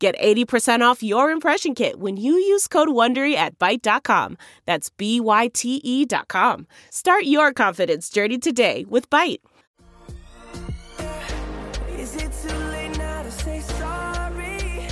Get 0.00 0.18
80% 0.18 0.80
off 0.80 1.02
your 1.02 1.30
impression 1.30 1.74
kit 1.74 2.00
when 2.00 2.16
you 2.16 2.32
use 2.32 2.66
code 2.66 2.88
WONDERY 2.88 3.34
at 3.34 3.58
Byte.com. 3.58 4.38
That's 4.64 4.88
B-Y-T-E 4.88 6.06
dot 6.06 6.28
com. 6.28 6.66
Start 6.88 7.24
your 7.24 7.52
confidence 7.52 8.08
journey 8.08 8.38
today 8.38 8.86
with 8.88 9.10
Byte. 9.10 9.40
Is 11.98 12.16
it 12.16 12.32
too 12.42 12.56
late 12.70 12.96
now 12.96 13.22
to 13.22 13.30
say 13.30 13.60
sorry? 13.60 14.88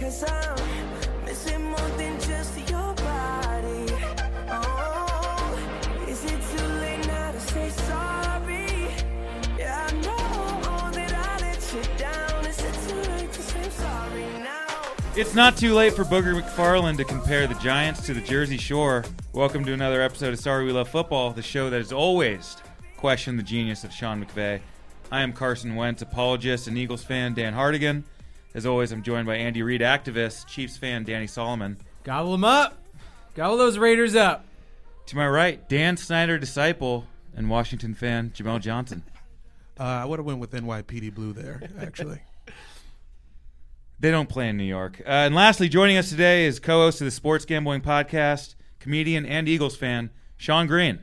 Cause 0.00 0.24
I'm 0.24 0.67
It's 15.18 15.34
not 15.34 15.56
too 15.56 15.74
late 15.74 15.94
for 15.94 16.04
Booger 16.04 16.40
McFarland 16.40 16.96
to 16.98 17.04
compare 17.04 17.48
the 17.48 17.56
Giants 17.56 18.06
to 18.06 18.14
the 18.14 18.20
Jersey 18.20 18.56
Shore. 18.56 19.04
Welcome 19.32 19.64
to 19.64 19.72
another 19.72 20.00
episode 20.00 20.32
of 20.32 20.38
Sorry 20.38 20.64
We 20.64 20.70
Love 20.70 20.88
Football, 20.88 21.32
the 21.32 21.42
show 21.42 21.68
that 21.70 21.78
has 21.78 21.92
always 21.92 22.56
questioned 22.96 23.36
the 23.36 23.42
genius 23.42 23.82
of 23.82 23.92
Sean 23.92 24.24
McVay. 24.24 24.60
I 25.10 25.22
am 25.22 25.32
Carson 25.32 25.74
Wentz, 25.74 26.02
apologist 26.02 26.68
and 26.68 26.78
Eagles 26.78 27.02
fan 27.02 27.34
Dan 27.34 27.52
Hardigan. 27.52 28.04
As 28.54 28.64
always, 28.64 28.92
I'm 28.92 29.02
joined 29.02 29.26
by 29.26 29.34
Andy 29.34 29.60
Reid 29.60 29.80
activist, 29.80 30.46
Chiefs 30.46 30.76
fan 30.76 31.02
Danny 31.02 31.26
Solomon. 31.26 31.78
Gobble 32.04 32.30
them 32.30 32.44
up. 32.44 32.78
Gobble 33.34 33.56
those 33.56 33.76
Raiders 33.76 34.14
up. 34.14 34.44
To 35.06 35.16
my 35.16 35.28
right, 35.28 35.68
Dan 35.68 35.96
Snyder 35.96 36.38
disciple 36.38 37.08
and 37.34 37.50
Washington 37.50 37.96
fan 37.96 38.30
Jamel 38.30 38.60
Johnson. 38.60 39.02
Uh, 39.80 39.82
I 39.82 40.04
would 40.04 40.20
have 40.20 40.26
went 40.26 40.38
with 40.38 40.52
NYPD 40.52 41.12
Blue 41.12 41.32
there, 41.32 41.60
actually. 41.80 42.20
They 44.00 44.10
don't 44.10 44.28
play 44.28 44.48
in 44.48 44.56
New 44.56 44.64
York. 44.64 45.00
Uh, 45.04 45.08
and 45.10 45.34
lastly, 45.34 45.68
joining 45.68 45.96
us 45.96 46.08
today 46.10 46.46
is 46.46 46.60
co-host 46.60 47.00
of 47.00 47.06
the 47.06 47.10
Sports 47.10 47.44
Gambling 47.44 47.80
Podcast, 47.80 48.54
comedian 48.78 49.26
and 49.26 49.48
Eagles 49.48 49.76
fan 49.76 50.10
Sean 50.36 50.66
Green. 50.68 51.00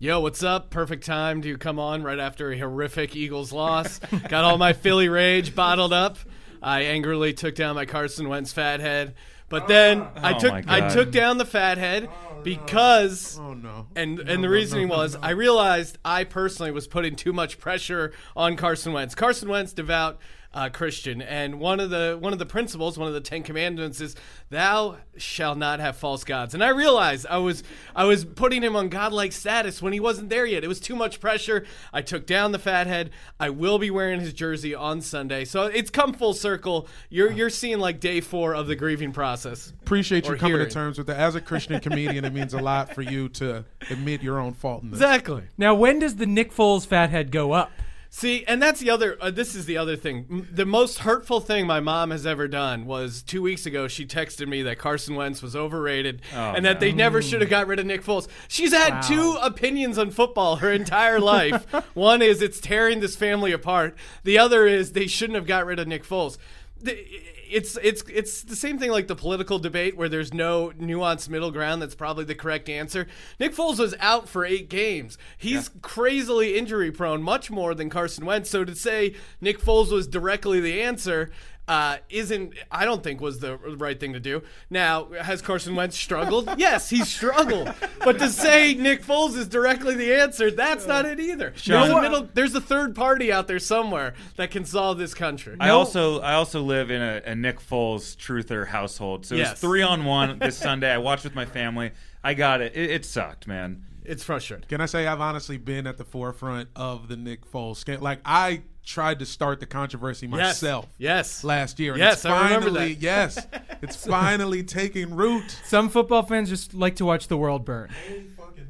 Yo, 0.00 0.20
what's 0.20 0.42
up? 0.42 0.70
Perfect 0.70 1.06
time 1.06 1.40
to 1.42 1.56
come 1.56 1.78
on 1.78 2.02
right 2.02 2.18
after 2.18 2.50
a 2.50 2.58
horrific 2.58 3.14
Eagles 3.14 3.52
loss. 3.52 3.98
Got 4.28 4.44
all 4.44 4.58
my 4.58 4.72
Philly 4.72 5.08
rage 5.08 5.54
bottled 5.54 5.92
up. 5.92 6.18
I 6.60 6.82
angrily 6.82 7.32
took 7.32 7.54
down 7.54 7.76
my 7.76 7.86
Carson 7.86 8.28
Wentz 8.28 8.52
fathead, 8.52 9.14
but 9.48 9.68
then 9.68 10.02
I 10.16 10.32
Oh 10.34 10.38
took 10.38 10.68
I 10.68 10.88
took 10.88 11.12
down 11.12 11.38
the 11.38 11.44
fathead 11.46 12.08
because 12.42 13.38
Oh, 13.38 13.54
no. 13.54 13.86
and 13.94 14.16
No, 14.16 14.20
and 14.22 14.42
the 14.42 14.48
no, 14.48 14.52
reasoning 14.52 14.88
no, 14.88 14.94
no, 14.96 15.00
was 15.02 15.14
no. 15.14 15.20
I 15.22 15.30
realized 15.30 15.96
I 16.04 16.24
personally 16.24 16.72
was 16.72 16.88
putting 16.88 17.14
too 17.14 17.32
much 17.32 17.58
pressure 17.60 18.12
on 18.34 18.56
Carson 18.56 18.92
Wentz. 18.92 19.14
Carson 19.14 19.48
Wentz, 19.48 19.72
devout 19.72 20.18
uh, 20.56 20.70
Christian, 20.70 21.20
and 21.20 21.60
one 21.60 21.80
of 21.80 21.90
the 21.90 22.16
one 22.18 22.32
of 22.32 22.38
the 22.38 22.46
principles, 22.46 22.96
one 22.96 23.06
of 23.06 23.12
the 23.12 23.20
Ten 23.20 23.42
Commandments 23.42 24.00
is 24.00 24.16
"Thou 24.48 24.96
shall 25.18 25.54
not 25.54 25.80
have 25.80 25.96
false 25.96 26.24
gods." 26.24 26.54
And 26.54 26.64
I 26.64 26.70
realized 26.70 27.26
I 27.28 27.36
was 27.36 27.62
I 27.94 28.04
was 28.04 28.24
putting 28.24 28.62
him 28.62 28.74
on 28.74 28.88
godlike 28.88 29.32
status 29.32 29.82
when 29.82 29.92
he 29.92 30.00
wasn't 30.00 30.30
there 30.30 30.46
yet. 30.46 30.64
It 30.64 30.68
was 30.68 30.80
too 30.80 30.96
much 30.96 31.20
pressure. 31.20 31.66
I 31.92 32.00
took 32.00 32.24
down 32.24 32.52
the 32.52 32.58
fathead. 32.58 33.10
I 33.38 33.50
will 33.50 33.78
be 33.78 33.90
wearing 33.90 34.18
his 34.18 34.32
jersey 34.32 34.74
on 34.74 35.02
Sunday, 35.02 35.44
so 35.44 35.66
it's 35.66 35.90
come 35.90 36.14
full 36.14 36.32
circle. 36.32 36.88
You're 37.10 37.30
you're 37.30 37.50
seeing 37.50 37.78
like 37.78 38.00
day 38.00 38.22
four 38.22 38.54
of 38.54 38.66
the 38.66 38.76
grieving 38.76 39.12
process. 39.12 39.74
Appreciate 39.82 40.26
you 40.26 40.36
coming 40.36 40.56
hearing. 40.56 40.68
to 40.68 40.72
terms 40.72 40.96
with 40.96 41.08
that. 41.08 41.18
As 41.18 41.34
a 41.34 41.40
Christian 41.42 41.78
comedian, 41.80 42.24
it 42.24 42.32
means 42.32 42.54
a 42.54 42.60
lot 42.60 42.94
for 42.94 43.02
you 43.02 43.28
to 43.28 43.66
admit 43.90 44.22
your 44.22 44.38
own 44.38 44.54
fault 44.54 44.82
in 44.82 44.90
this. 44.90 45.00
Exactly. 45.00 45.42
Now, 45.58 45.74
when 45.74 45.98
does 45.98 46.16
the 46.16 46.24
Nick 46.24 46.50
Foles 46.50 46.86
fathead 46.86 47.30
go 47.30 47.52
up? 47.52 47.70
See, 48.08 48.44
and 48.46 48.62
that's 48.62 48.80
the 48.80 48.88
other. 48.90 49.18
Uh, 49.20 49.30
this 49.30 49.54
is 49.54 49.66
the 49.66 49.76
other 49.76 49.96
thing. 49.96 50.26
M- 50.30 50.48
The 50.52 50.64
most 50.64 51.00
hurtful 51.00 51.40
thing 51.40 51.66
my 51.66 51.80
mom 51.80 52.10
has 52.12 52.24
ever 52.26 52.48
done 52.48 52.86
was 52.86 53.22
two 53.22 53.42
weeks 53.42 53.66
ago. 53.66 53.88
She 53.88 54.06
texted 54.06 54.48
me 54.48 54.62
that 54.62 54.78
Carson 54.78 55.14
Wentz 55.16 55.42
was 55.42 55.54
overrated 55.54 56.22
and 56.54 56.64
that 56.64 56.80
they 56.80 56.92
never 56.92 57.20
should 57.20 57.40
have 57.42 57.50
got 57.50 57.66
rid 57.66 57.78
of 57.78 57.86
Nick 57.86 58.02
Foles. 58.02 58.28
She's 58.48 58.72
had 58.72 59.02
two 59.02 59.36
opinions 59.42 59.98
on 59.98 60.10
football 60.10 60.56
her 60.56 60.72
entire 60.72 61.20
life. 61.20 61.64
One 61.94 62.22
is 62.22 62.40
it's 62.40 62.60
tearing 62.60 63.00
this 63.00 63.16
family 63.16 63.52
apart. 63.52 63.96
The 64.24 64.38
other 64.38 64.66
is 64.66 64.92
they 64.92 65.06
shouldn't 65.08 65.34
have 65.36 65.46
got 65.46 65.66
rid 65.66 65.78
of 65.78 65.86
Nick 65.86 66.04
Foles. 66.04 66.38
The- 66.80 67.04
it's 67.50 67.78
it's 67.82 68.02
it's 68.08 68.42
the 68.42 68.56
same 68.56 68.78
thing 68.78 68.90
like 68.90 69.06
the 69.06 69.16
political 69.16 69.58
debate 69.58 69.96
where 69.96 70.08
there's 70.08 70.32
no 70.32 70.72
nuanced 70.78 71.28
middle 71.28 71.50
ground 71.50 71.82
that's 71.82 71.94
probably 71.94 72.24
the 72.24 72.34
correct 72.34 72.68
answer. 72.68 73.06
Nick 73.38 73.54
Foles 73.54 73.78
was 73.78 73.94
out 74.00 74.28
for 74.28 74.44
8 74.44 74.68
games. 74.68 75.18
He's 75.36 75.70
crazily 75.82 76.56
injury 76.56 76.90
prone 76.90 77.22
much 77.22 77.50
more 77.50 77.74
than 77.74 77.90
Carson 77.90 78.24
Wentz. 78.26 78.50
So 78.50 78.64
to 78.64 78.74
say 78.74 79.14
Nick 79.40 79.60
Foles 79.60 79.90
was 79.90 80.06
directly 80.06 80.60
the 80.60 80.82
answer 80.82 81.30
uh, 81.68 81.96
isn't 82.10 82.54
I 82.70 82.84
don't 82.84 83.02
think 83.02 83.20
was 83.20 83.40
the 83.40 83.56
right 83.56 83.98
thing 83.98 84.12
to 84.12 84.20
do. 84.20 84.42
Now, 84.70 85.08
has 85.20 85.42
Carson 85.42 85.74
Wentz 85.74 85.96
struggled? 85.98 86.48
yes, 86.58 86.88
he's 86.90 87.08
struggled. 87.08 87.72
But 88.04 88.18
to 88.20 88.28
say 88.28 88.74
Nick 88.74 89.02
Foles 89.02 89.36
is 89.36 89.48
directly 89.48 89.94
the 89.96 90.14
answer, 90.14 90.50
that's 90.50 90.86
not 90.86 91.04
it 91.06 91.18
either. 91.18 91.52
There's 91.64 91.90
a 91.90 92.00
middle 92.00 92.28
there's 92.34 92.54
a 92.54 92.60
third 92.60 92.94
party 92.94 93.32
out 93.32 93.48
there 93.48 93.58
somewhere 93.58 94.14
that 94.36 94.50
can 94.50 94.64
solve 94.64 94.98
this 94.98 95.12
country. 95.14 95.56
I 95.58 95.70
also 95.70 96.20
I 96.20 96.34
also 96.34 96.62
live 96.62 96.90
in 96.90 97.02
a, 97.02 97.22
a 97.26 97.34
Nick 97.34 97.60
Foles 97.60 98.16
truther 98.16 98.66
household, 98.68 99.26
so 99.26 99.34
it 99.34 99.38
Yes. 99.38 99.50
was 99.52 99.60
three 99.60 99.82
on 99.82 100.04
one 100.16 100.38
this 100.38 100.56
Sunday. 100.56 100.92
I 100.92 100.98
watched 100.98 101.24
with 101.24 101.34
my 101.34 101.44
family. 101.46 101.90
I 102.22 102.34
got 102.34 102.60
it. 102.60 102.74
It, 102.76 102.90
it 102.90 103.04
sucked, 103.04 103.46
man. 103.46 103.82
It's 104.04 104.22
frustrating. 104.22 104.68
Can 104.68 104.80
I 104.80 104.86
say 104.86 105.06
I've 105.08 105.20
honestly 105.20 105.58
been 105.58 105.84
at 105.88 105.98
the 105.98 106.04
forefront 106.04 106.68
of 106.76 107.08
the 107.08 107.16
Nick 107.16 107.44
Foles 107.50 107.76
scandal? 107.76 108.04
Like 108.04 108.20
I 108.24 108.62
tried 108.86 109.18
to 109.18 109.26
start 109.26 109.60
the 109.60 109.66
controversy 109.66 110.26
myself 110.26 110.86
Yes. 110.96 111.42
last 111.44 111.78
year. 111.80 111.92
and 111.92 112.00
Yes, 112.00 112.14
it's 112.18 112.24
I 112.26 112.44
remember 112.44 112.68
finally, 112.68 112.94
that. 112.94 113.02
Yes, 113.02 113.46
it's 113.82 113.96
finally 114.06 114.62
taking 114.62 115.14
root. 115.14 115.58
Some 115.64 115.88
football 115.90 116.22
fans 116.22 116.48
just 116.48 116.72
like 116.72 116.96
to 116.96 117.04
watch 117.04 117.26
the 117.28 117.36
world 117.36 117.64
burn. 117.64 117.90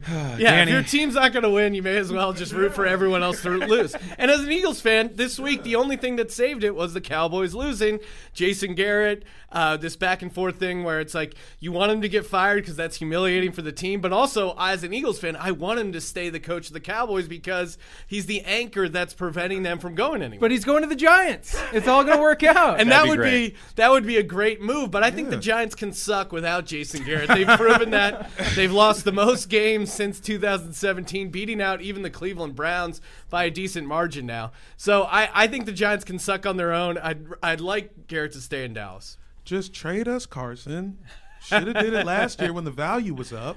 Yeah, 0.08 0.50
Danny. 0.50 0.70
if 0.70 0.74
your 0.74 0.82
team's 0.82 1.14
not 1.14 1.32
going 1.32 1.42
to 1.44 1.50
win, 1.50 1.74
you 1.74 1.82
may 1.82 1.96
as 1.96 2.12
well 2.12 2.32
just 2.32 2.52
root 2.52 2.74
for 2.74 2.86
everyone 2.86 3.22
else 3.22 3.42
to 3.42 3.50
lose. 3.50 3.94
And 4.18 4.30
as 4.30 4.40
an 4.40 4.50
Eagles 4.52 4.80
fan, 4.80 5.10
this 5.14 5.38
week 5.38 5.62
the 5.62 5.76
only 5.76 5.96
thing 5.96 6.16
that 6.16 6.30
saved 6.30 6.62
it 6.64 6.74
was 6.74 6.94
the 6.94 7.00
Cowboys 7.00 7.54
losing. 7.54 8.00
Jason 8.34 8.74
Garrett, 8.74 9.24
uh, 9.52 9.76
this 9.76 9.96
back 9.96 10.20
and 10.22 10.32
forth 10.32 10.56
thing 10.58 10.84
where 10.84 11.00
it's 11.00 11.14
like 11.14 11.34
you 11.60 11.72
want 11.72 11.90
him 11.92 12.02
to 12.02 12.08
get 12.08 12.26
fired 12.26 12.62
because 12.62 12.76
that's 12.76 12.96
humiliating 12.96 13.52
for 13.52 13.62
the 13.62 13.72
team, 13.72 14.00
but 14.00 14.12
also 14.12 14.54
as 14.58 14.82
an 14.84 14.92
Eagles 14.92 15.18
fan, 15.18 15.36
I 15.36 15.52
want 15.52 15.78
him 15.80 15.92
to 15.92 16.00
stay 16.00 16.28
the 16.28 16.40
coach 16.40 16.66
of 16.66 16.72
the 16.74 16.80
Cowboys 16.80 17.28
because 17.28 17.78
he's 18.06 18.26
the 18.26 18.42
anchor 18.42 18.88
that's 18.88 19.14
preventing 19.14 19.62
them 19.62 19.78
from 19.78 19.94
going 19.94 20.20
anywhere. 20.22 20.40
But 20.40 20.50
he's 20.50 20.64
going 20.64 20.82
to 20.82 20.88
the 20.88 20.96
Giants. 20.96 21.56
It's 21.72 21.88
all 21.88 22.04
going 22.04 22.16
to 22.16 22.22
work 22.22 22.42
out. 22.42 22.78
and 22.80 22.90
That'd 22.90 22.92
that 22.92 23.04
be 23.04 23.08
would 23.10 23.18
great. 23.18 23.54
be 23.54 23.56
that 23.76 23.90
would 23.90 24.06
be 24.06 24.16
a 24.18 24.22
great 24.22 24.60
move. 24.60 24.90
But 24.90 25.02
I 25.02 25.10
think 25.10 25.30
the 25.30 25.36
Giants 25.38 25.74
can 25.74 25.92
suck 25.92 26.32
without 26.32 26.66
Jason 26.66 27.04
Garrett. 27.04 27.28
They've 27.28 27.46
proven 27.46 27.90
that. 27.90 28.30
They've 28.56 28.72
lost 28.72 29.04
the 29.04 29.12
most 29.12 29.48
games 29.48 29.85
since 29.86 30.20
2017, 30.20 31.30
beating 31.30 31.60
out 31.60 31.80
even 31.80 32.02
the 32.02 32.10
Cleveland 32.10 32.54
Browns 32.54 33.00
by 33.30 33.44
a 33.44 33.50
decent 33.50 33.86
margin 33.86 34.26
now. 34.26 34.52
So 34.76 35.04
I, 35.04 35.28
I 35.32 35.46
think 35.46 35.66
the 35.66 35.72
Giants 35.72 36.04
can 36.04 36.18
suck 36.18 36.44
on 36.46 36.56
their 36.56 36.72
own. 36.72 36.98
I'd 36.98 37.26
I'd 37.42 37.60
like 37.60 38.06
Garrett 38.06 38.32
to 38.32 38.40
stay 38.40 38.64
in 38.64 38.74
Dallas. 38.74 39.16
Just 39.44 39.72
trade 39.72 40.08
us, 40.08 40.26
Carson. 40.26 40.98
Should 41.40 41.68
have 41.68 41.78
did 41.78 41.94
it 41.94 42.04
last 42.04 42.40
year 42.40 42.52
when 42.52 42.64
the 42.64 42.70
value 42.70 43.14
was 43.14 43.32
up. 43.32 43.56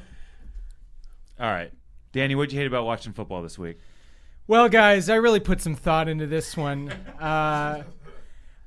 All 1.40 1.48
right, 1.48 1.72
Danny, 2.12 2.36
what'd 2.36 2.54
you 2.54 2.60
hate 2.60 2.68
about 2.68 2.86
watching 2.86 3.14
football 3.14 3.42
this 3.42 3.58
week? 3.58 3.80
Well, 4.46 4.70
guys, 4.70 5.10
I 5.10 5.16
really 5.16 5.40
put 5.40 5.62
some 5.62 5.75
thought 5.75 6.08
into 6.08 6.28
this 6.28 6.58
one. 6.58 6.92
Uh, 7.20 7.84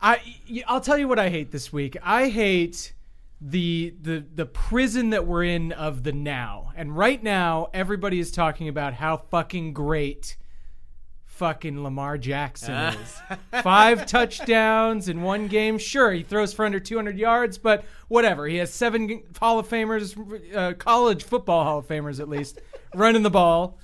I 0.00 0.20
I'll 0.66 0.80
tell 0.80 0.98
you 0.98 1.06
what 1.06 1.18
I 1.18 1.28
hate 1.28 1.52
this 1.52 1.72
week. 1.72 1.96
I 2.02 2.28
hate 2.28 2.92
the 3.44 3.94
the 4.00 4.24
the 4.34 4.46
prison 4.46 5.10
that 5.10 5.26
we're 5.26 5.44
in 5.44 5.72
of 5.72 6.04
the 6.04 6.12
now. 6.12 6.72
And 6.76 6.96
right 6.96 7.20
now, 7.22 7.68
everybody 7.74 8.20
is 8.20 8.30
talking 8.30 8.68
about 8.68 8.94
how 8.94 9.16
fucking 9.16 9.72
great 9.72 10.36
fucking 11.24 11.82
Lamar 11.82 12.18
Jackson 12.18 12.72
is. 12.72 13.20
Five 13.62 14.06
touchdowns 14.06 15.08
in 15.08 15.22
one 15.22 15.48
game. 15.48 15.76
Sure, 15.76 16.12
he 16.12 16.22
throws 16.22 16.52
for 16.52 16.64
under 16.64 16.78
200 16.78 17.18
yards, 17.18 17.58
but 17.58 17.84
whatever. 18.06 18.46
He 18.46 18.58
has 18.58 18.72
seven 18.72 19.24
Hall 19.40 19.58
of 19.58 19.68
Famers, 19.68 20.16
uh, 20.54 20.74
college 20.74 21.24
football 21.24 21.64
Hall 21.64 21.78
of 21.78 21.88
Famers 21.88 22.20
at 22.20 22.28
least, 22.28 22.60
running 22.94 23.22
the 23.22 23.30
ball. 23.30 23.78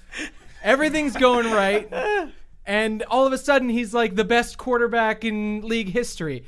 Everything's 0.62 1.16
going 1.16 1.50
right. 1.50 2.32
And 2.64 3.02
all 3.04 3.26
of 3.26 3.32
a 3.32 3.38
sudden, 3.38 3.68
he's 3.70 3.92
like 3.92 4.14
the 4.14 4.24
best 4.24 4.56
quarterback 4.56 5.24
in 5.24 5.62
league 5.62 5.88
history. 5.88 6.44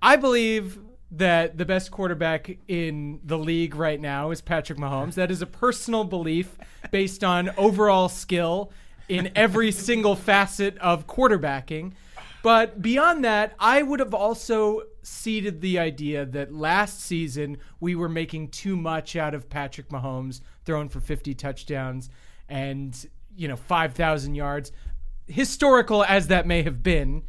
I 0.00 0.16
believe 0.16 0.78
that 1.12 1.56
the 1.56 1.64
best 1.64 1.90
quarterback 1.90 2.58
in 2.68 3.20
the 3.24 3.38
league 3.38 3.74
right 3.74 4.00
now 4.00 4.30
is 4.30 4.40
Patrick 4.40 4.78
Mahomes. 4.78 5.14
That 5.14 5.30
is 5.30 5.40
a 5.40 5.46
personal 5.46 6.04
belief 6.04 6.56
based 6.90 7.22
on 7.22 7.50
overall 7.56 8.08
skill 8.08 8.72
in 9.08 9.30
every 9.36 9.70
single 9.70 10.16
facet 10.16 10.76
of 10.78 11.06
quarterbacking. 11.06 11.92
But 12.42 12.82
beyond 12.82 13.24
that, 13.24 13.54
I 13.58 13.82
would 13.82 14.00
have 14.00 14.14
also 14.14 14.82
seeded 15.02 15.60
the 15.60 15.78
idea 15.78 16.26
that 16.26 16.52
last 16.52 17.00
season 17.00 17.58
we 17.80 17.94
were 17.94 18.08
making 18.08 18.48
too 18.48 18.76
much 18.76 19.16
out 19.16 19.34
of 19.34 19.48
Patrick 19.48 19.88
Mahomes 19.88 20.40
throwing 20.64 20.88
for 20.88 21.00
50 21.00 21.34
touchdowns 21.34 22.10
and, 22.48 23.06
you 23.36 23.48
know, 23.48 23.56
5,000 23.56 24.34
yards. 24.34 24.72
Historical 25.26 26.04
as 26.04 26.28
that 26.28 26.46
may 26.46 26.62
have 26.62 26.82
been, 26.82 27.22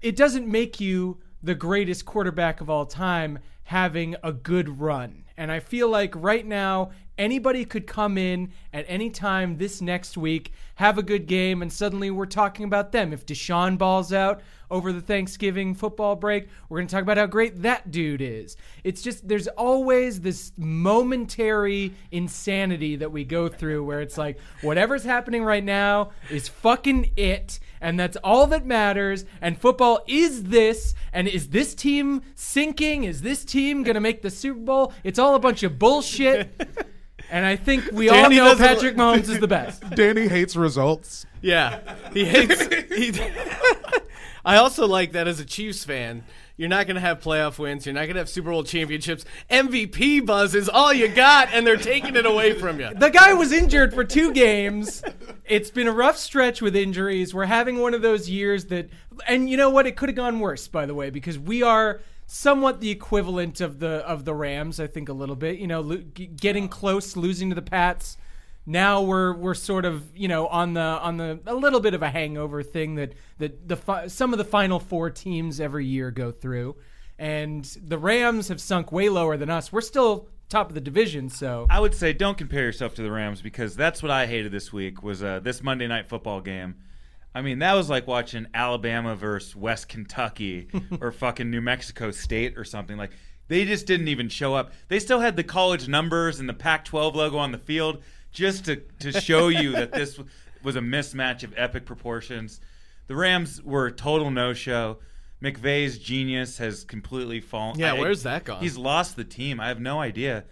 it 0.00 0.16
doesn't 0.16 0.46
make 0.46 0.80
you 0.80 1.18
the 1.42 1.54
greatest 1.54 2.04
quarterback 2.04 2.60
of 2.60 2.68
all 2.68 2.86
time 2.86 3.38
having 3.64 4.16
a 4.22 4.32
good 4.32 4.80
run. 4.80 5.24
And 5.36 5.52
I 5.52 5.60
feel 5.60 5.88
like 5.88 6.14
right 6.16 6.44
now, 6.44 6.90
anybody 7.16 7.64
could 7.64 7.86
come 7.86 8.16
in 8.16 8.52
at 8.72 8.84
any 8.88 9.10
time 9.10 9.58
this 9.58 9.80
next 9.80 10.16
week, 10.16 10.52
have 10.76 10.98
a 10.98 11.02
good 11.02 11.26
game, 11.26 11.62
and 11.62 11.72
suddenly 11.72 12.10
we're 12.10 12.26
talking 12.26 12.64
about 12.64 12.92
them. 12.92 13.12
If 13.12 13.26
Deshaun 13.26 13.76
balls 13.76 14.12
out 14.12 14.40
over 14.70 14.92
the 14.92 15.00
Thanksgiving 15.00 15.74
football 15.74 16.16
break, 16.16 16.48
we're 16.68 16.78
going 16.78 16.88
to 16.88 16.94
talk 16.94 17.02
about 17.02 17.16
how 17.16 17.26
great 17.26 17.62
that 17.62 17.90
dude 17.90 18.20
is. 18.20 18.56
It's 18.84 19.02
just, 19.02 19.26
there's 19.26 19.48
always 19.48 20.20
this 20.20 20.52
momentary 20.56 21.94
insanity 22.10 22.96
that 22.96 23.12
we 23.12 23.24
go 23.24 23.48
through 23.48 23.84
where 23.84 24.00
it's 24.00 24.18
like, 24.18 24.38
whatever's 24.62 25.04
happening 25.04 25.44
right 25.44 25.64
now 25.64 26.10
is 26.30 26.48
fucking 26.48 27.12
it 27.16 27.60
and 27.80 27.98
that's 27.98 28.16
all 28.18 28.46
that 28.48 28.66
matters. 28.66 29.24
And 29.40 29.60
football 29.60 30.00
is 30.06 30.44
this, 30.44 30.94
and 31.12 31.28
is 31.28 31.48
this 31.48 31.74
team 31.74 32.22
sinking? 32.34 33.04
Is 33.04 33.22
this 33.22 33.44
team 33.44 33.82
gonna 33.82 34.00
make 34.00 34.22
the 34.22 34.30
Super 34.30 34.60
Bowl? 34.60 34.92
It's 35.04 35.18
all 35.18 35.34
a 35.34 35.38
bunch 35.38 35.62
of 35.62 35.78
bullshit. 35.78 36.50
and 37.30 37.46
I 37.46 37.56
think 37.56 37.90
we 37.92 38.08
all 38.08 38.30
know 38.30 38.56
Patrick 38.56 38.96
Mahomes 38.96 39.28
is 39.28 39.40
the 39.40 39.48
best. 39.48 39.88
Danny 39.90 40.28
hates 40.28 40.56
results. 40.56 41.26
Yeah, 41.40 41.80
he 42.12 42.24
hates. 42.24 42.66
he, 42.88 43.12
I 44.48 44.56
also 44.56 44.86
like 44.86 45.12
that 45.12 45.28
as 45.28 45.40
a 45.40 45.44
Chiefs 45.44 45.84
fan. 45.84 46.24
You're 46.56 46.70
not 46.70 46.86
going 46.86 46.94
to 46.94 47.02
have 47.02 47.20
playoff 47.20 47.58
wins. 47.58 47.84
You're 47.84 47.92
not 47.92 48.04
going 48.06 48.14
to 48.14 48.20
have 48.20 48.30
Super 48.30 48.48
Bowl 48.48 48.64
championships. 48.64 49.26
MVP 49.50 50.24
buzz 50.24 50.54
is 50.54 50.70
all 50.70 50.90
you 50.90 51.06
got, 51.06 51.50
and 51.52 51.66
they're 51.66 51.76
taking 51.76 52.16
it 52.16 52.24
away 52.24 52.58
from 52.58 52.80
you. 52.80 52.88
The 52.94 53.10
guy 53.10 53.34
was 53.34 53.52
injured 53.52 53.92
for 53.92 54.04
two 54.04 54.32
games. 54.32 55.02
It's 55.44 55.70
been 55.70 55.86
a 55.86 55.92
rough 55.92 56.16
stretch 56.16 56.62
with 56.62 56.74
injuries. 56.74 57.34
We're 57.34 57.44
having 57.44 57.78
one 57.78 57.92
of 57.92 58.00
those 58.00 58.30
years 58.30 58.64
that, 58.66 58.88
and 59.28 59.50
you 59.50 59.58
know 59.58 59.68
what? 59.68 59.86
It 59.86 59.96
could 59.96 60.08
have 60.08 60.16
gone 60.16 60.40
worse, 60.40 60.66
by 60.66 60.86
the 60.86 60.94
way, 60.94 61.10
because 61.10 61.38
we 61.38 61.62
are 61.62 62.00
somewhat 62.26 62.80
the 62.80 62.90
equivalent 62.90 63.60
of 63.60 63.80
the 63.80 63.96
of 64.06 64.24
the 64.24 64.32
Rams. 64.32 64.80
I 64.80 64.86
think 64.86 65.10
a 65.10 65.12
little 65.12 65.36
bit. 65.36 65.58
You 65.58 65.66
know, 65.66 65.82
lo- 65.82 66.02
getting 66.36 66.70
close, 66.70 67.16
losing 67.16 67.50
to 67.50 67.54
the 67.54 67.60
Pats. 67.60 68.16
Now 68.68 69.00
we're 69.00 69.32
we're 69.32 69.54
sort 69.54 69.86
of 69.86 70.14
you 70.14 70.28
know 70.28 70.46
on 70.46 70.74
the 70.74 70.82
on 70.82 71.16
the 71.16 71.40
a 71.46 71.54
little 71.54 71.80
bit 71.80 71.94
of 71.94 72.02
a 72.02 72.10
hangover 72.10 72.62
thing 72.62 72.96
that 72.96 73.14
that 73.38 73.66
the 73.66 73.76
fi- 73.76 74.08
some 74.08 74.34
of 74.34 74.38
the 74.38 74.44
final 74.44 74.78
four 74.78 75.08
teams 75.08 75.58
every 75.58 75.86
year 75.86 76.10
go 76.10 76.30
through, 76.30 76.76
and 77.18 77.64
the 77.82 77.96
Rams 77.96 78.48
have 78.48 78.60
sunk 78.60 78.92
way 78.92 79.08
lower 79.08 79.38
than 79.38 79.48
us. 79.48 79.72
We're 79.72 79.80
still 79.80 80.28
top 80.50 80.68
of 80.68 80.74
the 80.74 80.82
division, 80.82 81.30
so 81.30 81.66
I 81.70 81.80
would 81.80 81.94
say 81.94 82.12
don't 82.12 82.36
compare 82.36 82.62
yourself 82.62 82.94
to 82.96 83.02
the 83.02 83.10
Rams 83.10 83.40
because 83.40 83.74
that's 83.74 84.02
what 84.02 84.10
I 84.10 84.26
hated 84.26 84.52
this 84.52 84.70
week 84.70 85.02
was 85.02 85.22
uh, 85.22 85.40
this 85.40 85.62
Monday 85.62 85.86
night 85.86 86.06
football 86.06 86.42
game. 86.42 86.74
I 87.34 87.40
mean, 87.40 87.60
that 87.60 87.72
was 87.72 87.88
like 87.88 88.06
watching 88.06 88.48
Alabama 88.52 89.16
versus 89.16 89.56
West 89.56 89.88
Kentucky 89.88 90.68
or 91.00 91.10
fucking 91.10 91.50
New 91.50 91.62
Mexico 91.62 92.10
State 92.10 92.58
or 92.58 92.64
something. 92.64 92.98
Like 92.98 93.12
they 93.48 93.64
just 93.64 93.86
didn't 93.86 94.08
even 94.08 94.28
show 94.28 94.54
up. 94.54 94.72
They 94.88 94.98
still 94.98 95.20
had 95.20 95.36
the 95.36 95.44
college 95.44 95.88
numbers 95.88 96.38
and 96.38 96.46
the 96.46 96.54
Pac-12 96.54 97.14
logo 97.14 97.38
on 97.38 97.52
the 97.52 97.58
field 97.58 98.02
just 98.38 98.64
to 98.66 98.76
to 99.00 99.20
show 99.20 99.48
you 99.48 99.72
that 99.72 99.92
this 99.92 100.18
was 100.62 100.76
a 100.76 100.80
mismatch 100.80 101.42
of 101.42 101.52
epic 101.56 101.84
proportions. 101.84 102.60
The 103.08 103.16
Rams 103.16 103.62
were 103.62 103.86
a 103.86 103.92
total 103.92 104.30
no-show. 104.30 104.98
McVay's 105.42 105.98
genius 105.98 106.58
has 106.58 106.84
completely 106.84 107.40
fallen. 107.40 107.78
Yeah, 107.78 107.94
I- 107.94 107.98
where's 107.98 108.22
that 108.24 108.44
gone? 108.44 108.60
He's 108.60 108.76
lost 108.76 109.16
the 109.16 109.24
team. 109.24 109.60
I 109.60 109.68
have 109.68 109.80
no 109.80 110.00
idea. 110.00 110.44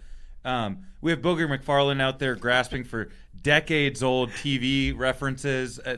Um, 0.45 0.85
we 1.01 1.11
have 1.11 1.21
Booger 1.21 1.47
McFarland 1.47 2.01
out 2.01 2.19
there 2.19 2.35
grasping 2.35 2.83
for 2.83 3.09
decades 3.41 4.01
old 4.01 4.31
TV 4.31 4.97
references. 4.97 5.77
Uh, 5.79 5.97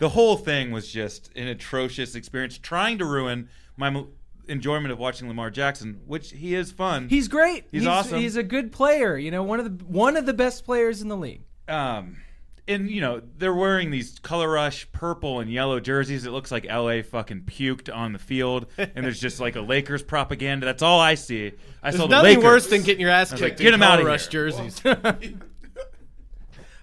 the 0.00 0.08
whole 0.10 0.36
thing 0.36 0.72
was 0.72 0.90
just 0.92 1.30
an 1.36 1.46
atrocious 1.46 2.14
experience, 2.16 2.58
trying 2.58 2.98
to 2.98 3.04
ruin 3.04 3.48
my 3.76 4.04
enjoyment 4.48 4.92
of 4.92 4.98
watching 4.98 5.28
Lamar 5.28 5.50
Jackson, 5.50 6.00
which 6.06 6.30
he 6.32 6.54
is 6.54 6.70
fun. 6.72 7.08
He's 7.08 7.28
great. 7.28 7.64
He's 7.70 7.86
awesome. 7.86 8.20
He's 8.20 8.36
a 8.36 8.42
good 8.42 8.72
player. 8.72 9.16
You 9.16 9.30
know, 9.30 9.42
one 9.42 9.60
of 9.60 9.78
the 9.78 9.84
one 9.84 10.16
of 10.16 10.26
the 10.26 10.34
best 10.34 10.64
players 10.64 11.02
in 11.02 11.08
the 11.08 11.16
league. 11.16 11.42
um, 11.68 12.18
and 12.66 12.90
you 12.90 13.02
know 13.02 13.20
they're 13.36 13.54
wearing 13.54 13.90
these 13.90 14.18
color 14.20 14.48
rush 14.50 14.90
purple 14.92 15.40
and 15.40 15.52
yellow 15.52 15.80
jerseys. 15.80 16.24
It 16.24 16.30
looks 16.30 16.50
like 16.50 16.64
LA 16.64 17.02
fucking 17.02 17.42
puked 17.42 17.94
on 17.94 18.14
the 18.14 18.18
field, 18.18 18.66
and 18.78 19.04
there's 19.04 19.20
just 19.20 19.38
like 19.38 19.54
a 19.56 19.60
Lakers 19.74 20.02
propaganda. 20.02 20.64
That's 20.64 20.82
all 20.82 20.98
I 20.98 21.14
see. 21.16 21.52
I 21.82 21.90
saw 21.90 21.98
There's 21.98 21.98
the 21.98 22.06
nothing 22.08 22.28
Lakers. 22.36 22.44
worse 22.44 22.66
than 22.68 22.82
getting 22.82 23.02
your 23.02 23.10
ass 23.10 23.30
kicked 23.30 23.42
like, 23.42 23.56
get 23.58 23.68
in 23.68 23.74
him 23.74 23.82
outta 23.82 23.90
color 23.92 24.00
here. 24.00 24.08
rush 24.08 24.28
jerseys. 24.28 24.80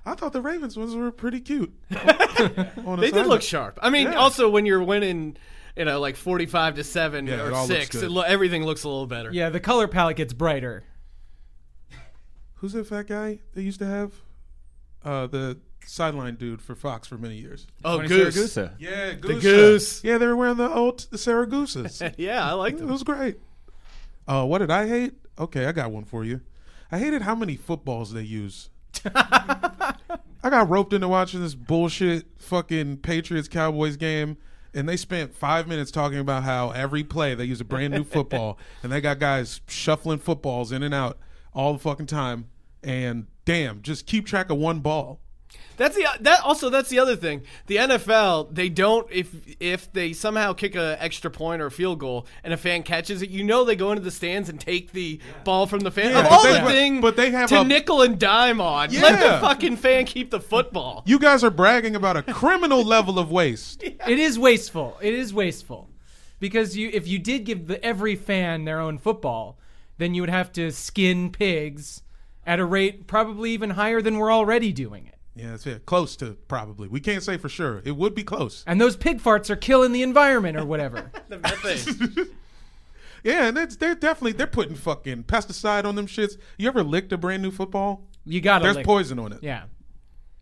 I 0.05 0.15
thought 0.15 0.33
the 0.33 0.41
Ravens 0.41 0.77
ones 0.77 0.95
were 0.95 1.11
pretty 1.11 1.39
cute. 1.41 1.71
they 1.89 3.11
did 3.11 3.27
look 3.27 3.43
sharp. 3.43 3.77
I 3.83 3.89
mean, 3.91 4.07
Yeah. 4.11 4.15
also 4.19 4.49
when 4.49 4.65
you're 4.65 4.83
winning, 4.83 5.37
you 5.81 5.85
know, 5.85 5.99
like 5.99 6.15
45 6.15 6.75
to 6.75 6.83
seven 6.83 7.25
Yeah, 7.25 7.33
it 7.33 7.39
or 7.39 7.53
all 7.55 7.65
looks 7.65 7.79
six, 7.79 7.89
good. 7.95 8.03
it 8.03 8.11
lo- 8.11 8.21
everything 8.21 8.63
looks 8.63 8.83
a 8.83 8.87
little 8.87 9.07
better. 9.07 9.31
Yeah, 9.33 9.49
the 9.49 9.59
color 9.59 9.87
palette 9.87 10.15
gets 10.17 10.31
brighter. 10.31 10.83
Who's 12.57 12.73
that 12.73 12.85
fat 12.85 13.07
guy 13.07 13.39
they 13.55 13.63
used 13.63 13.79
to 13.79 13.87
have? 13.87 14.13
Uh, 15.03 15.25
the 15.25 15.57
sideline 15.83 16.35
dude 16.35 16.61
for 16.61 16.75
Fox 16.75 17.07
for 17.07 17.17
many 17.17 17.37
years. 17.37 17.65
Oh, 17.83 17.97
Tony 17.97 18.09
goose. 18.09 18.35
Siragusa. 18.37 18.73
Yeah, 18.77 19.13
The 19.19 19.39
goose. 19.41 20.03
Yeah, 20.03 20.19
they 20.19 20.27
were 20.27 20.35
wearing 20.35 20.57
the 20.57 20.69
old 20.71 20.99
the 21.09 21.17
Saragoosas. 21.17 22.13
Yeah, 22.19 22.47
I 22.47 22.53
like 22.53 22.75
It 22.75 22.81
them. 22.81 22.89
was 22.91 23.01
great. 23.01 23.39
Uh, 24.27 24.45
what 24.45 24.59
did 24.59 24.69
I 24.69 24.87
hate? 24.87 25.13
Okay, 25.39 25.65
I 25.65 25.71
got 25.71 25.91
one 25.91 26.03
for 26.05 26.23
you. 26.23 26.41
I 26.91 26.99
hated 26.99 27.23
how 27.23 27.33
many 27.33 27.55
footballs 27.55 28.13
they 28.13 28.21
use. 28.21 28.69
I 29.15 29.95
got 30.49 30.69
roped 30.69 30.93
into 30.93 31.07
watching 31.07 31.41
this 31.41 31.55
bullshit 31.55 32.25
fucking 32.37 32.97
Patriots 32.97 33.47
Cowboys 33.47 33.97
game, 33.97 34.37
and 34.73 34.87
they 34.87 34.97
spent 34.97 35.35
five 35.35 35.67
minutes 35.67 35.91
talking 35.91 36.19
about 36.19 36.43
how 36.43 36.71
every 36.71 37.03
play 37.03 37.35
they 37.35 37.45
use 37.45 37.61
a 37.61 37.65
brand 37.65 37.93
new 37.93 38.03
football, 38.03 38.57
and 38.83 38.91
they 38.91 39.01
got 39.01 39.19
guys 39.19 39.61
shuffling 39.67 40.19
footballs 40.19 40.71
in 40.71 40.83
and 40.83 40.93
out 40.93 41.17
all 41.53 41.73
the 41.73 41.79
fucking 41.79 42.05
time. 42.05 42.47
And 42.83 43.27
damn, 43.45 43.81
just 43.81 44.05
keep 44.05 44.25
track 44.25 44.49
of 44.49 44.57
one 44.57 44.79
ball. 44.79 45.19
That's 45.77 45.95
the 45.95 46.05
that 46.19 46.41
also 46.43 46.69
that's 46.69 46.89
the 46.89 46.99
other 46.99 47.15
thing. 47.15 47.41
The 47.65 47.77
NFL 47.77 48.53
they 48.53 48.69
don't 48.69 49.07
if 49.11 49.33
if 49.59 49.91
they 49.91 50.13
somehow 50.13 50.53
kick 50.53 50.75
a 50.75 50.95
extra 51.01 51.31
point 51.31 51.61
or 51.61 51.67
a 51.67 51.71
field 51.71 51.97
goal 51.99 52.27
and 52.43 52.53
a 52.53 52.57
fan 52.57 52.83
catches 52.83 53.21
it, 53.23 53.29
you 53.31 53.43
know 53.43 53.63
they 53.63 53.75
go 53.75 53.91
into 53.91 54.03
the 54.03 54.11
stands 54.11 54.47
and 54.47 54.59
take 54.59 54.91
the 54.91 55.19
ball 55.43 55.65
from 55.65 55.79
the 55.79 55.89
fan. 55.89 56.11
Yeah, 56.11 56.19
of 56.19 56.23
but 56.25 56.31
all 56.31 56.43
they- 56.43 56.53
the 56.53 56.59
but- 56.59 56.71
thing 56.71 57.01
but 57.01 57.15
they 57.15 57.31
have 57.31 57.49
to 57.49 57.61
a- 57.61 57.63
nickel 57.63 58.01
and 58.03 58.19
dime 58.19 58.61
on. 58.61 58.91
Let 58.91 59.19
the 59.19 59.39
fucking 59.39 59.77
fan 59.77 60.05
keep 60.05 60.29
the 60.29 60.39
football. 60.39 61.01
You 61.07 61.17
guys 61.17 61.43
are 61.43 61.49
bragging 61.49 61.95
about 61.95 62.15
a 62.17 62.23
criminal 62.23 62.83
level 62.83 63.17
of 63.17 63.31
waste. 63.31 63.81
It 64.07 64.19
is 64.19 64.37
wasteful. 64.37 64.97
It 65.01 65.13
is 65.15 65.33
wasteful 65.33 65.89
because 66.39 66.77
you 66.77 66.89
if 66.93 67.07
you 67.07 67.17
did 67.17 67.45
give 67.45 67.67
the, 67.67 67.83
every 67.83 68.15
fan 68.15 68.65
their 68.65 68.79
own 68.79 68.99
football, 68.99 69.57
then 69.97 70.13
you 70.13 70.21
would 70.21 70.29
have 70.29 70.51
to 70.53 70.71
skin 70.71 71.31
pigs 71.31 72.03
at 72.45 72.59
a 72.59 72.65
rate 72.65 73.07
probably 73.07 73.51
even 73.51 73.71
higher 73.71 74.01
than 74.01 74.17
we're 74.17 74.31
already 74.33 74.71
doing 74.73 75.07
it. 75.07 75.15
Yeah, 75.35 75.51
that's 75.51 75.65
it. 75.65 75.85
Close 75.85 76.15
to 76.17 76.37
probably. 76.47 76.87
We 76.87 76.99
can't 76.99 77.23
say 77.23 77.37
for 77.37 77.49
sure. 77.49 77.81
It 77.85 77.95
would 77.95 78.13
be 78.13 78.23
close. 78.23 78.63
And 78.67 78.81
those 78.81 78.97
pig 78.97 79.21
farts 79.21 79.49
are 79.49 79.55
killing 79.55 79.91
the 79.91 80.03
environment 80.03 80.57
or 80.57 80.65
whatever. 80.65 81.11
The 81.29 81.39
thing. 81.39 82.27
Yeah, 83.23 83.45
and 83.45 83.57
it's, 83.57 83.75
they're 83.75 83.93
definitely 83.93 84.31
they're 84.31 84.47
putting 84.47 84.73
fucking 84.73 85.25
pesticide 85.25 85.85
on 85.85 85.93
them 85.93 86.07
shits. 86.07 86.37
You 86.57 86.67
ever 86.67 86.83
licked 86.83 87.13
a 87.13 87.17
brand 87.17 87.43
new 87.43 87.51
football? 87.51 88.07
You 88.25 88.41
got 88.41 88.59
to 88.59 88.73
There's 88.73 88.83
poison 88.83 89.19
on 89.19 89.31
it. 89.31 89.43
Yeah. 89.43 89.65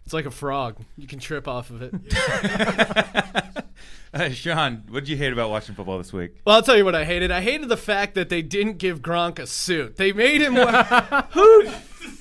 It's 0.06 0.14
like 0.14 0.26
a 0.26 0.32
frog. 0.32 0.78
You 0.98 1.06
can 1.06 1.20
trip 1.20 1.48
off 1.48 1.70
of 1.70 1.82
it. 1.82 1.94
Uh, 4.14 4.30
Sean, 4.32 4.84
what 4.90 5.02
did 5.02 5.10
you 5.10 5.18
hate 5.18 5.32
about 5.32 5.52
watching 5.52 5.76
football 5.76 6.00
this 6.00 6.12
week? 6.12 6.32
Well, 6.44 6.56
I'll 6.56 6.64
tell 6.64 6.76
you 6.76 6.84
what 6.84 6.96
I 6.96 7.06
hated. 7.06 7.30
I 7.30 7.42
hated 7.42 7.70
the 7.70 7.78
fact 7.78 8.16
that 8.16 8.30
they 8.30 8.42
didn't 8.42 8.80
give 8.80 9.04
Gronk 9.04 9.38
a 9.38 9.46
suit. 9.46 9.98
They 9.98 10.12
made 10.14 10.42
him 10.42 10.56
who 11.32 11.68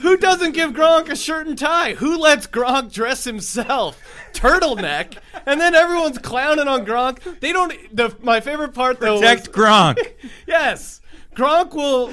who 0.00 0.16
doesn't 0.18 0.52
give 0.52 0.72
Gronk 0.72 1.08
a 1.08 1.16
shirt 1.16 1.46
and 1.46 1.56
tie? 1.56 1.94
Who 1.94 2.18
lets 2.18 2.46
Gronk 2.46 2.92
dress 2.92 3.24
himself? 3.24 4.02
Turtleneck. 4.34 5.16
And 5.46 5.58
then 5.60 5.74
everyone's 5.74 6.18
clowning 6.18 6.68
on 6.68 6.84
Gronk. 6.84 7.40
They 7.40 7.52
don't 7.52 7.72
the 7.94 8.14
my 8.20 8.40
favorite 8.40 8.74
part 8.74 9.00
though 9.00 9.18
Protect 9.18 9.48
was, 9.48 9.56
Gronk. 9.56 10.12
Yes. 10.46 11.00
Gronk 11.34 11.72
will 11.72 12.12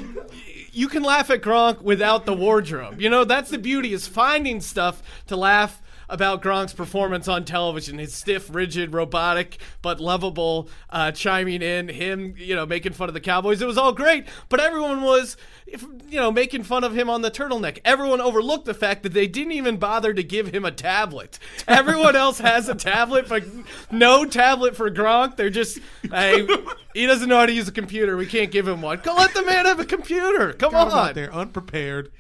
you 0.72 0.88
can 0.88 1.04
laugh 1.04 1.30
at 1.30 1.42
Gronk 1.42 1.82
without 1.82 2.26
the 2.26 2.34
wardrobe. 2.34 3.02
You 3.02 3.10
know, 3.10 3.24
that's 3.26 3.50
the 3.50 3.58
beauty 3.58 3.94
is 3.94 4.08
finding 4.08 4.62
stuff 4.62 5.04
to 5.28 5.36
laugh 5.36 5.82
about 6.10 6.42
Gronk's 6.42 6.74
performance 6.74 7.28
on 7.28 7.46
television. 7.46 7.98
His 7.98 8.14
stiff, 8.14 8.54
rigid, 8.54 8.94
robotic, 8.94 9.60
but 9.82 10.00
lovable 10.00 10.70
uh, 10.90 11.12
chiming 11.12 11.62
in, 11.62 11.88
him, 11.90 12.36
you 12.38 12.56
know, 12.56 12.66
making 12.66 12.94
fun 12.94 13.08
of 13.08 13.14
the 13.14 13.22
Cowboys. 13.22 13.62
It 13.62 13.68
was 13.68 13.78
all 13.78 13.92
great, 13.92 14.28
but 14.50 14.60
everyone 14.60 15.02
was, 15.02 15.38
you 15.68 16.20
know, 16.20 16.32
making 16.32 16.64
fun 16.64 16.84
of 16.84 16.98
him 16.98 17.10
on 17.10 17.22
the 17.22 17.32
turtleneck. 17.32 17.80
Everyone 17.86 18.22
overlooked 18.22 18.66
the 18.66 18.74
fact 18.74 19.04
that 19.04 19.14
they 19.14 19.28
didn't 19.28 19.54
even 19.54 19.78
bother 19.78 20.14
to 20.14 20.24
give 20.24 20.48
him 20.48 20.66
a 20.66 20.72
tablet. 20.72 21.40
Everyone 21.68 22.16
else 22.16 22.40
has 22.40 22.70
a 22.70 22.76
tablet, 22.76 23.28
but 23.28 23.44
no 23.92 24.26
tablet 24.26 24.76
for 24.76 24.90
Gronk. 24.90 25.36
They're 25.36 25.50
just, 25.50 25.80
hey, 26.10 26.48
he 26.94 27.06
doesn't 27.06 27.28
know 27.28 27.40
how 27.40 27.46
to 27.46 27.54
use 27.54 27.68
a 27.68 27.72
computer. 27.72 28.16
We 28.18 28.26
can't 28.26 28.52
give 28.52 28.68
him 28.68 28.82
one. 28.82 29.00
Go 29.04 29.16
let 29.16 29.34
the 29.34 29.44
man 29.44 29.66
have 29.66 29.80
a 29.80 29.86
computer. 29.86 30.54
Come 30.54 30.72
Got 30.72 30.92
on. 30.92 31.14
They're 31.14 31.34
unprepared. 31.34 32.12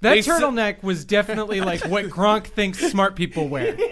That 0.00 0.10
They 0.12 0.18
s- 0.20 0.26
turtleneck 0.28 0.82
was 0.82 1.04
definitely 1.04 1.60
like 1.60 1.84
what 1.84 2.06
Gronk 2.06 2.46
thinks 2.46 2.78
smart 2.90 3.16
people 3.16 3.48
wear. 3.48 3.76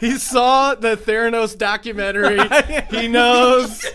He 0.00 0.18
saw 0.18 0.74
the 0.74 0.96
Theranos 0.96 1.56
documentary. 1.56 2.40
he 2.90 3.06
knows. 3.06 3.86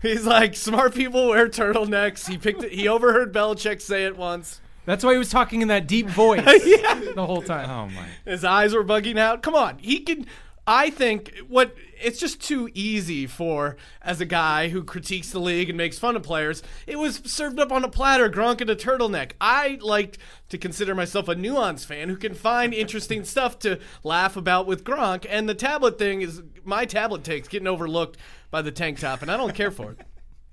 He's 0.00 0.24
like 0.24 0.54
smart 0.54 0.94
people 0.94 1.28
wear 1.30 1.48
turtlenecks. 1.48 2.28
He 2.28 2.38
picked 2.38 2.62
it. 2.62 2.72
He 2.72 2.86
overheard 2.86 3.34
Belichick 3.34 3.80
say 3.82 4.04
it 4.06 4.16
once. 4.16 4.60
That's 4.86 5.04
why 5.04 5.12
he 5.12 5.18
was 5.18 5.30
talking 5.30 5.60
in 5.60 5.68
that 5.68 5.88
deep 5.88 6.06
voice 6.06 6.44
the 6.44 7.12
whole 7.26 7.42
time. 7.42 7.68
Oh 7.68 7.88
my! 7.92 8.06
His 8.24 8.44
eyes 8.44 8.72
were 8.72 8.84
bugging 8.84 9.18
out. 9.18 9.42
Come 9.42 9.56
on, 9.56 9.78
he 9.78 9.98
can. 10.00 10.26
I 10.68 10.90
think 10.90 11.32
what 11.48 11.74
it's 11.98 12.20
just 12.20 12.42
too 12.42 12.68
easy 12.74 13.26
for 13.26 13.78
as 14.02 14.20
a 14.20 14.26
guy 14.26 14.68
who 14.68 14.84
critiques 14.84 15.30
the 15.30 15.40
league 15.40 15.70
and 15.70 15.78
makes 15.78 15.98
fun 15.98 16.14
of 16.14 16.22
players. 16.22 16.62
It 16.86 16.98
was 16.98 17.22
served 17.24 17.58
up 17.58 17.72
on 17.72 17.84
a 17.84 17.88
platter, 17.88 18.28
Gronk 18.28 18.60
in 18.60 18.68
a 18.68 18.76
turtleneck. 18.76 19.32
I 19.40 19.78
like 19.80 20.18
to 20.50 20.58
consider 20.58 20.94
myself 20.94 21.26
a 21.26 21.34
nuance 21.34 21.86
fan 21.86 22.10
who 22.10 22.16
can 22.16 22.34
find 22.34 22.74
interesting 22.74 23.24
stuff 23.24 23.58
to 23.60 23.80
laugh 24.04 24.36
about 24.36 24.66
with 24.66 24.84
Gronk. 24.84 25.24
And 25.26 25.48
the 25.48 25.54
tablet 25.54 25.98
thing 25.98 26.20
is 26.20 26.42
my 26.64 26.84
tablet 26.84 27.24
takes 27.24 27.48
getting 27.48 27.66
overlooked 27.66 28.18
by 28.50 28.60
the 28.60 28.70
tank 28.70 28.98
top, 28.98 29.22
and 29.22 29.30
I 29.30 29.38
don't 29.38 29.54
care 29.54 29.70
for 29.70 29.92
it. 29.92 30.00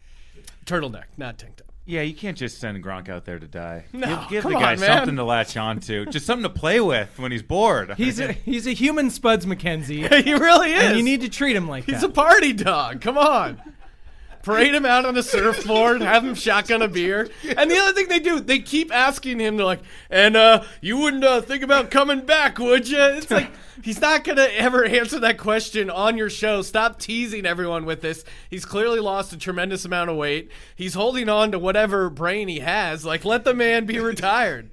Turtleneck, 0.66 1.08
not 1.18 1.38
tank 1.38 1.58
top. 1.58 1.65
Yeah, 1.88 2.02
you 2.02 2.16
can't 2.16 2.36
just 2.36 2.60
send 2.60 2.84
Gronk 2.84 3.10
out 3.10 3.26
there 3.26 3.38
to 3.38 3.48
die. 3.48 3.86
No, 3.94 4.08
give 4.30 4.30
give 4.30 4.44
the 4.44 4.50
guy 4.52 4.72
on, 4.72 4.78
something 4.80 5.16
to 5.18 5.24
latch 5.24 5.56
on 5.56 5.80
to, 5.82 6.06
just 6.08 6.26
something 6.26 6.44
to 6.44 6.50
play 6.50 6.80
with 6.80 7.18
when 7.20 7.32
he's 7.32 7.44
bored. 7.44 7.94
He's 7.98 8.20
a, 8.20 8.32
he's 8.34 8.66
a 8.68 8.72
human 8.74 9.10
Spuds 9.12 9.46
MacKenzie, 9.46 10.12
he 10.24 10.34
really 10.34 10.74
is. 10.74 10.84
and 10.84 10.98
you 10.98 11.04
need 11.04 11.22
to 11.22 11.30
treat 11.30 11.56
him 11.56 11.68
like 11.68 11.86
He's 11.86 12.02
that. 12.02 12.10
a 12.10 12.14
party 12.14 12.54
dog. 12.54 13.02
Come 13.02 13.18
on. 13.18 13.62
Parade 14.46 14.76
him 14.76 14.86
out 14.86 15.08
on 15.08 15.18
a 15.18 15.24
surfboard, 15.24 16.02
have 16.02 16.24
him 16.24 16.36
shotgun 16.36 16.84
a 16.84 16.88
beer. 16.88 17.28
And 17.58 17.72
the 17.72 17.78
other 17.78 17.94
thing 17.94 18.08
they 18.08 18.20
do, 18.20 18.40
they 18.40 18.60
keep 18.60 18.94
asking 18.94 19.40
him, 19.40 19.58
they're 19.58 19.66
like, 19.66 19.82
and 20.08 20.38
uh, 20.38 20.64
you 20.82 20.98
wouldn't 20.98 21.24
uh, 21.24 21.42
think 21.42 21.64
about 21.64 21.90
coming 21.90 22.22
back, 22.28 22.60
would 22.60 22.88
you? 22.88 23.02
It's 23.02 23.32
like, 23.32 23.50
he's 23.82 24.00
not 24.00 24.24
going 24.24 24.38
to 24.38 24.56
ever 24.56 24.86
answer 24.86 25.20
that 25.20 25.40
question 25.40 25.90
on 25.90 26.16
your 26.16 26.30
show. 26.30 26.62
Stop 26.62 27.00
teasing 27.00 27.48
everyone 27.48 27.86
with 27.86 28.02
this. 28.02 28.24
He's 28.48 28.66
clearly 28.66 29.00
lost 29.00 29.34
a 29.34 29.38
tremendous 29.38 29.84
amount 29.84 30.12
of 30.12 30.16
weight. 30.16 30.52
He's 30.76 30.94
holding 30.94 31.28
on 31.28 31.52
to 31.52 31.58
whatever 31.58 32.12
brain 32.12 32.48
he 32.48 32.60
has. 32.60 33.04
Like, 33.04 33.26
let 33.26 33.46
the 33.46 33.54
man 33.56 33.88
be 33.88 34.00
retired. 34.00 34.70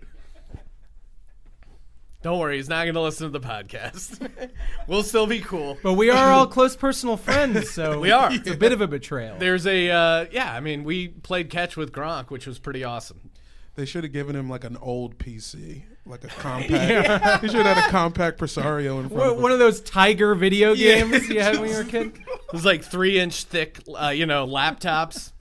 Don't 2.22 2.38
worry, 2.38 2.56
he's 2.56 2.68
not 2.68 2.84
going 2.84 2.94
to 2.94 3.00
listen 3.00 3.30
to 3.32 3.38
the 3.38 3.44
podcast. 3.46 4.28
we'll 4.86 5.02
still 5.02 5.26
be 5.26 5.40
cool. 5.40 5.76
but 5.82 5.94
we 5.94 6.08
are 6.10 6.30
all 6.32 6.46
close 6.46 6.76
personal 6.76 7.16
friends, 7.16 7.70
so 7.70 7.98
We 8.00 8.12
are. 8.12 8.32
It's 8.32 8.48
a 8.48 8.56
bit 8.56 8.72
of 8.72 8.80
a 8.80 8.86
betrayal. 8.86 9.38
There's 9.38 9.66
a 9.66 9.90
uh, 9.90 10.26
yeah. 10.30 10.52
I 10.54 10.60
mean, 10.60 10.84
we 10.84 11.08
played 11.08 11.50
catch 11.50 11.76
with 11.76 11.90
Gronk, 11.92 12.30
which 12.30 12.46
was 12.46 12.58
pretty 12.60 12.84
awesome. 12.84 13.30
They 13.74 13.86
should 13.86 14.04
have 14.04 14.12
given 14.12 14.36
him 14.36 14.48
like 14.50 14.64
an 14.64 14.76
old 14.76 15.18
PC, 15.18 15.82
like 16.06 16.22
a 16.24 16.26
Compaq. 16.28 17.40
He 17.40 17.48
should 17.48 17.64
have 17.66 17.76
had 17.76 17.88
a 17.88 17.92
Compaq 17.92 18.36
Presario 18.36 19.00
in 19.00 19.08
front 19.08 19.12
One 19.12 19.26
of 19.30 19.36
him. 19.38 19.42
one 19.42 19.52
of 19.52 19.58
those 19.58 19.80
Tiger 19.80 20.34
video 20.34 20.74
Yeah. 20.74 21.00
games 21.00 21.28
you 21.28 21.40
had 21.40 21.58
when 21.58 21.70
you 21.70 21.76
were 21.76 21.82
a 21.82 21.86
kid. 21.86 22.12
It 22.18 22.52
was 22.52 22.64
like 22.64 22.84
three 22.84 23.18
inch 23.18 23.44
thick, 23.44 23.80
uh, 24.00 24.08
you 24.10 24.26
know, 24.26 24.46
laptops. 24.46 25.32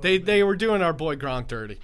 They 0.00 0.18
they 0.18 0.42
were 0.42 0.56
doing 0.56 0.82
our 0.82 0.92
boy 0.92 1.16
Gronk 1.16 1.46
dirty. 1.48 1.80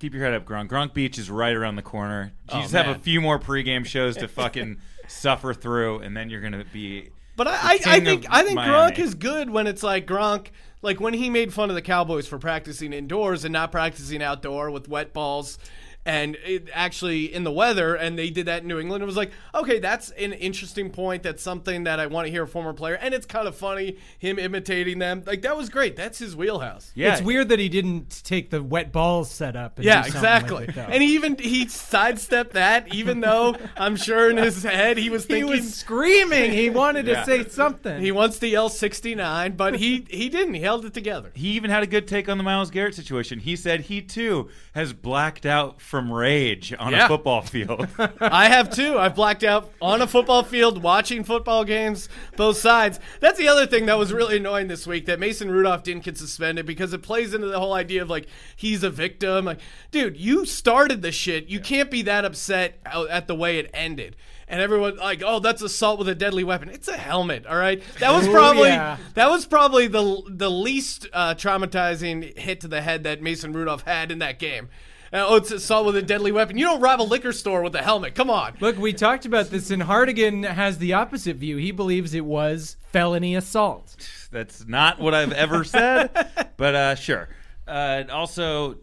Keep 0.00 0.14
your 0.14 0.24
head 0.24 0.32
up, 0.34 0.44
Gronk. 0.46 0.68
Gronk 0.68 0.94
Beach 0.94 1.18
is 1.18 1.30
right 1.30 1.54
around 1.54 1.76
the 1.76 1.82
corner. 1.82 2.32
You 2.50 2.58
Oh, 2.58 2.60
just 2.62 2.72
have 2.72 2.88
a 2.88 2.98
few 2.98 3.20
more 3.20 3.38
pregame 3.38 3.84
shows 3.84 4.16
to 4.16 4.26
fucking 4.28 4.78
suffer 5.06 5.54
through, 5.54 5.98
and 6.00 6.16
then 6.16 6.30
you're 6.30 6.40
gonna 6.40 6.64
be. 6.72 7.10
But 7.36 7.46
I, 7.48 7.52
I, 7.52 7.78
I 7.86 8.00
think 8.00 8.26
I 8.28 8.42
think 8.42 8.56
Miami. 8.56 8.94
Gronk 8.94 8.98
is 8.98 9.14
good 9.14 9.50
when 9.50 9.66
it's 9.66 9.82
like 9.82 10.06
Gronk, 10.06 10.48
like 10.82 11.00
when 11.00 11.12
he 11.14 11.28
made 11.30 11.52
fun 11.52 11.68
of 11.68 11.76
the 11.76 11.82
Cowboys 11.82 12.26
for 12.26 12.38
practicing 12.38 12.92
indoors 12.92 13.44
and 13.44 13.52
not 13.52 13.70
practicing 13.72 14.22
outdoor 14.22 14.70
with 14.70 14.88
wet 14.88 15.12
balls. 15.12 15.58
And 16.06 16.36
it 16.46 16.68
actually 16.72 17.32
in 17.32 17.44
the 17.44 17.52
weather, 17.52 17.94
and 17.94 18.18
they 18.18 18.30
did 18.30 18.46
that 18.46 18.62
in 18.62 18.68
New 18.68 18.78
England. 18.78 19.02
It 19.02 19.06
was 19.06 19.18
like, 19.18 19.32
okay, 19.54 19.80
that's 19.80 20.10
an 20.12 20.32
interesting 20.32 20.88
point. 20.90 21.22
That's 21.22 21.42
something 21.42 21.84
that 21.84 22.00
I 22.00 22.06
want 22.06 22.26
to 22.26 22.30
hear 22.30 22.44
a 22.44 22.48
former 22.48 22.72
player, 22.72 22.94
and 22.94 23.12
it's 23.12 23.26
kind 23.26 23.46
of 23.46 23.54
funny 23.54 23.98
him 24.18 24.38
imitating 24.38 24.98
them. 24.98 25.22
Like 25.26 25.42
that 25.42 25.58
was 25.58 25.68
great. 25.68 25.96
That's 25.96 26.18
his 26.18 26.34
wheelhouse. 26.34 26.90
Yeah, 26.94 27.12
It's 27.12 27.20
weird 27.22 27.50
that 27.50 27.58
he 27.58 27.68
didn't 27.68 28.22
take 28.24 28.48
the 28.48 28.62
wet 28.62 28.92
balls 28.92 29.30
set 29.30 29.56
up. 29.56 29.76
And 29.76 29.84
Yeah, 29.84 30.06
exactly. 30.06 30.66
Like 30.66 30.76
it, 30.76 30.88
and 30.90 31.02
he 31.02 31.14
even 31.14 31.36
he 31.38 31.68
sidestepped 31.68 32.54
that, 32.54 32.94
even 32.94 33.20
though 33.20 33.56
I'm 33.76 33.96
sure 33.96 34.30
in 34.30 34.38
his 34.38 34.62
head 34.62 34.96
he 34.96 35.10
was 35.10 35.26
he 35.26 35.44
was 35.44 35.74
screaming. 35.74 36.52
He 36.52 36.70
wanted 36.70 37.06
Yeah. 37.06 37.20
to 37.20 37.26
say 37.26 37.46
something. 37.48 38.00
he 38.00 38.10
wants 38.10 38.38
to 38.38 38.48
yell 38.48 38.70
69, 38.70 39.52
but 39.56 39.76
he 39.76 40.06
he 40.08 40.30
didn't. 40.30 40.54
He 40.54 40.60
held 40.62 40.86
it 40.86 40.94
together. 40.94 41.30
He 41.34 41.48
even 41.50 41.70
had 41.70 41.82
a 41.82 41.86
good 41.86 42.08
take 42.08 42.28
on 42.28 42.38
the 42.38 42.44
Myles 42.44 42.70
Garrett 42.70 42.94
situation. 42.94 43.38
He 43.40 43.54
said 43.54 43.82
he 43.82 44.00
too 44.00 44.48
has 44.74 44.92
blacked 44.94 45.44
out 45.44 45.80
from 45.90 46.12
rage 46.12 46.72
on 46.78 46.92
Yeah. 46.92 47.06
a 47.06 47.08
football 47.08 47.42
field. 47.42 47.88
I 48.20 48.48
have 48.48 48.70
too. 48.70 48.96
I've 48.96 49.16
blacked 49.16 49.42
out 49.42 49.72
on 49.82 50.00
a 50.00 50.06
football 50.06 50.44
field 50.44 50.84
watching 50.84 51.24
football 51.24 51.64
games, 51.64 52.08
both 52.36 52.58
sides. 52.58 53.00
That's 53.18 53.36
the 53.40 53.48
other 53.48 53.66
thing 53.66 53.86
that 53.86 53.98
was 53.98 54.12
really 54.12 54.36
annoying 54.36 54.68
this 54.68 54.86
week 54.86 55.06
that 55.06 55.18
Mason 55.18 55.50
Rudolph 55.50 55.82
didn't 55.82 56.04
get 56.04 56.16
suspended 56.16 56.64
because 56.64 56.92
it 56.92 57.02
plays 57.02 57.34
into 57.34 57.48
the 57.48 57.58
whole 57.58 57.72
idea 57.72 58.02
of 58.02 58.08
like 58.08 58.28
he's 58.54 58.84
a 58.84 58.90
victim. 58.90 59.46
Like, 59.46 59.58
dude, 59.90 60.16
you 60.16 60.46
started 60.46 61.02
the 61.02 61.10
shit. 61.10 61.48
You 61.48 61.58
can't 61.58 61.90
be 61.90 62.02
that 62.02 62.24
upset 62.24 62.78
out- 62.86 63.10
at 63.10 63.26
the 63.26 63.34
way 63.34 63.58
it 63.58 63.68
ended. 63.74 64.14
And 64.46 64.60
everyone 64.60 64.96
like, 64.96 65.24
oh, 65.26 65.40
that's 65.40 65.60
assault 65.60 65.98
with 65.98 66.08
a 66.08 66.14
deadly 66.14 66.44
weapon. 66.44 66.68
It's 66.68 66.86
a 66.86 66.96
helmet, 66.96 67.46
all 67.46 67.56
right. 67.56 67.82
That 67.98 68.12
was 68.12 68.28
Ooh, 68.28 68.32
probably 68.32 68.68
yeah. 68.68 68.96
that 69.14 69.28
was 69.28 69.44
probably 69.44 69.88
the 69.88 70.22
the 70.28 70.50
least 70.50 71.08
uh, 71.12 71.34
traumatizing 71.34 72.38
hit 72.38 72.60
to 72.60 72.68
the 72.68 72.80
head 72.80 73.02
that 73.04 73.22
Mason 73.22 73.52
Rudolph 73.52 73.82
had 73.82 74.12
in 74.12 74.20
that 74.20 74.38
game. 74.38 74.68
Uh, 75.12 75.26
oh, 75.26 75.36
it's 75.36 75.50
assault 75.50 75.86
with 75.86 75.96
a 75.96 76.02
deadly 76.02 76.30
weapon. 76.30 76.56
You 76.56 76.66
don't 76.66 76.80
rob 76.80 77.00
a 77.00 77.02
liquor 77.02 77.32
store 77.32 77.62
with 77.62 77.74
a 77.74 77.82
helmet. 77.82 78.14
Come 78.14 78.30
on. 78.30 78.56
Look, 78.60 78.78
we 78.78 78.92
talked 78.92 79.26
about 79.26 79.46
this, 79.50 79.70
and 79.72 79.82
Hardigan 79.82 80.44
has 80.44 80.78
the 80.78 80.92
opposite 80.92 81.36
view. 81.36 81.56
He 81.56 81.72
believes 81.72 82.14
it 82.14 82.24
was 82.24 82.76
felony 82.92 83.34
assault. 83.34 83.96
That's 84.30 84.66
not 84.68 85.00
what 85.00 85.12
I've 85.14 85.32
ever 85.32 85.64
said, 85.64 86.52
but 86.56 86.74
uh, 86.76 86.94
sure. 86.94 87.28
Uh, 87.66 88.04
also, 88.10 88.76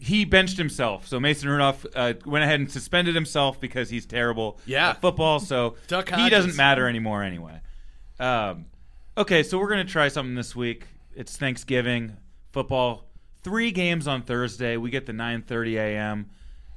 he 0.00 0.24
benched 0.24 0.58
himself. 0.58 1.06
So 1.06 1.20
Mason 1.20 1.48
Rudolph 1.48 1.86
uh, 1.94 2.14
went 2.26 2.42
ahead 2.44 2.58
and 2.58 2.70
suspended 2.70 3.14
himself 3.14 3.60
because 3.60 3.88
he's 3.90 4.06
terrible 4.06 4.58
Yeah. 4.66 4.90
at 4.90 5.00
football. 5.00 5.38
So 5.40 5.76
Duck 5.86 6.08
he 6.10 6.28
doesn't 6.28 6.56
matter 6.56 6.88
anymore 6.88 7.22
anyway. 7.22 7.60
Um, 8.20 8.66
okay, 9.16 9.42
so 9.44 9.58
we're 9.58 9.68
gonna 9.68 9.84
try 9.84 10.08
something 10.08 10.34
this 10.34 10.54
week. 10.56 10.86
It's 11.14 11.36
Thanksgiving 11.36 12.16
football. 12.52 13.07
Three 13.48 13.70
games 13.70 14.06
on 14.06 14.20
Thursday. 14.20 14.76
We 14.76 14.90
get 14.90 15.06
the 15.06 15.14
9:30 15.14 15.76
a.m. 15.76 16.28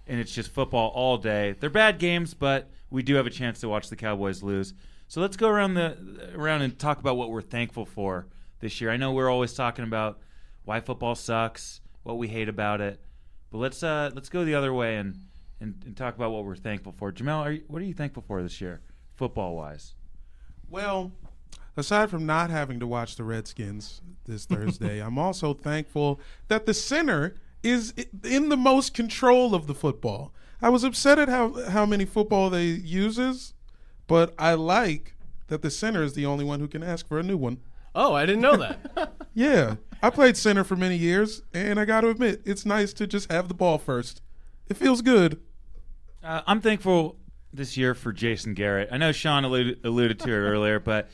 and 0.07 0.21
it's 0.21 0.33
just 0.33 0.49
football 0.51 0.87
all 0.95 1.17
day. 1.17 1.53
They're 1.59 1.69
bad 1.69 1.99
games, 1.99 2.33
but 2.33 2.71
we 2.89 3.03
do 3.03 3.15
have 3.15 3.27
a 3.27 3.29
chance 3.29 3.59
to 3.59 3.67
watch 3.67 3.89
the 3.89 3.97
Cowboys 3.97 4.41
lose. 4.41 4.73
So 5.09 5.19
let's 5.19 5.35
go 5.35 5.49
around 5.49 5.73
the 5.73 5.97
around 6.33 6.61
and 6.61 6.79
talk 6.79 6.99
about 6.99 7.17
what 7.17 7.29
we're 7.29 7.41
thankful 7.41 7.85
for 7.85 8.27
this 8.61 8.79
year. 8.79 8.89
I 8.89 8.95
know 8.95 9.11
we're 9.11 9.29
always 9.29 9.53
talking 9.53 9.83
about 9.83 10.21
why 10.63 10.79
football 10.79 11.13
sucks, 11.13 11.81
what 12.03 12.17
we 12.17 12.29
hate 12.29 12.47
about 12.47 12.79
it, 12.79 13.01
but 13.51 13.57
let's 13.57 13.83
uh 13.83 14.09
let's 14.15 14.29
go 14.29 14.45
the 14.45 14.55
other 14.55 14.73
way 14.73 14.95
and 14.95 15.19
and, 15.59 15.75
and 15.85 15.97
talk 15.97 16.15
about 16.15 16.31
what 16.31 16.45
we're 16.45 16.55
thankful 16.55 16.93
for. 16.93 17.11
Jamel, 17.11 17.41
are 17.41 17.51
you, 17.51 17.63
what 17.67 17.81
are 17.81 17.85
you 17.85 17.93
thankful 17.93 18.23
for 18.25 18.41
this 18.41 18.61
year, 18.61 18.79
football 19.17 19.57
wise? 19.57 19.93
Well, 20.69 21.11
aside 21.77 22.09
from 22.09 22.25
not 22.25 22.49
having 22.49 22.79
to 22.79 22.87
watch 22.87 23.15
the 23.15 23.23
Redskins 23.23 24.01
this 24.25 24.45
Thursday, 24.45 24.99
I'm 25.03 25.17
also 25.17 25.53
thankful 25.53 26.19
that 26.47 26.65
the 26.65 26.73
center 26.73 27.35
is 27.63 27.93
in 28.23 28.49
the 28.49 28.57
most 28.57 28.93
control 28.93 29.53
of 29.53 29.67
the 29.67 29.75
football. 29.75 30.33
I 30.61 30.69
was 30.69 30.83
upset 30.83 31.19
at 31.19 31.29
how 31.29 31.69
how 31.69 31.85
many 31.85 32.05
football 32.05 32.49
they 32.49 32.65
uses, 32.65 33.53
but 34.07 34.33
I 34.37 34.53
like 34.53 35.15
that 35.47 35.61
the 35.61 35.71
center 35.71 36.03
is 36.03 36.13
the 36.13 36.25
only 36.25 36.45
one 36.45 36.59
who 36.59 36.67
can 36.67 36.83
ask 36.83 37.07
for 37.07 37.19
a 37.19 37.23
new 37.23 37.37
one. 37.37 37.59
Oh, 37.93 38.13
I 38.13 38.25
didn't 38.25 38.41
know 38.41 38.57
that. 38.57 39.13
Yeah, 39.33 39.75
I 40.03 40.09
played 40.09 40.35
center 40.35 40.65
for 40.65 40.75
many 40.75 40.97
years, 40.97 41.41
and 41.53 41.79
I 41.79 41.85
got 41.85 42.01
to 42.01 42.09
admit, 42.09 42.41
it's 42.43 42.65
nice 42.65 42.91
to 42.91 43.07
just 43.07 43.31
have 43.31 43.47
the 43.47 43.53
ball 43.53 43.77
first. 43.77 44.21
It 44.67 44.75
feels 44.75 45.01
good. 45.01 45.39
Uh, 46.21 46.41
I'm 46.45 46.59
thankful 46.59 47.15
this 47.53 47.77
year 47.77 47.95
for 47.95 48.11
Jason 48.11 48.53
Garrett. 48.53 48.89
I 48.91 48.97
know 48.97 49.13
Sean 49.13 49.45
alluded, 49.45 49.85
alluded 49.85 50.19
to 50.19 50.29
it 50.29 50.33
earlier, 50.33 50.81
but 50.81 51.09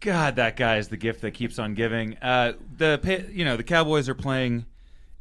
God, 0.00 0.36
that 0.36 0.56
guy 0.56 0.78
is 0.78 0.88
the 0.88 0.96
gift 0.96 1.20
that 1.22 1.32
keeps 1.32 1.58
on 1.58 1.74
giving. 1.74 2.16
Uh, 2.22 2.54
the 2.76 3.26
you 3.32 3.44
know 3.44 3.56
the 3.56 3.62
Cowboys 3.62 4.08
are 4.08 4.14
playing 4.14 4.66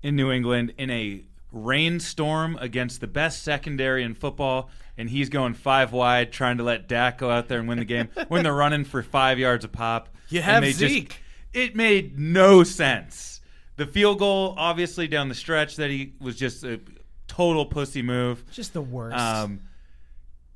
in 0.02 0.16
New 0.16 0.32
England 0.32 0.74
in 0.78 0.90
a 0.90 1.24
rainstorm 1.52 2.58
against 2.62 3.02
the 3.02 3.08
best 3.08 3.44
secondary 3.44 4.04
in 4.04 4.14
football, 4.14 4.70
and 4.98 5.10
he's 5.10 5.30
going 5.30 5.54
five 5.54 5.92
wide, 5.92 6.32
trying 6.32 6.58
to 6.58 6.64
let 6.64 6.88
Dak 6.88 7.18
go 7.18 7.30
out 7.30 7.48
there 7.48 7.60
and 7.60 7.68
win 7.68 7.80
the 7.80 7.86
game 7.86 8.08
when 8.28 8.44
they're 8.44 8.54
running 8.54 8.86
for 8.86 9.04
five 9.04 9.38
yards 9.40 9.66
a 9.66 9.68
pop. 9.68 10.10
You 10.30 10.42
have 10.42 10.62
they 10.64 10.70
just- 10.72 10.80
Zeke. 10.94 11.22
it 11.54 11.76
made 11.76 12.18
no 12.18 12.64
sense. 12.64 13.42
The 13.78 13.86
field 13.88 14.20
goal, 14.20 14.56
obviously 14.58 15.08
down 15.08 15.30
the 15.30 15.36
stretch, 15.36 15.78
that 15.78 15.90
he 15.90 16.14
was 16.20 16.36
just 16.36 16.64
a 16.64 16.82
total 17.28 17.66
pussy 17.66 18.02
move. 18.02 18.44
Just 18.52 18.74
the 18.74 18.82
worst. 18.82 19.18
Um, 19.18 19.62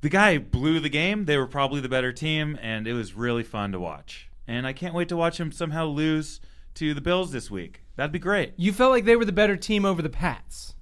the 0.04 0.10
guy 0.10 0.36
blew 0.36 0.80
the 0.80 0.90
game. 0.90 1.24
They 1.24 1.38
were 1.38 1.46
probably 1.46 1.80
the 1.80 1.88
better 1.88 2.12
team, 2.12 2.58
and 2.60 2.86
it 2.86 2.92
was 2.92 3.14
really 3.14 3.42
fun 3.42 3.72
to 3.72 3.80
watch. 3.80 4.28
And 4.46 4.66
I 4.66 4.74
can't 4.74 4.94
wait 4.94 5.08
to 5.08 5.16
watch 5.16 5.40
him 5.40 5.50
somehow 5.50 5.86
lose 5.86 6.42
to 6.74 6.92
the 6.92 7.00
Bills 7.00 7.32
this 7.32 7.50
week. 7.50 7.80
That'd 7.96 8.12
be 8.12 8.18
great. 8.18 8.52
you 8.58 8.70
felt 8.74 8.90
like 8.90 9.06
they 9.06 9.16
were 9.16 9.24
the 9.24 9.32
better 9.32 9.56
team 9.56 9.86
over 9.86 10.02
the 10.02 10.10
Pats. 10.10 10.74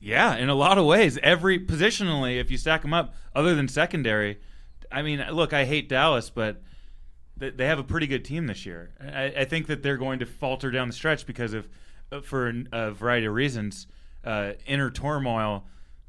Yeah, 0.00 0.34
in 0.34 0.48
a 0.48 0.56
lot 0.56 0.76
of 0.76 0.86
ways. 0.86 1.20
Every 1.22 1.60
positionally, 1.60 2.40
if 2.40 2.50
you 2.50 2.56
stack 2.56 2.82
them 2.82 2.92
up, 2.92 3.14
other 3.32 3.54
than 3.54 3.68
secondary, 3.68 4.40
I 4.90 5.02
mean, 5.02 5.24
look, 5.30 5.52
I 5.52 5.64
hate 5.64 5.88
Dallas, 5.88 6.28
but 6.28 6.60
they 7.36 7.66
have 7.66 7.78
a 7.78 7.84
pretty 7.84 8.08
good 8.08 8.24
team 8.24 8.48
this 8.48 8.66
year. 8.66 8.90
I, 9.00 9.26
I 9.26 9.44
think 9.44 9.68
that 9.68 9.84
they're 9.84 9.96
going 9.96 10.18
to 10.18 10.26
falter 10.26 10.72
down 10.72 10.88
the 10.88 10.94
stretch 10.94 11.26
because 11.26 11.52
of, 11.52 11.68
uh, 12.10 12.22
for 12.22 12.52
a 12.72 12.90
variety 12.90 13.26
of 13.26 13.34
reasons, 13.34 13.86
uh, 14.24 14.54
inner 14.66 14.90
turmoil. 14.90 15.64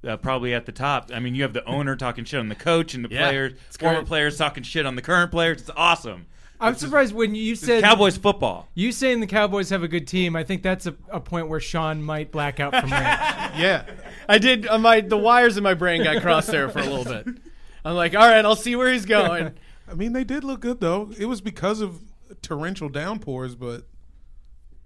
Uh, 0.08 0.16
probably 0.18 0.54
at 0.54 0.66
the 0.66 0.72
top. 0.72 1.12
I 1.14 1.20
mean, 1.20 1.36
you 1.36 1.44
have 1.44 1.52
the 1.54 1.66
owner 1.66 1.96
talking 1.96 2.24
shit 2.24 2.40
on 2.40 2.48
the 2.48 2.56
coach, 2.56 2.94
and 2.94 3.04
the 3.04 3.10
Yeah, 3.10 3.28
players, 3.28 3.54
former 3.78 3.96
great. 3.98 4.08
players 4.08 4.38
talking 4.38 4.64
shit 4.64 4.86
on 4.86 4.96
the 4.96 5.02
current 5.02 5.30
players. 5.30 5.60
It's 5.62 5.70
awesome. 5.76 6.26
I'm 6.62 6.76
surprised 6.76 7.14
when 7.14 7.36
you 7.36 7.54
It's 7.54 7.62
said 7.62 7.84
Cowboys 7.84 8.18
football. 8.18 8.68
you 8.76 8.92
saying 8.92 9.20
the 9.22 9.28
Cowboys 9.28 9.70
have 9.70 9.82
a 9.84 9.88
good 9.88 10.08
team. 10.08 10.36
I 10.36 10.44
think 10.44 10.62
that's 10.64 10.86
a, 10.86 10.96
a 11.10 11.20
point 11.22 11.48
where 11.48 11.60
Sean 11.62 12.02
might 12.04 12.32
black 12.32 12.60
out 12.60 12.72
from 12.76 12.92
rage. 12.92 13.02
Yeah, 13.60 13.86
I 14.28 14.38
did. 14.38 14.68
Uh, 14.68 14.78
my 14.78 15.02
the 15.02 15.18
wires 15.18 15.58
in 15.58 15.64
my 15.64 15.74
brain 15.74 16.04
got 16.04 16.22
crossed 16.22 16.48
there 16.52 16.70
for 16.70 16.80
a 16.80 16.86
little 16.86 17.06
bit. 17.06 17.28
I'm 17.84 17.96
like, 17.96 18.14
all 18.14 18.28
right, 18.28 18.44
I'll 18.46 18.56
see 18.58 18.76
where 18.76 18.92
he's 18.92 19.06
going. 19.06 19.54
I 19.90 19.94
mean, 19.96 20.14
they 20.14 20.24
did 20.24 20.44
look 20.44 20.60
good 20.62 20.80
though. 20.82 21.12
It 21.18 21.26
was 21.26 21.40
because 21.42 21.82
of 21.82 22.02
torrential 22.42 22.90
downpours, 22.90 23.56
but 23.56 23.88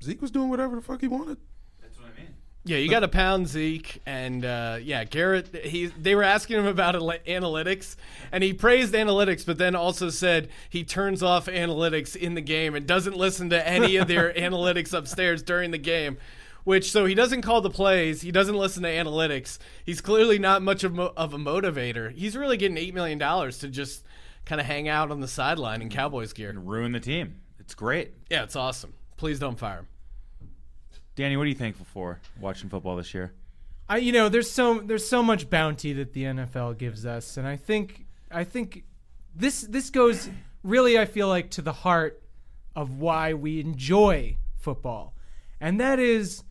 Zeke 0.04 0.22
was 0.22 0.32
doing 0.32 0.50
whatever 0.50 0.76
the 0.76 0.82
fuck 0.82 1.02
he 1.02 1.08
wanted. 1.08 1.38
That's 1.82 2.00
what 2.00 2.10
I 2.16 2.20
mean. 2.22 2.34
Yeah, 2.66 2.78
you 2.78 2.90
got 2.90 3.02
to 3.02 3.10
pound 3.10 3.50
Zeke, 3.50 4.02
and 4.06 4.46
uh, 4.46 4.78
yeah, 4.82 5.04
Garrett. 5.04 5.54
He 5.66 5.88
they 5.88 6.16
were 6.16 6.24
asking 6.24 6.60
him 6.60 6.66
about 6.66 6.96
analytics, 6.96 7.98
and 8.32 8.42
he 8.42 8.54
praised 8.54 8.94
analytics, 8.94 9.46
but 9.46 9.58
then 9.58 9.76
also 9.76 10.10
said 10.10 10.48
he 10.70 10.86
turns 10.86 11.22
off 11.22 11.48
analytics 11.48 12.16
in 12.16 12.36
the 12.36 12.42
game 12.42 12.74
and 12.74 12.88
doesn't 12.88 13.18
listen 13.18 13.50
to 13.50 13.68
any 13.68 13.98
of 13.98 14.08
their 14.08 14.32
analytics 14.38 14.94
upstairs 14.94 15.44
during 15.44 15.72
the 15.72 15.78
game. 15.78 16.18
Which 16.64 16.94
so 16.94 17.04
he 17.04 17.14
doesn't 17.14 17.42
call 17.42 17.60
the 17.60 17.70
plays, 17.70 18.22
he 18.22 18.32
doesn't 18.32 18.56
listen 18.56 18.84
to 18.84 18.90
analytics. 18.90 19.58
He's 19.84 20.00
clearly 20.00 20.40
not 20.40 20.62
much 20.62 20.86
of, 20.86 20.94
mo- 20.94 21.12
of 21.18 21.34
a 21.34 21.38
motivator. 21.38 22.14
He's 22.14 22.38
really 22.38 22.56
getting 22.56 22.78
eight 22.78 22.94
million 22.94 23.18
dollars 23.18 23.58
to 23.60 23.68
just 23.68 24.06
kind 24.46 24.62
of 24.62 24.68
hang 24.68 24.88
out 24.88 25.12
on 25.12 25.20
the 25.20 25.28
sideline 25.28 25.82
in 25.82 25.90
Cowboys 25.90 26.32
gear. 26.32 26.50
And 26.50 26.66
ruin 26.66 26.94
the 26.94 27.02
team. 27.02 27.42
It's 27.60 27.76
great. 27.76 28.14
Yeah, 28.30 28.44
it's 28.44 28.56
awesome. 28.56 28.94
Please 29.18 29.40
don't 29.40 29.60
fire 29.60 29.80
him. 29.80 29.88
Danny, 31.16 31.38
what 31.38 31.44
are 31.44 31.48
you 31.48 31.56
thankful 31.56 31.86
for 31.86 32.20
watching 32.40 32.70
football 32.70 32.96
this 32.96 33.14
year? 33.14 33.34
I 33.88 33.98
you 33.98 34.12
know 34.12 34.30
there's 34.30 34.50
so 34.50 34.80
there's 34.80 35.08
so 35.08 35.22
much 35.22 35.50
bounty 35.50 35.94
that 35.94 36.14
the 36.14 36.24
NFL 36.24 36.78
gives 36.78 37.06
us, 37.06 37.38
and 37.38 37.48
I 37.48 37.56
think 37.56 38.06
I 38.32 38.44
think 38.44 38.84
this 39.36 39.62
this 39.62 39.90
goes 39.90 40.30
really 40.64 40.98
I 40.98 41.06
feel 41.06 41.28
like 41.28 41.52
to 41.52 41.62
the 41.62 41.74
heart 41.74 42.24
of 42.76 42.98
why 42.98 43.34
we 43.34 43.60
enjoy 43.60 44.38
football, 44.58 45.14
and 45.60 45.80
that 45.80 46.00
is 46.00 46.44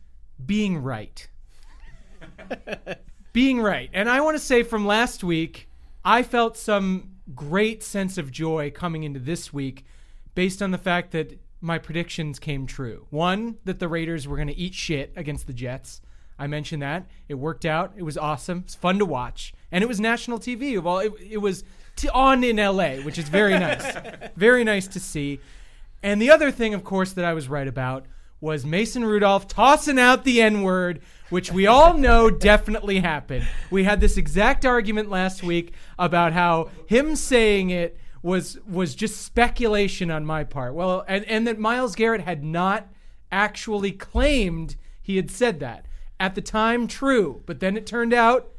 being 0.43 0.77
right. 0.77 1.27
being 3.33 3.59
right, 3.59 3.89
and 3.93 4.07
I 4.07 4.21
want 4.21 4.37
to 4.37 4.43
say 4.43 4.63
from 4.63 4.85
last 4.85 5.23
week, 5.23 5.67
I 6.05 6.23
felt 6.23 6.55
some 6.55 7.15
great 7.35 7.83
sense 7.83 8.17
of 8.17 8.31
joy 8.31 8.71
coming 8.71 9.03
into 9.03 9.19
this 9.19 9.51
week, 9.51 9.85
based 10.35 10.61
on 10.61 10.71
the 10.71 10.77
fact 10.77 11.11
that 11.11 11.39
my 11.63 11.77
predictions 11.77 12.39
came 12.39 12.67
true. 12.67 13.07
One, 13.09 13.57
that 13.63 13.79
the 13.79 13.87
Raiders 13.87 14.27
were 14.27 14.35
going 14.35 14.49
to 14.49 14.57
eat 14.57 14.73
shit 14.73 15.13
against 15.15 15.47
the 15.47 15.53
Jets. 15.53 16.01
I 16.37 16.45
mentioned 16.45 16.81
that. 16.81 17.07
It 17.29 17.35
worked 17.35 17.65
out. 17.65 17.93
It 17.95 18.03
was 18.03 18.17
awesome. 18.17 18.63
It's 18.65 18.75
fun 18.75 18.99
to 18.99 19.05
watch. 19.05 19.53
And 19.71 19.81
it 19.81 19.87
was 19.87 19.99
national 19.99 20.39
TV. 20.39 20.81
Well, 20.81 20.99
it, 20.99 21.13
it 21.21 21.37
was 21.37 21.63
t- 21.95 22.09
on 22.09 22.43
in 22.43 22.57
LA, 22.57 22.95
which 22.97 23.17
is 23.17 23.29
very 23.29 23.57
nice. 23.57 23.95
very 24.35 24.65
nice 24.65 24.87
to 24.89 24.99
see. 24.99 25.39
And 26.03 26.21
the 26.21 26.31
other 26.31 26.51
thing, 26.51 26.73
of 26.73 26.83
course, 26.83 27.13
that 27.13 27.23
I 27.23 27.33
was 27.33 27.47
right 27.47 27.67
about 27.67 28.05
was 28.41 28.65
Mason 28.65 29.05
Rudolph 29.05 29.47
tossing 29.47 29.97
out 29.97 30.25
the 30.25 30.41
N 30.41 30.63
word, 30.63 31.01
which 31.29 31.49
we 31.49 31.65
all 31.65 31.97
know 31.97 32.29
definitely 32.29 32.99
happened. 32.99 33.47
We 33.71 33.85
had 33.85 34.01
this 34.01 34.17
exact 34.17 34.65
argument 34.65 35.09
last 35.09 35.43
week 35.43 35.73
about 35.97 36.33
how 36.33 36.71
him 36.87 37.15
saying 37.15 37.69
it 37.69 37.97
was 38.23 38.57
was 38.65 38.95
just 38.95 39.21
speculation 39.21 40.09
on 40.09 40.25
my 40.25 40.43
part. 40.43 40.73
Well, 40.73 41.05
and, 41.07 41.23
and 41.25 41.45
that 41.45 41.59
Myles 41.59 41.93
Garrett 41.93 42.21
had 42.21 42.43
not 42.43 42.87
actually 43.31 43.91
claimed 43.91 44.77
he 45.01 45.17
had 45.17 45.29
said 45.29 45.59
that. 45.59 45.85
At 46.19 46.35
the 46.35 46.41
time, 46.41 46.87
true, 46.87 47.43
but 47.45 47.59
then 47.59 47.75
it 47.75 47.85
turned 47.85 48.13
out 48.13 48.49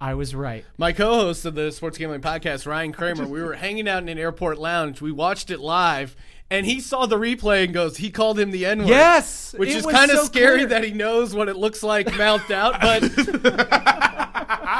I 0.00 0.12
was 0.12 0.34
right. 0.34 0.64
My 0.76 0.92
co-host 0.92 1.46
of 1.46 1.54
the 1.54 1.72
Sports 1.72 1.96
Gambling 1.96 2.20
Podcast, 2.20 2.66
Ryan 2.66 2.92
Kramer, 2.98 3.26
we 3.26 3.42
were 3.42 3.54
hanging 3.54 3.88
out 3.88 4.02
in 4.02 4.08
an 4.10 4.18
airport 4.18 4.58
lounge. 4.58 5.00
We 5.00 5.10
watched 5.10 5.50
it 5.50 5.60
live, 5.60 6.14
and 6.50 6.66
he 6.66 6.80
saw 6.80 7.06
the 7.06 7.16
replay 7.16 7.64
and 7.64 7.72
goes, 7.72 7.96
"He 7.96 8.10
called 8.10 8.38
him 8.38 8.50
the 8.50 8.66
N-word." 8.66 8.88
Yes, 8.88 9.54
which 9.56 9.70
is 9.70 9.86
kind 9.86 10.10
of 10.10 10.18
so 10.18 10.24
scary 10.26 10.58
clear. 10.58 10.68
that 10.68 10.84
he 10.84 10.90
knows 10.90 11.34
what 11.34 11.48
it 11.48 11.56
looks 11.56 11.82
like 11.82 12.14
mouthed 12.18 12.52
out. 12.52 12.80
But 12.82 13.02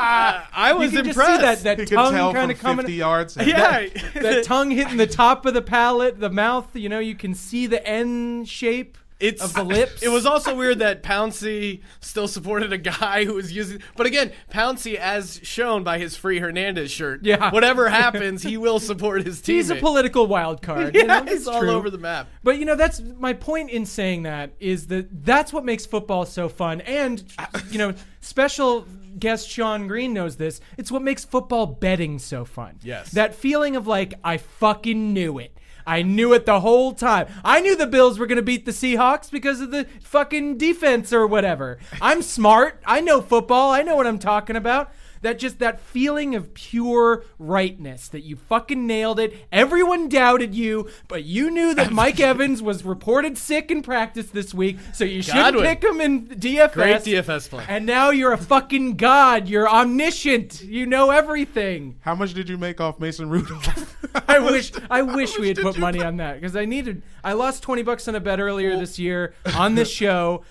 I 0.05 0.71
You 0.73 0.79
was 0.79 0.91
can 0.93 1.05
just 1.05 1.09
impressed. 1.19 1.37
see 1.41 1.43
that 1.47 1.63
that 1.65 1.79
He 1.81 1.87
could 1.87 1.95
tongue 1.95 2.13
tell 2.13 2.33
kind 2.33 2.57
from 2.57 2.71
of 2.79 2.85
50 2.85 2.85
coming. 2.85 2.99
yards. 2.99 3.37
yeah, 3.41 3.87
that 4.15 4.45
tongue 4.45 4.71
hitting 4.71 4.97
the 4.97 5.07
top 5.07 5.47
of 5.47 5.55
the 5.55 5.63
palate, 5.63 6.21
the 6.21 6.31
mouth. 6.31 6.75
You 6.75 6.89
know, 6.89 6.99
you 6.99 7.15
can 7.15 7.35
see 7.35 7.67
the 7.67 7.85
N 7.87 8.45
shape 8.45 8.99
it's 9.21 9.43
of 9.43 9.55
the 9.55 9.63
lips. 9.63 10.03
It 10.03 10.09
was 10.09 10.27
also 10.27 10.57
weird 10.57 10.81
that 10.81 11.03
Pouncey 11.05 11.81
still 12.01 12.27
supported 12.27 12.73
a 12.73 12.79
guy 12.79 13.25
who 13.25 13.35
was 13.35 13.53
using. 13.53 13.81
But 13.97 14.07
again, 14.07 14.33
Pouncey, 14.53 14.97
as 14.97 15.41
shown 15.45 15.85
by 15.85 15.99
his 15.99 16.17
free 16.17 16.41
Hernandez 16.41 16.91
shirt, 16.91 17.21
Yeah. 17.25 17.51
whatever 17.53 17.89
happens, 17.89 18.43
he 18.43 18.57
will 18.57 18.81
support 18.81 19.25
his 19.25 19.41
team. 19.41 19.55
He's 19.57 19.71
a 19.71 19.77
political 19.77 20.27
wild 20.27 20.63
card. 20.63 20.95
you 20.95 21.03
Yeah, 21.03 21.21
know, 21.21 21.25
he's 21.25 21.33
it's 21.39 21.47
all 21.47 21.61
true. 21.61 21.71
over 21.71 21.91
the 21.91 21.97
map. 21.99 22.29
But 22.43 22.59
you 22.59 22.65
know, 22.65 22.75
that's 22.75 23.01
my 23.01 23.33
point 23.35 23.71
in 23.71 23.87
saying 23.87 24.25
that 24.25 24.51
is 24.59 24.89
that 24.89 25.25
that's 25.25 25.53
what 25.53 25.65
makes 25.65 25.87
football 25.87 26.27
so 26.27 26.49
fun. 26.49 26.81
And 26.83 27.23
you 27.71 27.79
know, 27.79 27.95
special 28.21 28.85
guest 29.19 29.49
Sean 29.49 29.87
Green 29.87 30.13
knows 30.13 30.37
this. 30.37 30.61
It's 30.77 30.91
what 30.91 31.03
makes 31.03 31.25
football 31.25 31.67
betting 31.67 32.19
so 32.19 32.45
fun. 32.45 32.79
Yes. 32.83 33.11
That 33.13 33.35
feeling 33.35 33.77
of 33.77 33.87
like 33.87 34.15
I 34.23 34.37
fucking 34.37 35.13
knew 35.13 35.39
it. 35.39 35.57
I 35.87 36.03
knew 36.03 36.33
it 36.33 36.47
the 36.47 36.61
whole 36.61 36.93
time. 36.93 37.27
I 37.45 37.61
knew 37.61 37.77
the 37.77 37.87
Bills 37.87 38.19
were 38.19 38.27
going 38.27 38.37
to 38.37 38.43
beat 38.43 38.65
the 38.65 38.73
Seahawks 38.73 39.31
because 39.31 39.61
of 39.61 39.71
the 39.71 39.87
fucking 40.03 40.57
defense 40.57 41.13
or 41.13 41.27
whatever. 41.27 41.79
I'm 42.01 42.23
smart. 42.23 42.81
I 42.87 43.01
know 43.01 43.21
football. 43.21 43.71
I 43.71 43.83
know 43.83 43.97
what 43.97 44.07
I'm 44.07 44.19
talking 44.19 44.57
about. 44.57 44.93
That 45.25 45.39
just 45.39 45.59
that 45.61 45.81
feeling 45.81 46.35
of 46.35 46.53
pure 46.53 47.25
rightness 47.39 48.09
that 48.09 48.25
you 48.25 48.37
fucking 48.37 48.87
nailed 48.87 49.19
it. 49.19 49.35
Everyone 49.51 50.11
doubted 50.11 50.55
you, 50.55 50.91
but 51.09 51.25
you 51.25 51.51
knew 51.51 51.75
that 51.77 51.91
Mike 52.03 52.21
Evans 52.21 52.61
was 52.61 52.85
reported 52.85 53.39
sick 53.39 53.71
in 53.71 53.81
practice 53.81 54.27
this 54.27 54.53
week, 54.53 54.77
so 54.93 55.03
you 55.03 55.23
shouldn't 55.23 55.65
pick 55.65 55.83
him 55.83 56.03
in 56.03 56.27
DFS. 56.27 56.73
Great 56.75 56.97
DFS 56.97 57.49
play. 57.49 57.65
And 57.67 57.87
now 57.87 58.11
you're 58.11 58.35
a 58.35 58.39
fucking 58.39 58.97
god. 58.97 59.49
You're 59.49 59.67
omniscient. 59.67 60.63
You 60.63 60.85
know 60.85 61.11
everything. 61.11 61.97
How 62.03 62.15
much 62.15 62.35
did 62.35 62.51
you 62.51 62.59
make 62.59 62.79
off 62.83 63.01
Mason 63.01 63.31
Rudolph? 63.31 63.97
I 64.29 64.39
wish 64.41 64.73
I 64.91 65.01
wish 65.01 65.39
we 65.39 65.49
had 65.49 65.57
put 65.57 65.77
you 65.77 65.81
money 65.81 66.03
on 66.03 66.19
that 66.19 66.35
because 66.35 66.55
I 66.55 66.67
needed. 66.67 67.03
I 67.25 67.33
lost 67.33 67.63
twenty 67.63 67.83
bucks 67.83 68.07
on 68.09 68.15
a 68.15 68.21
bet 68.21 68.41
earlier 68.41 68.77
this 68.77 68.99
year 68.99 69.33
on 69.55 69.75
this 69.75 69.91
show, 70.03 70.45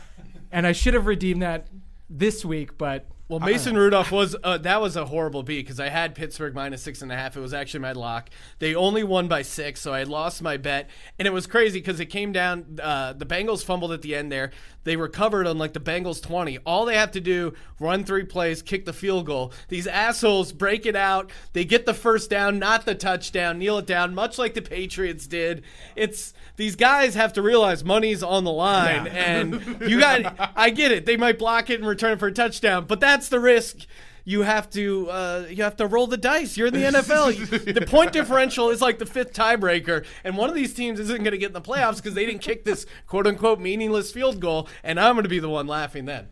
and 0.52 0.66
I 0.66 0.72
should 0.72 0.96
have 0.96 1.06
redeemed 1.06 1.44
that 1.44 1.68
this 2.10 2.44
week. 2.44 2.76
But 2.76 3.06
Well, 3.30 3.40
Mason 3.40 3.76
Rudolph 3.76 4.12
was 4.12 4.36
uh, 4.44 4.58
that 4.60 4.82
was 4.82 4.96
a 4.96 5.06
horrible 5.06 5.44
beat 5.44 5.66
because 5.66 5.80
I 5.80 5.90
had 5.90 6.14
Pittsburgh 6.14 6.54
minus 6.54 6.84
six 6.84 7.02
and 7.02 7.12
a 7.12 7.16
half. 7.16 7.38
It 7.38 7.40
was 7.40 7.54
actually 7.54 7.80
my 7.80 7.94
lock. 7.94 8.30
They 8.60 8.76
only 8.76 9.04
won 9.04 9.28
by 9.28 9.44
six, 9.44 9.80
so 9.82 9.94
I 9.94 10.04
lost 10.04 10.42
my 10.42 10.58
bet, 10.58 10.90
and 11.18 11.28
it 11.28 11.32
was 11.32 11.48
crazy 11.48 11.80
because 11.80 12.00
it 12.00 12.08
came 12.08 12.32
down. 12.34 12.80
Uh, 12.82 13.14
the 13.14 13.26
Bengals 13.26 13.64
fumbled 13.64 13.92
at 13.94 14.02
the 14.02 14.14
end 14.14 14.32
there. 14.32 14.52
They 14.84 14.98
recovered 14.98 15.48
on 15.48 15.58
like 15.58 15.72
the 15.72 15.80
Bengals 15.80 16.22
twenty. 16.22 16.58
All 16.60 16.86
they 16.86 16.98
have 16.98 17.12
to 17.12 17.22
do 17.22 17.54
run 17.80 18.04
three 18.04 18.26
plays, 18.26 18.62
kick 18.62 18.86
the 18.86 18.94
field 18.94 19.26
goal. 19.26 19.54
These 19.70 19.88
assholes 19.88 20.52
break 20.52 20.86
it 20.86 20.96
out. 20.96 21.32
They 21.54 21.64
get 21.64 21.86
the 21.86 21.94
first 21.94 22.30
down, 22.30 22.60
not 22.60 22.86
the 22.86 22.94
touchdown. 22.94 23.58
Kneel 23.58 23.78
it 23.80 23.88
down, 23.88 24.14
much 24.14 24.38
like 24.38 24.54
the 24.54 24.62
Patriots 24.62 25.28
did. 25.28 25.64
It's 25.96 26.34
these 26.58 26.76
guys 26.76 27.16
have 27.16 27.34
to 27.34 27.42
realize 27.42 27.84
money's 27.86 28.22
on 28.22 28.44
the 28.44 28.52
line, 28.52 29.08
and 29.08 29.82
you 29.88 30.00
got. 30.00 30.52
I 30.56 30.70
get 30.70 30.92
it. 30.92 31.06
They 31.06 31.18
might 31.18 31.40
block 31.40 31.70
it 31.70 31.80
and 31.80 31.88
return 31.88 32.12
it 32.12 32.20
for 32.20 32.28
a 32.28 32.34
touchdown, 32.34 32.86
but 32.86 33.00
that's 33.14 33.30
the 33.30 33.40
risk. 33.40 33.86
You 34.26 34.42
have 34.42 34.70
to 34.72 35.10
uh, 35.10 35.46
you 35.50 35.64
have 35.64 35.76
to 35.78 35.86
roll 35.86 36.08
the 36.08 36.18
dice. 36.18 36.58
You're 36.58 36.68
in 36.68 36.74
the 36.74 36.80
NFL. 36.80 37.74
The 37.74 37.86
point 37.86 38.14
differential 38.14 38.70
is 38.70 38.82
like 38.82 38.98
the 38.98 39.06
fifth 39.06 39.34
tiebreaker, 39.34 40.06
and 40.24 40.38
one 40.38 40.50
of 40.50 40.56
these 40.56 40.74
teams 40.74 41.00
isn't 41.00 41.24
going 41.24 41.32
to 41.34 41.38
get 41.38 41.48
in 41.48 41.54
the 41.54 41.62
playoffs 41.62 41.98
because 41.98 42.14
they 42.14 42.26
didn't 42.26 42.42
kick 42.42 42.64
this 42.64 42.86
quote 43.06 43.28
unquote 43.28 43.60
meaningless 43.60 44.12
field 44.12 44.40
goal, 44.40 44.68
and 44.84 45.00
I'm 45.00 45.16
going 45.16 45.24
to 45.24 45.30
be 45.30 45.40
the 45.40 45.50
one 45.50 45.68
laughing 45.68 46.06
then. 46.06 46.30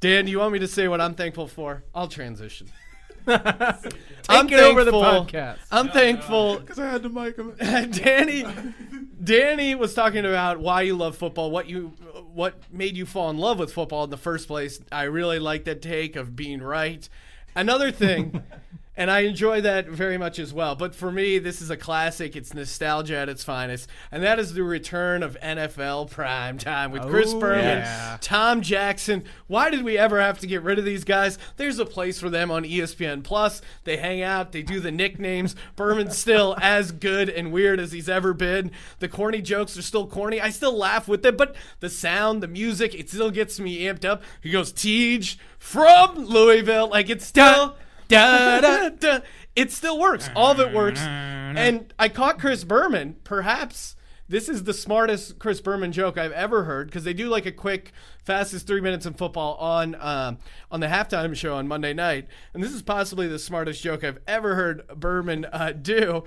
Dan, 0.00 0.24
do 0.24 0.30
you 0.32 0.38
want 0.40 0.52
me 0.52 0.58
to 0.58 0.66
say 0.66 0.88
what 0.88 1.00
I'm 1.00 1.14
thankful 1.14 1.46
for? 1.46 1.84
I'll 1.94 2.08
transition. 2.08 2.68
Take 3.26 4.52
it 4.52 4.60
over 4.60 4.84
the 4.84 4.92
podcast. 4.92 5.58
I'm 5.70 5.88
thankful 5.88 6.58
Because 6.60 6.78
I 6.78 6.86
had 6.90 7.02
to 7.02 7.08
mic 7.08 7.36
him. 7.36 7.54
Danny, 7.90 8.44
Danny 9.24 9.74
was 9.74 9.94
talking 9.94 10.24
about 10.24 10.60
why 10.60 10.82
you 10.82 10.96
love 10.96 11.16
football, 11.16 11.50
what 11.50 11.68
you, 11.68 11.88
what 12.32 12.54
made 12.70 12.96
you 12.96 13.06
fall 13.06 13.30
in 13.30 13.38
love 13.38 13.58
with 13.58 13.72
football 13.72 14.04
in 14.04 14.10
the 14.10 14.16
first 14.16 14.48
place. 14.48 14.80
I 14.90 15.04
really 15.04 15.38
like 15.38 15.64
that 15.64 15.82
take 15.82 16.16
of 16.16 16.36
being 16.36 16.62
right. 16.62 17.08
Another 17.54 17.90
thing, 17.90 18.42
and 19.02 19.10
I 19.10 19.22
enjoy 19.22 19.60
that 19.62 19.88
very 19.88 20.16
much 20.16 20.38
as 20.38 20.54
well. 20.54 20.76
But 20.76 20.94
for 20.94 21.10
me, 21.10 21.40
this 21.40 21.60
is 21.60 21.70
a 21.70 21.76
classic. 21.76 22.36
It's 22.36 22.54
nostalgia 22.54 23.16
at 23.16 23.28
its 23.28 23.42
finest, 23.42 23.88
and 24.12 24.22
that 24.22 24.38
is 24.38 24.54
the 24.54 24.62
return 24.62 25.24
of 25.24 25.36
NFL 25.42 26.08
prime 26.12 26.56
time 26.56 26.92
with 26.92 27.02
Chris 27.08 27.32
Oh, 27.34 27.40
Berman, 27.40 27.64
yeah. 27.78 28.18
Tom 28.20 28.62
Jackson. 28.62 29.24
Why 29.48 29.70
did 29.70 29.82
we 29.82 29.98
ever 29.98 30.20
have 30.20 30.38
to 30.38 30.46
get 30.46 30.62
rid 30.62 30.78
of 30.78 30.84
these 30.84 31.02
guys? 31.02 31.36
There's 31.56 31.80
a 31.80 31.84
place 31.84 32.20
for 32.20 32.30
them 32.30 32.52
on 32.52 32.62
ESPN 32.62 33.24
Plus. 33.24 33.60
They 33.82 33.96
hang 33.96 34.22
out, 34.22 34.52
they 34.52 34.62
do 34.62 34.78
the 34.78 34.92
nicknames. 34.92 35.56
Berman's 35.74 36.16
still 36.16 36.56
as 36.62 36.92
good 36.92 37.28
and 37.28 37.50
weird 37.50 37.80
as 37.80 37.90
he's 37.90 38.08
ever 38.08 38.32
been. 38.32 38.70
The 39.00 39.08
corny 39.08 39.42
jokes 39.42 39.76
are 39.76 39.82
still 39.82 40.06
corny. 40.06 40.40
I 40.40 40.50
still 40.50 40.78
laugh 40.78 41.08
with 41.08 41.24
them, 41.24 41.36
but 41.36 41.56
the 41.80 41.90
sound, 41.90 42.40
the 42.40 42.46
music, 42.46 42.94
it 42.94 43.10
still 43.10 43.32
gets 43.32 43.58
me 43.58 43.80
amped 43.80 44.04
up. 44.04 44.22
He 44.40 44.50
goes, 44.52 44.70
Tej 44.70 45.38
from 45.58 46.26
Louisville. 46.26 46.86
Like 46.88 47.10
it's 47.10 47.26
still 47.26 47.76
da 48.12 48.60
da 48.60 48.88
da. 48.90 49.20
It 49.54 49.72
still 49.72 49.98
works. 49.98 50.30
All 50.34 50.52
of 50.52 50.60
it 50.60 50.72
works. 50.72 51.00
And 51.00 51.92
I 51.98 52.08
caught 52.08 52.38
Chris 52.38 52.64
Berman, 52.64 53.16
perhaps 53.24 53.96
this 54.32 54.48
is 54.48 54.64
the 54.64 54.72
smartest 54.72 55.38
Chris 55.38 55.60
Berman 55.60 55.92
joke 55.92 56.16
I've 56.16 56.32
ever 56.32 56.64
heard 56.64 56.86
because 56.86 57.04
they 57.04 57.12
do 57.12 57.28
like 57.28 57.44
a 57.44 57.52
quick, 57.52 57.92
fastest 58.24 58.66
three 58.66 58.80
minutes 58.80 59.04
in 59.04 59.12
football 59.12 59.56
on 59.56 59.94
um, 60.00 60.38
on 60.70 60.80
the 60.80 60.86
halftime 60.86 61.36
show 61.36 61.54
on 61.54 61.68
Monday 61.68 61.92
night, 61.92 62.28
and 62.54 62.62
this 62.62 62.72
is 62.72 62.80
possibly 62.80 63.28
the 63.28 63.38
smartest 63.38 63.82
joke 63.82 64.02
I've 64.02 64.20
ever 64.26 64.54
heard 64.54 64.86
Berman 64.88 65.44
uh, 65.44 65.72
do. 65.72 66.24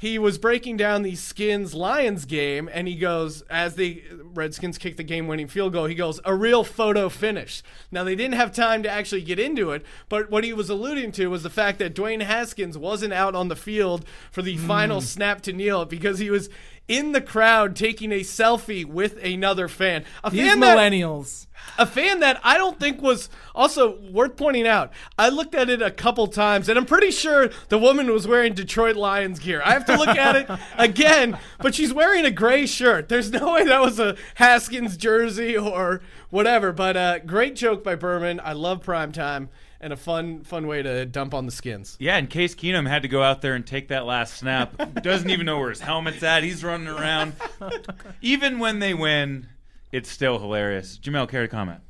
He 0.00 0.16
was 0.16 0.38
breaking 0.38 0.76
down 0.76 1.02
the 1.02 1.16
Skins 1.16 1.74
Lions 1.74 2.24
game, 2.24 2.70
and 2.72 2.86
he 2.86 2.94
goes, 2.94 3.42
as 3.50 3.74
the 3.74 4.00
Redskins 4.22 4.78
kick 4.78 4.96
the 4.96 5.02
game 5.02 5.26
winning 5.26 5.48
field 5.48 5.72
goal, 5.72 5.86
he 5.86 5.96
goes, 5.96 6.20
a 6.24 6.36
real 6.36 6.62
photo 6.62 7.08
finish. 7.08 7.64
Now, 7.90 8.04
they 8.04 8.14
didn't 8.14 8.36
have 8.36 8.52
time 8.52 8.84
to 8.84 8.88
actually 8.88 9.22
get 9.22 9.40
into 9.40 9.72
it, 9.72 9.84
but 10.08 10.30
what 10.30 10.44
he 10.44 10.52
was 10.52 10.70
alluding 10.70 11.10
to 11.12 11.26
was 11.26 11.42
the 11.42 11.50
fact 11.50 11.80
that 11.80 11.96
Dwayne 11.96 12.22
Haskins 12.22 12.78
wasn't 12.78 13.12
out 13.12 13.34
on 13.34 13.48
the 13.48 13.56
field 13.56 14.04
for 14.30 14.40
the 14.40 14.56
final 14.56 15.00
hmm. 15.00 15.06
snap 15.06 15.40
to 15.42 15.52
kneel 15.52 15.84
because 15.84 16.20
he 16.20 16.30
was 16.30 16.48
in 16.88 17.12
the 17.12 17.20
crowd 17.20 17.76
taking 17.76 18.10
a 18.12 18.20
selfie 18.20 18.84
with 18.84 19.22
another 19.22 19.68
fan. 19.68 20.04
A 20.24 20.30
These 20.30 20.48
fan 20.48 20.60
that- 20.60 20.76
millennials. 20.78 21.46
a 21.76 21.84
fan 21.86 22.20
that 22.20 22.40
I 22.42 22.56
don't 22.56 22.80
think 22.80 23.02
was 23.02 23.28
also 23.54 23.98
worth 24.10 24.36
pointing 24.36 24.66
out. 24.66 24.90
I 25.18 25.28
looked 25.28 25.54
at 25.54 25.68
it 25.68 25.82
a 25.82 25.90
couple 25.90 26.26
times, 26.28 26.68
and 26.68 26.78
I'm 26.78 26.86
pretty 26.86 27.10
sure 27.10 27.50
the 27.68 27.78
woman 27.78 28.10
was 28.12 28.26
wearing 28.26 28.54
Detroit 28.54 28.96
Lions 28.96 29.38
gear. 29.38 29.60
I 29.64 29.72
have 29.72 29.84
to 29.86 29.96
look 29.96 30.08
at 30.08 30.34
it 30.36 30.48
again, 30.78 31.36
but 31.60 31.74
she's 31.74 31.92
wearing 31.92 32.24
a 32.24 32.30
gray 32.30 32.64
shirt. 32.66 33.08
There's 33.08 33.30
no 33.30 33.52
way 33.52 33.64
that 33.64 33.80
was 33.82 33.98
a 34.00 34.16
Haskins 34.36 34.96
jersey 34.96 35.56
or 35.58 36.00
whatever. 36.30 36.72
But 36.72 36.96
uh, 36.96 37.18
great 37.20 37.54
joke 37.54 37.84
by 37.84 37.96
Berman. 37.96 38.40
I 38.42 38.52
love 38.54 38.82
prime 38.82 39.12
time 39.12 39.50
and 39.80 39.92
a 39.92 39.96
fun, 39.96 40.42
fun 40.44 40.66
way 40.66 40.82
to 40.82 41.06
dump 41.06 41.34
on 41.34 41.46
the 41.46 41.52
skins. 41.52 41.96
Yeah, 42.00 42.16
and 42.16 42.28
Case 42.28 42.54
Keenum 42.54 42.88
had 42.88 43.02
to 43.02 43.08
go 43.08 43.22
out 43.22 43.42
there 43.42 43.54
and 43.54 43.66
take 43.66 43.88
that 43.88 44.04
last 44.06 44.34
snap. 44.34 44.74
Doesn't 45.02 45.30
even 45.30 45.46
know 45.46 45.58
where 45.58 45.70
his 45.70 45.80
helmet's 45.80 46.22
at. 46.22 46.42
He's 46.42 46.64
running 46.64 46.88
around. 46.88 47.34
even 48.20 48.58
when 48.58 48.78
they 48.80 48.94
win, 48.94 49.48
it's 49.92 50.10
still 50.10 50.38
hilarious. 50.38 50.98
Jamel, 50.98 51.28
care 51.28 51.42
to 51.42 51.48
comment? 51.48 51.80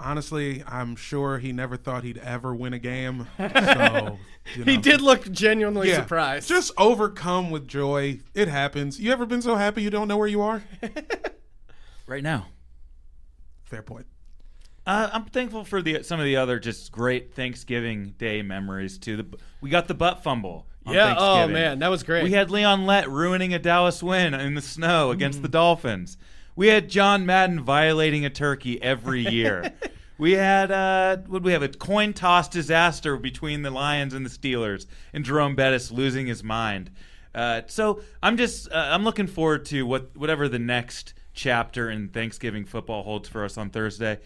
Honestly, 0.00 0.62
I'm 0.64 0.94
sure 0.94 1.38
he 1.38 1.52
never 1.52 1.76
thought 1.76 2.04
he'd 2.04 2.18
ever 2.18 2.54
win 2.54 2.72
a 2.72 2.78
game. 2.78 3.26
So 4.54 4.60
you 4.60 4.64
He 4.64 4.76
did 4.78 5.02
look 5.02 5.30
genuinely 5.30 5.90
Yeah. 5.90 5.96
surprised. 6.00 6.48
Just 6.48 6.72
overcome 6.78 7.50
with 7.50 7.68
joy. 7.68 8.20
It 8.32 8.48
happens. 8.48 8.98
You 8.98 9.12
ever 9.12 9.26
been 9.26 9.42
so 9.42 9.56
happy 9.56 9.82
you 9.82 9.90
don't 9.90 10.08
know 10.08 10.16
where 10.16 10.26
you 10.26 10.40
are? 10.40 10.62
Right 12.06 12.22
now. 12.22 12.46
Fair 13.64 13.82
point. 13.82 14.06
Uh, 14.88 15.10
I'm 15.12 15.24
thankful 15.26 15.64
for 15.64 15.82
the 15.82 16.02
some 16.02 16.18
of 16.18 16.24
the 16.24 16.36
other 16.36 16.58
just 16.58 16.90
great 16.90 17.34
Thanksgiving 17.34 18.14
Day 18.16 18.40
memories 18.42 18.96
too. 18.98 19.18
The, 19.18 19.38
we 19.60 19.68
got 19.70 19.86
the 19.86 19.94
butt 19.94 20.22
fumble. 20.22 20.66
on 20.86 20.94
yeah. 20.94 21.14
Oh 21.18 21.46
man, 21.46 21.78
that 21.80 21.88
was 21.88 22.02
great. 22.02 22.24
We 22.24 22.32
had 22.32 22.50
Leon 22.50 22.86
Lett 22.86 23.08
ruining 23.10 23.52
a 23.52 23.58
Dallas 23.58 24.02
win 24.02 24.32
in 24.32 24.54
the 24.54 24.62
snow 24.62 25.10
against 25.10 25.40
Mm. 25.40 25.42
the 25.42 25.48
Dolphins. 25.48 26.16
We 26.56 26.68
had 26.68 26.88
John 26.88 27.26
Madden 27.26 27.60
violating 27.60 28.24
a 28.24 28.30
turkey 28.30 28.82
every 28.82 29.28
year. 29.28 29.72
we 30.18 30.32
had 30.32 30.70
uh, 30.72 31.18
what 31.26 31.42
we 31.42 31.52
have 31.52 31.62
a 31.62 31.68
coin 31.68 32.14
toss 32.14 32.48
disaster 32.48 33.16
between 33.18 33.62
the 33.62 33.70
Lions 33.70 34.14
and 34.14 34.24
the 34.24 34.30
Steelers, 34.30 34.86
and 35.12 35.22
Jerome 35.24 35.54
Bettis 35.54 35.90
losing 35.90 36.26
his 36.26 36.42
mind. 36.42 36.90
Uh, 37.34 37.60
so 37.66 38.00
I'm 38.22 38.38
just 38.38 38.72
uh, 38.72 38.88
I'm 38.90 39.04
looking 39.04 39.26
forward 39.26 39.66
to 39.66 39.82
what 39.86 40.16
whatever 40.16 40.48
the 40.48 40.58
next 40.58 41.12
chapter 41.34 41.90
in 41.90 42.08
Thanksgiving 42.08 42.64
football 42.64 43.02
holds 43.02 43.28
for 43.28 43.44
us 43.44 43.58
on 43.58 43.68
Thursday. 43.70 44.18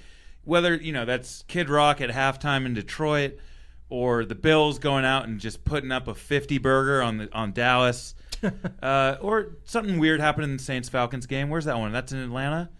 Whether 0.45 0.75
you 0.75 0.93
know 0.93 1.05
that's 1.05 1.45
Kid 1.49 1.69
Rock 1.71 2.01
at 2.01 2.11
halftime 2.11 2.67
in 2.67 2.75
Detroit, 2.75 3.39
or 3.89 4.25
the 4.25 4.35
Bills 4.35 4.79
going 4.79 5.05
out 5.05 5.27
and 5.29 5.39
just 5.39 5.65
putting 5.65 5.93
up 5.93 6.09
a 6.09 6.15
50 6.15 6.59
burger 6.59 7.03
on 7.03 7.19
the 7.19 7.29
on 7.33 7.53
Dallas, 7.53 8.15
uh, 8.83 9.17
or 9.21 9.57
something 9.65 9.99
weird 9.99 10.21
happened 10.21 10.45
in 10.45 10.57
the 10.57 10.63
Saints 10.63 10.89
Falcons 10.89 11.27
game. 11.27 11.49
Where's 11.51 11.67
that 11.67 11.79
one? 11.79 11.93
That's 11.93 12.13
in 12.13 12.19
Atlanta. 12.19 12.71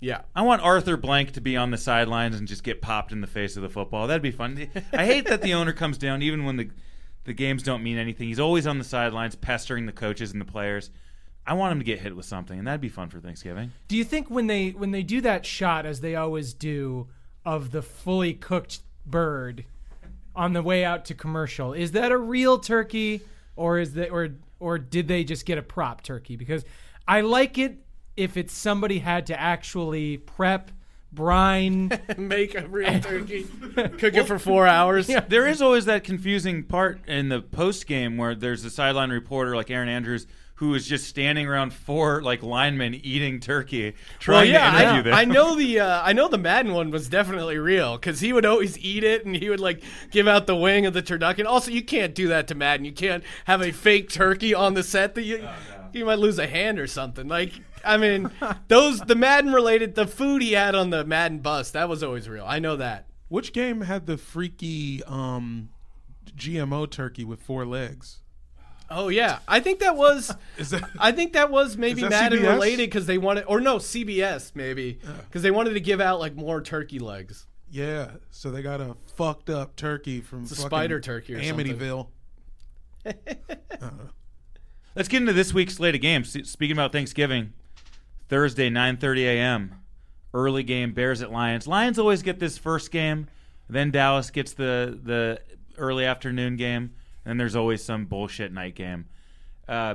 yeah. 0.00 0.22
I 0.34 0.42
want 0.42 0.62
Arthur 0.62 0.96
Blank 0.96 1.32
to 1.32 1.40
be 1.40 1.56
on 1.56 1.70
the 1.70 1.78
sidelines 1.78 2.36
and 2.36 2.46
just 2.46 2.62
get 2.62 2.82
popped 2.82 3.12
in 3.12 3.20
the 3.20 3.26
face 3.26 3.56
of 3.56 3.62
the 3.62 3.68
football. 3.68 4.06
That'd 4.06 4.22
be 4.22 4.30
fun. 4.30 4.68
I 4.92 5.06
hate 5.06 5.26
that 5.26 5.42
the 5.42 5.54
owner 5.54 5.72
comes 5.72 5.98
down 5.98 6.22
even 6.22 6.44
when 6.44 6.56
the 6.56 6.70
the 7.24 7.32
games 7.32 7.64
don't 7.64 7.82
mean 7.82 7.98
anything. 7.98 8.28
He's 8.28 8.38
always 8.38 8.66
on 8.68 8.78
the 8.78 8.84
sidelines 8.84 9.34
pestering 9.34 9.86
the 9.86 9.92
coaches 9.92 10.30
and 10.30 10.40
the 10.40 10.44
players. 10.44 10.90
I 11.46 11.54
want 11.54 11.72
him 11.72 11.78
to 11.78 11.84
get 11.84 12.00
hit 12.00 12.16
with 12.16 12.26
something, 12.26 12.58
and 12.58 12.66
that'd 12.66 12.80
be 12.80 12.88
fun 12.88 13.08
for 13.08 13.20
Thanksgiving. 13.20 13.72
Do 13.88 13.96
you 13.96 14.04
think 14.04 14.28
when 14.28 14.46
they 14.46 14.70
when 14.70 14.90
they 14.90 15.02
do 15.02 15.20
that 15.20 15.46
shot 15.46 15.86
as 15.86 16.00
they 16.00 16.16
always 16.16 16.52
do 16.52 17.08
of 17.44 17.70
the 17.70 17.82
fully 17.82 18.34
cooked 18.34 18.80
bird 19.04 19.64
on 20.34 20.52
the 20.52 20.62
way 20.62 20.84
out 20.84 21.04
to 21.06 21.14
commercial, 21.14 21.72
is 21.72 21.92
that 21.92 22.10
a 22.10 22.18
real 22.18 22.58
turkey 22.58 23.22
or 23.54 23.78
is 23.78 23.94
that 23.94 24.10
or 24.10 24.30
or 24.58 24.78
did 24.78 25.06
they 25.06 25.22
just 25.22 25.46
get 25.46 25.58
a 25.58 25.62
prop 25.62 26.02
turkey? 26.02 26.36
Because 26.36 26.64
I 27.06 27.20
like 27.20 27.58
it 27.58 27.78
if 28.16 28.36
it's 28.36 28.52
somebody 28.52 28.98
had 28.98 29.26
to 29.26 29.38
actually 29.38 30.16
prep, 30.16 30.70
brine. 31.16 31.90
Make 32.16 32.54
a 32.54 32.68
real 32.68 33.00
turkey, 33.00 33.44
cook 33.74 34.14
it 34.14 34.26
for 34.28 34.38
four 34.38 34.68
hours. 34.68 35.08
There 35.08 35.48
is 35.48 35.60
always 35.60 35.86
that 35.86 36.04
confusing 36.04 36.62
part 36.62 37.00
in 37.08 37.28
the 37.28 37.40
post 37.42 37.88
game 37.88 38.16
where 38.16 38.36
there's 38.36 38.64
a 38.64 38.70
sideline 38.70 39.10
reporter 39.10 39.56
like 39.56 39.68
Erin 39.70 39.88
Andrews 39.88 40.28
who 40.58 40.74
is 40.74 40.86
just 40.86 41.06
standing 41.06 41.46
around 41.46 41.70
four 41.74 42.22
like 42.22 42.42
linemen 42.42 42.94
eating 42.94 43.40
turkey, 43.40 43.94
trying 44.18 44.36
Well, 44.36 44.44
yeah, 44.46 44.70
to 44.70 44.76
interview 44.90 45.00
I, 45.00 45.02
them. 45.02 45.14
I 45.14 45.24
know 45.34 45.54
the 45.56 45.80
uh, 45.80 46.02
I 46.02 46.12
know 46.14 46.28
the 46.28 46.38
Madden 46.38 46.72
one 46.72 46.90
was 46.90 47.08
definitely 47.08 47.58
real 47.58 47.96
because 47.98 48.20
he 48.20 48.32
would 48.32 48.46
always 48.46 48.78
eat 48.78 49.04
it 49.04 49.26
and 49.26 49.36
he 49.36 49.50
would 49.50 49.60
like 49.60 49.82
give 50.10 50.26
out 50.28 50.46
the 50.46 50.56
wing 50.56 50.86
of 50.86 50.94
the 50.94 51.02
turducken. 51.02 51.44
Also, 51.46 51.70
you 51.70 51.82
can't 51.82 52.14
do 52.14 52.28
that 52.28 52.46
to 52.48 52.54
Madden. 52.54 52.86
You 52.86 52.92
can't 52.92 53.22
have 53.46 53.60
a 53.60 53.70
fake 53.72 54.08
turkey 54.08 54.54
on 54.54 54.72
the 54.74 54.82
set 54.82 55.14
that 55.16 55.22
you 55.24 55.46
you 55.92 56.04
might 56.06 56.18
lose 56.18 56.38
a 56.38 56.46
hand 56.46 56.78
or 56.78 56.86
something. 56.86 57.28
Like 57.28 57.52
I 57.84 57.96
mean, 57.96 58.30
those 58.68 59.00
the 59.00 59.14
Madden 59.14 59.52
related 59.52 59.94
the 59.94 60.06
food 60.06 60.42
he 60.42 60.52
had 60.52 60.74
on 60.74 60.90
the 60.90 61.04
Madden 61.04 61.38
bus 61.38 61.70
that 61.72 61.88
was 61.88 62.02
always 62.02 62.28
real. 62.28 62.44
I 62.46 62.58
know 62.58 62.76
that. 62.76 63.06
Which 63.28 63.52
game 63.52 63.82
had 63.82 64.06
the 64.06 64.16
freaky 64.16 65.02
um, 65.04 65.70
GMO 66.36 66.90
turkey 66.90 67.24
with 67.24 67.40
four 67.40 67.64
legs? 67.66 68.20
Oh 68.88 69.08
yeah, 69.08 69.40
I 69.48 69.58
think 69.60 69.80
that 69.80 69.96
was. 69.96 70.32
Is 70.58 70.70
that 70.70 70.88
I 70.98 71.10
think 71.12 71.32
that 71.32 71.50
was 71.50 71.76
maybe 71.76 72.02
that 72.02 72.10
Madden 72.10 72.38
CBS? 72.40 72.54
related 72.54 72.86
because 72.88 73.06
they 73.06 73.18
wanted, 73.18 73.44
or 73.48 73.60
no, 73.60 73.78
CBS 73.78 74.52
maybe 74.54 75.00
because 75.28 75.42
they 75.42 75.50
wanted 75.50 75.74
to 75.74 75.80
give 75.80 76.00
out 76.00 76.20
like 76.20 76.36
more 76.36 76.60
turkey 76.62 77.00
legs. 77.00 77.46
yeah? 77.68 78.12
So 78.30 78.50
they 78.52 78.62
got 78.62 78.80
a 78.80 78.96
fucked 79.16 79.50
up 79.50 79.74
turkey 79.74 80.20
from 80.20 80.44
a 80.44 80.46
spider 80.46 81.00
turkey 81.00 81.34
or 81.34 81.42
something. 81.42 81.66
Amityville. 81.76 82.08
Let's 84.94 85.08
get 85.08 85.20
into 85.20 85.32
this 85.32 85.52
week's 85.52 85.74
slate 85.74 85.94
of 85.94 86.00
games. 86.00 86.36
Speaking 86.48 86.76
about 86.76 86.92
Thanksgiving, 86.92 87.52
Thursday, 88.28 88.70
9:30 88.70 89.24
a.m. 89.24 89.74
Early 90.34 90.62
game, 90.62 90.92
Bears 90.92 91.22
at 91.22 91.32
Lions. 91.32 91.66
Lions 91.66 91.98
always 91.98 92.22
get 92.22 92.38
this 92.38 92.58
first 92.58 92.90
game, 92.90 93.28
then 93.68 93.90
Dallas 93.90 94.30
gets 94.30 94.52
the 94.52 94.98
the 95.02 95.40
early 95.78 96.04
afternoon 96.04 96.56
game, 96.56 96.94
and 97.24 97.38
there's 97.38 97.56
always 97.56 97.82
some 97.82 98.06
bullshit 98.06 98.52
night 98.52 98.74
game. 98.74 99.06
Uh, 99.68 99.94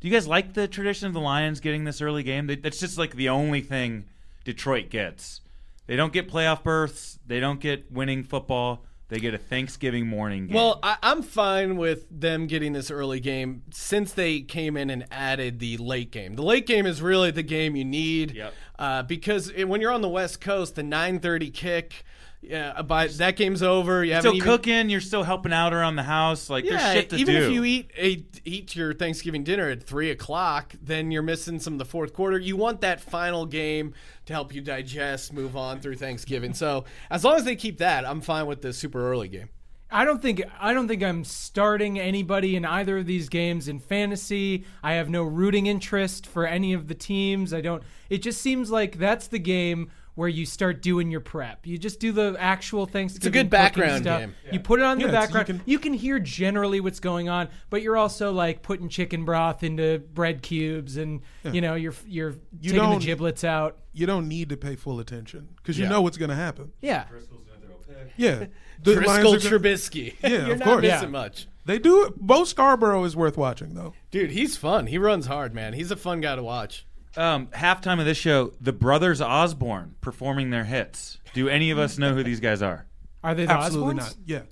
do 0.00 0.06
you 0.06 0.12
guys 0.12 0.28
like 0.28 0.54
the 0.54 0.68
tradition 0.68 1.08
of 1.08 1.12
the 1.12 1.20
Lions 1.20 1.60
getting 1.60 1.84
this 1.84 2.00
early 2.00 2.22
game? 2.22 2.46
That's 2.46 2.78
just 2.78 2.98
like 2.98 3.14
the 3.16 3.28
only 3.28 3.60
thing 3.60 4.04
Detroit 4.44 4.90
gets. 4.90 5.40
They 5.86 5.96
don't 5.96 6.12
get 6.12 6.30
playoff 6.30 6.62
berths. 6.62 7.18
They 7.26 7.40
don't 7.40 7.60
get 7.60 7.90
winning 7.90 8.22
football. 8.22 8.84
They 9.08 9.20
get 9.20 9.32
a 9.32 9.38
Thanksgiving 9.38 10.06
morning 10.06 10.48
game. 10.48 10.54
Well, 10.54 10.80
I, 10.82 10.98
I'm 11.02 11.22
fine 11.22 11.76
with 11.78 12.06
them 12.10 12.46
getting 12.46 12.74
this 12.74 12.90
early 12.90 13.20
game 13.20 13.62
since 13.70 14.12
they 14.12 14.40
came 14.40 14.76
in 14.76 14.90
and 14.90 15.06
added 15.10 15.60
the 15.60 15.78
late 15.78 16.10
game. 16.10 16.34
The 16.36 16.42
late 16.42 16.66
game 16.66 16.84
is 16.84 17.00
really 17.00 17.30
the 17.30 17.42
game 17.42 17.74
you 17.74 17.86
need 17.86 18.32
Yep. 18.32 18.54
uh, 18.78 19.02
because 19.04 19.48
it, 19.50 19.64
when 19.64 19.80
you're 19.80 19.92
on 19.92 20.02
the 20.02 20.08
West 20.10 20.42
Coast, 20.42 20.74
the 20.74 20.82
9:30 20.82 21.52
kick, 21.54 22.04
yeah, 22.40 22.82
but 22.82 23.18
that 23.18 23.36
game's 23.36 23.62
over. 23.62 24.04
You 24.04 24.12
haven't 24.12 24.30
still 24.30 24.36
even, 24.36 24.46
cooking. 24.46 24.90
You're 24.90 25.00
still 25.00 25.24
helping 25.24 25.52
out 25.52 25.74
around 25.74 25.96
the 25.96 26.04
house. 26.04 26.48
Like 26.48 26.64
there's 26.64 26.80
shit 26.92 27.10
to 27.10 27.16
do. 27.16 27.22
even 27.22 27.34
do. 27.34 27.46
if 27.46 27.52
you 27.52 27.64
eat 27.64 27.90
a, 27.98 28.24
eat 28.44 28.76
your 28.76 28.94
Thanksgiving 28.94 29.42
dinner 29.42 29.68
at 29.68 29.82
three 29.82 30.10
o'clock, 30.10 30.74
then 30.80 31.10
you're 31.10 31.22
missing 31.22 31.58
some 31.58 31.72
of 31.72 31.78
the 31.80 31.84
fourth 31.84 32.12
quarter. 32.12 32.38
You 32.38 32.56
want 32.56 32.80
that 32.82 33.00
final 33.00 33.44
game 33.44 33.92
to 34.26 34.32
help 34.32 34.54
you 34.54 34.60
digest, 34.60 35.32
move 35.32 35.56
on 35.56 35.80
through 35.80 35.96
Thanksgiving. 35.96 36.54
So 36.54 36.84
as 37.10 37.24
long 37.24 37.36
as 37.36 37.44
they 37.44 37.56
keep 37.56 37.78
that, 37.78 38.06
I'm 38.06 38.20
fine 38.20 38.46
with 38.46 38.62
the 38.62 38.72
super 38.72 39.10
early 39.10 39.28
game. 39.28 39.48
I 39.90 40.04
don't 40.04 40.20
think 40.20 40.42
I 40.60 40.74
don't 40.74 40.86
think 40.86 41.02
I'm 41.02 41.24
starting 41.24 41.98
anybody 41.98 42.56
in 42.56 42.64
either 42.64 42.98
of 42.98 43.06
these 43.06 43.28
games 43.28 43.68
in 43.68 43.80
fantasy. 43.80 44.64
I 44.82 44.92
have 44.94 45.08
no 45.08 45.24
rooting 45.24 45.66
interest 45.66 46.26
for 46.26 46.46
any 46.46 46.72
of 46.72 46.88
the 46.88 46.94
teams. 46.94 47.54
I 47.54 47.62
don't. 47.62 47.82
It 48.10 48.18
just 48.18 48.40
seems 48.40 48.70
like 48.70 48.98
that's 48.98 49.28
the 49.28 49.38
game 49.38 49.90
where 50.18 50.28
you 50.28 50.44
start 50.44 50.82
doing 50.82 51.12
your 51.12 51.20
prep. 51.20 51.64
You 51.64 51.78
just 51.78 52.00
do 52.00 52.10
the 52.10 52.34
actual 52.40 52.86
Thanksgiving. 52.86 53.30
good 53.32 53.50
background 53.50 54.02
stuff. 54.02 54.20
game. 54.20 54.34
You 54.50 54.58
put 54.58 54.80
it 54.80 54.82
on 54.84 54.98
Yeah, 54.98 55.06
the 55.06 55.12
it's- 55.12 55.28
you 55.28 55.34
background. 55.36 55.62
You 55.64 55.78
can, 55.78 55.92
can- 55.92 55.98
hear 56.00 56.18
generally 56.18 56.80
what's 56.80 56.98
going 56.98 57.28
on, 57.28 57.48
but 57.70 57.82
you're 57.82 57.96
also 57.96 58.32
like 58.32 58.62
putting 58.62 58.88
chicken 58.88 59.24
broth 59.24 59.62
into 59.62 60.00
bread 60.12 60.42
cubes, 60.42 60.96
and 60.96 61.20
you 61.52 61.60
know 61.60 61.76
you're 61.76 61.94
you're 62.04 62.30
You 62.60 62.72
taking 62.72 62.78
the 62.78 62.90
don't- 62.94 63.02
giblets 63.02 63.44
out. 63.44 63.78
You 63.92 64.06
don't 64.06 64.26
need 64.26 64.48
to 64.48 64.56
pay 64.56 64.74
full 64.74 64.98
attention 64.98 65.50
because 65.56 65.78
you 65.78 65.84
Yeah. 65.84 65.90
know 65.90 66.02
what's 66.02 66.16
going 66.16 66.30
to 66.30 66.34
happen. 66.36 66.72
Yeah. 66.80 67.04
Yeah, 68.16 68.46
the 68.82 68.94
Driskel 68.96 69.06
Lions 69.06 69.44
gonna- 69.44 69.58
Trubisky. 69.60 70.14
Yeah, 70.22 70.28
you're 70.46 70.52
of 70.54 70.58
not 70.58 70.64
course. 70.64 70.82
missing 70.82 71.02
Yeah. 71.02 71.06
much. 71.08 71.46
They 71.64 71.78
do 71.78 72.06
it. 72.06 72.16
Bo 72.16 72.44
Scarborough 72.44 73.04
is 73.04 73.14
worth 73.14 73.36
watching 73.36 73.74
though. 73.74 73.92
Dude, 74.10 74.30
he's 74.32 74.56
fun. 74.56 74.86
He 74.88 74.98
runs 74.98 75.26
hard, 75.26 75.54
man. 75.54 75.74
He's 75.74 75.90
a 75.90 75.96
fun 75.96 76.20
guy 76.20 76.34
to 76.34 76.42
watch. 76.42 76.86
Um, 77.18 77.48
halftime 77.48 77.98
of 77.98 78.06
this 78.06 78.16
show, 78.16 78.52
the 78.60 78.72
brothers 78.72 79.20
Osborne 79.20 79.96
performing 80.00 80.50
their 80.50 80.64
hits. 80.64 81.18
Do 81.34 81.48
any 81.48 81.70
of 81.70 81.78
us 81.78 81.98
know 81.98 82.14
who 82.14 82.22
these 82.22 82.40
guys 82.40 82.62
are? 82.62 82.86
Are 83.22 83.34
they 83.34 83.46
the 83.46 83.52
Absolutely 83.52 83.94
Osbournes? 83.94 83.96
not. 83.96 84.16
Yeah, 84.24 84.42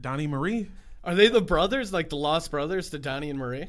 Donnie 0.00 0.26
Marie. 0.26 0.70
Are 1.02 1.14
they 1.14 1.28
the 1.28 1.42
brothers, 1.42 1.92
like 1.92 2.08
the 2.08 2.16
Lost 2.16 2.50
Brothers 2.50 2.90
to 2.90 2.98
Donnie 2.98 3.28
and 3.28 3.38
Marie? 3.38 3.66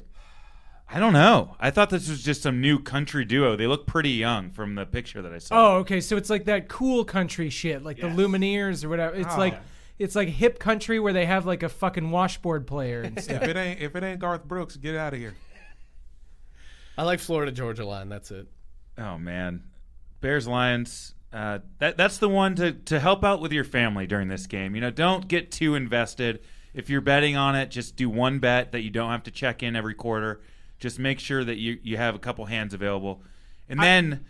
I 0.88 1.00
don't 1.00 1.14
know. 1.14 1.56
I 1.60 1.72
thought 1.72 1.90
this 1.90 2.08
was 2.08 2.24
just 2.24 2.44
some 2.44 2.62
new 2.62 2.80
country 2.80 3.26
duo. 3.26 3.56
They 3.56 3.66
look 3.66 3.88
pretty 3.88 4.12
young 4.12 4.52
from 4.52 4.76
the 4.76 4.86
picture 4.86 5.22
that 5.24 5.34
I 5.34 5.40
saw. 5.40 5.56
Oh, 5.56 5.78
okay. 5.78 6.00
So 6.00 6.16
it's 6.16 6.30
like 6.30 6.46
that 6.46 6.70
cool 6.70 7.04
country 7.04 7.50
shit, 7.50 7.84
like 7.84 7.98
the 7.98 8.08
Lumineers 8.08 8.86
or 8.86 8.90
whatever. 8.90 9.16
It's 9.16 9.36
like 9.38 9.58
it's 9.98 10.16
like 10.16 10.28
hip 10.28 10.60
country 10.60 11.00
where 11.00 11.12
they 11.12 11.26
have 11.26 11.46
like 11.46 11.64
a 11.64 11.70
fucking 11.70 12.12
washboard 12.12 12.68
player 12.68 13.02
and 13.02 13.22
stuff. 13.22 13.42
If 13.42 13.50
it 13.50 13.58
ain't 13.58 13.82
if 13.82 13.96
it 13.96 14.04
ain't 14.04 14.20
Garth 14.20 14.46
Brooks, 14.46 14.78
get 14.78 14.96
out 14.96 15.14
of 15.14 15.20
here. 15.20 15.34
I 16.98 17.04
like 17.04 17.20
Florida 17.20 17.52
Georgia 17.52 17.86
line. 17.86 18.10
That's 18.10 18.32
it. 18.32 18.48
Oh 18.98 19.18
man, 19.18 19.64
Bears 20.22 20.48
Lions. 20.48 21.14
Uh, 21.34 21.60
that 21.80 21.98
that's 21.98 22.18
the 22.18 22.30
one 22.30 22.56
to 22.56 22.72
to 22.72 23.00
help 23.00 23.24
out 23.24 23.42
with 23.42 23.52
your 23.52 23.64
family 23.66 24.08
during 24.08 24.28
this 24.30 24.48
game. 24.48 24.74
You 24.76 24.82
know, 24.82 24.92
don't 24.92 25.28
get 25.28 25.52
too 25.52 25.76
invested. 25.76 26.40
If 26.74 26.90
you're 26.90 27.02
betting 27.02 27.36
on 27.36 27.56
it, 27.56 27.72
just 27.72 27.96
do 27.96 28.10
one 28.10 28.40
bet 28.40 28.72
that 28.72 28.82
you 28.82 28.90
don't 28.90 29.10
have 29.12 29.24
to 29.24 29.32
check 29.32 29.64
in 29.64 29.76
every 29.76 29.94
quarter. 29.94 30.42
Just 30.80 31.00
make 31.00 31.20
sure 31.20 31.44
that 31.44 31.58
you 31.58 31.80
you 31.84 31.98
have 31.98 32.16
a 32.16 32.20
couple 32.20 32.46
hands 32.46 32.74
available, 32.74 33.22
and 33.70 33.80
then. 33.82 34.26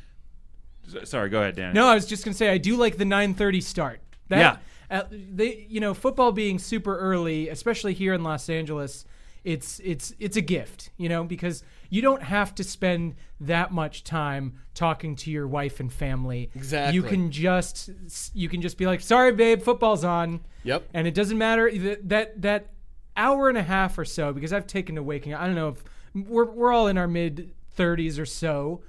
sorry, 1.04 1.30
go 1.30 1.42
ahead, 1.42 1.56
Dan. 1.56 1.74
No, 1.74 1.88
I 1.88 1.96
was 1.96 2.06
just 2.06 2.24
gonna 2.26 2.36
say 2.36 2.50
I 2.50 2.58
do 2.58 2.76
like 2.78 2.98
the 2.98 3.06
9:30 3.06 3.62
start. 3.62 4.00
That, 4.30 4.60
Yeah. 4.90 4.98
uh, 5.00 5.04
they 5.12 5.66
you 5.70 5.80
know 5.80 5.94
football 5.94 6.32
being 6.32 6.58
super 6.60 6.98
early, 6.98 7.50
especially 7.50 7.94
here 7.94 8.14
in 8.14 8.24
Los 8.24 8.50
Angeles, 8.50 9.06
it's 9.46 9.80
it's 9.84 10.14
it's 10.20 10.36
a 10.36 10.42
gift, 10.42 10.90
you 10.98 11.08
know, 11.08 11.24
because 11.24 11.64
you 11.90 12.02
don't 12.02 12.24
have 12.24 12.56
to 12.56 12.64
spend 12.64 13.16
that 13.40 13.72
much 13.72 14.04
time 14.04 14.56
talking 14.74 15.16
to 15.18 15.32
your 15.32 15.48
wife 15.48 15.80
and 15.80 15.94
family. 15.94 16.50
Exactly. 16.56 16.96
You 16.96 17.04
can 17.04 17.32
just 17.32 17.92
you 18.34 18.50
can 18.50 18.62
just 18.62 18.78
be 18.78 18.88
like, 18.88 19.02
"Sorry, 19.02 19.32
babe, 19.32 19.62
football's 19.62 20.04
on." 20.04 20.42
Yep. 20.64 20.90
And 20.96 21.08
it 21.08 21.14
doesn't 21.14 21.38
matter 21.38 21.72
that 22.04 22.42
that, 22.42 22.72
hour 23.16 23.48
and 23.48 23.58
a 23.58 23.64
half 23.64 23.98
or 23.98 24.04
so 24.04 24.34
because 24.34 24.52
I've 24.52 24.68
taken 24.68 24.96
to 24.96 25.04
waking. 25.04 25.36
I 25.36 25.46
don't 25.46 25.56
know 25.56 25.70
if 25.70 25.84
we're 26.28 26.50
we're 26.52 26.74
all 26.74 26.88
in 26.88 26.98
our 26.98 27.08
mid 27.08 27.54
30s 27.78 28.20
or 28.20 28.26
so. 28.26 28.82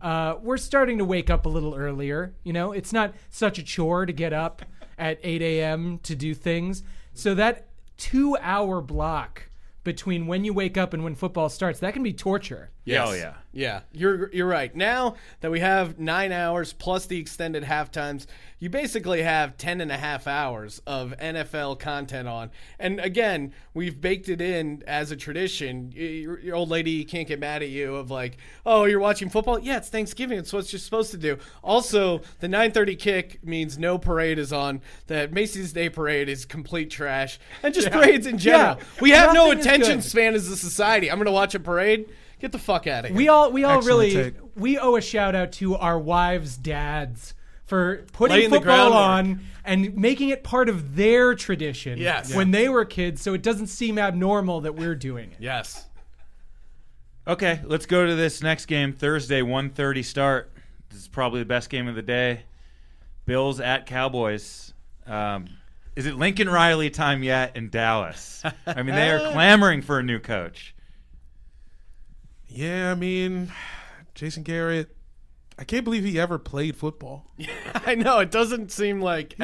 Uh, 0.00 0.36
we're 0.40 0.58
starting 0.58 0.98
to 0.98 1.04
wake 1.04 1.28
up 1.28 1.44
a 1.44 1.48
little 1.48 1.74
earlier. 1.74 2.34
You 2.44 2.52
know, 2.52 2.72
it's 2.72 2.92
not 2.92 3.14
such 3.30 3.58
a 3.58 3.64
chore 3.64 4.06
to 4.06 4.12
get 4.12 4.32
up 4.32 4.62
at 4.96 5.18
8 5.22 5.42
a.m. 5.42 5.98
to 6.04 6.14
do 6.14 6.34
things. 6.34 6.84
So 7.14 7.34
that 7.34 7.66
two 7.96 8.36
hour 8.40 8.80
block 8.80 9.50
between 9.84 10.26
when 10.26 10.44
you 10.44 10.52
wake 10.52 10.76
up 10.76 10.92
and 10.92 11.04
when 11.04 11.14
football 11.14 11.48
starts, 11.48 11.78
that 11.80 11.94
can 11.94 12.02
be 12.02 12.12
torture. 12.12 12.70
Yeah, 12.84 13.06
oh 13.06 13.12
yeah. 13.12 13.34
Yeah, 13.52 13.80
you're 13.92 14.32
you're 14.32 14.48
right. 14.48 14.74
Now 14.74 15.14
that 15.40 15.50
we 15.50 15.60
have 15.60 15.98
nine 15.98 16.32
hours 16.32 16.72
plus 16.72 17.06
the 17.06 17.18
extended 17.18 17.62
half 17.62 17.92
times, 17.92 18.26
you 18.58 18.68
basically 18.68 19.22
have 19.22 19.56
10 19.56 19.80
and 19.80 19.92
a 19.92 19.96
half 19.96 20.26
hours 20.26 20.82
of 20.86 21.14
NFL 21.20 21.78
content 21.78 22.26
on. 22.26 22.50
And 22.78 22.98
again, 22.98 23.52
we've 23.72 24.00
baked 24.00 24.28
it 24.28 24.40
in 24.40 24.82
as 24.86 25.12
a 25.12 25.16
tradition. 25.16 25.92
Your, 25.94 26.40
your 26.40 26.56
old 26.56 26.68
lady 26.68 27.04
can't 27.04 27.28
get 27.28 27.38
mad 27.38 27.62
at 27.62 27.68
you 27.68 27.94
of 27.94 28.10
like, 28.10 28.38
oh, 28.66 28.86
you're 28.86 29.00
watching 29.00 29.28
football? 29.28 29.58
Yeah, 29.58 29.76
it's 29.76 29.88
Thanksgiving. 29.88 30.38
It's 30.38 30.52
what 30.52 30.72
you're 30.72 30.80
supposed 30.80 31.12
to 31.12 31.16
do. 31.16 31.38
Also, 31.62 32.22
the 32.40 32.48
9:30 32.48 32.98
kick 32.98 33.44
means 33.44 33.78
no 33.78 33.98
parade 33.98 34.38
is 34.38 34.52
on. 34.52 34.80
That 35.06 35.32
Macy's 35.32 35.72
Day 35.72 35.88
Parade 35.88 36.28
is 36.28 36.44
complete 36.44 36.90
trash, 36.90 37.38
and 37.62 37.72
just 37.72 37.90
parades 37.90 38.26
in 38.26 38.38
general. 38.38 38.78
Yeah. 38.78 38.84
We 39.00 39.10
have 39.10 39.32
no 39.32 39.44
Nothing 39.52 39.58
is 39.60 39.66
attention 39.66 40.02
span 40.02 40.34
as 40.34 40.48
a 40.48 40.56
society. 40.56 41.08
I'm 41.10 41.18
going 41.18 41.26
to 41.26 41.32
watch 41.32 41.54
a 41.54 41.60
parade. 41.60 42.08
Get 42.44 42.52
the 42.52 42.58
fuck 42.58 42.86
out 42.86 43.04
of 43.06 43.08
here. 43.10 43.16
We 43.16 43.28
all 43.28 43.50
we 43.50 43.64
all 43.64 43.78
Excellent 43.78 43.86
really 44.12 44.12
take. 44.12 44.34
we 44.54 44.76
owe 44.78 44.96
a 44.96 45.00
shout 45.00 45.34
out 45.34 45.52
to 45.52 45.76
our 45.76 45.98
wives' 45.98 46.58
dads 46.58 47.32
for 47.64 48.04
putting 48.12 48.36
Laying 48.36 48.50
the 48.50 48.56
football 48.56 48.90
groundwork. 48.90 49.38
on 49.38 49.40
and 49.64 49.96
making 49.96 50.28
it 50.28 50.44
part 50.44 50.68
of 50.68 50.94
their 50.94 51.34
tradition 51.34 51.96
Yes. 51.98 52.34
when 52.34 52.50
they 52.50 52.68
were 52.68 52.84
kids 52.84 53.22
so 53.22 53.32
it 53.32 53.42
doesn't 53.42 53.68
seem 53.68 53.98
abnormal 53.98 54.60
that 54.60 54.74
we're 54.74 54.94
doing 54.94 55.30
it. 55.30 55.38
yes. 55.40 55.86
Okay, 57.26 57.60
let's 57.64 57.86
go 57.86 58.06
to 58.06 58.14
this 58.14 58.42
next 58.42 58.66
game. 58.66 58.92
Thursday, 58.92 59.40
1.30 59.40 60.04
start. 60.04 60.52
This 60.90 61.00
is 61.00 61.08
probably 61.08 61.40
the 61.40 61.46
best 61.46 61.70
game 61.70 61.88
of 61.88 61.94
the 61.94 62.02
day. 62.02 62.42
Bills 63.24 63.60
at 63.60 63.86
Cowboys. 63.86 64.74
Um, 65.06 65.46
is 65.96 66.04
it 66.04 66.16
Lincoln 66.16 66.50
Riley 66.50 66.90
time 66.90 67.22
yet 67.22 67.56
in 67.56 67.70
Dallas? 67.70 68.42
I 68.66 68.82
mean, 68.82 68.94
they 68.94 69.10
are 69.10 69.30
clamoring 69.32 69.80
for 69.80 69.98
a 69.98 70.02
new 70.02 70.18
coach. 70.18 70.73
Yeah, 72.54 72.92
I 72.92 72.94
mean, 72.94 73.52
Jason 74.14 74.42
Garrett. 74.42 74.96
I 75.58 75.64
can't 75.64 75.84
believe 75.84 76.04
he 76.04 76.18
ever 76.18 76.38
played 76.38 76.76
football. 76.76 77.30
I 77.74 77.94
know 77.94 78.18
it 78.18 78.30
doesn't 78.30 78.72
seem 78.72 79.00
like 79.00 79.36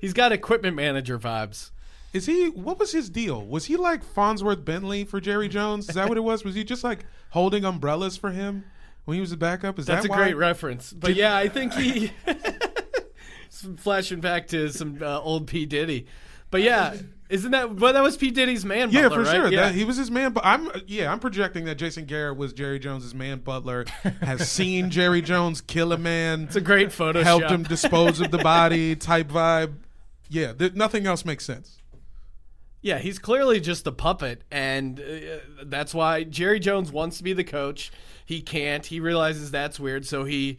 he's 0.00 0.12
got 0.12 0.32
equipment 0.32 0.76
manager 0.76 1.18
vibes. 1.18 1.70
Is 2.12 2.26
he? 2.26 2.48
What 2.48 2.78
was 2.78 2.92
his 2.92 3.10
deal? 3.10 3.44
Was 3.44 3.66
he 3.66 3.76
like 3.76 4.02
Fonzworth 4.04 4.64
Bentley 4.64 5.04
for 5.04 5.20
Jerry 5.20 5.48
Jones? 5.48 5.88
Is 5.88 5.94
that 5.94 6.08
what 6.08 6.16
it 6.16 6.22
was? 6.22 6.44
Was 6.44 6.54
he 6.54 6.64
just 6.64 6.84
like 6.84 7.04
holding 7.30 7.64
umbrellas 7.64 8.16
for 8.16 8.30
him 8.30 8.64
when 9.04 9.16
he 9.16 9.20
was 9.20 9.32
a 9.32 9.36
backup? 9.36 9.78
Is 9.78 9.86
That's 9.86 10.02
that 10.02 10.08
a 10.08 10.10
why? 10.10 10.16
great 10.24 10.36
reference. 10.36 10.92
But 10.92 11.14
yeah, 11.14 11.36
I 11.36 11.48
think 11.48 11.74
he 11.74 12.12
flashing 13.76 14.20
back 14.20 14.48
to 14.48 14.70
some 14.70 14.98
uh, 15.02 15.20
old 15.20 15.46
P 15.46 15.66
Diddy. 15.66 16.06
But 16.50 16.62
yeah, 16.62 16.96
isn't 17.28 17.50
that? 17.50 17.76
Well, 17.76 17.92
that 17.92 18.02
was 18.02 18.16
P 18.16 18.30
Diddy's 18.30 18.64
man. 18.64 18.90
Yeah, 18.90 19.08
for 19.08 19.22
right? 19.22 19.34
sure. 19.34 19.48
Yeah. 19.48 19.66
That, 19.66 19.74
he 19.74 19.84
was 19.84 19.96
his 19.96 20.10
man. 20.10 20.32
But 20.32 20.44
I'm 20.46 20.70
yeah, 20.86 21.10
I'm 21.10 21.18
projecting 21.18 21.64
that 21.64 21.76
Jason 21.76 22.04
Garrett 22.04 22.36
was 22.36 22.52
Jerry 22.52 22.78
Jones's 22.78 23.14
man 23.14 23.38
butler. 23.38 23.84
Has 24.22 24.50
seen 24.50 24.90
Jerry 24.90 25.22
Jones 25.22 25.60
kill 25.60 25.92
a 25.92 25.98
man. 25.98 26.44
it's 26.44 26.56
a 26.56 26.60
great 26.60 26.92
photo. 26.92 27.22
helped 27.22 27.50
him 27.50 27.62
dispose 27.64 28.20
of 28.20 28.30
the 28.30 28.38
body 28.38 28.94
type 28.96 29.28
vibe. 29.28 29.74
Yeah, 30.28 30.52
th- 30.52 30.74
nothing 30.74 31.06
else 31.06 31.24
makes 31.24 31.44
sense. 31.44 31.78
Yeah, 32.82 32.98
he's 32.98 33.18
clearly 33.18 33.58
just 33.58 33.86
a 33.88 33.92
puppet, 33.92 34.42
and 34.50 35.00
uh, 35.00 35.38
that's 35.64 35.92
why 35.92 36.22
Jerry 36.22 36.60
Jones 36.60 36.92
wants 36.92 37.18
to 37.18 37.24
be 37.24 37.32
the 37.32 37.42
coach. 37.42 37.90
He 38.24 38.40
can't. 38.40 38.86
He 38.86 39.00
realizes 39.00 39.50
that's 39.50 39.80
weird, 39.80 40.06
so 40.06 40.24
he 40.24 40.58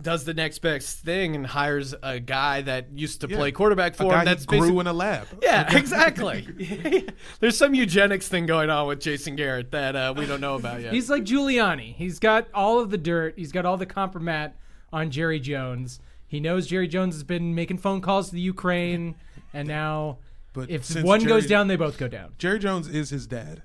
does 0.00 0.24
the 0.24 0.34
next 0.34 0.58
best 0.60 1.00
thing 1.00 1.36
and 1.36 1.46
hires 1.46 1.94
a 2.02 2.18
guy 2.18 2.62
that 2.62 2.92
used 2.98 3.20
to 3.20 3.28
Yeah. 3.28 3.36
play 3.36 3.52
quarterback 3.52 3.92
A 3.94 3.96
for 3.96 4.10
guy 4.10 4.20
him. 4.20 4.24
That's 4.24 4.42
he 4.50 4.58
grew 4.58 4.80
in 4.80 4.86
a 4.86 4.92
lab. 4.92 5.26
Yeah, 5.42 5.76
exactly. 5.76 7.06
There's 7.40 7.56
some 7.58 7.74
eugenics 7.74 8.26
thing 8.28 8.46
going 8.46 8.70
on 8.70 8.88
with 8.88 9.00
Jason 9.00 9.36
Garrett 9.36 9.70
that 9.72 9.94
uh, 9.94 10.14
we 10.16 10.24
don't 10.26 10.40
know 10.40 10.54
about 10.56 10.80
yet. 10.80 10.92
He's 10.94 11.10
like 11.10 11.24
Giuliani. 11.24 11.94
He's 11.94 12.18
got 12.18 12.48
all 12.54 12.80
of 12.80 12.90
the 12.90 12.98
dirt. 12.98 13.34
He's 13.36 13.52
got 13.52 13.66
all 13.66 13.76
the 13.76 13.86
compromat 13.86 14.52
on 14.92 15.10
Jerry 15.10 15.38
Jones. 15.40 16.00
He 16.26 16.40
knows 16.40 16.66
Jerry 16.66 16.88
Jones 16.88 17.14
has 17.14 17.24
been 17.24 17.54
making 17.54 17.76
phone 17.78 18.00
calls 18.00 18.28
to 18.30 18.34
the 18.34 18.40
Ukraine, 18.40 19.14
and 19.52 19.68
now 19.68 20.18
But 20.54 20.70
if 20.70 20.84
since 20.86 21.04
one 21.04 21.22
goes 21.22 21.46
down, 21.46 21.66
they 21.68 21.76
both 21.76 21.98
go 21.98 22.08
down. 22.08 22.32
Jerry 22.38 22.58
Jones 22.58 22.88
is 22.88 23.10
his 23.10 23.26
dad, 23.26 23.62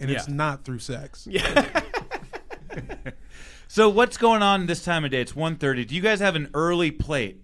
and 0.00 0.10
it's 0.10 0.26
not 0.28 0.64
through 0.64 0.78
sex. 0.78 1.28
So 3.72 3.88
what's 3.88 4.18
going 4.18 4.42
on 4.42 4.66
this 4.66 4.84
time 4.84 5.02
of 5.02 5.12
day? 5.12 5.22
It's 5.22 5.32
1.30. 5.32 5.86
Do 5.86 5.94
you 5.94 6.02
guys 6.02 6.20
have 6.20 6.36
an 6.36 6.50
early 6.52 6.90
plate? 6.90 7.38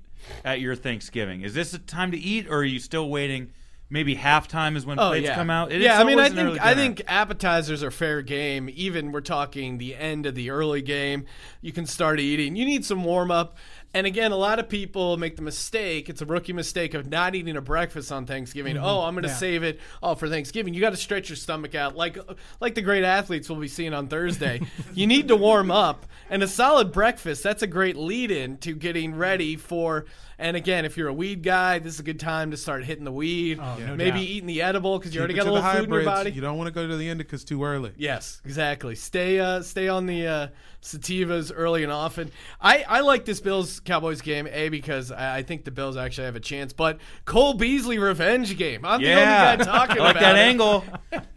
at 0.45 0.61
your 0.61 0.75
Thanksgiving? 0.75 1.41
Is 1.41 1.55
this 1.55 1.73
a 1.73 1.79
time 1.79 2.11
to 2.11 2.19
eat, 2.19 2.47
or 2.49 2.59
are 2.59 2.65
you 2.65 2.81
still 2.81 3.09
waiting? 3.09 3.51
Maybe 3.89 4.15
halftime 4.15 4.77
is 4.77 4.85
when 4.85 4.99
Oh 4.99 5.09
plates 5.09 5.25
yeah, 5.29 5.35
come 5.35 5.49
out. 5.49 5.73
It- 5.73 5.81
yeah. 5.81 5.99
I 5.99 6.05
mean, 6.05 6.19
I 6.19 6.25
always 6.25 6.33
an 6.33 6.39
early 6.41 6.51
think 6.59 6.63
I 6.67 6.75
dinner. 6.75 6.83
think 6.83 7.03
appetizers 7.09 7.83
are 7.83 7.91
fair 7.91 8.21
game. 8.21 8.69
Even 8.75 9.11
we're 9.11 9.23
talking 9.23 9.79
the 9.79 9.97
end 9.97 10.27
of 10.27 10.35
the 10.35 10.51
early 10.51 10.83
game, 10.83 11.25
you 11.63 11.73
can 11.73 11.87
start 11.87 12.21
eating. 12.21 12.57
You 12.57 12.67
need 12.67 12.85
some 12.85 13.05
warm 13.05 13.31
up. 13.31 13.57
And 13.99 14.07
again, 14.07 14.31
a 14.31 14.37
lot 14.37 14.61
of 14.61 14.69
people 14.69 15.17
make 15.17 15.35
the 15.35 15.43
mistake. 15.43 16.09
It's 16.09 16.23
a 16.23 16.25
rookie 16.25 16.53
mistake 16.53 16.95
of 16.95 17.09
not 17.11 17.35
eating 17.35 17.57
a 17.57 17.61
breakfast 17.61 18.13
on 18.13 18.27
Thanksgiving. 18.27 18.79
Oh, 18.79 19.01
I'm 19.01 19.15
going 19.15 19.25
to 19.25 19.29
Yeah. 19.29 19.35
save 19.35 19.65
it 19.65 19.81
oh 20.05 20.15
for 20.15 20.29
Thanksgiving. 20.29 20.73
You 20.73 20.81
got 20.81 20.91
to 20.91 20.97
stretch 20.97 21.29
your 21.31 21.37
stomach 21.37 21.75
out, 21.75 21.97
like 21.97 22.17
like 22.61 22.77
the 22.77 22.83
great 22.83 23.03
athletes 23.03 23.51
we'll 23.51 23.59
be 23.59 23.67
seeing 23.67 23.93
on 23.95 24.07
Thursday. 24.07 24.61
you 24.95 25.09
need 25.09 25.27
to 25.29 25.35
warm 25.37 25.73
up, 25.73 26.07
and 26.31 26.45
a 26.45 26.47
solid 26.49 26.93
breakfast. 26.93 27.43
That's 27.43 27.65
a 27.65 27.67
great 27.67 27.97
lead 27.97 28.31
in 28.31 28.59
to 28.59 28.73
getting 28.77 29.17
ready 29.17 29.57
for. 29.57 30.05
And 30.41 30.57
again, 30.57 30.85
if 30.85 30.97
you're 30.97 31.09
a 31.09 31.13
weed 31.13 31.43
guy, 31.43 31.81
this 31.81 31.95
is 31.95 31.99
a 31.99 32.05
good 32.05 32.21
time 32.21 32.53
to 32.53 32.57
start 32.57 32.85
hitting 32.85 33.03
the 33.05 33.11
weed. 33.11 33.59
no 33.59 33.97
Maybe 33.97 34.11
doubt. 34.13 34.21
eating 34.21 34.47
the 34.47 34.63
edible 34.63 34.97
because 34.97 35.13
you 35.13 35.19
already 35.21 35.35
got 35.35 35.49
a 35.49 35.53
little 35.53 35.69
food 35.69 35.87
in 35.87 35.93
your 35.93 36.05
body. 36.05 36.31
You 36.31 36.41
don't 36.41 36.57
want 36.57 36.69
to 36.69 36.73
go 36.73 36.87
to 36.87 36.97
the 36.97 37.09
indicas 37.09 37.45
too 37.45 37.65
early. 37.65 37.91
Yes, 37.97 38.41
exactly. 38.45 38.95
Stay 38.95 39.41
uh, 39.41 39.63
stay 39.63 39.89
on 39.89 40.07
the 40.07 40.27
uh, 40.29 40.47
sativas 40.81 41.51
early 41.53 41.83
and 41.83 41.91
often. 41.91 42.31
I, 42.61 42.85
I 42.89 43.01
like 43.01 43.25
this 43.25 43.41
Bills 43.41 43.81
Cowboys 43.89 44.21
game 44.21 44.47
a 44.53 44.69
because 44.69 45.11
I, 45.11 45.39
I 45.39 45.43
think 45.43 45.65
the 45.65 45.71
Bills 45.71 45.97
actually 45.97 46.27
have 46.27 46.37
a 46.37 46.41
chance. 46.41 46.73
But 46.73 46.99
Cole 47.25 47.55
Beasley 47.55 47.99
revenge 47.99 48.57
game. 48.57 48.85
I'm 48.85 49.01
yeah, 49.01 49.15
the 49.15 49.63
only 49.63 49.65
guy 49.65 49.73
talking 49.73 49.97
I 50.03 50.05
like 50.05 50.11
about 50.17 50.21
that 50.21 50.37
it. 50.37 50.41
angle. 50.41 50.85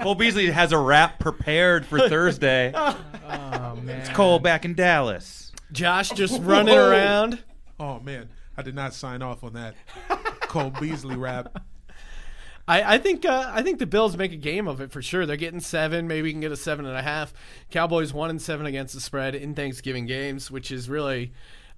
Cole 0.02 0.16
Beasley 0.16 0.52
has 0.52 0.72
a 0.72 0.78
rap 0.78 1.18
prepared 1.20 1.86
for 1.86 2.08
Thursday. 2.08 2.74
Oh 3.34 3.76
man. 3.78 4.02
It's 4.02 4.10
Cole 4.10 4.40
back 4.40 4.66
in 4.66 4.74
Dallas. 4.74 5.54
Josh 5.72 6.10
just 6.10 6.42
running 6.42 6.78
around. 6.78 7.40
Oh 7.80 8.02
man, 8.02 8.28
I 8.58 8.62
did 8.62 8.76
not 8.76 8.94
sign 8.94 9.22
off 9.22 9.46
on 9.46 9.54
that 9.54 9.76
Cole 10.42 10.72
Beasley 10.72 11.16
rap. 11.16 11.64
I, 12.68 12.96
I 12.96 12.98
think 12.98 13.26
uh, 13.26 13.50
I 13.54 13.64
think 13.64 13.80
the 13.80 13.86
Bills 13.86 14.18
make 14.18 14.34
a 14.34 14.38
game 14.38 14.68
of 14.68 14.82
it 14.82 14.92
for 14.92 15.02
sure. 15.02 15.26
They're 15.26 15.38
getting 15.38 15.62
seven, 15.62 16.08
maybe 16.08 16.24
we 16.24 16.32
can 16.32 16.42
get 16.42 16.52
a 16.52 16.58
seven 16.58 16.86
and 16.86 16.98
a 16.98 17.02
half. 17.02 17.34
Cowboys 17.70 18.14
one 18.14 18.30
and 18.30 18.42
seven 18.42 18.66
against 18.66 18.94
the 18.94 19.00
spread 19.00 19.34
in 19.34 19.56
Thanksgiving 19.56 20.06
games, 20.06 20.52
which 20.52 20.72
is 20.72 20.90
really, 20.90 21.32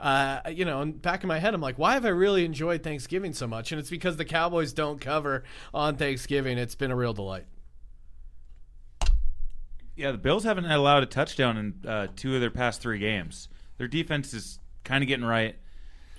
uh, 0.04 0.42
you 0.50 0.66
know, 0.66 0.82
in 0.82 0.92
back 0.92 1.24
in 1.24 1.30
my 1.30 1.40
head, 1.40 1.54
I'm 1.54 1.62
like, 1.62 1.80
why 1.80 1.94
have 1.94 2.06
I 2.06 2.10
really 2.10 2.44
enjoyed 2.44 2.84
Thanksgiving 2.84 3.32
so 3.32 3.48
much? 3.48 3.72
And 3.72 3.80
it's 3.80 3.90
because 3.90 4.18
the 4.18 4.26
Cowboys 4.26 4.74
don't 4.74 5.00
cover 5.00 5.46
on 5.74 5.96
Thanksgiving. 5.96 6.58
It's 6.58 6.76
been 6.76 6.92
a 6.92 6.96
real 6.96 7.14
delight. 7.14 7.46
Yeah, 9.96 10.12
the 10.12 10.18
Bills 10.18 10.44
haven't 10.44 10.66
allowed 10.66 11.04
a 11.04 11.06
touchdown 11.06 11.58
in 11.58 11.90
uh, 11.90 12.08
two 12.18 12.36
of 12.36 12.42
their 12.42 12.52
past 12.52 12.82
three 12.82 13.00
games. 13.00 13.48
Their 13.78 13.88
defense 13.88 14.34
is 14.34 14.60
kind 14.84 15.04
of 15.04 15.08
getting 15.08 15.26
right. 15.26 15.56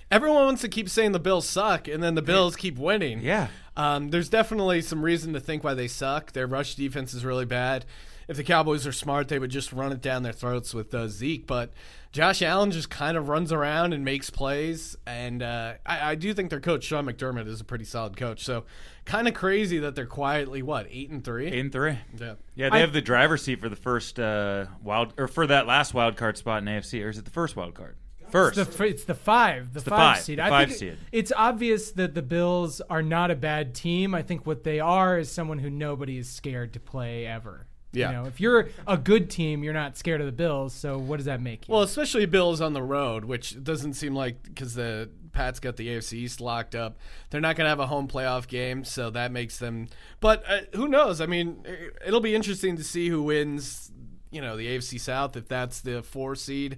Everyone 0.09 0.45
wants 0.45 0.61
to 0.61 0.67
keep 0.67 0.89
saying 0.89 1.11
the 1.11 1.19
Bills 1.19 1.47
suck, 1.47 1.87
and 1.87 2.01
then 2.01 2.15
the 2.15 2.21
Bills 2.23 2.55
keep 2.55 2.79
winning. 2.79 3.21
Yeah. 3.21 3.49
Um, 3.77 4.09
there's 4.09 4.29
definitely 4.29 4.81
some 4.81 5.03
reason 5.03 5.33
to 5.33 5.39
think 5.39 5.63
why 5.63 5.75
they 5.75 5.87
suck. 5.87 6.31
Their 6.31 6.47
rush 6.47 6.73
defense 6.73 7.13
is 7.13 7.23
really 7.23 7.45
bad. 7.45 7.85
If 8.27 8.37
the 8.37 8.43
Cowboys 8.43 8.87
are 8.87 8.91
smart, 8.91 9.27
they 9.27 9.37
would 9.37 9.51
just 9.51 9.71
run 9.71 9.91
it 9.91 10.01
down 10.01 10.23
their 10.23 10.33
throats 10.33 10.73
with 10.73 10.93
uh, 10.95 11.07
Zeke. 11.07 11.45
But 11.45 11.71
Josh 12.15 12.41
Allen 12.41 12.71
just 12.71 12.89
kind 12.89 13.17
of 13.17 13.27
runs 13.27 13.51
around 13.51 13.91
and 13.91 14.05
makes 14.05 14.29
plays. 14.29 14.95
And 15.05 15.43
uh, 15.43 15.73
I, 15.85 16.11
I 16.11 16.15
do 16.15 16.33
think 16.33 16.49
their 16.49 16.61
coach 16.61 16.85
Sean 16.85 17.07
McDermott 17.07 17.45
is 17.45 17.59
a 17.59 17.65
pretty 17.65 17.83
solid 17.83 18.15
coach. 18.15 18.45
So 18.45 18.63
kind 19.03 19.27
of 19.27 19.33
crazy 19.33 19.79
that 19.79 19.95
they're 19.95 20.05
quietly 20.05 20.61
what 20.61 20.87
eight 20.89 21.09
and 21.09 21.21
three. 21.21 21.47
Eight 21.47 21.59
and 21.59 21.73
three. 21.73 21.99
Yeah. 22.17 22.35
Yeah, 22.55 22.69
they 22.69 22.77
I- 22.77 22.79
have 22.79 22.93
the 22.93 23.01
driver's 23.01 23.43
seat 23.43 23.59
for 23.59 23.67
the 23.67 23.75
first 23.75 24.17
uh, 24.17 24.67
wild 24.81 25.13
or 25.17 25.27
for 25.27 25.45
that 25.47 25.67
last 25.67 25.93
wild 25.93 26.15
card 26.15 26.37
spot 26.37 26.61
in 26.61 26.69
AFC, 26.69 27.03
or 27.03 27.09
is 27.09 27.17
it 27.17 27.25
the 27.25 27.31
first 27.31 27.57
wild 27.57 27.73
card? 27.73 27.97
First. 28.29 28.57
It's 28.57 28.77
the, 28.77 28.83
it's 28.85 29.03
the 29.03 29.13
five, 29.13 29.73
the, 29.73 29.81
the 29.81 29.89
five, 29.89 30.15
five, 30.15 30.23
seed. 30.23 30.39
the 30.39 30.43
I 30.45 30.49
five 30.49 30.67
think 30.69 30.79
seed. 30.79 30.97
It's 31.11 31.33
obvious 31.35 31.91
that 31.91 32.15
the 32.15 32.21
Bills 32.21 32.79
are 32.89 33.03
not 33.03 33.29
a 33.29 33.35
bad 33.35 33.75
team. 33.75 34.15
I 34.15 34.21
think 34.21 34.47
what 34.47 34.63
they 34.63 34.79
are 34.79 35.19
is 35.19 35.29
someone 35.29 35.59
who 35.59 35.69
nobody 35.69 36.17
is 36.17 36.29
scared 36.29 36.71
to 36.73 36.79
play 36.79 37.25
ever. 37.27 37.67
Yeah. 37.95 38.09
You 38.11 38.15
know, 38.17 38.25
if 38.25 38.39
you're 38.39 38.69
a 38.87 38.97
good 38.97 39.29
team, 39.29 39.63
you're 39.63 39.73
not 39.73 39.97
scared 39.97 40.19
of 40.21 40.25
the 40.27 40.31
Bills. 40.33 40.73
So 40.73 40.97
what 40.97 41.17
does 41.17 41.25
that 41.25 41.41
make 41.41 41.67
you? 41.67 41.73
Well, 41.73 41.83
especially 41.83 42.25
Bills 42.25 42.61
on 42.61 42.73
the 42.73 42.83
road, 42.83 43.25
which 43.25 43.63
doesn't 43.63 43.93
seem 43.93 44.15
like 44.15 44.43
because 44.43 44.73
the 44.73 45.09
Pats 45.31 45.59
got 45.59 45.75
the 45.75 45.87
AFC 45.89 46.13
East 46.13 46.39
locked 46.39 46.75
up, 46.75 46.97
they're 47.29 47.41
not 47.41 47.55
going 47.57 47.65
to 47.65 47.69
have 47.69 47.79
a 47.81 47.87
home 47.87 48.07
playoff 48.07 48.47
game, 48.47 48.83
so 48.85 49.09
that 49.09 49.31
makes 49.33 49.57
them. 49.59 49.87
But 50.21 50.43
uh, 50.47 50.59
who 50.73 50.87
knows? 50.87 51.19
I 51.21 51.25
mean, 51.25 51.61
it- 51.65 51.97
it'll 52.07 52.21
be 52.21 52.33
interesting 52.35 52.77
to 52.77 52.83
see 52.83 53.09
who 53.09 53.21
wins. 53.23 53.91
You 54.31 54.41
know, 54.41 54.55
the 54.57 54.67
AFC 54.67 54.99
South 54.99 55.35
if 55.37 55.47
that's 55.47 55.79
the 55.81 56.01
four 56.01 56.35
seed. 56.35 56.77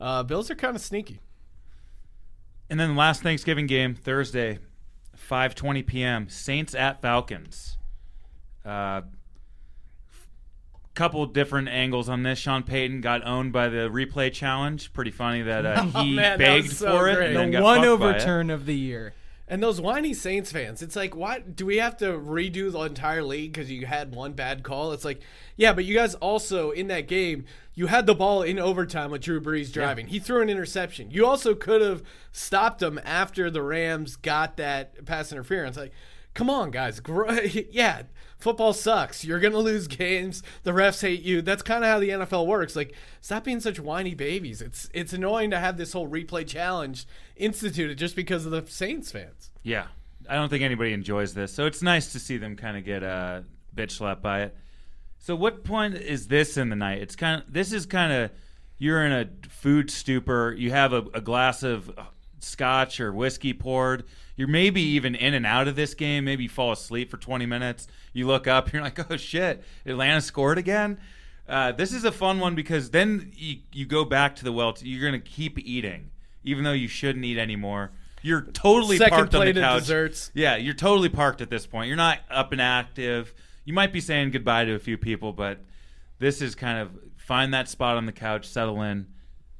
Uh, 0.00 0.22
Bills 0.22 0.50
are 0.50 0.54
kind 0.54 0.74
of 0.76 0.82
sneaky. 0.82 1.20
And 2.68 2.78
then 2.78 2.90
the 2.90 2.94
last 2.98 3.22
Thanksgiving 3.22 3.66
game, 3.66 3.94
Thursday, 3.94 4.58
5:20 5.28 5.86
p.m. 5.86 6.28
Saints 6.28 6.74
at 6.74 7.02
Falcons. 7.02 7.76
Uh, 8.64 9.02
couple 11.00 11.24
different 11.24 11.68
angles 11.68 12.10
on 12.10 12.22
this. 12.24 12.38
Sean 12.38 12.62
Payton 12.62 13.00
got 13.00 13.26
owned 13.26 13.54
by 13.54 13.70
the 13.70 13.88
replay 13.88 14.30
challenge. 14.30 14.92
Pretty 14.92 15.10
funny 15.10 15.40
that 15.42 15.64
uh, 15.64 15.86
Oh, 15.94 16.02
he 16.02 16.14
man, 16.14 16.38
that 16.38 16.38
begged 16.38 16.72
so 16.72 16.90
for 16.98 17.08
it 17.08 17.14
great. 17.14 17.28
and 17.28 17.36
then 17.36 17.46
the 17.46 17.52
got 17.52 17.62
one 17.62 17.80
fucked 17.82 18.00
by 18.00 18.06
it. 18.10 18.10
overturn 18.16 18.50
of 18.50 18.66
the 18.66 18.76
year. 18.76 19.14
And 19.48 19.62
those 19.62 19.80
whiny 19.80 20.12
Saints 20.14 20.52
fans, 20.52 20.80
it's 20.82 20.94
like, 20.94 21.16
what? 21.16 21.56
Do 21.56 21.64
we 21.66 21.78
have 21.78 21.96
to 21.96 22.12
redo 22.12 22.70
the 22.70 22.82
entire 22.82 23.22
league 23.22 23.52
because 23.52 23.68
you 23.70 23.84
had 23.86 24.14
one 24.14 24.34
bad 24.34 24.62
call? 24.62 24.92
It's 24.92 25.04
like, 25.04 25.22
yeah, 25.56 25.72
but 25.72 25.84
you 25.86 25.94
guys 25.94 26.14
also, 26.16 26.70
in 26.70 26.86
that 26.88 27.08
game, 27.08 27.46
you 27.74 27.86
had 27.88 28.06
the 28.06 28.14
ball 28.14 28.42
in 28.42 28.58
overtime 28.60 29.10
with 29.10 29.22
Drew 29.22 29.40
Brees 29.40 29.72
driving. 29.72 30.06
He 30.06 30.20
threw 30.20 30.40
an 30.42 30.50
interception. 30.50 31.10
You 31.10 31.26
also 31.26 31.54
could 31.54 31.80
have 31.80 32.02
stopped 32.30 32.80
him 32.82 33.00
after 33.04 33.50
the 33.50 33.62
Rams 33.62 34.14
got 34.16 34.56
that 34.58 35.04
pass 35.04 35.32
interference. 35.32 35.76
Like, 35.76 35.92
come 36.34 36.50
on, 36.50 36.70
guys. 36.70 37.00
Yeah, 37.70 38.02
football 38.38 38.72
sucks. 38.72 39.24
You're 39.24 39.40
going 39.40 39.52
to 39.52 39.58
lose 39.58 39.86
games. 39.86 40.42
The 40.62 40.72
refs 40.72 41.02
hate 41.02 41.22
you. 41.22 41.42
That's 41.42 41.62
kind 41.62 41.84
of 41.84 41.90
how 41.90 41.98
the 41.98 42.10
NFL 42.10 42.46
works. 42.46 42.76
Like, 42.76 42.94
stop 43.20 43.44
being 43.44 43.60
such 43.60 43.78
whiny 43.78 44.14
babies. 44.14 44.62
It's, 44.62 44.88
it's 44.92 45.12
annoying 45.12 45.50
to 45.50 45.58
have 45.58 45.76
this 45.76 45.92
whole 45.92 46.08
replay 46.08 46.46
challenge 46.46 47.06
instituted 47.36 47.98
just 47.98 48.16
because 48.16 48.44
of 48.46 48.52
the 48.52 48.64
Saints 48.66 49.10
fans. 49.12 49.50
Yeah, 49.62 49.86
I 50.28 50.34
don't 50.34 50.48
think 50.48 50.62
anybody 50.62 50.92
enjoys 50.92 51.34
this, 51.34 51.52
so 51.52 51.66
it's 51.66 51.82
nice 51.82 52.12
to 52.12 52.18
see 52.18 52.36
them 52.36 52.56
kind 52.56 52.76
of 52.76 52.84
get 52.84 53.02
uh, 53.02 53.42
bitch 53.74 53.92
slapped 53.92 54.22
by 54.22 54.42
it. 54.42 54.56
So, 55.18 55.36
what 55.36 55.64
point 55.64 55.94
is 55.94 56.28
this 56.28 56.56
in 56.56 56.70
the 56.70 56.76
night? 56.76 57.02
It's 57.02 57.16
kind 57.16 57.42
of 57.42 57.52
this 57.52 57.72
is 57.72 57.84
kind 57.84 58.12
of 58.12 58.30
you're 58.78 59.04
in 59.04 59.12
a 59.12 59.28
food 59.48 59.90
stupor. 59.90 60.54
You 60.56 60.70
have 60.70 60.92
a, 60.92 61.04
a 61.12 61.20
glass 61.20 61.62
of 61.62 61.90
uh, 61.96 62.04
scotch 62.38 63.00
or 63.00 63.12
whiskey 63.12 63.52
poured. 63.52 64.04
You're 64.40 64.48
maybe 64.48 64.80
even 64.80 65.14
in 65.14 65.34
and 65.34 65.44
out 65.44 65.68
of 65.68 65.76
this 65.76 65.92
game. 65.92 66.24
Maybe 66.24 66.44
you 66.44 66.48
fall 66.48 66.72
asleep 66.72 67.10
for 67.10 67.18
20 67.18 67.44
minutes. 67.44 67.86
You 68.14 68.26
look 68.26 68.46
up, 68.46 68.72
you're 68.72 68.80
like, 68.80 68.98
oh 69.10 69.18
shit, 69.18 69.62
Atlanta 69.84 70.22
scored 70.22 70.56
again. 70.56 70.98
Uh, 71.46 71.72
this 71.72 71.92
is 71.92 72.04
a 72.04 72.10
fun 72.10 72.40
one 72.40 72.54
because 72.54 72.88
then 72.88 73.32
you, 73.36 73.58
you 73.70 73.84
go 73.84 74.02
back 74.02 74.36
to 74.36 74.44
the 74.44 74.50
well. 74.50 74.74
You're 74.80 75.04
gonna 75.04 75.20
keep 75.20 75.58
eating, 75.58 76.08
even 76.42 76.64
though 76.64 76.72
you 76.72 76.88
shouldn't 76.88 77.22
eat 77.22 77.36
anymore. 77.36 77.90
You're 78.22 78.40
totally 78.40 78.96
Second 78.96 79.14
parked 79.14 79.34
on 79.34 79.44
the 79.44 79.52
couch. 79.52 79.80
desserts. 79.80 80.30
Yeah, 80.32 80.56
you're 80.56 80.72
totally 80.72 81.10
parked 81.10 81.42
at 81.42 81.50
this 81.50 81.66
point. 81.66 81.88
You're 81.88 81.98
not 81.98 82.20
up 82.30 82.52
and 82.52 82.62
active. 82.62 83.34
You 83.66 83.74
might 83.74 83.92
be 83.92 84.00
saying 84.00 84.30
goodbye 84.30 84.64
to 84.64 84.72
a 84.72 84.78
few 84.78 84.96
people, 84.96 85.34
but 85.34 85.58
this 86.18 86.40
is 86.40 86.54
kind 86.54 86.78
of 86.78 86.98
find 87.18 87.52
that 87.52 87.68
spot 87.68 87.98
on 87.98 88.06
the 88.06 88.12
couch, 88.12 88.48
settle 88.48 88.80
in, 88.80 89.06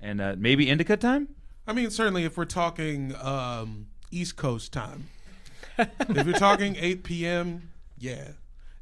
and 0.00 0.22
uh, 0.22 0.36
maybe 0.38 0.70
indica 0.70 0.96
time. 0.96 1.28
I 1.66 1.74
mean, 1.74 1.90
certainly 1.90 2.24
if 2.24 2.38
we're 2.38 2.46
talking 2.46 3.14
um, 3.20 3.88
East 4.10 4.36
Coast 4.36 4.72
time, 4.72 5.08
if 5.78 6.26
you're 6.26 6.34
talking 6.34 6.76
8 6.76 7.04
p.m., 7.04 7.70
yeah. 7.98 8.32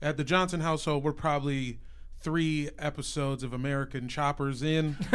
At 0.00 0.16
the 0.16 0.24
Johnson 0.24 0.60
household, 0.60 1.02
we're 1.02 1.12
probably 1.12 1.80
three 2.20 2.70
episodes 2.78 3.42
of 3.42 3.52
American 3.52 4.08
Choppers 4.08 4.62
in. 4.62 4.94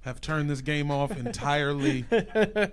Have 0.00 0.20
turned 0.20 0.48
this 0.48 0.60
game 0.60 0.90
off 0.90 1.16
entirely. 1.16 2.04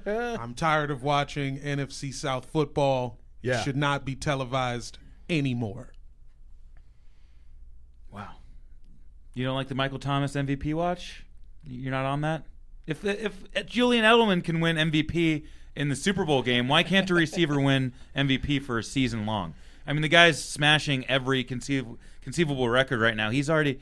I'm 0.05 0.53
tired 0.53 0.91
of 0.91 1.01
watching 1.01 1.59
NFC 1.59 2.13
South 2.13 2.45
football. 2.45 3.19
Yeah. 3.41 3.61
Should 3.61 3.75
not 3.75 4.05
be 4.05 4.15
televised 4.15 4.99
anymore. 5.29 5.93
Wow. 8.11 8.35
You 9.33 9.45
don't 9.45 9.55
like 9.55 9.67
the 9.67 9.75
Michael 9.75 9.99
Thomas 9.99 10.33
MVP 10.33 10.73
watch? 10.75 11.25
You're 11.65 11.91
not 11.91 12.05
on 12.05 12.21
that? 12.21 12.43
If 12.85 13.03
if 13.05 13.65
Julian 13.65 14.03
Edelman 14.03 14.43
can 14.43 14.59
win 14.59 14.75
MVP 14.75 15.45
in 15.75 15.89
the 15.89 15.95
Super 15.95 16.25
Bowl 16.25 16.41
game, 16.41 16.67
why 16.67 16.83
can't 16.83 17.09
a 17.09 17.13
receiver 17.13 17.59
win 17.59 17.93
MVP 18.15 18.61
for 18.61 18.77
a 18.77 18.83
season 18.83 19.25
long? 19.25 19.53
I 19.85 19.93
mean, 19.93 20.01
the 20.01 20.09
guy's 20.09 20.43
smashing 20.43 21.05
every 21.07 21.43
conceivable 21.43 21.97
conceivable 22.21 22.69
record 22.69 23.01
right 23.01 23.15
now. 23.15 23.29
He's 23.31 23.49
already 23.49 23.79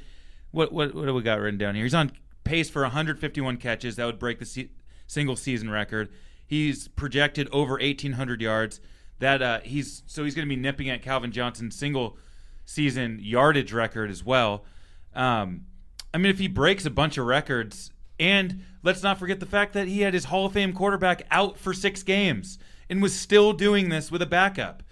what 0.52 0.72
what 0.72 0.94
what 0.96 1.06
do 1.06 1.14
we 1.14 1.22
got 1.22 1.40
written 1.40 1.60
down 1.60 1.76
here? 1.76 1.84
He's 1.84 1.94
on 1.94 2.12
pace 2.44 2.70
for 2.70 2.82
151 2.82 3.58
catches. 3.58 3.96
That 3.96 4.06
would 4.06 4.20
break 4.20 4.40
the 4.40 4.46
se- 4.46 4.70
single 5.08 5.36
season 5.36 5.70
record. 5.70 6.10
He's 6.46 6.88
projected 6.90 7.48
over 7.52 7.74
1,800 7.74 8.42
yards. 8.42 8.82
That 9.20 9.42
uh, 9.42 9.60
he's 9.64 10.04
so 10.08 10.24
he's 10.24 10.34
going 10.34 10.48
to 10.48 10.54
be 10.54 10.60
nipping 10.60 10.90
at 10.90 11.02
Calvin 11.02 11.32
Johnson's 11.32 11.76
single 11.76 12.18
season 12.66 13.20
yardage 13.22 13.72
record 13.72 14.10
as 14.10 14.24
well. 14.24 14.66
Um, 15.14 15.66
I 16.14 16.18
mean, 16.18 16.32
if 16.32 16.40
he 16.40 16.48
breaks 16.48 16.86
a 16.86 16.90
bunch 16.90 17.18
of 17.18 17.26
records, 17.26 17.92
And 18.20 18.64
let's 18.84 19.04
not 19.04 19.18
forget 19.20 19.40
the 19.40 19.46
fact 19.46 19.74
that 19.74 19.88
he 19.88 20.02
had 20.02 20.14
his 20.14 20.26
Hall 20.26 20.46
of 20.46 20.54
Fame 20.54 20.74
quarterback 20.74 21.24
out 21.32 21.58
for 21.58 21.74
six 21.74 22.04
games 22.04 22.58
and 22.90 23.02
was 23.02 23.14
still 23.18 23.54
doing 23.54 23.90
this 23.90 24.12
with 24.12 24.22
a 24.22 24.26
backup. 24.26 24.84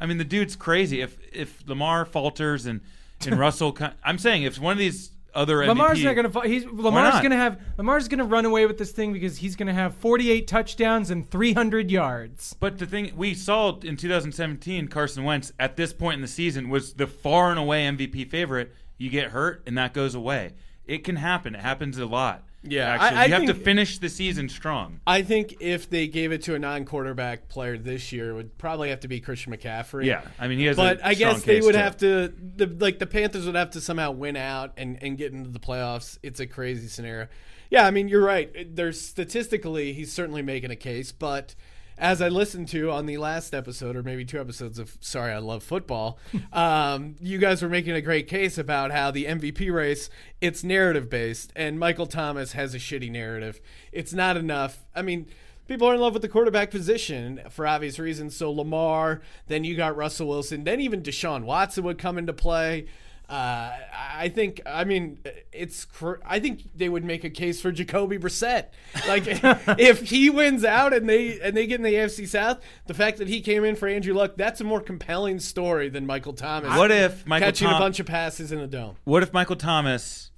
I 0.00 0.06
mean, 0.06 0.18
the 0.18 0.24
dude's 0.24 0.56
crazy. 0.56 1.00
If 1.00 1.18
if 1.32 1.66
Lamar 1.66 2.04
falters 2.04 2.66
and 2.66 2.80
and 3.26 3.38
Russell, 3.38 3.76
I'm 4.04 4.18
saying 4.18 4.44
if 4.44 4.58
one 4.58 4.72
of 4.72 4.78
these 4.78 5.10
other 5.34 5.66
Lamar's 5.66 5.98
MVP 5.98 6.04
not 6.04 6.16
gonna. 6.16 6.30
fa- 6.30 6.48
He's 6.48 6.64
Lamar's 6.64 7.20
gonna 7.20 7.36
have. 7.36 7.60
Lamar's 7.76 8.08
gonna 8.08 8.24
run 8.24 8.44
away 8.44 8.64
with 8.66 8.78
this 8.78 8.92
thing 8.92 9.12
because 9.12 9.36
he's 9.38 9.56
gonna 9.56 9.74
have 9.74 9.94
48 9.96 10.46
touchdowns 10.48 11.10
and 11.10 11.30
300 11.30 11.90
yards. 11.90 12.56
But 12.58 12.78
the 12.78 12.86
thing 12.86 13.12
we 13.16 13.34
saw 13.34 13.78
in 13.80 13.96
2017, 13.96 14.88
Carson 14.88 15.24
Wentz 15.24 15.52
at 15.58 15.76
this 15.76 15.92
point 15.92 16.14
in 16.16 16.22
the 16.22 16.28
season 16.28 16.68
was 16.70 16.94
the 16.94 17.06
far 17.06 17.50
and 17.50 17.58
away 17.58 17.84
MVP 17.84 18.28
favorite. 18.30 18.74
You 18.96 19.10
get 19.10 19.30
hurt 19.30 19.62
and 19.66 19.76
that 19.78 19.92
goes 19.94 20.14
away. 20.14 20.52
It 20.86 21.04
can 21.04 21.16
happen. 21.16 21.54
It 21.54 21.60
happens 21.60 21.98
a 21.98 22.06
lot. 22.06 22.44
Yeah, 22.62 22.88
actually, 22.88 23.16
I- 23.18 23.22
I 23.22 23.24
you 23.26 23.32
have 23.34 23.46
to 23.46 23.54
finish 23.54 23.98
the 23.98 24.08
season 24.08 24.48
strong. 24.48 25.00
I 25.06 25.22
think 25.22 25.56
if 25.60 25.88
they 25.88 26.08
gave 26.08 26.32
it 26.32 26.42
to 26.42 26.54
a 26.54 26.58
non-quarterback 26.58 27.48
player 27.48 27.78
this 27.78 28.10
year, 28.12 28.30
it 28.30 28.34
would 28.34 28.58
probably 28.58 28.90
have 28.90 29.00
to 29.00 29.08
be 29.08 29.20
Christian 29.20 29.52
McCaffrey. 29.52 30.06
Yeah, 30.06 30.22
I 30.38 30.48
mean 30.48 30.58
he 30.58 30.64
has. 30.66 30.76
But 30.76 31.00
I 31.04 31.14
guess 31.14 31.42
they 31.44 31.60
would 31.60 31.72
too. 31.74 31.78
have 31.78 31.96
to, 31.98 32.32
the, 32.56 32.66
like 32.66 32.98
the 32.98 33.06
Panthers 33.06 33.46
would 33.46 33.54
have 33.54 33.70
to 33.70 33.80
somehow 33.80 34.10
win 34.10 34.36
out 34.36 34.72
and, 34.76 34.98
and 35.02 35.16
get 35.16 35.32
into 35.32 35.50
the 35.50 35.60
playoffs. 35.60 36.18
It's 36.22 36.40
a 36.40 36.46
crazy 36.46 36.88
scenario. 36.88 37.28
Yeah, 37.70 37.86
I 37.86 37.90
mean 37.90 38.08
you're 38.08 38.24
right. 38.24 38.74
There's 38.74 39.00
statistically 39.00 39.92
he's 39.92 40.12
certainly 40.12 40.42
making 40.42 40.70
a 40.70 40.76
case, 40.76 41.12
but 41.12 41.54
as 41.98 42.22
I 42.22 42.28
listened 42.28 42.68
to 42.68 42.90
on 42.90 43.06
the 43.06 43.18
last 43.18 43.54
episode 43.54 43.96
or 43.96 44.02
maybe 44.02 44.24
two 44.24 44.40
episodes 44.40 44.78
of 44.78 44.96
Sorry 45.00 45.32
I 45.32 45.38
Love 45.38 45.62
Football, 45.62 46.18
um, 46.52 47.16
you 47.20 47.38
guys 47.38 47.62
were 47.62 47.68
making 47.68 47.94
a 47.94 48.00
great 48.00 48.28
case 48.28 48.56
about 48.56 48.90
how 48.90 49.10
the 49.10 49.26
MVP 49.26 49.72
race 49.72 50.08
it's 50.40 50.62
narrative 50.62 51.10
based 51.10 51.52
and 51.56 51.78
Michael 51.78 52.06
Thomas 52.06 52.52
has 52.52 52.74
a 52.74 52.78
shitty 52.78 53.10
narrative. 53.10 53.60
It's 53.92 54.12
not 54.12 54.36
enough. 54.36 54.84
I 54.94 55.02
mean 55.02 55.26
people 55.66 55.86
are 55.88 55.94
in 55.94 56.00
love 56.00 56.14
with 56.14 56.22
the 56.22 56.28
quarterback 56.28 56.70
position 56.70 57.40
for 57.50 57.66
obvious 57.66 57.98
reasons. 57.98 58.34
So 58.34 58.50
Lamar, 58.50 59.20
then 59.48 59.64
you 59.64 59.76
got 59.76 59.96
Russell 59.96 60.28
Wilson, 60.28 60.64
then 60.64 60.80
even 60.80 61.02
Deshaun 61.02 61.44
Watson 61.44 61.84
would 61.84 61.98
come 61.98 62.18
into 62.18 62.32
play. 62.32 62.86
Uh, 63.28 63.76
I 63.94 64.30
think. 64.34 64.62
I 64.64 64.84
mean, 64.84 65.18
it's. 65.52 65.84
cr- 65.84 66.14
I 66.24 66.40
think 66.40 66.62
they 66.74 66.88
would 66.88 67.04
make 67.04 67.24
a 67.24 67.30
case 67.30 67.60
for 67.60 67.70
Jacoby 67.70 68.18
Brissett. 68.18 68.68
Like, 69.06 69.24
if 69.78 70.08
he 70.08 70.30
wins 70.30 70.64
out 70.64 70.94
and 70.94 71.06
they 71.06 71.38
and 71.40 71.54
they 71.54 71.66
get 71.66 71.76
in 71.76 71.82
the 71.82 71.92
AFC 71.92 72.26
South, 72.26 72.58
the 72.86 72.94
fact 72.94 73.18
that 73.18 73.28
he 73.28 73.42
came 73.42 73.64
in 73.64 73.76
for 73.76 73.86
Andrew 73.86 74.14
Luck, 74.14 74.32
that's 74.36 74.62
a 74.62 74.64
more 74.64 74.80
compelling 74.80 75.40
story 75.40 75.90
than 75.90 76.06
Michael 76.06 76.32
Thomas. 76.32 76.76
What 76.78 76.90
if 76.90 77.26
Michael 77.26 77.48
catching 77.48 77.68
Thom- 77.68 77.76
a 77.76 77.78
bunch 77.78 78.00
of 78.00 78.06
passes 78.06 78.50
in 78.50 78.60
the 78.60 78.66
dome? 78.66 78.96
What 79.04 79.22
if 79.22 79.32
Michael 79.34 79.56
Thomas 79.56 80.30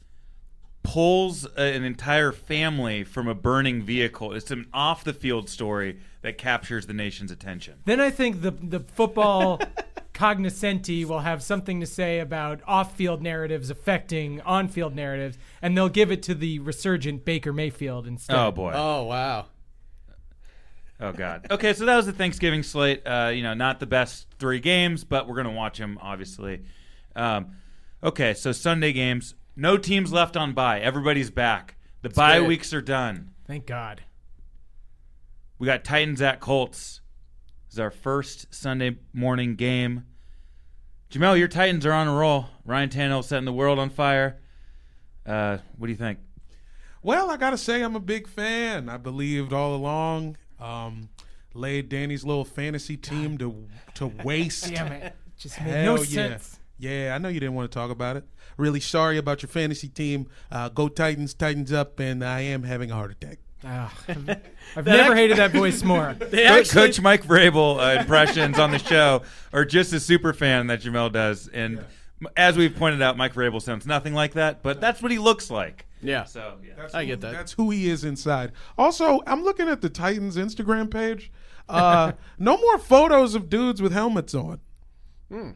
pulls 0.83 1.45
an 1.57 1.85
entire 1.85 2.33
family 2.33 3.05
from 3.05 3.29
a 3.29 3.35
burning 3.37 3.83
vehicle? 3.83 4.33
It's 4.33 4.51
an 4.51 4.67
off 4.73 5.05
the 5.05 5.13
field 5.13 5.49
story 5.49 6.01
that 6.23 6.39
captures 6.39 6.87
the 6.87 6.95
nation's 6.95 7.31
attention. 7.31 7.75
Then 7.85 8.01
I 8.01 8.11
think 8.11 8.43
the 8.43 8.51
the 8.51 8.81
football 8.81 9.61
cognoscenti 10.21 11.03
will 11.07 11.21
have 11.21 11.43
something 11.43 11.81
to 11.81 11.87
say 11.87 12.19
about 12.19 12.61
off-field 12.67 13.23
narratives 13.23 13.71
affecting 13.71 14.39
on-field 14.43 14.95
narratives, 14.95 15.39
and 15.63 15.75
they'll 15.75 15.89
give 15.89 16.13
it 16.13 16.23
to 16.25 16.35
the 16.35 16.59
resurgent 16.59 17.25
Baker 17.25 17.55
Mayfield 17.55 18.07
instead. 18.07 18.37
Oh 18.37 18.53
boy. 18.53 18.73
Oh 18.75 19.05
wow. 19.05 19.47
Oh 21.01 21.13
God. 21.13 21.47
Okay, 21.51 21.73
so 21.73 21.87
that 21.87 21.97
was 21.97 22.05
the 22.05 22.13
Thanksgiving 22.13 22.63
slate. 22.63 23.01
Uh, 23.07 23.33
you 23.35 23.43
know, 23.43 23.55
not 23.55 23.81
the 23.81 23.87
best 23.87 24.27
three 24.39 24.61
games, 24.61 25.05
but 25.05 25.27
we're 25.27 25.37
gonna 25.37 25.53
watch 25.53 25.79
them 25.79 25.99
obviously. 26.03 26.65
Um, 27.17 27.57
okay, 28.05 28.35
so 28.35 28.53
Sunday 28.53 28.93
games. 28.93 29.35
No 29.57 29.79
teams 29.79 30.13
left 30.13 30.37
on 30.37 30.53
bye. 30.53 30.81
Everybody's 30.81 31.31
back. 31.31 31.77
The 32.03 32.11
bye 32.11 32.41
great. 32.41 32.49
weeks 32.49 32.75
are 32.75 32.83
done. 32.83 33.31
Thank 33.47 33.65
God. 33.65 34.03
We 35.59 35.65
got 35.65 35.83
Titans 35.83 36.21
at 36.21 36.41
Colts. 36.41 37.01
This 37.69 37.77
is 37.77 37.81
our 37.81 37.91
first 37.91 38.53
Sunday 38.55 38.99
morning 39.15 39.55
game. 39.55 40.05
Jamel, 41.11 41.37
your 41.37 41.49
Titans 41.49 41.85
are 41.87 41.93
on 41.93 42.07
a 42.07 42.15
roll. 42.15 42.47
Ryan 42.65 42.89
Tannehill 42.89 43.25
setting 43.25 43.45
the 43.45 43.53
world 43.53 43.81
on 43.81 43.91
fire. 43.91 44.39
Uh, 45.27 45.59
what 45.77 45.89
do 45.89 45.93
you 45.93 45.99
think? 45.99 46.21
Well, 47.03 47.31
I 47.31 47.37
gotta 47.37 47.59
say 47.59 47.83
I'm 47.83 47.97
a 47.97 48.01
big 48.01 48.29
fan. 48.29 48.89
I 48.89 48.97
believed 48.97 49.53
all 49.53 49.75
along. 49.75 50.37
Um, 50.61 51.09
laid 51.53 51.89
Danny's 51.89 52.25
little 52.25 52.45
fantasy 52.45 52.97
team 52.97 53.39
to 53.39 53.67
to 53.95 54.07
waste. 54.25 54.69
Damn 54.73 54.93
it. 54.93 55.17
Just 55.37 55.61
made 55.61 55.71
Hell 55.71 55.97
no 55.97 56.03
yeah. 56.03 56.29
sense. 56.29 56.61
Yeah, 56.79 57.13
I 57.15 57.19
know 57.19 57.29
you 57.29 57.41
didn't 57.41 57.55
want 57.55 57.71
to 57.71 57.75
talk 57.75 57.91
about 57.91 58.17
it. 58.17 58.25
Really 58.57 58.81
sorry 58.81 59.19
about 59.19 59.43
your 59.43 59.49
fantasy 59.49 59.89
team. 59.89 60.29
Uh, 60.51 60.69
go 60.69 60.89
Titans, 60.89 61.35
Titans 61.35 61.73
up, 61.73 61.99
and 61.99 62.25
I 62.25 62.41
am 62.41 62.63
having 62.63 62.91
a 62.91 62.95
heart 62.95 63.11
attack. 63.11 63.39
Ah, 63.65 63.95
I've, 64.09 64.29
I've 64.77 64.87
never 64.87 65.15
hated 65.15 65.37
that 65.39 65.51
voice 65.53 65.83
more. 65.83 66.17
They 66.31 66.45
actually, 66.45 66.87
Coach 66.89 67.01
Mike 67.01 67.25
Vrabel 67.25 67.79
uh, 67.79 68.01
impressions 68.01 68.59
on 68.59 68.71
the 68.71 68.79
show 68.79 69.23
are 69.53 69.65
just 69.65 69.93
a 69.93 70.01
super 70.01 70.33
fan 70.33 70.69
that 70.69 70.81
Jamel 70.81 71.13
does, 71.13 71.47
and 71.49 71.79
m- 72.23 72.29
as 72.37 72.57
we've 72.57 72.75
pointed 72.75 73.03
out, 73.03 73.17
Mike 73.19 73.35
Vrabel 73.35 73.61
sounds 73.61 73.87
nothing 73.87 74.15
like 74.15 74.33
that, 74.35 74.63
but 74.63 74.81
that's 74.81 75.03
what 75.03 75.11
he 75.13 75.19
looks 75.19 75.51
like. 75.51 75.87
yeah. 76.03 76.25
So 76.25 76.55
yeah. 76.67 76.89
I 76.95 77.05
get 77.05 77.21
that. 77.21 77.33
That's 77.33 77.53
who 77.53 77.71
he 77.71 77.91
is 77.91 78.05
inside. 78.05 78.53
Also, 78.79 79.21
I'm 79.27 79.43
looking 79.45 79.69
at 79.69 79.83
the 79.83 79.91
Titans 79.91 80.37
Instagram 80.37 80.91
page. 80.91 81.31
Uh, 81.69 82.13
no 82.39 82.57
more 82.57 82.79
photos 82.79 83.35
of 83.35 83.49
dudes 83.51 83.83
with 83.83 83.93
helmets 83.93 84.35
on. 84.35 84.61
Hmm. 85.31 85.51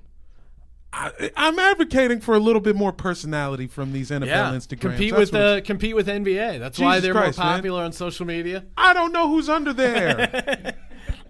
I, 0.97 1.30
I'm 1.36 1.59
advocating 1.59 2.20
for 2.20 2.34
a 2.34 2.38
little 2.38 2.61
bit 2.61 2.76
more 2.76 2.92
personality 2.92 3.66
from 3.66 3.92
these 3.92 4.11
NFL 4.11 4.26
Yeah, 4.26 4.53
Instagrams. 4.53 4.80
compete 4.80 5.11
That's 5.11 5.20
with 5.20 5.30
the 5.32 5.62
compete 5.64 5.97
with 5.97 6.07
NBA. 6.07 6.61
That's 6.61 6.78
why 6.78 7.01
they're 7.01 7.12
Christ, 7.12 7.38
more 7.38 7.47
man. 7.47 7.57
popular 7.59 7.82
on 7.82 7.92
social 7.92 8.26
media. 8.26 8.64
I 8.76 8.92
don't 8.95 9.12
know 9.12 9.28
who's 9.28 9.49
under 9.49 9.72
there. 9.72 10.74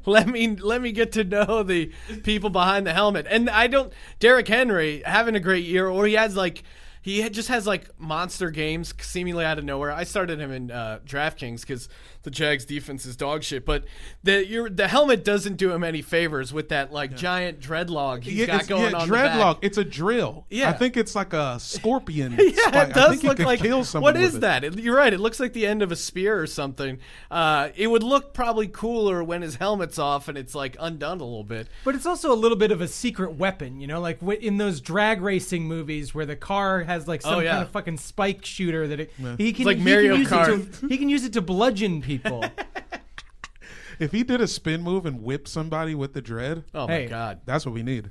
Let 0.06 0.28
me 0.28 0.48
let 0.54 0.82
me 0.82 0.92
get 0.92 1.12
to 1.12 1.24
know 1.24 1.62
the 1.62 1.90
people 2.24 2.50
behind 2.50 2.86
the 2.86 2.92
helmet. 2.92 3.26
And 3.30 3.48
I 3.48 3.68
don't 3.68 3.90
Derrick 4.20 4.46
Henry 4.46 5.02
having 5.06 5.34
a 5.34 5.40
great 5.40 5.64
year, 5.64 5.88
or 5.88 6.06
he 6.06 6.12
has 6.12 6.36
like 6.36 6.62
he 7.00 7.26
just 7.30 7.48
has 7.48 7.66
like 7.66 7.88
monster 7.98 8.50
games 8.50 8.92
seemingly 9.00 9.46
out 9.46 9.58
of 9.58 9.64
nowhere. 9.64 9.90
I 9.90 10.04
started 10.04 10.40
him 10.40 10.50
in 10.50 10.70
uh, 10.70 11.00
DraftKings 11.06 11.62
because 11.62 11.88
the 12.24 12.30
Jags 12.30 12.64
defense 12.64 13.06
is 13.06 13.16
dog 13.16 13.42
shit. 13.44 13.64
But 13.64 13.84
the 14.22 14.44
your, 14.46 14.68
the 14.68 14.88
helmet 14.88 15.24
doesn't 15.24 15.56
do 15.56 15.70
him 15.72 15.84
any 15.84 16.02
favors 16.02 16.52
with 16.52 16.70
that 16.70 16.92
like 16.92 17.16
giant 17.16 17.60
dreadlock 17.60 18.24
he's 18.24 18.34
Yeah, 18.34 18.46
got 18.46 18.54
it's- 18.54 18.68
going 18.68 18.90
yeah, 18.92 18.98
on 18.98 19.08
dreadlock. 19.08 19.58
It's 19.62 19.78
a 19.78 19.84
drill. 19.84 20.46
Yeah. 20.50 20.68
I 20.70 20.72
think 20.72 20.96
it's 20.96 21.14
like 21.14 21.32
a 21.32 21.58
scorpion. 21.60 22.32
Yeah, 22.40 22.50
spike. 22.68 22.74
it 22.90 22.96
I 22.96 23.00
does 23.00 23.10
think 23.12 23.22
look 23.24 23.36
could 23.36 23.46
like. 23.46 23.60
kill 23.60 23.84
someone 23.84 24.14
what 24.14 24.20
with 24.20 24.28
is 24.30 24.34
it. 24.36 24.40
that? 24.40 24.64
It- 24.64 24.78
You're 24.78 24.96
right. 24.96 25.12
It 25.12 25.20
looks 25.20 25.38
like 25.40 25.52
the 25.52 25.66
end 25.66 25.82
of 25.82 25.92
a 25.92 25.96
spear 25.96 26.40
or 26.40 26.46
something. 26.46 26.98
Uh, 27.30 27.68
it 27.76 27.86
would 27.88 28.02
look 28.02 28.34
probably 28.34 28.66
cooler 28.68 29.22
when 29.22 29.42
his 29.42 29.56
helmet's 29.56 29.98
off 29.98 30.28
and 30.28 30.36
it's 30.38 30.54
like 30.54 30.76
undone 30.80 31.20
a 31.20 31.24
little 31.24 31.44
bit. 31.44 31.68
But 31.84 31.94
it's 31.94 32.06
also 32.06 32.32
a 32.32 32.34
little 32.34 32.56
bit 32.56 32.70
of 32.70 32.80
a 32.80 32.88
secret 32.88 33.34
weapon, 33.34 33.80
you 33.80 33.86
know, 33.86 34.00
like 34.00 34.22
in 34.22 34.56
those 34.58 34.80
drag 34.80 35.20
racing 35.20 35.64
movies 35.64 36.14
where 36.14 36.26
the 36.26 36.36
car 36.36 36.82
has 36.84 37.06
like 37.06 37.22
some 37.22 37.34
Oh, 37.34 37.38
yeah. 37.40 37.50
kind 37.52 37.62
of 37.64 37.70
fucking 37.70 37.98
spike 37.98 38.44
shooter 38.44 38.86
that 38.88 39.00
it, 39.00 39.12
he 39.38 39.52
can 39.52 39.66
like 39.66 39.76
he 39.78 39.84
Mario 39.84 40.12
can 40.12 40.20
use 40.20 40.28
Kart. 40.30 40.48
It 40.60 40.72
to, 40.80 40.88
he 40.88 40.96
can 40.98 41.08
use 41.08 41.24
it 41.24 41.32
to 41.34 41.40
bludgeon 41.42 42.00
people. 42.00 42.13
If 44.00 44.10
he 44.10 44.24
did 44.24 44.40
a 44.40 44.48
spin 44.48 44.82
move 44.82 45.06
and 45.06 45.22
whip 45.22 45.46
somebody 45.46 45.94
with 45.94 46.14
the 46.14 46.20
dread, 46.20 46.64
Oh 46.74 46.88
Hey. 46.88 47.04
my 47.04 47.10
god. 47.10 47.40
that's 47.44 47.64
what 47.64 47.74
we 47.74 47.82
need. 47.84 48.10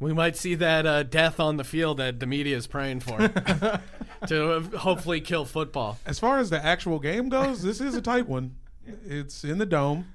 We 0.00 0.12
might 0.12 0.36
see 0.36 0.56
that 0.56 0.86
uh, 0.86 1.04
death 1.04 1.38
on 1.38 1.56
the 1.56 1.62
field 1.62 1.98
that 1.98 2.18
the 2.18 2.26
media 2.26 2.56
is 2.56 2.66
praying 2.66 2.98
for 3.00 3.18
to 4.26 4.52
uh, 4.52 4.60
hopefully 4.78 5.20
kill 5.20 5.44
football. 5.44 5.98
As 6.04 6.18
far 6.18 6.38
as 6.40 6.50
the 6.50 6.62
actual 6.62 6.98
game 6.98 7.28
goes, 7.28 7.62
this 7.62 7.80
is 7.80 7.94
a 7.94 8.02
tight 8.02 8.28
one. 8.28 8.56
It's 9.06 9.44
in 9.44 9.58
the 9.58 9.66
dome. 9.66 10.06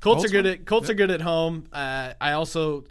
Colts, 0.00 0.20
Colts 0.20 0.24
are 0.26 0.28
good 0.28 0.44
win? 0.44 0.52
at 0.54 0.66
Colts 0.66 0.90
are 0.90 0.94
good 0.94 1.10
at 1.10 1.22
home. 1.22 1.64
Uh, 1.72 2.12
I 2.20 2.32
also 2.32 2.84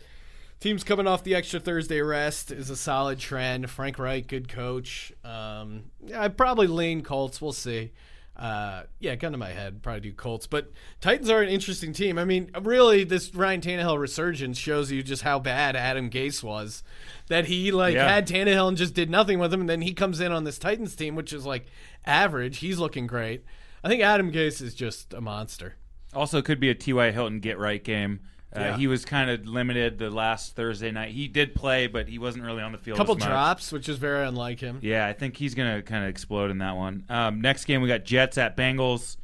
teams 0.59 0.83
coming 0.83 1.05
off 1.05 1.23
the 1.23 1.35
extra 1.35 1.59
Thursday 1.59 2.01
rest 2.01 2.51
is 2.51 2.71
a 2.71 2.75
solid 2.75 3.19
trend. 3.19 3.69
Frank 3.69 3.99
Reich, 3.99 4.27
good 4.27 4.49
coach. 4.49 5.13
Um, 5.23 5.83
I 6.15 6.29
probably 6.29 6.65
lean 6.67 7.03
Colts. 7.03 7.39
We'll 7.41 7.53
see. 7.53 7.91
Uh, 8.35 8.83
yeah, 8.99 9.15
gun 9.15 9.31
to 9.31 9.37
my 9.37 9.49
head, 9.51 9.81
probably 9.81 10.01
do 10.01 10.11
Colts. 10.13 10.45
But 10.45 10.71
Titans 10.99 11.29
are 11.29 11.41
an 11.41 11.47
interesting 11.47 11.93
team. 11.93 12.17
I 12.17 12.25
mean, 12.25 12.51
really, 12.61 13.05
this 13.05 13.33
Ryan 13.33 13.61
Tannehill 13.61 13.97
resurgence 13.97 14.57
shows 14.57 14.91
you 14.91 15.01
just 15.03 15.21
how 15.21 15.39
bad 15.39 15.75
Adam 15.77 16.09
Gase 16.09 16.43
was. 16.43 16.83
That 17.27 17.45
he 17.45 17.71
like 17.71 17.95
Yeah. 17.95 18.09
had 18.09 18.27
Tannehill 18.27 18.67
and 18.67 18.77
just 18.77 18.93
did 18.93 19.09
nothing 19.09 19.39
with 19.39 19.53
him, 19.53 19.61
and 19.61 19.69
then 19.69 19.81
he 19.81 19.93
comes 19.93 20.19
in 20.19 20.31
on 20.33 20.43
this 20.43 20.59
Titans 20.59 20.95
team, 20.95 21.15
which 21.15 21.31
is 21.31 21.45
like 21.45 21.65
average. 22.05 22.57
He's 22.57 22.77
looking 22.77 23.07
great. 23.07 23.43
I 23.83 23.87
think 23.87 24.01
Adam 24.01 24.31
Gase 24.31 24.61
is 24.61 24.73
just 24.75 25.13
a 25.13 25.21
monster. 25.21 25.75
Also, 26.13 26.41
could 26.41 26.59
be 26.59 26.69
a 26.69 26.75
T.Y. 26.75 27.11
Hilton 27.11 27.39
get 27.39 27.57
right 27.57 27.83
game. 27.83 28.19
Uh, 28.55 28.59
Yeah. 28.59 28.77
He 28.77 28.87
was 28.87 29.05
kind 29.05 29.29
of 29.29 29.45
limited 29.45 29.97
the 29.97 30.09
last 30.09 30.55
Thursday 30.55 30.91
night. 30.91 31.11
He 31.11 31.27
did 31.27 31.55
play, 31.55 31.87
but 31.87 32.07
he 32.07 32.17
wasn't 32.19 32.45
really 32.45 32.61
on 32.61 32.71
the 32.71 32.77
field. 32.77 32.97
A 32.97 32.99
couple 32.99 33.15
drops, 33.15 33.71
which 33.71 33.89
is 33.89 33.97
very 33.97 34.25
unlike 34.27 34.59
him. 34.59 34.79
Yeah, 34.81 35.05
I 35.07 35.13
think 35.13 35.37
he's 35.37 35.53
going 35.55 35.75
to 35.75 35.81
kind 35.81 36.03
of 36.03 36.09
explode 36.09 36.51
in 36.51 36.59
that 36.59 36.75
one. 36.75 37.03
Um, 37.09 37.41
next 37.41 37.65
game, 37.65 37.81
we 37.81 37.87
got 37.87 38.05
Jets 38.05 38.37
at 38.37 38.55
Bengals. 38.57 39.17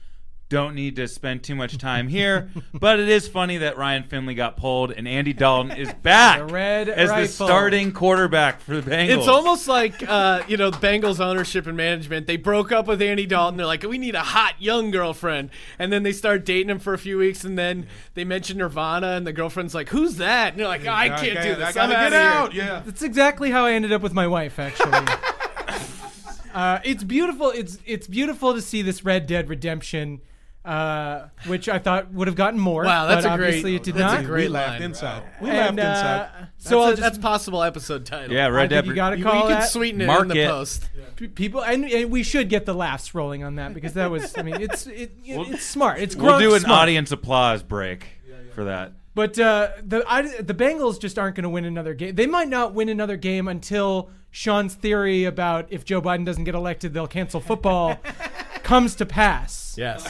Don't 0.51 0.75
need 0.75 0.97
to 0.97 1.07
spend 1.07 1.43
too 1.43 1.55
much 1.55 1.77
time 1.77 2.09
here, 2.09 2.51
but 2.73 2.99
it 2.99 3.07
is 3.07 3.25
funny 3.25 3.59
that 3.59 3.77
Ryan 3.77 4.03
Finley 4.03 4.35
got 4.35 4.57
pulled 4.57 4.91
and 4.91 5.07
Andy 5.07 5.31
Dalton 5.31 5.71
is 5.71 5.93
back 6.03 6.39
The 6.39 6.45
red 6.45 6.89
as 6.89 7.09
the 7.09 7.45
starting 7.45 7.93
quarterback 7.93 8.59
for 8.59 8.81
the 8.81 8.91
Bengals. 8.91 9.17
It's 9.17 9.27
almost 9.29 9.69
like 9.69 10.03
uh, 10.05 10.43
you 10.49 10.57
know 10.57 10.69
Bengals 10.69 11.21
ownership 11.21 11.67
and 11.67 11.77
management. 11.77 12.27
They 12.27 12.35
broke 12.35 12.73
up 12.73 12.85
with 12.85 13.01
Andy 13.01 13.25
Dalton. 13.25 13.55
They're 13.55 13.65
like, 13.65 13.83
we 13.83 13.97
need 13.97 14.13
a 14.13 14.19
hot 14.19 14.61
young 14.61 14.91
girlfriend, 14.91 15.51
and 15.79 15.89
then 15.89 16.03
they 16.03 16.11
start 16.11 16.43
dating 16.43 16.69
him 16.69 16.79
for 16.79 16.93
a 16.93 16.97
few 16.97 17.17
weeks, 17.17 17.45
and 17.45 17.57
then 17.57 17.87
they 18.15 18.25
mention 18.25 18.57
Nirvana, 18.57 19.07
and 19.11 19.25
the 19.25 19.31
girlfriend's 19.31 19.73
like, 19.73 19.87
"Who's 19.87 20.17
that?" 20.17 20.51
And 20.51 20.59
they're 20.59 20.67
like, 20.67 20.85
"I 20.85 21.07
can't 21.07 21.41
do 21.41 21.55
this. 21.55 21.69
I 21.69 21.71
gotta 21.71 21.97
I'm 21.97 22.11
get 22.11 22.13
outta 22.13 22.17
here." 22.17 22.27
out. 22.27 22.53
Yeah. 22.53 22.81
That's 22.85 23.03
exactly 23.03 23.51
how 23.51 23.65
I 23.67 23.71
ended 23.71 23.93
up 23.93 24.01
with 24.01 24.13
my 24.13 24.27
wife, 24.27 24.59
actually. 24.59 24.91
uh, 26.53 26.79
it's 26.83 27.05
beautiful. 27.05 27.51
It's 27.51 27.77
it's 27.85 28.07
beautiful 28.07 28.53
to 28.53 28.61
see 28.61 28.81
this 28.81 29.05
Red 29.05 29.27
Dead 29.27 29.47
Redemption, 29.47 30.19
uh, 30.63 31.27
which 31.47 31.67
I 31.67 31.79
thought 31.79 32.11
would 32.13 32.27
have 32.27 32.35
gotten 32.35 32.59
more. 32.59 32.83
Wow, 32.83 33.07
that's 33.07 33.25
but 33.25 33.33
a 33.33 33.37
great- 33.37 33.47
obviously 33.47 33.75
it 33.75 33.83
did 33.83 33.95
that's 33.95 34.13
a 34.13 34.17
not. 34.17 34.25
great 34.25 34.43
we 34.43 34.47
laughed 34.49 34.73
line. 34.73 34.81
inside. 34.83 35.23
We 35.41 35.49
And, 35.49 35.75
laughed 35.75 35.79
uh, 35.79 35.91
inside. 35.91 36.47
so 36.57 36.69
So 36.69 36.79
I'll 36.79 36.85
that's, 36.87 36.99
just 36.99 37.11
that's 37.13 37.21
possible 37.21 37.63
episode 37.63 38.05
title. 38.05 38.35
yeah, 38.35 38.45
I 38.45 38.49
Red 38.49 38.69
think 38.69 38.69
Dead. 38.69 38.85
you 38.87 38.93
got 38.93 39.09
to 39.11 39.17
You, 39.17 39.23
call 39.23 39.49
you 39.49 39.55
can 39.55 39.67
sweeten 39.67 40.01
it 40.01 40.05
Mark 40.07 40.21
in 40.23 40.27
the 40.29 40.39
it. 40.41 40.49
post. 40.49 40.89
P- 41.15 41.27
people, 41.29 41.63
and, 41.63 41.85
and 41.85 42.11
we 42.11 42.21
should 42.23 42.47
get 42.49 42.65
the 42.65 42.73
laughs 42.75 43.15
rolling 43.15 43.43
on 43.43 43.55
that 43.55 43.73
because 43.73 43.93
that 43.93 44.11
was. 44.11 44.37
I 44.37 44.43
mean, 44.43 44.61
it's 44.61 44.85
it, 44.87 45.11
it- 45.25 45.37
We'll- 45.37 45.51
it's 45.51 45.65
smart. 45.65 45.99
It's 45.99 46.15
We'll 46.15 46.37
do 46.39 46.53
an 46.53 46.61
smart. 46.61 46.81
audience 46.83 47.11
applause 47.11 47.63
break 47.63 48.05
for 48.53 48.65
that. 48.65 48.93
But 49.13 49.37
uh, 49.39 49.69
the 49.83 50.05
I, 50.07 50.21
the 50.41 50.53
Bengals 50.53 50.99
just 50.99 51.19
aren't 51.19 51.35
going 51.35 51.43
to 51.43 51.49
win 51.49 51.65
another 51.65 51.93
game. 51.93 52.15
They 52.15 52.27
might 52.27 52.47
not 52.47 52.73
win 52.73 52.87
another 52.87 53.17
game 53.17 53.47
until 53.49 54.09
Sean's 54.29 54.73
theory 54.75 55.25
about 55.25 55.67
if 55.69 55.83
Joe 55.83 56.01
Biden 56.01 56.23
doesn't 56.25 56.45
get 56.45 56.55
elected, 56.55 56.93
they'll 56.93 57.07
cancel 57.07 57.41
football 57.41 57.99
comes 58.63 58.95
to 58.95 59.05
pass. 59.05 59.75
Yes. 59.77 60.07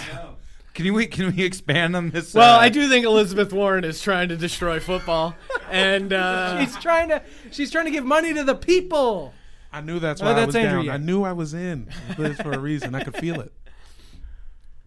Can 0.74 0.94
we 0.94 1.06
can 1.08 1.36
we 1.36 1.44
expand 1.44 1.96
on 1.96 2.12
this? 2.12 2.34
Well, 2.34 2.56
uh, 2.56 2.60
I 2.60 2.70
do 2.70 2.88
think 2.88 3.06
Elizabeth 3.06 3.52
Warren 3.52 3.84
is 3.84 4.02
trying 4.02 4.30
to 4.30 4.38
destroy 4.38 4.80
football, 4.80 5.36
and 5.70 6.14
uh, 6.14 6.60
She's 6.66 6.78
trying 6.78 7.10
to 7.10 7.22
she's 7.52 7.72
trying 7.72 7.86
to 7.86 7.92
give 7.92 8.06
money 8.06 8.34
to 8.34 8.44
the 8.44 8.56
people. 8.56 9.34
I 9.74 9.82
knew 9.82 10.00
that's 10.00 10.22
Oh, 10.22 10.26
why 10.26 10.32
I 10.34 10.46
was 10.46 10.56
Andrew 10.56 10.78
down. 10.80 10.86
Yang. 10.86 10.94
I 10.94 10.98
knew 10.98 11.24
I 11.24 11.34
was 11.34 11.54
in 11.54 11.90
this 12.18 12.38
for 12.42 12.52
a 12.52 12.60
reason. 12.60 12.94
I 12.96 13.04
could 13.04 13.16
feel 13.18 13.40
it. 13.42 13.54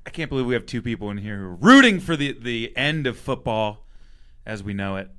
I 0.06 0.10
can't 0.10 0.28
believe 0.28 0.46
we 0.46 0.54
have 0.54 0.66
two 0.66 0.82
people 0.82 1.10
in 1.10 1.16
here 1.18 1.38
who 1.38 1.44
are 1.44 1.54
rooting 1.54 2.00
for 2.00 2.16
the 2.16 2.32
the 2.32 2.72
end 2.76 3.06
of 3.06 3.18
football 3.18 3.84
as 4.46 4.62
we 4.62 4.72
know 4.74 4.96
it. 4.96 5.10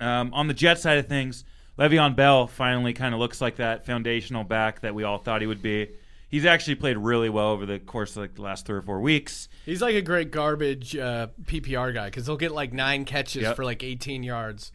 Um, 0.00 0.32
on 0.34 0.48
the 0.48 0.54
Jet 0.54 0.78
side 0.80 0.98
of 0.98 1.06
things, 1.06 1.44
Le'Veon 1.78 2.16
Bell 2.16 2.46
finally 2.46 2.92
kind 2.92 3.14
of 3.14 3.20
looks 3.20 3.40
like 3.40 3.56
that 3.56 3.86
foundational 3.86 4.42
back 4.44 4.80
that 4.80 4.94
we 4.94 5.04
all 5.04 5.18
thought 5.18 5.40
he 5.40 5.46
would 5.46 5.62
be. 5.62 5.88
He's 6.28 6.44
actually 6.44 6.74
played 6.76 6.96
really 6.98 7.28
well 7.28 7.48
over 7.50 7.66
the 7.66 7.78
course 7.78 8.12
of 8.12 8.22
like 8.22 8.34
the 8.34 8.42
last 8.42 8.66
three 8.66 8.76
or 8.78 8.82
four 8.82 9.00
weeks. 9.00 9.48
He's 9.64 9.82
like 9.82 9.94
a 9.94 10.02
great 10.02 10.30
garbage 10.30 10.96
uh, 10.96 11.28
PPR 11.44 11.92
guy 11.94 12.06
because 12.06 12.26
he'll 12.26 12.36
get 12.36 12.52
like 12.52 12.72
nine 12.72 13.04
catches 13.04 13.42
Yep. 13.42 13.56
for 13.56 13.64
like 13.64 13.82
18 13.82 14.22
yards. 14.22 14.72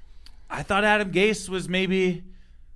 I 0.50 0.64
thought 0.64 0.84
Adam 0.84 1.12
Gase 1.12 1.50
was 1.50 1.68
maybe 1.68 2.24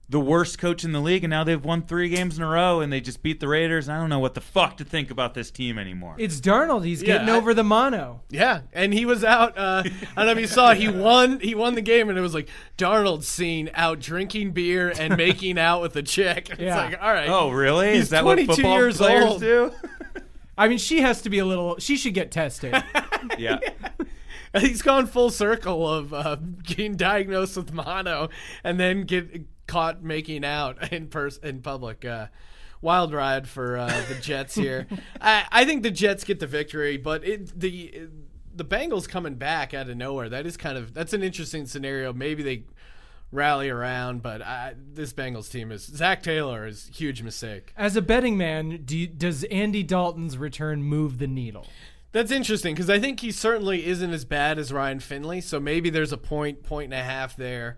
the 0.09 0.19
worst 0.19 0.59
coach 0.59 0.83
in 0.83 0.91
the 0.91 0.99
league, 0.99 1.23
and 1.23 1.31
now 1.31 1.41
they've 1.45 1.63
won 1.63 1.83
three 1.83 2.09
games 2.09 2.35
in 2.37 2.43
a 2.43 2.47
row, 2.49 2.81
and 2.81 2.91
they 2.91 2.99
just 2.99 3.23
beat 3.23 3.39
the 3.39 3.47
Raiders. 3.47 3.87
I 3.87 3.95
don't 3.97 4.09
know 4.09 4.19
what 4.19 4.33
the 4.33 4.41
fuck 4.41 4.75
to 4.77 4.83
think 4.83 5.09
about 5.09 5.35
this 5.35 5.49
team 5.51 5.77
anymore. 5.79 6.15
It's 6.17 6.41
Darnold. 6.41 6.83
He's 6.83 7.01
Yeah, 7.01 7.13
getting 7.13 7.29
I- 7.29 7.37
over 7.37 7.53
the 7.53 7.63
mono. 7.63 8.19
Yeah, 8.29 8.63
and 8.73 8.93
he 8.93 9.05
was 9.05 9.23
out. 9.23 9.57
Uh, 9.57 9.83
I 9.85 9.89
don't 10.17 10.25
know 10.25 10.31
if 10.33 10.39
you 10.39 10.47
saw. 10.47 10.73
He 10.73 10.89
won. 10.89 11.39
He 11.39 11.55
won 11.55 11.75
the 11.75 11.81
game, 11.81 12.09
and 12.09 12.17
it 12.17 12.21
was 12.21 12.33
like 12.33 12.49
Darnold 12.77 13.23
seen 13.23 13.69
out 13.73 14.01
drinking 14.01 14.51
beer 14.51 14.91
and 14.99 15.15
making 15.15 15.57
out 15.57 15.81
with 15.81 15.95
a 15.95 16.03
chick. 16.03 16.49
It's 16.51 16.59
Yeah. 16.59 16.75
like, 16.75 17.01
all 17.01 17.13
right. 17.13 17.29
oh, 17.29 17.49
really? 17.51 17.93
He's 17.93 18.03
Is 18.03 18.09
that 18.09 18.25
what 18.25 18.33
22 18.35 18.53
football 18.55 18.77
years 18.79 18.97
players 18.97 19.23
old. 19.23 19.39
do? 19.39 19.71
I 20.57 20.67
mean, 20.67 20.77
she 20.77 21.01
has 21.01 21.21
to 21.23 21.29
be 21.29 21.39
a 21.39 21.45
little. 21.45 21.77
She 21.79 21.97
should 21.97 22.13
get 22.13 22.31
tested. 22.31 22.75
yeah. 23.37 23.59
He's 24.59 24.81
gone 24.81 25.07
full 25.07 25.29
circle 25.29 25.87
of 25.87 26.13
uh, 26.13 26.35
getting 26.63 26.97
diagnosed 26.97 27.55
with 27.55 27.73
mono 27.73 28.29
and 28.63 28.79
then 28.79 29.03
get 29.03 29.45
caught 29.65 30.03
making 30.03 30.43
out 30.43 30.91
in 30.91 31.07
pers- 31.07 31.37
in 31.37 31.61
public. 31.61 32.03
Uh, 32.03 32.27
wild 32.81 33.13
ride 33.13 33.47
for 33.47 33.77
uh, 33.77 34.03
the 34.09 34.15
Jets 34.15 34.55
here. 34.55 34.87
I, 35.21 35.45
I 35.51 35.65
think 35.65 35.83
the 35.83 35.91
Jets 35.91 36.23
get 36.23 36.39
the 36.39 36.47
victory, 36.47 36.97
but 36.97 37.23
it, 37.23 37.59
the 37.59 38.09
the 38.53 38.65
Bengals 38.65 39.07
coming 39.07 39.35
back 39.35 39.73
out 39.73 39.89
of 39.89 39.95
nowhere. 39.95 40.27
That 40.27 40.45
is 40.45 40.57
kind 40.57 40.77
of 40.77 40.93
that's 40.93 41.13
an 41.13 41.23
interesting 41.23 41.65
scenario. 41.65 42.11
Maybe 42.11 42.43
they 42.43 42.63
rally 43.31 43.69
around, 43.69 44.21
but 44.21 44.41
I, 44.41 44.75
this 44.93 45.13
Bengals 45.13 45.49
team 45.49 45.71
is 45.71 45.83
Zac 45.85 46.21
Taylor 46.21 46.67
is 46.67 46.89
huge 46.93 47.21
mistake. 47.21 47.73
As 47.77 47.95
a 47.95 48.01
betting 48.01 48.37
man, 48.37 48.81
do 48.83 48.97
you, 48.97 49.07
does 49.07 49.43
Andy 49.45 49.83
Dalton's 49.83 50.37
return 50.37 50.83
move 50.83 51.17
the 51.17 51.27
needle? 51.27 51.65
That's 52.11 52.31
interesting 52.31 52.75
because 52.75 52.89
I 52.89 52.99
think 52.99 53.21
he 53.21 53.31
certainly 53.31 53.85
isn't 53.85 54.11
as 54.11 54.25
bad 54.25 54.59
as 54.59 54.73
Ryan 54.73 54.99
Finley. 54.99 55.39
So 55.39 55.59
maybe 55.59 55.89
there's 55.89 56.11
a 56.11 56.17
point, 56.17 56.63
point 56.63 56.93
and 56.93 56.99
a 56.99 57.03
half 57.03 57.37
there. 57.37 57.77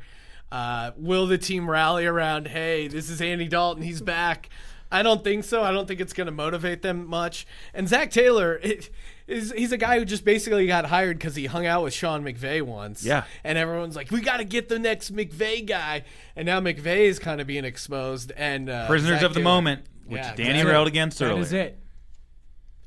Uh, 0.51 0.91
will 0.97 1.27
the 1.27 1.37
team 1.37 1.69
rally 1.69 2.05
around? 2.05 2.47
Hey, 2.47 2.87
this 2.87 3.09
is 3.09 3.21
Andy 3.21 3.47
Dalton. 3.47 3.83
He's 3.83 4.01
back. 4.01 4.49
I 4.91 5.01
don't 5.01 5.23
think 5.23 5.43
so. 5.43 5.63
I 5.63 5.71
don't 5.71 5.87
think 5.87 5.99
it's 5.99 6.13
going 6.13 6.27
to 6.27 6.31
motivate 6.31 6.83
them 6.83 7.07
much. 7.07 7.47
And 7.73 7.87
Zac 7.87 8.11
Taylor 8.11 8.59
it, 8.61 8.89
is 9.28 9.53
he's 9.55 9.71
a 9.71 9.78
guy 9.78 9.99
who 9.99 10.05
just 10.05 10.26
basically 10.26 10.67
got 10.67 10.86
hired 10.86 11.17
because 11.17 11.36
he 11.36 11.45
hung 11.45 11.65
out 11.65 11.84
with 11.84 11.93
Sean 11.93 12.24
McVay 12.24 12.61
once. 12.61 13.05
Yeah. 13.05 13.24
And 13.43 13.57
everyone's 13.57 13.95
like, 13.95 14.11
we 14.11 14.19
got 14.21 14.38
to 14.38 14.43
get 14.43 14.67
the 14.69 14.80
next 14.80 15.15
McVay 15.15 15.65
guy. 15.65 16.03
And 16.36 16.45
now 16.45 16.59
McVay 16.59 17.05
is 17.05 17.19
kind 17.19 17.39
of 17.39 17.47
being 17.47 17.65
exposed. 17.65 18.32
And 18.36 18.69
uh, 18.69 18.88
Prisoners 18.88 19.24
of 19.24 19.34
the 19.34 19.39
Taylor- 19.39 19.43
moment, 19.43 19.86
which 20.05 20.17
Yeah, 20.21 20.36
Danny 20.36 20.63
railed 20.65 20.88
against 20.88 21.19
That 21.19 21.26
earlier. 21.26 21.41
is 21.41 21.53
it. 21.53 21.80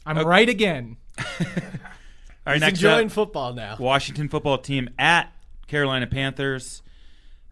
I'm 0.05 0.19
Okay. 0.19 0.27
right 0.29 0.49
again. 0.49 0.97
All 1.19 1.25
right, 2.47 2.53
He's 2.55 2.61
next 2.61 2.79
enjoying 2.79 3.07
up, 3.07 3.13
football 3.13 3.55
now. 3.55 3.77
Washington 3.79 4.29
football 4.29 4.59
team 4.59 4.91
at 4.99 5.33
Carolina 5.67 6.07
Panthers. 6.07 6.83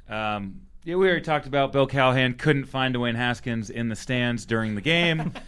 Um, 0.09 0.61
yeah, 0.85 0.97
we 0.97 1.07
already 1.07 1.23
talked 1.25 1.47
about 1.47 1.73
Bill 1.73 1.87
Callahan 1.87 2.35
couldn't 2.35 2.67
find 2.67 2.95
Dwayne 2.95 3.17
Haskins 3.17 3.71
in 3.71 3.89
the 3.89 3.97
stands 3.97 4.45
during 4.47 4.75
the 4.75 4.81
game. 4.83 5.33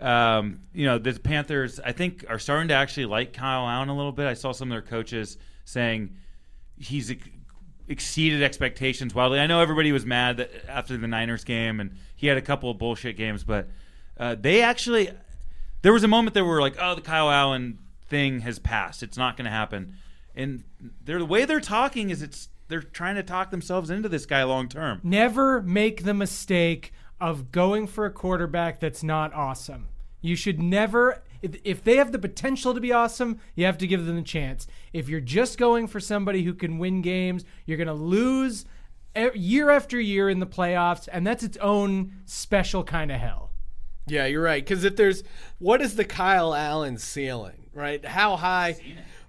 um, 0.00 0.60
you 0.72 0.86
know, 0.86 0.98
the 0.98 1.12
Panthers, 1.18 1.78
I 1.80 1.92
think, 1.92 2.24
are 2.28 2.38
starting 2.38 2.68
to 2.68 2.74
actually 2.74 3.06
like 3.06 3.32
Kyle 3.32 3.68
Allen 3.68 3.88
a 3.88 3.96
little 3.96 4.12
bit. 4.12 4.26
I 4.26 4.34
saw 4.34 4.52
some 4.52 4.70
of 4.70 4.74
their 4.74 4.82
coaches 4.82 5.36
saying 5.64 6.16
he's 6.78 7.10
ex- 7.10 7.28
exceeded 7.88 8.42
expectations 8.42 9.14
wildly. 9.14 9.40
I 9.40 9.46
know 9.46 9.60
everybody 9.60 9.92
was 9.92 10.06
mad 10.06 10.38
that 10.38 10.50
after 10.68 10.96
the 10.96 11.06
Niners 11.06 11.44
game, 11.44 11.80
and 11.80 11.96
he 12.16 12.26
had 12.26 12.38
a 12.38 12.42
couple 12.42 12.70
of 12.70 12.78
bullshit 12.78 13.16
games, 13.16 13.44
but 13.44 13.68
uh, 14.18 14.36
they 14.38 14.62
actually 14.62 15.10
there 15.82 15.92
was 15.92 16.04
a 16.04 16.08
moment 16.08 16.34
there 16.34 16.44
where 16.44 16.60
like, 16.60 16.76
oh, 16.80 16.94
the 16.94 17.00
Kyle 17.00 17.30
Allen 17.30 17.78
thing 18.06 18.40
has 18.40 18.58
passed. 18.58 19.02
It's 19.02 19.16
not 19.16 19.36
going 19.36 19.46
to 19.46 19.50
happen. 19.50 19.94
And 20.34 20.64
the 21.04 21.24
way 21.24 21.44
they're 21.44 21.60
talking 21.60 22.10
is 22.10 22.22
it's 22.22 22.48
they're 22.68 22.82
trying 22.82 23.16
to 23.16 23.22
talk 23.22 23.50
themselves 23.50 23.90
into 23.90 24.08
this 24.08 24.26
guy 24.26 24.42
long 24.44 24.68
term. 24.68 25.00
Never 25.02 25.60
make 25.60 26.04
the 26.04 26.14
mistake 26.14 26.92
of 27.20 27.52
going 27.52 27.86
for 27.86 28.06
a 28.06 28.10
quarterback 28.10 28.80
that's 28.80 29.02
not 29.02 29.32
awesome. 29.34 29.88
You 30.20 30.36
should 30.36 30.60
never, 30.60 31.22
if, 31.42 31.56
if 31.64 31.84
they 31.84 31.96
have 31.96 32.12
the 32.12 32.18
potential 32.18 32.74
to 32.74 32.80
be 32.80 32.92
awesome, 32.92 33.40
you 33.54 33.64
have 33.66 33.78
to 33.78 33.86
give 33.86 34.06
them 34.06 34.16
the 34.16 34.22
chance. 34.22 34.66
If 34.92 35.08
you're 35.08 35.20
just 35.20 35.58
going 35.58 35.86
for 35.86 36.00
somebody 36.00 36.42
who 36.42 36.54
can 36.54 36.78
win 36.78 37.02
games, 37.02 37.44
you're 37.64 37.78
going 37.78 37.86
to 37.86 37.94
lose 37.94 38.64
year 39.34 39.70
after 39.70 40.00
year 40.00 40.28
in 40.28 40.40
the 40.40 40.46
playoffs, 40.46 41.08
and 41.10 41.26
that's 41.26 41.42
its 41.42 41.56
own 41.58 42.12
special 42.26 42.84
kind 42.84 43.10
of 43.10 43.20
hell. 43.20 43.50
Yeah, 44.06 44.26
you're 44.26 44.42
right. 44.42 44.64
Because 44.64 44.84
if 44.84 44.96
there's 44.96 45.22
what 45.58 45.80
is 45.80 45.96
the 45.96 46.04
Kyle 46.04 46.54
Allen 46.54 46.98
ceiling, 46.98 47.66
right? 47.72 48.04
How 48.04 48.36
high? 48.36 48.76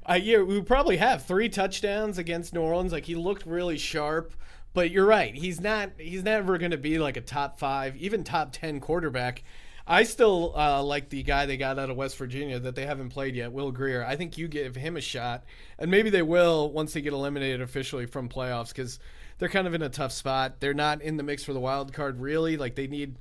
Uh, 0.10 0.16
yeah, 0.16 0.42
we 0.42 0.62
probably 0.62 0.98
have 0.98 1.26
three 1.26 1.50
touchdowns 1.50 2.18
against 2.18 2.54
New 2.54 2.62
Orleans. 2.62 2.92
Like 2.92 3.06
he 3.06 3.16
looked 3.16 3.46
really 3.46 3.78
sharp, 3.78 4.34
but 4.74 4.92
you're 4.92 5.06
right. 5.06 5.34
He's 5.34 5.60
not. 5.60 5.92
He's 5.98 6.24
never 6.24 6.58
going 6.58 6.72
to 6.72 6.78
be 6.78 7.00
like 7.00 7.18
a 7.18 7.22
top 7.22 7.60
five, 7.60 7.96
even 7.98 8.24
top 8.24 8.52
ten 8.52 8.80
quarterback. 8.80 9.44
I 9.88 10.04
still 10.04 10.54
uh, 10.56 10.82
like 10.84 11.10
the 11.10 11.24
guy 11.24 11.46
they 11.46 11.58
got 11.58 11.80
out 11.80 11.90
of 11.90 11.98
West 11.98 12.18
Virginia 12.18 12.60
that 12.60 12.76
they 12.76 12.86
haven't 12.86 13.10
played 13.10 13.36
yet, 13.36 13.52
Will 13.52 13.72
Grier. 13.72 14.06
I 14.06 14.16
think 14.16 14.38
you 14.38 14.48
give 14.48 14.76
him 14.76 14.96
a 14.96 15.02
shot, 15.02 15.44
and 15.80 15.90
maybe 15.92 16.10
they 16.10 16.22
will 16.22 16.72
once 16.72 16.94
they 16.94 17.02
get 17.02 17.14
eliminated 17.14 17.62
officially 17.62 18.06
from 18.06 18.30
playoffs 18.30 18.70
because 18.70 19.00
they're 19.38 19.50
kind 19.50 19.68
of 19.68 19.74
in 19.74 19.82
a 19.82 19.90
tough 19.90 20.12
spot. 20.12 20.60
They're 20.60 20.74
not 20.74 21.02
in 21.02 21.18
the 21.18 21.24
mix 21.24 21.44
for 21.44 21.54
the 21.54 21.60
wild 21.60 21.94
card 21.94 22.22
really. 22.22 22.58
Like 22.58 22.76
they 22.76 22.88
need 22.88 23.18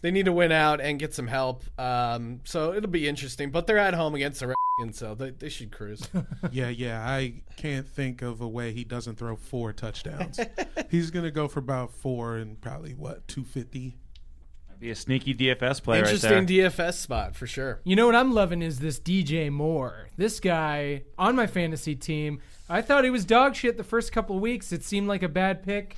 they 0.00 0.10
need 0.10 0.26
to 0.26 0.32
win 0.32 0.52
out 0.52 0.80
and 0.80 0.98
get 0.98 1.14
some 1.14 1.26
help. 1.26 1.64
Um, 1.78 2.40
so 2.44 2.72
it'll 2.72 2.90
be 2.90 3.08
interesting. 3.08 3.50
But 3.50 3.66
they're 3.66 3.78
at 3.78 3.94
home 3.94 4.14
against 4.14 4.40
the 4.40 4.54
Redskins, 4.78 4.98
so 4.98 5.14
they, 5.14 5.30
they 5.30 5.48
should 5.48 5.72
cruise. 5.72 6.08
Yeah, 6.50 6.68
yeah. 6.68 7.00
I 7.04 7.42
can't 7.56 7.86
think 7.86 8.22
of 8.22 8.40
a 8.40 8.48
way 8.48 8.72
he 8.72 8.84
doesn't 8.84 9.18
throw 9.18 9.36
four 9.36 9.72
touchdowns. 9.72 10.38
He's 10.90 11.10
gonna 11.10 11.30
go 11.30 11.48
for 11.48 11.58
about 11.60 11.92
four 11.92 12.36
and 12.36 12.60
probably 12.60 12.94
what 12.94 13.26
two 13.28 13.44
fifty. 13.44 13.98
Be 14.80 14.90
a 14.90 14.94
sneaky 14.94 15.34
DFS 15.34 15.82
play 15.82 15.98
right 16.00 16.06
Interesting 16.06 16.46
there. 16.46 16.70
DFS 16.70 16.94
spot 16.94 17.34
for 17.34 17.48
sure. 17.48 17.80
You 17.82 17.96
know 17.96 18.06
what 18.06 18.14
I'm 18.14 18.32
loving 18.32 18.62
is 18.62 18.78
this 18.78 19.00
DJ 19.00 19.50
Moore. 19.50 20.08
This 20.16 20.38
guy 20.38 21.02
on 21.18 21.34
my 21.34 21.48
fantasy 21.48 21.96
team. 21.96 22.40
I 22.70 22.80
thought 22.80 23.02
he 23.02 23.10
was 23.10 23.24
dog 23.24 23.56
shit 23.56 23.76
the 23.76 23.82
first 23.82 24.12
couple 24.12 24.36
of 24.36 24.42
weeks. 24.42 24.70
It 24.70 24.84
seemed 24.84 25.08
like 25.08 25.24
a 25.24 25.28
bad 25.28 25.64
pick. 25.64 25.96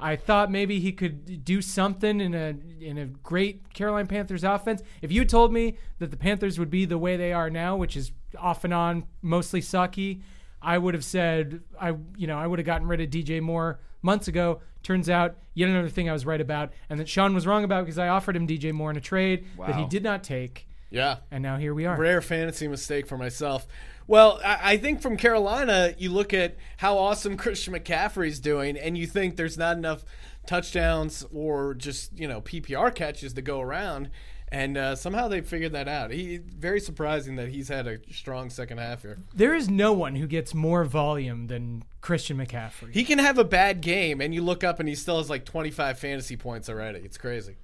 I 0.00 0.16
thought 0.16 0.50
maybe 0.50 0.80
he 0.80 0.92
could 0.92 1.44
do 1.44 1.60
something 1.62 2.20
in 2.20 2.34
a 2.34 2.54
in 2.80 2.98
a 2.98 3.06
great 3.06 3.72
Carolina 3.74 4.06
Panthers 4.08 4.44
offense. 4.44 4.82
If 5.02 5.12
you 5.12 5.24
told 5.24 5.52
me 5.52 5.76
that 5.98 6.10
the 6.10 6.16
Panthers 6.16 6.58
would 6.58 6.70
be 6.70 6.84
the 6.86 6.98
way 6.98 7.16
they 7.16 7.32
are 7.32 7.50
now, 7.50 7.76
which 7.76 7.96
is 7.96 8.12
off 8.38 8.64
and 8.64 8.72
on, 8.72 9.04
mostly 9.22 9.60
sucky, 9.60 10.22
I 10.62 10.78
would 10.78 10.94
have 10.94 11.04
said 11.04 11.60
I 11.80 11.94
you 12.16 12.26
know 12.26 12.38
I 12.38 12.46
would 12.46 12.58
have 12.58 12.66
gotten 12.66 12.86
rid 12.88 13.00
of 13.00 13.10
DJ 13.10 13.40
Moore 13.40 13.80
months 14.02 14.28
ago. 14.28 14.60
Turns 14.82 15.10
out 15.10 15.36
yet 15.52 15.68
another 15.68 15.90
thing 15.90 16.08
I 16.08 16.12
was 16.14 16.24
right 16.24 16.40
about, 16.40 16.72
and 16.88 16.98
that 16.98 17.08
Sean 17.08 17.34
was 17.34 17.46
wrong 17.46 17.64
about 17.64 17.84
because 17.84 17.98
I 17.98 18.08
offered 18.08 18.34
him 18.34 18.46
DJ 18.46 18.72
Moore 18.72 18.90
in 18.90 18.96
a 18.96 19.00
trade 19.00 19.44
that 19.58 19.76
he 19.76 19.84
did 19.86 20.02
not 20.02 20.24
take, 20.24 20.66
Yeah. 20.88 21.16
and 21.30 21.42
now 21.42 21.58
here 21.58 21.74
we 21.74 21.84
are. 21.84 21.98
Rare 21.98 22.22
fantasy 22.22 22.66
mistake 22.66 23.06
for 23.06 23.18
myself. 23.18 23.66
Well, 24.10 24.40
I, 24.44 24.72
I 24.72 24.76
think 24.76 25.00
from 25.00 25.16
Carolina, 25.16 25.94
you 25.96 26.10
look 26.10 26.34
at 26.34 26.56
how 26.78 26.98
awesome 26.98 27.36
Christian 27.38 27.74
McCaffrey's 27.74 28.40
doing, 28.40 28.76
and 28.76 28.98
you 28.98 29.06
think 29.06 29.36
there's 29.36 29.56
not 29.56 29.76
enough 29.76 30.04
touchdowns 30.46 31.24
or 31.32 31.74
just 31.74 32.18
you 32.18 32.26
know 32.26 32.40
PPR 32.40 32.92
catches 32.92 33.34
to 33.34 33.42
go 33.42 33.60
around, 33.60 34.10
and 34.48 34.76
uh, 34.76 34.96
somehow 34.96 35.28
they 35.28 35.42
figured 35.42 35.70
that 35.74 35.86
out. 35.86 36.10
He 36.10 36.38
very 36.38 36.80
surprising 36.80 37.36
that 37.36 37.50
he's 37.50 37.68
had 37.68 37.86
a 37.86 37.98
strong 38.10 38.50
second 38.50 38.78
half 38.78 39.02
here. 39.02 39.18
There 39.32 39.54
is 39.54 39.68
no 39.68 39.92
one 39.92 40.16
who 40.16 40.26
gets 40.26 40.54
more 40.54 40.84
volume 40.84 41.46
than 41.46 41.84
Christian 42.00 42.36
McCaffrey. 42.36 42.92
He 42.92 43.04
can 43.04 43.20
have 43.20 43.38
a 43.38 43.44
bad 43.44 43.80
game, 43.80 44.20
and 44.20 44.34
you 44.34 44.42
look 44.42 44.64
up 44.64 44.80
and 44.80 44.88
he 44.88 44.96
still 44.96 45.18
has 45.18 45.30
like 45.30 45.44
25 45.44 46.00
fantasy 46.00 46.36
points 46.36 46.68
already. 46.68 46.98
It's 46.98 47.16
crazy. 47.16 47.58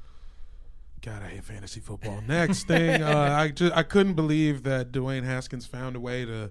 God, 1.07 1.23
I 1.23 1.29
hate 1.29 1.45
fantasy 1.45 1.79
football. 1.81 2.21
Next 2.27 2.65
thing, 2.65 3.01
uh, 3.01 3.37
I 3.39 3.49
just 3.49 3.73
I 3.77 3.83
couldn't 3.85 4.15
believe 4.15 4.65
that 4.65 4.91
Dwayne 4.91 5.23
Haskins 5.25 5.65
found 5.65 5.95
a 5.95 6.01
way 6.01 6.25
to 6.25 6.51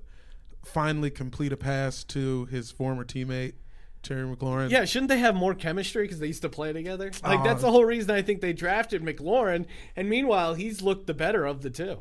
finally 0.63 1.09
complete 1.11 1.51
a 1.51 1.57
pass 1.57 2.03
to 2.05 2.45
his 2.45 2.71
former 2.71 3.03
teammate 3.03 3.53
Terry 4.01 4.23
McLaurin. 4.23 4.69
Yeah, 4.71 4.85
shouldn't 4.85 5.09
they 5.09 5.19
have 5.19 5.35
more 5.35 5.53
chemistry 5.53 6.03
because 6.05 6.19
they 6.19 6.27
used 6.27 6.41
to 6.43 6.49
play 6.49 6.71
together? 6.71 7.11
Like 7.21 7.41
Oh. 7.41 7.43
that's 7.43 7.61
the 7.63 7.69
whole 7.71 7.83
reason 7.83 8.11
I 8.11 8.21
think 8.21 8.39
they 8.39 8.53
drafted 8.53 9.03
McLaurin. 9.03 9.65
And 9.95 10.09
meanwhile, 10.09 10.53
he's 10.53 10.81
looked 10.81 11.05
the 11.07 11.13
better 11.13 11.45
of 11.45 11.61
the 11.61 11.69
two. 11.69 11.97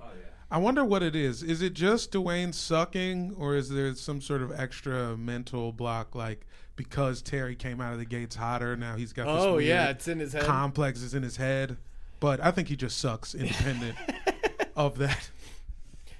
I 0.51 0.59
wonder 0.59 0.85
what 0.85 1.03
it 1.03 1.17
is. 1.17 1.43
Is 1.43 1.61
it 1.61 1.73
just 1.75 2.13
Dwayne 2.13 2.55
sucking, 2.55 3.35
or 3.37 3.57
is 3.57 3.69
there 3.71 3.93
some 3.97 4.21
sort 4.21 4.43
of 4.43 4.53
extra 4.53 5.17
mental 5.17 5.73
block, 5.73 6.15
like 6.15 6.47
because 6.77 7.21
Terry 7.21 7.57
came 7.57 7.81
out 7.81 7.93
of 7.95 7.99
the 7.99 8.05
gates 8.05 8.37
hotter, 8.37 8.77
now 8.77 8.95
he's 8.95 9.13
got 9.13 9.25
this 9.25 9.43
Oh 9.45 9.55
weird 9.57 9.65
yeah, 9.67 9.89
it's 9.91 10.07
in 10.07 10.21
his 10.21 10.33
head. 10.35 10.45
complex 10.45 11.03
is 11.03 11.15
in 11.15 11.25
his 11.25 11.37
head. 11.37 11.79
But 12.25 12.43
I 12.43 12.53
think 12.53 12.68
he 12.68 12.77
just 12.77 13.01
sucks, 13.01 13.35
independent 13.35 13.99
of 14.77 14.97
that. 14.97 15.29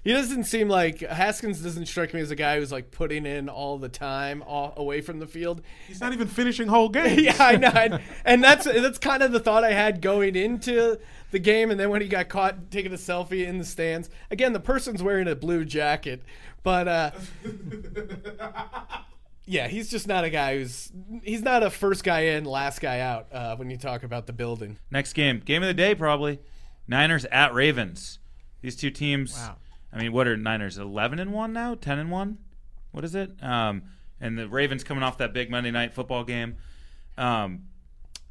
He 0.03 0.13
doesn't 0.13 0.45
seem 0.45 0.69
like 0.69 1.01
Haskins 1.01 1.63
doesn't 1.63 1.87
strike 1.87 2.13
me 2.13 2.21
as 2.21 2.31
a 2.31 2.37
guy 2.37 2.59
who's 2.59 2.71
like 2.71 2.91
putting 2.91 3.25
in 3.25 3.49
all 3.49 3.79
the 3.79 3.89
time 3.89 4.45
all, 4.47 4.75
away 4.77 5.01
from 5.01 5.19
the 5.19 5.27
field. 5.27 5.63
He's 5.89 6.03
not 6.03 6.13
even 6.13 6.29
finishing 6.29 6.69
whole 6.69 6.91
games. 6.91 7.23
yeah, 7.23 7.37
I 7.39 7.57
know, 7.57 7.73
and, 7.75 8.01
and 8.27 8.45
that's 8.45 8.67
that's 8.67 8.99
kind 8.99 9.23
of 9.23 9.33
the 9.33 9.41
thought 9.41 9.65
I 9.65 9.73
had 9.73 10.03
going 10.03 10.37
into 10.37 10.99
the 11.31 11.39
game, 11.39 11.71
and 11.71 11.81
then 11.81 11.89
when 11.89 12.03
he 12.03 12.09
got 12.09 12.29
caught 12.29 12.71
taking 12.71 12.93
a 12.93 12.97
selfie 12.97 13.47
in 13.47 13.57
the 13.57 13.65
stands. 13.65 14.11
Again, 14.31 14.53
the 14.53 14.61
person's 14.61 15.03
wearing 15.03 15.27
a 15.27 15.35
blue 15.35 15.65
jacket, 15.65 16.23
but 16.63 16.87
uh, 16.87 17.11
yeah, 19.47 19.69
he's 19.69 19.91
just 19.91 20.07
not 20.07 20.25
a 20.25 20.31
guy 20.31 20.59
who's 20.59 20.91
he's 21.23 21.43
not 21.43 21.63
a 21.63 21.71
first 21.71 22.05
guy 22.05 22.21
in, 22.21 22.45
last 22.45 22.81
guy 22.81 23.01
out 23.01 23.27
uh, 23.33 23.57
when 23.57 23.71
you 23.71 23.77
talk 23.77 24.03
about 24.03 24.27
the 24.27 24.33
building. 24.33 24.79
Next 24.91 25.13
game, 25.13 25.41
game 25.41 25.63
of 25.63 25.67
the 25.67 25.75
day 25.75 25.95
probably. 25.95 26.41
Niners 26.87 27.25
at 27.27 27.55
Ravens. 27.55 28.19
These 28.61 28.77
two 28.77 28.91
teams. 28.91 29.35
Wow. 29.35 29.57
I 29.93 29.99
mean, 29.99 30.13
what 30.13 30.27
are 30.27 30.37
Niners? 30.37 30.79
Eleven 30.79 31.19
and 31.19 31.33
one 31.33 31.53
now? 31.53 31.75
Ten 31.75 31.99
and 31.99 32.11
one? 32.11 32.39
What 32.93 33.05
is 33.05 33.15
it? 33.15 33.31
Um, 33.43 33.83
and 34.21 34.39
the 34.39 34.49
Ravens 34.49 34.85
coming 34.85 35.03
off 35.03 35.19
that 35.19 35.33
big 35.33 35.51
Monday 35.51 35.71
night 35.71 35.93
football 35.95 36.25
game. 36.25 36.57
Um, 37.19 37.65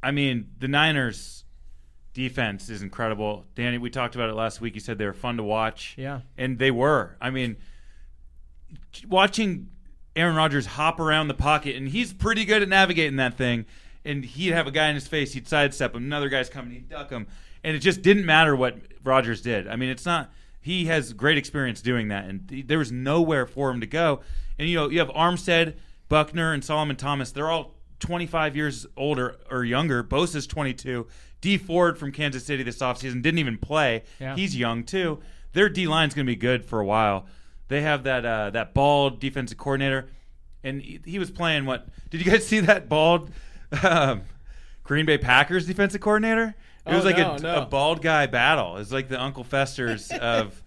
I 0.02 0.10
mean, 0.10 0.50
the 0.58 0.68
Niners 0.68 1.44
defense 2.12 2.68
is 2.68 2.82
incredible. 2.82 3.44
Danny, 3.54 3.78
we 3.78 3.90
talked 3.90 4.14
about 4.14 4.28
it 4.28 4.34
last 4.34 4.60
week. 4.60 4.74
You 4.74 4.80
said 4.80 4.98
they 4.98 5.06
were 5.06 5.12
fun 5.12 5.36
to 5.36 5.42
watch. 5.42 5.94
Yeah. 5.96 6.20
and 6.36 6.58
they 6.58 6.70
were. 6.70 7.16
I 7.20 7.30
mean, 7.30 7.56
watching 9.08 9.70
Aaron 10.16 10.36
Rodgers 10.36 10.66
hop 10.66 11.00
around 11.00 11.28
the 11.28 11.34
pocket, 11.34 11.76
and 11.76 11.88
he's 11.88 12.12
pretty 12.12 12.44
good 12.44 12.62
at 12.62 12.68
navigating 12.68 13.16
that 13.16 13.36
thing. 13.36 13.66
And 14.04 14.24
he'd 14.24 14.52
have 14.52 14.66
a 14.66 14.70
guy 14.70 14.88
in 14.88 14.94
his 14.94 15.08
face, 15.08 15.32
he'd 15.32 15.48
sidestep 15.48 15.94
him. 15.94 16.04
Another 16.04 16.28
guy's 16.28 16.48
coming, 16.50 16.72
he'd 16.72 16.88
duck 16.88 17.10
him, 17.10 17.26
and 17.62 17.74
it 17.74 17.80
just 17.80 18.02
didn't 18.02 18.26
matter 18.26 18.54
what 18.54 18.76
Rodgers 19.02 19.40
did. 19.40 19.66
I 19.66 19.76
mean, 19.76 19.88
it's 19.88 20.04
not. 20.04 20.30
He 20.60 20.86
has 20.86 21.12
great 21.12 21.38
experience 21.38 21.80
doing 21.80 22.08
that, 22.08 22.26
and 22.26 22.48
th- 22.48 22.66
there 22.66 22.78
was 22.78 22.92
nowhere 22.92 23.46
for 23.46 23.70
him 23.70 23.80
to 23.80 23.86
go. 23.86 24.20
And 24.58 24.68
you 24.68 24.76
know, 24.76 24.88
you 24.88 24.98
have 24.98 25.08
Armstead, 25.08 25.74
Buckner, 26.08 26.52
and 26.52 26.64
Solomon 26.64 26.96
Thomas. 26.96 27.32
They're 27.32 27.50
all 27.50 27.74
25 28.00 28.56
years 28.56 28.86
older 28.96 29.36
or 29.50 29.64
younger. 29.64 30.02
Bosa's 30.02 30.46
22. 30.46 31.06
Dee 31.40 31.58
Ford 31.58 31.98
from 31.98 32.12
Kansas 32.12 32.44
City 32.44 32.62
this 32.62 32.78
offseason 32.78 33.22
didn't 33.22 33.38
even 33.38 33.58
play. 33.58 34.04
Yeah. 34.20 34.36
He's 34.36 34.56
young 34.56 34.84
too. 34.84 35.20
Their 35.52 35.68
D 35.68 35.86
line's 35.86 36.14
going 36.14 36.26
to 36.26 36.30
be 36.32 36.36
good 36.36 36.64
for 36.64 36.80
a 36.80 36.84
while. 36.84 37.26
They 37.68 37.80
have 37.82 38.04
that 38.04 38.24
uh, 38.26 38.50
that 38.50 38.74
bald 38.74 39.20
defensive 39.20 39.58
coordinator, 39.58 40.08
and 40.62 40.80
he, 40.82 41.00
he 41.04 41.18
was 41.18 41.30
playing 41.30 41.64
what? 41.66 41.88
Did 42.10 42.24
you 42.24 42.30
guys 42.30 42.46
see 42.48 42.60
that 42.60 42.88
bald 42.88 43.30
um, 43.82 44.22
Green 44.82 45.06
Bay 45.06 45.18
Packers 45.18 45.66
defensive 45.66 46.00
coordinator? 46.00 46.54
It 46.86 46.94
was 46.94 47.04
Oh, 47.04 47.08
like 47.08 47.16
no, 47.16 47.34
a, 47.34 47.38
no. 47.40 47.62
a 47.62 47.66
bald 47.66 48.02
guy 48.02 48.26
battle. 48.26 48.76
It 48.76 48.80
was 48.80 48.92
like 48.92 49.08
the 49.08 49.20
Uncle 49.20 49.44
Festers 49.44 50.10
of. 50.20 50.60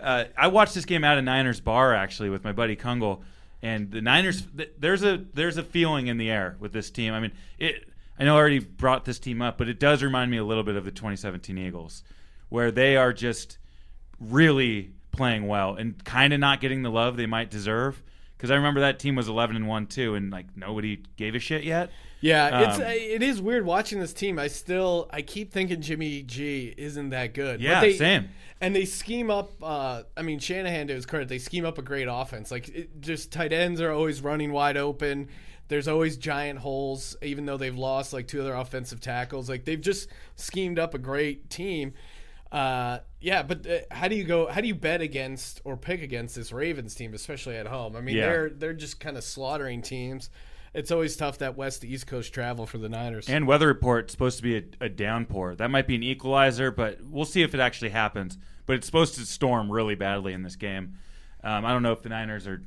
Uh, 0.00 0.24
I 0.36 0.48
watched 0.48 0.74
this 0.74 0.84
game 0.84 1.02
out 1.04 1.18
of 1.18 1.24
Niners 1.24 1.58
bar 1.58 1.92
actually 1.94 2.28
with 2.30 2.44
my 2.44 2.52
buddy 2.52 2.76
Kungle, 2.76 3.22
and 3.62 3.90
the 3.90 4.00
Niners. 4.00 4.46
th- 4.56 4.70
There's 4.78 5.02
a 5.02 5.24
there's 5.34 5.56
a 5.56 5.62
feeling 5.64 6.06
in 6.06 6.16
the 6.18 6.30
air 6.30 6.56
with 6.60 6.72
this 6.72 6.90
team. 6.90 7.12
I 7.12 7.20
mean, 7.20 7.32
it. 7.58 7.88
I 8.18 8.24
know 8.24 8.34
I 8.36 8.38
already 8.38 8.60
brought 8.60 9.04
this 9.04 9.18
team 9.18 9.42
up, 9.42 9.58
but 9.58 9.68
it 9.68 9.78
does 9.80 10.02
remind 10.02 10.30
me 10.30 10.36
a 10.38 10.44
little 10.44 10.62
bit 10.62 10.76
of 10.76 10.84
the 10.86 10.90
2017 10.90 11.58
Eagles, 11.58 12.02
where 12.48 12.70
they 12.70 12.96
are 12.96 13.12
just 13.12 13.58
really 14.20 14.92
playing 15.16 15.46
well 15.46 15.74
and 15.74 16.02
kind 16.04 16.32
of 16.32 16.40
not 16.40 16.60
getting 16.60 16.82
the 16.82 16.90
love 16.90 17.16
they 17.16 17.26
might 17.26 17.50
deserve. 17.50 18.02
Because 18.36 18.50
I 18.50 18.56
remember 18.56 18.80
that 18.80 18.98
team 18.98 19.14
was 19.14 19.28
11 19.28 19.56
and 19.56 19.66
one 19.66 19.86
too, 19.86 20.14
and 20.14 20.30
like 20.30 20.46
nobody 20.56 21.02
gave 21.16 21.34
a 21.34 21.38
shit 21.38 21.64
yet. 21.64 21.90
Yeah, 22.20 22.68
it's 22.68 22.78
Um, 22.78 22.84
it 22.86 23.22
is 23.22 23.40
weird 23.40 23.64
watching 23.64 24.00
this 24.00 24.12
team. 24.12 24.38
I 24.38 24.48
still 24.48 25.08
I 25.10 25.22
keep 25.22 25.52
thinking 25.52 25.80
Jimmy 25.80 26.22
G 26.22 26.74
isn't 26.76 27.10
that 27.10 27.34
good. 27.34 27.58
But 27.58 27.64
Yeah, 27.64 27.80
they, 27.80 27.94
same. 27.94 28.28
And 28.60 28.74
they 28.74 28.84
scheme 28.84 29.30
up. 29.30 29.52
Uh, 29.62 30.02
I 30.16 30.22
mean, 30.22 30.38
Shanahan 30.38 30.88
to 30.88 30.94
his 30.94 31.06
credit, 31.06 31.28
they 31.28 31.38
scheme 31.38 31.64
up 31.64 31.78
a 31.78 31.82
great 31.82 32.08
offense. 32.10 32.50
Like 32.50 32.68
it, 32.68 33.00
just 33.00 33.32
tight 33.32 33.52
ends 33.52 33.80
are 33.80 33.90
always 33.92 34.22
running 34.22 34.52
wide 34.52 34.76
open. 34.76 35.28
There's 35.68 35.88
always 35.88 36.16
giant 36.16 36.60
holes, 36.60 37.16
even 37.22 37.44
though 37.44 37.56
they've 37.56 37.76
lost 37.76 38.12
like 38.12 38.28
two 38.28 38.40
other 38.40 38.54
offensive 38.54 39.00
tackles. 39.00 39.48
Like 39.48 39.64
they've 39.64 39.80
just 39.80 40.08
schemed 40.36 40.78
up 40.78 40.94
a 40.94 40.98
great 40.98 41.50
team. 41.50 41.92
Uh, 42.52 42.98
yeah, 43.20 43.42
but 43.42 43.66
uh, 43.66 43.78
how 43.90 44.08
do 44.08 44.14
you 44.14 44.24
go? 44.24 44.46
How 44.46 44.60
do 44.60 44.68
you 44.68 44.74
bet 44.74 45.00
against 45.00 45.60
or 45.64 45.76
pick 45.76 46.00
against 46.02 46.36
this 46.36 46.52
Ravens 46.52 46.94
team, 46.94 47.12
especially 47.14 47.56
at 47.56 47.66
home? 47.66 47.96
I 47.96 48.00
mean, 48.00 48.16
Yeah. 48.16 48.26
they're 48.26 48.50
they're 48.50 48.72
just 48.72 49.00
kind 49.00 49.16
of 49.16 49.24
slaughtering 49.24 49.82
teams. 49.82 50.30
It's 50.74 50.90
always 50.90 51.16
tough 51.16 51.38
that 51.38 51.56
west 51.56 51.80
to 51.80 51.88
east 51.88 52.06
coast 52.06 52.32
travel 52.34 52.66
for 52.66 52.76
the 52.78 52.88
Niners. 52.88 53.28
And 53.28 53.46
weather 53.46 53.66
report 53.66 54.10
supposed 54.10 54.36
to 54.36 54.42
be 54.42 54.56
a, 54.58 54.62
a 54.84 54.88
downpour. 54.90 55.54
That 55.56 55.70
might 55.70 55.86
be 55.86 55.94
an 55.94 56.02
equalizer, 56.02 56.70
but 56.70 56.98
we'll 57.02 57.24
see 57.24 57.42
if 57.42 57.54
it 57.54 57.60
actually 57.60 57.90
happens. 57.90 58.36
But 58.66 58.76
it's 58.76 58.86
supposed 58.86 59.14
to 59.14 59.24
storm 59.24 59.72
really 59.72 59.94
badly 59.94 60.32
in 60.34 60.42
this 60.42 60.54
game. 60.56 60.98
Um, 61.42 61.64
I 61.64 61.72
don't 61.72 61.82
know 61.82 61.92
if 61.92 62.02
the 62.02 62.10
Niners 62.10 62.46
are 62.46 62.62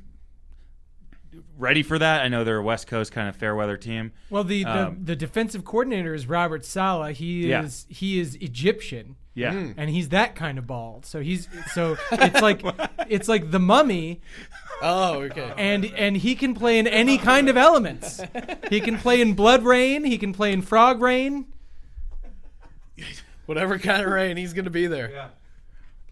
ready 1.56 1.82
for 1.84 1.98
that. 1.98 2.22
I 2.22 2.28
know 2.28 2.42
they're 2.42 2.56
a 2.56 2.62
West 2.62 2.86
Coast 2.88 3.12
kind 3.12 3.28
of 3.28 3.36
fair 3.36 3.54
weather 3.54 3.76
team. 3.76 4.12
Well, 4.30 4.42
the, 4.44 4.64
the, 4.64 4.86
Um, 4.88 5.04
the 5.04 5.14
defensive 5.14 5.64
coordinator 5.64 6.12
is 6.14 6.26
Robert 6.26 6.64
Saleh. 6.64 7.16
He 7.16 7.48
Yeah. 7.48 7.62
is 7.62 7.86
he 7.88 8.18
is 8.18 8.34
Egyptian. 8.36 9.16
Yeah. 9.34 9.52
Hmm. 9.52 9.72
And 9.76 9.90
he's 9.90 10.08
that 10.10 10.34
kind 10.34 10.58
of 10.58 10.66
bald. 10.66 11.06
So 11.06 11.20
he's 11.20 11.48
so 11.72 11.96
it's 12.12 12.40
like 12.40 12.62
it's 13.08 13.28
like 13.28 13.50
the 13.50 13.60
mummy 13.60 14.20
oh, 14.82 15.22
okay. 15.22 15.52
and 15.56 15.84
and 15.84 16.16
he 16.16 16.34
can 16.34 16.54
play 16.54 16.78
in 16.78 16.86
any 16.86 17.18
kind 17.18 17.48
of 17.48 17.56
elements. 17.56 18.20
He 18.68 18.80
can 18.80 18.98
play 18.98 19.20
in 19.20 19.34
blood 19.34 19.64
rain, 19.64 20.04
he 20.04 20.18
can 20.18 20.32
play 20.32 20.52
in 20.52 20.62
frog 20.62 21.00
rain. 21.00 21.46
Whatever 23.46 23.78
kind 23.78 24.04
of 24.04 24.10
rain, 24.10 24.36
he's 24.36 24.52
going 24.52 24.66
to 24.66 24.70
be 24.70 24.86
there. 24.86 25.30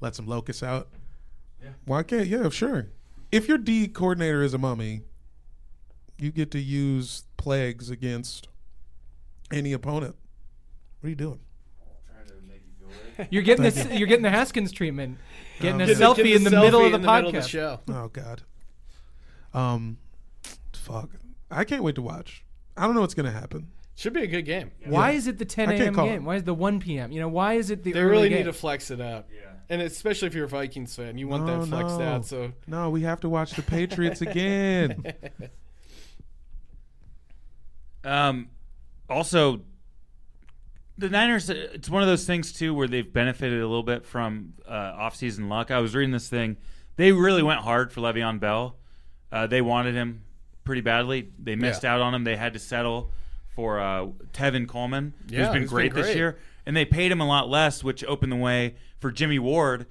Let 0.00 0.14
some 0.14 0.26
locusts 0.26 0.62
out. 0.62 0.88
Why 1.84 2.02
can't? 2.02 2.26
Yeah, 2.26 2.48
sure. 2.50 2.88
If 3.30 3.48
your 3.48 3.58
D 3.58 3.88
coordinator 3.88 4.42
is 4.42 4.54
a 4.54 4.58
mummy, 4.58 5.02
you 6.18 6.30
get 6.30 6.50
to 6.52 6.58
use 6.58 7.24
plagues 7.36 7.90
against 7.90 8.48
any 9.52 9.72
opponent. 9.72 10.16
What 11.00 11.06
are 11.06 11.10
you 11.10 11.16
doing? 11.16 11.40
You're 13.30 13.42
getting 13.42 13.62
this 13.64 13.86
you're 13.92 14.06
getting 14.08 14.22
the 14.22 14.30
Haskins 14.30 14.72
treatment. 14.72 15.18
Getting 15.60 15.80
a 15.80 15.86
Get 15.86 15.98
Get 15.98 16.08
selfie 16.08 16.24
get 16.24 16.36
in 16.36 16.44
the 16.44 16.50
selfie 16.50 16.62
middle 16.62 16.84
of 16.84 16.90
the 16.92 16.96
in 16.96 17.02
the 17.02 17.12
middle 17.12 17.28
of 17.28 17.34
podcast. 17.34 17.42
the 17.42 17.48
show. 17.48 17.80
Oh 17.88 18.08
God. 18.08 18.42
Um, 19.54 19.98
fuck. 20.72 21.10
I 21.50 21.64
can't 21.64 21.82
wait 21.82 21.94
to 21.96 22.02
watch. 22.02 22.44
I 22.76 22.84
don't 22.84 22.94
know 22.94 23.00
what's 23.00 23.14
gonna 23.14 23.30
happen. 23.32 23.68
Should 23.96 24.12
be 24.12 24.22
a 24.22 24.26
good 24.28 24.42
game. 24.42 24.70
Why 24.86 25.10
is 25.12 25.26
it 25.26 25.38
the 25.38 25.44
10 25.44 25.70
a.m. 25.70 25.94
game? 25.94 26.06
it. 26.14 26.22
Why 26.22 26.36
is 26.36 26.44
the 26.44 26.54
1 26.54 26.78
p.m.? 26.78 27.10
You 27.10 27.18
know, 27.20 27.26
why 27.28 27.54
is 27.54 27.70
it 27.70 27.82
the 27.82 27.90
They 27.92 27.98
early 27.98 28.10
really 28.10 28.28
game? 28.28 28.38
need 28.38 28.44
to 28.44 28.52
flex 28.52 28.92
it 28.92 29.00
out. 29.00 29.26
Yeah. 29.34 29.40
And 29.68 29.82
especially 29.82 30.28
if 30.28 30.34
you're 30.34 30.44
a 30.44 30.48
Vikings 30.48 30.94
fan, 30.94 31.18
you 31.18 31.26
want 31.26 31.46
No, 31.46 31.60
that 31.62 31.66
flexed 31.66 31.98
no. 31.98 32.04
out. 32.04 32.24
So 32.24 32.52
No, 32.68 32.90
we 32.90 33.02
have 33.02 33.18
to 33.20 33.28
watch 33.28 33.54
the 33.54 33.62
Patriots 33.62 34.20
again. 34.22 35.02
Um, 38.04 38.48
also, 39.10 39.60
the 40.98 41.08
Niners. 41.08 41.48
It's 41.48 41.88
one 41.88 42.02
of 42.02 42.08
those 42.08 42.26
things 42.26 42.52
too 42.52 42.74
where 42.74 42.88
they've 42.88 43.10
benefited 43.10 43.60
a 43.60 43.66
little 43.66 43.82
bit 43.82 44.04
from 44.04 44.54
uh, 44.66 44.72
offseason 44.94 45.48
luck. 45.48 45.70
I 45.70 45.78
was 45.78 45.94
reading 45.94 46.12
this 46.12 46.28
thing. 46.28 46.56
They 46.96 47.12
really 47.12 47.42
went 47.42 47.60
hard 47.60 47.92
for 47.92 48.00
Le'Veon 48.00 48.40
Bell. 48.40 48.76
Uh, 49.30 49.46
they 49.46 49.62
wanted 49.62 49.94
him 49.94 50.22
pretty 50.64 50.80
badly. 50.80 51.30
They 51.38 51.54
missed 51.54 51.84
Yeah. 51.84 51.94
out 51.94 52.00
on 52.00 52.14
him. 52.14 52.24
They 52.24 52.36
had 52.36 52.52
to 52.54 52.58
settle 52.58 53.12
for 53.54 53.78
uh, 53.80 54.06
Tevin 54.32 54.66
Coleman, 54.68 55.14
Yeah, 55.28 55.38
who's 55.38 55.48
been 55.48 55.62
who's 55.62 55.70
been 55.70 55.76
great 55.76 55.94
this 55.94 56.14
year, 56.16 56.38
and 56.66 56.76
they 56.76 56.84
paid 56.84 57.10
him 57.12 57.20
a 57.20 57.26
lot 57.26 57.48
less, 57.48 57.82
which 57.84 58.04
opened 58.04 58.32
the 58.32 58.36
way 58.36 58.74
for 59.00 59.10
Jimmy 59.10 59.38
Ward, 59.38 59.86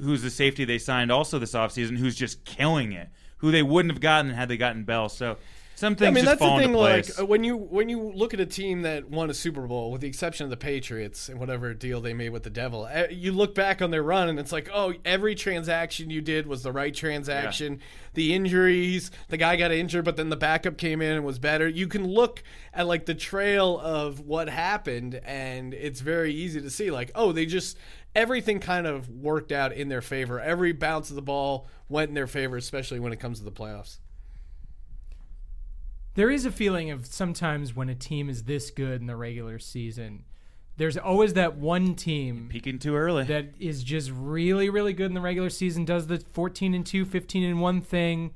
who's 0.00 0.22
the 0.22 0.30
safety 0.30 0.64
they 0.64 0.78
signed 0.78 1.10
also 1.10 1.38
this 1.38 1.52
offseason, 1.52 1.98
who's 1.98 2.14
just 2.16 2.44
killing 2.44 2.92
it. 2.92 3.08
Who 3.38 3.50
they 3.50 3.62
wouldn't 3.62 3.92
have 3.92 4.00
gotten 4.02 4.32
had 4.32 4.48
they 4.50 4.58
gotten 4.58 4.84
Bell. 4.84 5.08
So 5.08 5.38
some 5.80 5.96
things 5.96 6.08
I 6.08 6.12
mean, 6.12 6.26
that's 6.26 6.42
the 6.42 6.58
thing. 6.58 6.74
Like 6.74 7.18
uh, 7.18 7.24
when 7.24 7.42
you 7.42 7.56
when 7.56 7.88
you 7.88 8.12
look 8.14 8.34
at 8.34 8.40
a 8.40 8.44
team 8.44 8.82
that 8.82 9.08
won 9.08 9.30
a 9.30 9.34
Super 9.34 9.66
Bowl, 9.66 9.90
with 9.90 10.02
the 10.02 10.08
exception 10.08 10.44
of 10.44 10.50
the 10.50 10.56
Patriots 10.58 11.30
and 11.30 11.40
whatever 11.40 11.72
deal 11.72 12.02
they 12.02 12.12
made 12.12 12.28
with 12.28 12.42
the 12.42 12.50
devil, 12.50 12.86
eh, 12.86 13.06
you 13.10 13.32
look 13.32 13.54
back 13.54 13.80
on 13.80 13.90
their 13.90 14.02
run 14.02 14.28
and 14.28 14.38
it's 14.38 14.52
like, 14.52 14.68
oh, 14.74 14.92
every 15.06 15.34
transaction 15.34 16.10
you 16.10 16.20
did 16.20 16.46
was 16.46 16.62
the 16.62 16.70
right 16.70 16.94
transaction. 16.94 17.80
The 18.12 18.34
injuries, 18.34 19.10
the 19.28 19.38
guy 19.38 19.56
got 19.56 19.72
injured, 19.72 20.04
but 20.04 20.16
then 20.16 20.28
the 20.28 20.36
backup 20.36 20.76
came 20.76 21.00
in 21.00 21.16
and 21.16 21.24
was 21.24 21.38
better. 21.38 21.66
You 21.66 21.88
can 21.88 22.06
look 22.06 22.42
at 22.74 22.86
like 22.86 23.06
the 23.06 23.14
trail 23.14 23.80
of 23.80 24.20
what 24.20 24.50
happened, 24.50 25.14
and 25.24 25.72
it's 25.72 26.00
very 26.00 26.34
easy 26.34 26.60
to 26.60 26.68
see, 26.68 26.90
like, 26.90 27.10
oh, 27.14 27.32
they 27.32 27.46
just 27.46 27.78
everything 28.14 28.60
kind 28.60 28.86
of 28.86 29.08
worked 29.08 29.50
out 29.50 29.72
in 29.72 29.88
their 29.88 30.02
favor. 30.02 30.38
Every 30.38 30.72
bounce 30.72 31.08
of 31.08 31.16
the 31.16 31.22
ball 31.22 31.66
went 31.88 32.10
in 32.10 32.14
their 32.14 32.26
favor, 32.26 32.58
especially 32.58 33.00
when 33.00 33.14
it 33.14 33.18
comes 33.18 33.38
to 33.38 33.46
the 33.46 33.50
playoffs. 33.52 33.96
There 36.14 36.30
is 36.30 36.44
a 36.44 36.50
feeling 36.50 36.90
of 36.90 37.06
sometimes 37.06 37.74
when 37.74 37.88
a 37.88 37.94
team 37.94 38.28
is 38.28 38.44
this 38.44 38.70
good 38.70 39.00
in 39.00 39.06
the 39.06 39.16
regular 39.16 39.58
season, 39.58 40.24
there's 40.76 40.96
always 40.96 41.34
that 41.34 41.56
one 41.56 41.94
team 41.94 42.48
Peaking 42.50 42.78
too 42.78 42.96
early. 42.96 43.24
that 43.24 43.54
is 43.58 43.84
just 43.84 44.10
really, 44.10 44.70
really 44.70 44.92
good 44.92 45.06
in 45.06 45.14
the 45.14 45.20
regular 45.20 45.50
season, 45.50 45.84
does 45.84 46.06
the 46.06 46.18
14 46.32 46.74
and 46.74 46.86
2, 46.86 47.04
15 47.04 47.44
and 47.44 47.60
1 47.60 47.80
thing, 47.82 48.34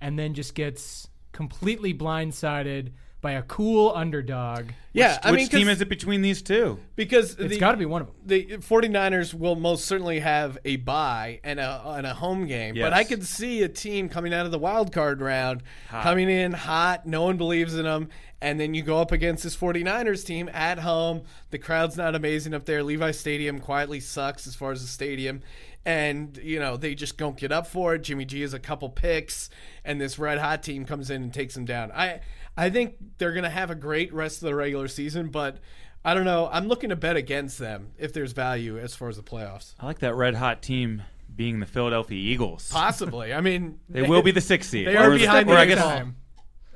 and 0.00 0.18
then 0.18 0.34
just 0.34 0.54
gets 0.54 1.08
completely 1.32 1.94
blindsided 1.94 2.92
by 3.20 3.32
a 3.32 3.42
cool 3.42 3.92
underdog. 3.94 4.66
Yeah, 4.92 5.18
I 5.22 5.30
Which 5.32 5.38
mean, 5.40 5.48
team 5.48 5.66
'cause- 5.66 5.76
is 5.76 5.80
it 5.82 5.88
between 5.88 6.22
these 6.22 6.40
two? 6.40 6.78
Because 6.96 7.34
it's 7.38 7.56
got 7.58 7.72
to 7.72 7.76
be 7.76 7.84
one 7.84 8.00
of 8.02 8.08
them. 8.08 8.16
the 8.24 8.44
49ers 8.58 9.34
will 9.34 9.56
most 9.56 9.84
certainly 9.86 10.20
have 10.20 10.56
a 10.64 10.76
bye 10.76 11.40
and 11.44 11.58
a, 11.60 11.82
and 11.86 12.06
a 12.06 12.14
home 12.14 12.46
game. 12.46 12.74
But 12.78 12.92
I 12.92 13.04
could 13.04 13.24
see 13.24 13.62
a 13.62 13.68
team 13.68 14.08
coming 14.08 14.32
out 14.32 14.46
of 14.46 14.52
the 14.52 14.58
wild 14.58 14.92
card 14.92 15.20
round, 15.20 15.62
coming 15.90 16.30
in 16.30 16.52
hot, 16.52 17.06
no 17.06 17.22
one 17.24 17.36
believes 17.36 17.74
in 17.74 17.84
them. 17.84 18.08
And 18.40 18.60
then 18.60 18.72
you 18.72 18.82
go 18.82 19.00
up 19.00 19.10
against 19.10 19.42
this 19.42 19.56
49ers 19.56 20.24
team 20.24 20.48
at 20.52 20.78
home. 20.78 21.22
The 21.50 21.58
crowd's 21.58 21.96
not 21.96 22.14
amazing 22.14 22.54
up 22.54 22.66
there. 22.66 22.84
Levi 22.84 23.10
Stadium 23.10 23.58
quietly 23.58 23.98
sucks 23.98 24.46
as 24.46 24.54
far 24.54 24.70
as 24.70 24.80
the 24.80 24.86
stadium. 24.86 25.42
And, 25.84 26.38
you 26.42 26.60
know, 26.60 26.76
they 26.76 26.94
just 26.94 27.16
don't 27.16 27.36
get 27.36 27.50
up 27.50 27.66
for 27.66 27.94
it. 27.94 28.02
Jimmy 28.02 28.24
G 28.24 28.42
has 28.42 28.52
a 28.54 28.58
couple 28.58 28.90
picks, 28.90 29.48
and 29.84 30.00
this 30.00 30.18
red 30.18 30.38
hot 30.38 30.62
team 30.62 30.84
comes 30.84 31.08
in 31.10 31.22
and 31.22 31.32
takes 31.34 31.54
them 31.54 31.64
down. 31.64 31.90
I, 31.92 32.20
I 32.58 32.70
think 32.70 32.96
they're 33.18 33.32
going 33.32 33.44
to 33.44 33.50
have 33.50 33.70
a 33.70 33.74
great 33.74 34.12
rest 34.12 34.42
of 34.42 34.48
the 34.48 34.54
regular 34.54 34.88
season, 34.88 35.28
but 35.28 35.58
I 36.04 36.12
don't 36.14 36.24
know. 36.24 36.48
I'm 36.52 36.66
looking 36.68 36.90
to 36.90 36.96
bet 36.96 37.16
against 37.16 37.58
them 37.58 37.92
if 37.98 38.12
there's 38.12 38.32
value 38.32 38.78
as 38.78 38.94
far 38.94 39.08
as 39.08 39.16
the 39.16 39.22
playoffs. 39.22 39.74
I 39.78 39.86
like 39.86 40.00
that 40.00 40.14
red 40.14 40.34
hot 40.34 40.60
team 40.62 41.02
being 41.34 41.60
the 41.60 41.66
Philadelphia 41.66 42.18
Eagles. 42.18 42.68
Possibly. 42.72 43.32
I 43.32 43.40
mean, 43.40 43.78
They 43.88 44.02
will 44.02 44.22
be 44.22 44.32
the 44.32 44.40
sixth 44.40 44.70
seed. 44.70 44.88
They 44.88 44.96
are 44.96 45.12
Or- 45.12 45.16
behind 45.18 45.48
or 45.48 45.52
the 45.54 45.58
I 45.60 45.62
eight 45.62 45.66
guess, 45.68 45.80
ball. 45.82 46.02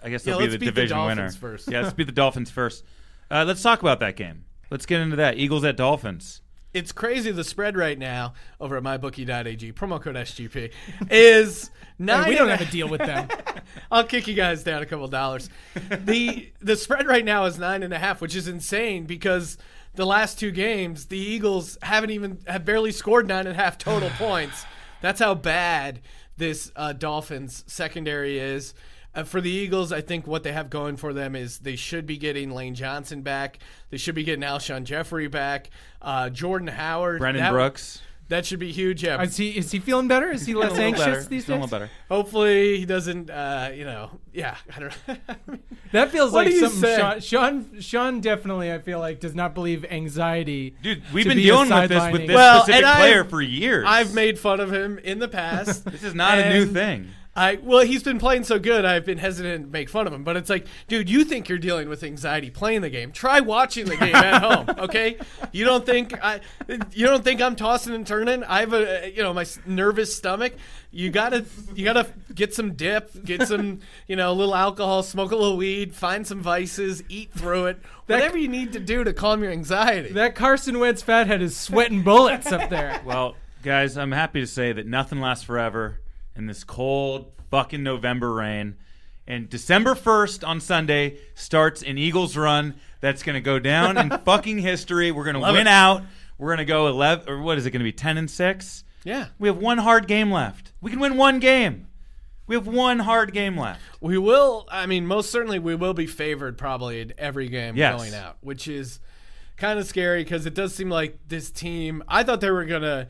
I 0.04 0.08
guess 0.10 0.22
they'll 0.22 0.38
be 0.38 0.46
the 0.46 0.58
beat 0.58 0.66
the 0.66 0.72
division 0.72 1.04
winner. 1.04 1.30
First. 1.30 1.70
Yeah, 1.70 1.80
let's 1.82 1.94
beat 1.94 2.06
the 2.06 2.12
Dolphins 2.12 2.50
first. 2.50 2.84
Uh, 3.30 3.44
let's 3.46 3.62
talk 3.62 3.80
about 3.80 3.98
that 4.00 4.14
game. 4.16 4.44
Let's 4.70 4.86
get 4.86 5.00
into 5.00 5.16
that. 5.16 5.36
Eagles 5.36 5.64
at 5.64 5.76
Dolphins. 5.76 6.41
It's 6.74 6.92
crazy. 6.92 7.30
The 7.30 7.44
spread 7.44 7.76
right 7.76 7.98
now 7.98 8.32
over 8.60 8.76
at 8.76 8.82
mybookie.ag, 8.82 9.72
promo 9.74 10.00
code 10.00 10.16
SGP, 10.16 10.72
is 11.10 11.70
nine. 11.98 12.24
Hey, 12.24 12.30
we 12.30 12.36
don't 12.36 12.48
have 12.48 12.60
a 12.60 12.70
deal 12.70 12.88
with 12.88 13.00
them. 13.00 13.28
I'll 13.90 14.04
kick 14.04 14.26
you 14.26 14.34
guys 14.34 14.64
down 14.64 14.82
a 14.82 14.86
couple 14.86 15.06
dollars. 15.08 15.50
the 15.90 16.50
The 16.60 16.76
spread 16.76 17.06
right 17.06 17.24
now 17.24 17.44
is 17.44 17.58
nine 17.58 17.82
and 17.82 17.92
a 17.92 17.98
half, 17.98 18.20
which 18.20 18.34
is 18.34 18.48
insane 18.48 19.04
because 19.04 19.58
the 19.94 20.06
last 20.06 20.38
two 20.38 20.50
games, 20.50 21.06
the 21.06 21.18
Eagles 21.18 21.76
haven't 21.82 22.10
even 22.10 22.38
have 22.46 22.64
barely 22.64 22.92
scored 22.92 23.28
nine 23.28 23.46
and 23.46 23.58
a 23.58 23.62
half 23.62 23.76
total 23.76 24.08
points. 24.18 24.64
That's 25.02 25.20
how 25.20 25.34
bad 25.34 26.00
this 26.36 26.72
uh, 26.76 26.94
Dolphins 26.94 27.64
secondary 27.66 28.38
is. 28.38 28.72
Uh, 29.14 29.24
for 29.24 29.40
the 29.40 29.50
Eagles, 29.50 29.92
I 29.92 30.00
think 30.00 30.26
what 30.26 30.42
they 30.42 30.52
have 30.52 30.70
going 30.70 30.96
for 30.96 31.12
them 31.12 31.36
is 31.36 31.58
they 31.58 31.76
should 31.76 32.06
be 32.06 32.16
getting 32.16 32.50
Lane 32.50 32.74
Johnson 32.74 33.22
back. 33.22 33.58
They 33.90 33.96
should 33.98 34.14
be 34.14 34.24
getting 34.24 34.42
Alshon 34.44 34.84
Jeffery 34.84 35.28
back. 35.28 35.68
Uh, 36.00 36.30
Jordan 36.30 36.68
Howard. 36.68 37.18
Brandon 37.20 37.42
that- 37.42 37.50
Brooks. 37.52 38.00
That 38.28 38.46
should 38.46 38.60
be 38.60 38.72
huge. 38.72 39.02
Yeah, 39.04 39.20
Is 39.20 39.36
he 39.36 39.50
is 39.50 39.70
he 39.72 39.78
feeling 39.78 40.08
better? 40.08 40.30
Is 40.30 40.46
he 40.46 40.54
less 40.54 40.78
anxious 40.78 41.04
better. 41.04 41.22
these 41.24 41.44
Feeling 41.44 41.60
a 41.64 41.66
days? 41.66 41.72
little 41.72 41.86
better. 41.86 41.90
hopefully 42.08 42.78
he 42.78 42.86
doesn't. 42.86 43.28
Uh, 43.28 43.72
you 43.74 43.84
know, 43.84 44.10
yeah. 44.32 44.56
I 44.74 44.80
don't 44.80 44.94
know. 45.06 45.16
That 45.92 46.10
feels 46.10 46.32
What 46.32 46.46
like 46.46 46.54
do 46.54 46.60
something? 46.60 46.98
Sean, 46.98 47.20
Sean 47.20 47.80
Sean 47.80 48.20
definitely 48.20 48.72
I 48.72 48.78
feel 48.78 49.00
like 49.00 49.20
does 49.20 49.34
not 49.34 49.52
believe 49.54 49.84
anxiety. 49.84 50.74
Dude, 50.82 51.02
we've 51.12 51.26
been 51.26 51.36
be 51.36 51.42
dealing 51.42 51.68
with 51.68 51.90
this 51.90 52.10
with 52.12 52.26
this 52.26 52.34
Well, 52.34 52.60
specific 52.62 52.76
and 52.78 52.86
I've- 52.86 53.00
player 53.00 53.24
for 53.24 53.42
years. 53.42 53.84
I've 53.86 54.14
made 54.14 54.38
fun 54.38 54.60
of 54.60 54.72
him 54.72 54.98
in 55.00 55.18
the 55.18 55.28
past. 55.28 55.84
this 55.90 56.02
is 56.02 56.14
not 56.14 56.38
a 56.38 56.48
new 56.54 56.64
thing. 56.64 57.08
I 57.34 57.58
well, 57.62 57.80
he's 57.80 58.02
been 58.02 58.18
playing 58.18 58.44
so 58.44 58.58
good. 58.58 58.84
I've 58.84 59.06
been 59.06 59.16
hesitant 59.16 59.64
to 59.64 59.70
make 59.70 59.88
fun 59.88 60.06
of 60.06 60.12
him, 60.12 60.22
but 60.22 60.36
it's 60.36 60.50
like, 60.50 60.66
dude, 60.86 61.08
you 61.08 61.24
think 61.24 61.48
you're 61.48 61.56
dealing 61.56 61.88
with 61.88 62.02
anxiety 62.04 62.50
playing 62.50 62.82
the 62.82 62.90
game? 62.90 63.10
Try 63.10 63.40
watching 63.40 63.86
the 63.86 63.96
game 63.96 64.14
at 64.14 64.42
home, 64.42 64.66
okay? 64.78 65.16
You 65.50 65.64
don't 65.64 65.86
think 65.86 66.12
I, 66.22 66.40
you 66.92 67.06
don't 67.06 67.24
think 67.24 67.40
I'm 67.40 67.56
tossing 67.56 67.94
and 67.94 68.06
turning? 68.06 68.44
I 68.44 68.60
have 68.60 68.74
a, 68.74 69.10
you 69.10 69.22
know, 69.22 69.32
my 69.32 69.46
nervous 69.64 70.14
stomach. 70.14 70.52
You 70.90 71.08
gotta, 71.08 71.46
you 71.74 71.86
gotta 71.86 72.06
get 72.34 72.52
some 72.52 72.74
dip, 72.74 73.24
get 73.24 73.48
some, 73.48 73.80
you 74.06 74.14
know, 74.14 74.30
a 74.30 74.34
little 74.34 74.54
alcohol, 74.54 75.02
smoke 75.02 75.32
a 75.32 75.36
little 75.36 75.56
weed, 75.56 75.94
find 75.94 76.26
some 76.26 76.42
vices, 76.42 77.02
eat 77.08 77.32
through 77.32 77.64
it, 77.64 77.78
whatever 78.04 78.36
you 78.36 78.48
need 78.48 78.74
to 78.74 78.78
do 78.78 79.04
to 79.04 79.14
calm 79.14 79.42
your 79.42 79.52
anxiety. 79.52 80.12
That 80.12 80.34
Carson 80.34 80.78
Wentz 80.78 81.00
fathead 81.00 81.40
is 81.40 81.56
sweating 81.56 82.02
bullets 82.02 82.52
up 82.52 82.68
there. 82.68 83.00
Well, 83.06 83.36
guys, 83.62 83.96
I'm 83.96 84.12
happy 84.12 84.40
to 84.40 84.46
say 84.46 84.74
that 84.74 84.86
nothing 84.86 85.18
lasts 85.18 85.44
forever 85.44 86.01
in 86.36 86.46
this 86.46 86.64
cold 86.64 87.32
fucking 87.50 87.82
November 87.82 88.32
rain. 88.32 88.76
And 89.26 89.48
December 89.48 89.94
1st 89.94 90.46
on 90.46 90.60
Sunday 90.60 91.18
starts 91.34 91.82
an 91.82 91.96
Eagles 91.96 92.36
run 92.36 92.74
that's 93.00 93.22
going 93.22 93.34
to 93.34 93.40
go 93.40 93.58
down 93.58 93.96
in 93.96 94.10
fucking 94.24 94.58
history. 94.58 95.12
We're 95.12 95.24
going 95.24 95.34
to 95.34 95.40
win 95.40 95.56
it. 95.56 95.66
out. 95.68 96.02
We're 96.38 96.48
going 96.48 96.58
to 96.58 96.64
go 96.64 96.88
11 96.88 97.28
or 97.28 97.40
what 97.40 97.56
is 97.58 97.64
it 97.66 97.70
going 97.70 97.80
to 97.80 97.84
be 97.84 97.92
10 97.92 98.18
and 98.18 98.30
6? 98.30 98.84
yeah, 99.04 99.26
We 99.38 99.48
have 99.48 99.58
one 99.58 99.78
hard 99.78 100.06
game 100.08 100.30
left. 100.32 100.72
We 100.80 100.90
can 100.90 100.98
win 101.00 101.16
one 101.16 101.38
game. 101.38 101.86
We 102.48 102.56
have 102.56 102.66
one 102.66 102.98
hard 103.00 103.32
game 103.32 103.56
left. 103.56 103.80
We 104.00 104.18
will. 104.18 104.66
I 104.70 104.86
mean, 104.86 105.06
most 105.06 105.30
certainly 105.30 105.58
we 105.60 105.74
will 105.76 105.94
be 105.94 106.06
favored 106.06 106.58
probably 106.58 107.00
in 107.00 107.12
every 107.16 107.48
game 107.48 107.76
Yes. 107.76 107.96
going 108.00 108.14
out, 108.14 108.36
which 108.40 108.66
is 108.66 108.98
kind 109.56 109.78
of 109.78 109.86
scary 109.86 110.24
because 110.24 110.44
it 110.46 110.54
does 110.54 110.74
seem 110.74 110.90
like 110.90 111.18
this 111.28 111.50
team. 111.52 112.02
I 112.08 112.24
thought 112.24 112.40
they 112.40 112.50
were 112.50 112.64
gonna 112.64 113.06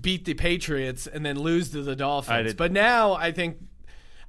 beat 0.00 0.24
the 0.24 0.34
Patriots 0.34 1.06
and 1.06 1.24
then 1.24 1.38
lose 1.38 1.70
to 1.70 1.82
the 1.82 1.96
Dolphins, 1.96 2.48
did. 2.48 2.56
but 2.56 2.72
now 2.72 3.12
I 3.12 3.32
think. 3.32 3.58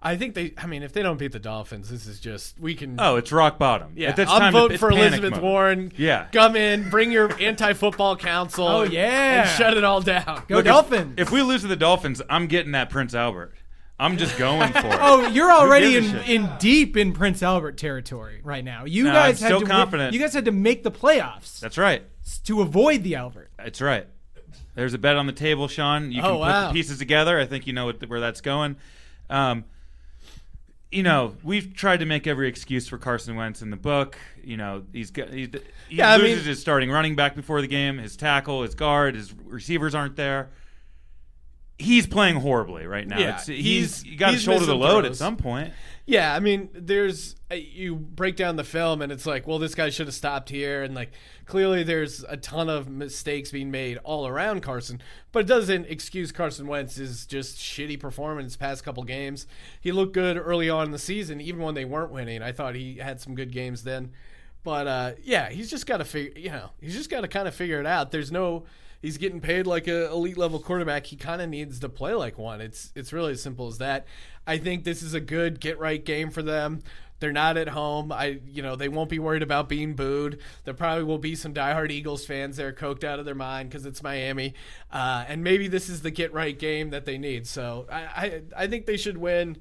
I 0.01 0.15
think 0.15 0.33
they. 0.33 0.53
I 0.57 0.65
mean, 0.65 0.81
if 0.81 0.93
they 0.93 1.01
don't 1.03 1.17
beat 1.19 1.33
the 1.33 1.39
Dolphins, 1.39 1.89
this 1.89 2.07
is 2.07 2.21
just 2.21 2.57
we 2.57 2.73
can. 2.73 2.95
Oh, 2.99 3.17
it's 3.17 3.33
rock 3.33 3.59
bottom. 3.59 3.91
yeah. 3.97 4.07
At 4.09 4.15
this 4.15 4.29
I'm 4.29 4.39
time, 4.39 4.53
voting 4.53 4.75
it's 4.75 4.79
for 4.79 4.91
Elizabeth 4.91 5.31
mode. 5.33 5.41
Warren. 5.41 5.91
Yeah. 5.97 6.27
come 6.31 6.55
in, 6.55 6.89
bring 6.89 7.11
your 7.11 7.37
anti-football 7.37 8.15
council. 8.15 8.65
Oh, 8.65 8.83
yeah. 8.83 9.41
and 9.41 9.49
shut 9.57 9.75
it 9.75 9.83
all 9.83 9.99
down. 9.99 10.43
Go 10.47 10.55
Look, 10.55 10.65
if- 10.65 10.71
Dolphins. 10.71 11.15
If, 11.17 11.31
we 11.31 11.41
lose 11.41 11.63
to 11.63 11.67
the 11.67 11.75
Dolphins, 11.75 12.21
I'm 12.29 12.47
getting 12.47 12.71
that 12.71 12.89
Prince 12.89 13.13
Albert. 13.13 13.55
I'm 13.99 14.15
just 14.15 14.37
going 14.37 14.71
for 14.71 14.77
it. 14.79 14.85
Oh, 15.01 15.27
you're 15.27 15.51
already 15.51 15.97
in, 15.97 16.15
in 16.19 16.49
deep 16.59 16.95
in 16.95 17.11
Prince 17.11 17.43
Albert 17.43 17.77
territory 17.77 18.39
right 18.41 18.63
now. 18.63 18.85
You 18.85 19.03
No, 19.03 19.11
guys 19.11 19.41
I'm 19.43 19.47
had 19.49 19.55
so 19.55 19.59
to 19.59 19.65
wi- 19.65 19.83
confident. 19.83 20.13
you 20.13 20.21
guys 20.21 20.33
had 20.33 20.45
to 20.45 20.53
make 20.53 20.83
the 20.83 20.91
playoffs 20.91 21.59
That's 21.59 21.77
right. 21.77 22.03
to 22.45 22.61
avoid 22.61 23.03
the 23.03 23.15
Albert. 23.15 23.51
That's 23.57 23.81
right. 23.81 24.07
There's 24.79 24.93
a 24.93 24.97
bet 24.97 25.17
on 25.17 25.25
the 25.27 25.33
table, 25.33 25.67
Sean. 25.67 26.09
You 26.09 26.21
can 26.21 26.31
Oh, 26.31 26.37
put 26.39 26.67
the 26.69 26.73
pieces 26.73 26.99
together. 26.99 27.37
I 27.37 27.45
think 27.45 27.67
you 27.67 27.73
know 27.73 27.85
what, 27.87 28.07
where 28.09 28.21
that's 28.21 28.39
going. 28.39 28.77
Um, 29.29 29.65
you 30.89 31.03
know, 31.03 31.35
we've 31.43 31.73
tried 31.75 31.97
to 31.99 32.05
make 32.05 32.27
every 32.27 32.47
excuse 32.47 32.87
for 32.87 32.97
Carson 32.97 33.35
Wentz 33.35 33.61
in 33.61 33.71
the 33.71 33.75
book. 33.77 34.17
You 34.41 34.55
know, 34.55 34.83
he's 34.93 35.11
got 35.11 35.29
he, 35.33 35.49
he 35.89 35.97
Yeah, 35.97 36.09
I 36.11 36.15
loses 36.15 36.37
mean- 36.37 36.45
his 36.45 36.61
starting 36.61 36.89
running 36.89 37.17
back 37.17 37.35
before 37.35 37.59
the 37.59 37.67
game. 37.67 37.97
His 37.97 38.15
tackle, 38.15 38.63
his 38.63 38.73
guard, 38.73 39.15
his 39.15 39.33
receivers 39.33 39.93
aren't 39.93 40.15
there. 40.15 40.49
He's 41.77 42.07
playing 42.07 42.37
horribly 42.37 42.87
right 42.87 43.07
now. 43.07 43.19
Yeah, 43.19 43.35
it's, 43.35 43.47
he's, 43.47 44.01
he's- 44.01 44.17
got 44.17 44.31
to 44.31 44.37
shoulder 44.37 44.65
the 44.65 44.75
load 44.75 45.03
at 45.05 45.15
some 45.17 45.35
point. 45.37 45.73
Yeah, 46.09 46.33
I 46.33 46.39
mean, 46.39 46.69
there's 46.73 47.35
uh, 47.51 47.55
you 47.55 47.95
break 47.95 48.35
down 48.35 48.55
the 48.55 48.63
film 48.63 49.03
and 49.03 49.11
it's 49.11 49.27
like, 49.27 49.45
well, 49.45 49.59
this 49.59 49.75
guy 49.75 49.91
should 49.91 50.07
have 50.07 50.15
stopped 50.15 50.49
here, 50.49 50.81
and 50.81 50.95
like 50.95 51.11
clearly 51.45 51.83
there's 51.83 52.23
a 52.27 52.35
ton 52.35 52.67
of 52.67 52.89
mistakes 52.89 53.51
being 53.51 53.69
made 53.69 53.97
all 54.03 54.25
around 54.25 54.61
Carson, 54.61 55.01
but 55.31 55.41
it 55.41 55.47
doesn't 55.47 55.85
excuse 55.85 56.31
Carson 56.31 56.65
Wentz's 56.65 57.27
just 57.27 57.57
shitty 57.59 57.99
performance 57.99 58.55
past 58.55 58.83
couple 58.83 59.03
games. 59.03 59.45
He 59.79 59.91
looked 59.91 60.13
good 60.13 60.35
early 60.35 60.67
on 60.67 60.85
in 60.87 60.91
the 60.91 60.97
season, 60.97 61.39
even 61.41 61.61
when 61.61 61.75
they 61.75 61.85
weren't 61.85 62.11
winning. 62.11 62.41
I 62.41 62.53
thought 62.53 62.73
he 62.73 62.95
had 62.95 63.21
some 63.21 63.35
good 63.35 63.51
games 63.51 63.83
then, 63.83 64.11
But 64.63 64.87
uh, 64.87 65.11
yeah, 65.23 65.49
he's 65.49 65.69
just 65.69 65.85
got 65.85 65.97
to 65.97 66.05
figure. 66.05 66.39
You 66.39 66.49
know, 66.49 66.71
he's 66.81 66.95
just 66.95 67.09
got 67.09 67.21
to 67.21 67.27
kind 67.27 67.47
of 67.47 67.55
figure 67.55 67.79
it 67.79 67.85
out. 67.85 68.11
There's 68.11 68.31
no. 68.31 68.65
He's 69.01 69.17
getting 69.17 69.39
paid 69.39 69.65
like 69.65 69.87
a 69.87 70.09
elite 70.09 70.37
level 70.37 70.59
quarterback. 70.59 71.05
He 71.05 71.15
kind 71.15 71.41
of 71.41 71.49
needs 71.49 71.79
to 71.79 71.89
play 71.89 72.13
like 72.13 72.37
one. 72.37 72.59
It's 72.61 72.91
it's 72.95 73.13
really 73.13 73.31
as 73.33 73.41
simple 73.41 73.67
as 73.67 73.77
that. 73.77 74.05
I 74.45 74.57
think 74.57 74.83
this 74.83 75.01
is 75.01 75.13
a 75.13 75.21
good 75.21 75.59
get 75.59 75.79
right 75.79 76.03
game 76.03 76.31
for 76.31 76.41
them. 76.41 76.81
They're 77.19 77.33
not 77.33 77.57
at 77.57 77.69
home. 77.69 78.11
I 78.11 78.39
you 78.45 78.61
know 78.61 78.75
they 78.75 78.89
won't 78.89 79.09
be 79.09 79.19
worried 79.19 79.43
about 79.43 79.69
being 79.69 79.93
booed. 79.93 80.39
There 80.63 80.73
probably 80.73 81.03
will 81.03 81.17
be 81.17 81.35
some 81.35 81.53
diehard 81.53 81.91
Eagles 81.91 82.25
fans 82.25 82.57
there 82.57 82.73
coked 82.73 83.03
out 83.03 83.19
of 83.19 83.25
their 83.25 83.35
mind 83.35 83.69
because 83.69 83.85
it's 83.85 84.01
Miami, 84.01 84.53
uh, 84.91 85.25
and 85.27 85.43
maybe 85.43 85.67
this 85.67 85.89
is 85.89 86.01
the 86.01 86.11
get 86.11 86.33
right 86.33 86.57
game 86.57 86.89
that 86.91 87.05
they 87.05 87.17
need. 87.17 87.47
So 87.47 87.87
I 87.91 88.01
I, 88.01 88.41
I 88.55 88.67
think 88.67 88.85
they 88.85 88.97
should 88.97 89.17
win. 89.17 89.57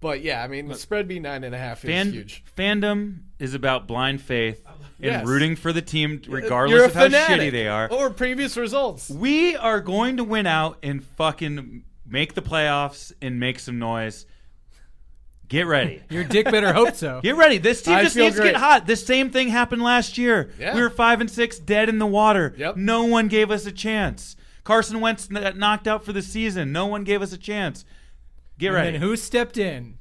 But 0.00 0.22
yeah, 0.22 0.42
I 0.42 0.48
mean 0.48 0.68
the 0.68 0.76
spread 0.76 1.08
being 1.08 1.22
nine 1.22 1.42
and 1.42 1.54
a 1.54 1.58
half 1.58 1.84
is 1.84 1.90
Fan, 1.90 2.12
huge. 2.12 2.44
Fandom 2.56 3.20
is 3.38 3.54
about 3.54 3.86
blind 3.86 4.20
faith 4.20 4.62
and 4.66 4.76
Yes. 5.12 5.26
rooting 5.26 5.54
for 5.56 5.72
the 5.72 5.82
team 5.82 6.20
uh, 6.26 6.30
regardless 6.30 6.80
a 6.82 6.84
of 6.86 6.94
how 6.94 7.02
fanatic. 7.04 7.40
shitty 7.40 7.52
they 7.52 7.68
are. 7.68 7.88
or 7.92 8.10
previous 8.10 8.56
results. 8.56 9.08
We 9.10 9.56
are 9.56 9.80
going 9.80 10.16
to 10.16 10.24
win 10.24 10.46
out 10.46 10.78
and 10.82 11.04
fucking 11.04 11.84
make 12.04 12.34
the 12.34 12.42
playoffs 12.42 13.12
and 13.22 13.38
make 13.38 13.58
some 13.60 13.78
noise. 13.78 14.26
Get 15.48 15.66
ready. 15.66 16.02
Your 16.10 16.24
dick 16.24 16.44
better 16.46 16.72
hope 16.74 16.94
so. 16.94 17.20
Get 17.22 17.36
ready. 17.36 17.56
This 17.58 17.80
team 17.82 17.94
I 17.94 18.02
just 18.02 18.14
feel 18.16 18.24
needs 18.26 18.36
to 18.36 18.42
get 18.42 18.56
hot. 18.56 18.86
This 18.86 19.06
same 19.06 19.30
thing 19.30 19.48
happened 19.48 19.82
last 19.82 20.18
year. 20.18 20.50
Yeah. 20.58 20.74
We 20.74 20.82
were 20.82 20.90
five 20.90 21.20
and 21.22 21.30
six, 21.30 21.58
dead 21.58 21.88
in 21.88 21.98
the 21.98 22.06
water. 22.06 22.54
Yep. 22.58 22.76
No 22.76 23.04
one 23.04 23.28
gave 23.28 23.50
us 23.50 23.64
a 23.66 23.72
chance. 23.72 24.36
Carson 24.64 25.00
Wentz 25.00 25.28
got 25.28 25.42
uh, 25.44 25.50
knocked 25.52 25.86
out 25.88 26.04
for 26.04 26.12
the 26.12 26.20
season. 26.20 26.70
No 26.72 26.86
one 26.86 27.02
gave 27.04 27.22
us 27.22 27.32
a 27.32 27.38
chance. 27.38 27.86
Get 28.58 28.68
And 28.68 28.74
ready. 28.74 28.90
then 28.92 29.00
who 29.00 29.16
stepped 29.16 29.56
in? 29.56 29.96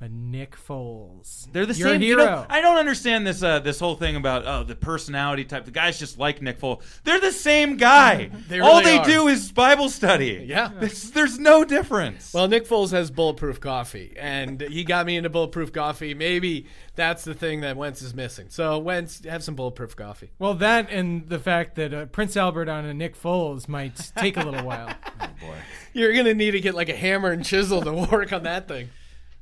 But 0.00 0.10
Nick 0.12 0.56
Foles. 0.56 1.46
They're 1.52 1.66
the 1.66 1.74
Your 1.74 1.90
same 1.90 2.00
hero. 2.00 2.22
You 2.22 2.26
know, 2.30 2.46
I 2.48 2.62
don't 2.62 2.78
understand 2.78 3.26
this 3.26 3.42
uh, 3.42 3.58
this 3.58 3.78
whole 3.78 3.96
thing 3.96 4.16
about 4.16 4.46
oh 4.46 4.64
the 4.64 4.74
personality 4.74 5.44
type. 5.44 5.66
The 5.66 5.70
guys 5.70 5.98
just 5.98 6.18
like 6.18 6.40
Nick 6.40 6.58
Foles. 6.58 6.80
They're 7.04 7.20
the 7.20 7.30
same 7.32 7.76
guy. 7.76 8.30
They 8.48 8.58
All 8.58 8.80
really 8.80 8.84
they 8.92 8.98
are. 8.98 9.04
do 9.04 9.28
is 9.28 9.52
Bible 9.52 9.88
study. 9.90 10.44
Yeah. 10.48 10.70
There's, 10.80 11.10
there's 11.10 11.38
no 11.38 11.64
difference. 11.64 12.32
Well, 12.32 12.48
Nick 12.48 12.66
Foles 12.66 12.90
has 12.90 13.10
bulletproof 13.10 13.60
coffee, 13.60 14.14
and 14.18 14.60
he 14.60 14.82
got 14.82 15.04
me 15.06 15.16
into 15.16 15.28
bulletproof 15.28 15.72
coffee. 15.72 16.14
Maybe 16.14 16.66
that's 16.96 17.22
the 17.24 17.34
thing 17.34 17.60
that 17.60 17.76
Wentz 17.76 18.00
is 18.02 18.14
missing. 18.14 18.46
So 18.48 18.78
Wentz, 18.78 19.24
have 19.24 19.44
some 19.44 19.54
bulletproof 19.54 19.94
coffee. 19.94 20.30
Well, 20.38 20.54
that 20.54 20.90
and 20.90 21.28
the 21.28 21.38
fact 21.38 21.76
that 21.76 21.92
uh, 21.92 22.06
Prince 22.06 22.36
Albert 22.36 22.68
on 22.68 22.86
a 22.86 22.94
Nick 22.94 23.20
Foles 23.20 23.68
might 23.68 24.10
take 24.16 24.36
a 24.38 24.42
little 24.42 24.64
while. 24.64 24.88
Boy, 25.40 25.56
You're 25.92 26.14
gonna 26.14 26.34
need 26.34 26.52
to 26.52 26.60
get 26.60 26.74
like 26.74 26.88
a 26.88 26.96
hammer 26.96 27.30
and 27.30 27.44
chisel 27.44 27.82
to 27.82 27.92
work 28.10 28.32
on 28.32 28.44
that 28.44 28.66
thing. 28.66 28.88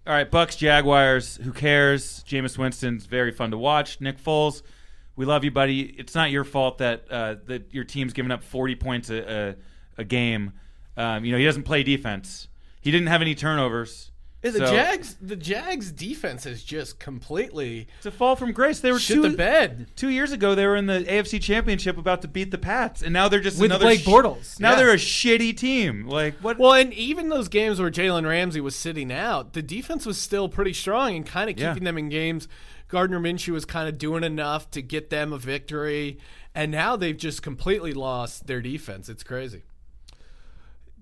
All 0.08 0.14
right, 0.14 0.30
Bucs 0.30 0.56
Jaguars. 0.56 1.36
Who 1.36 1.52
cares? 1.52 2.24
Jameis 2.26 2.56
Winston's 2.56 3.04
very 3.04 3.30
fun 3.30 3.50
to 3.50 3.58
watch. 3.58 4.00
Nick 4.00 4.16
Foles, 4.16 4.62
we 5.16 5.26
love 5.26 5.44
you, 5.44 5.50
buddy. 5.50 5.82
It's 5.82 6.14
not 6.14 6.30
your 6.30 6.44
fault 6.44 6.78
that 6.78 7.04
uh, 7.10 7.34
that 7.44 7.74
your 7.74 7.84
team's 7.84 8.14
giving 8.14 8.32
up 8.32 8.42
40 8.42 8.74
points 8.76 9.10
a, 9.10 9.56
a, 9.98 10.00
a 10.00 10.04
game. 10.04 10.54
Um, 10.96 11.26
you 11.26 11.32
know 11.32 11.36
he 11.36 11.44
doesn't 11.44 11.64
play 11.64 11.82
defense. 11.82 12.48
He 12.80 12.90
didn't 12.90 13.08
have 13.08 13.20
any 13.20 13.34
turnovers. 13.34 14.10
Yeah, 14.48 14.58
the 14.60 14.66
So, 14.66 14.72
Jags, 14.72 15.16
the 15.20 15.36
Jags 15.36 15.92
defense 15.92 16.46
is 16.46 16.62
just 16.64 16.98
completely 16.98 17.88
to 18.02 18.10
fall 18.10 18.36
from 18.36 18.52
grace. 18.52 18.80
They 18.80 18.92
were 18.92 18.98
shit 18.98 19.16
two, 19.16 19.22
the 19.30 19.36
bed. 19.36 19.86
two 19.96 20.08
years 20.08 20.32
ago. 20.32 20.54
They 20.54 20.66
were 20.66 20.76
in 20.76 20.86
the 20.86 21.00
AFC 21.04 21.40
Championship 21.40 21.98
about 21.98 22.22
to 22.22 22.28
beat 22.28 22.50
the 22.50 22.58
Pats, 22.58 23.02
and 23.02 23.12
now 23.12 23.28
they're 23.28 23.40
just 23.40 23.60
With 23.60 23.70
another 23.70 23.84
Blake 23.84 24.00
Bortles. 24.00 24.58
Now 24.60 24.70
Yeah. 24.70 24.76
they're 24.76 24.92
a 24.92 24.96
shitty 24.96 25.56
team. 25.56 26.06
Like 26.08 26.34
what? 26.40 26.58
Well, 26.58 26.72
and 26.72 26.92
even 26.94 27.28
those 27.28 27.48
games 27.48 27.80
where 27.80 27.90
Jalen 27.90 28.26
Ramsey 28.26 28.60
was 28.60 28.74
sitting 28.76 29.12
out, 29.12 29.52
the 29.52 29.62
defense 29.62 30.06
was 30.06 30.20
still 30.20 30.48
pretty 30.48 30.72
strong 30.72 31.14
and 31.16 31.26
kind 31.26 31.50
of 31.50 31.58
Yeah. 31.58 31.72
keeping 31.72 31.84
them 31.84 31.98
in 31.98 32.08
games. 32.08 32.48
Gardner 32.88 33.20
Minshew 33.20 33.52
was 33.52 33.64
kind 33.66 33.88
of 33.88 33.98
doing 33.98 34.24
enough 34.24 34.70
to 34.70 34.80
get 34.80 35.10
them 35.10 35.32
a 35.32 35.38
victory, 35.38 36.18
and 36.54 36.72
now 36.72 36.96
they've 36.96 37.16
just 37.16 37.42
completely 37.42 37.92
lost 37.92 38.46
their 38.46 38.62
defense. 38.62 39.08
It's 39.10 39.22
crazy. 39.22 39.62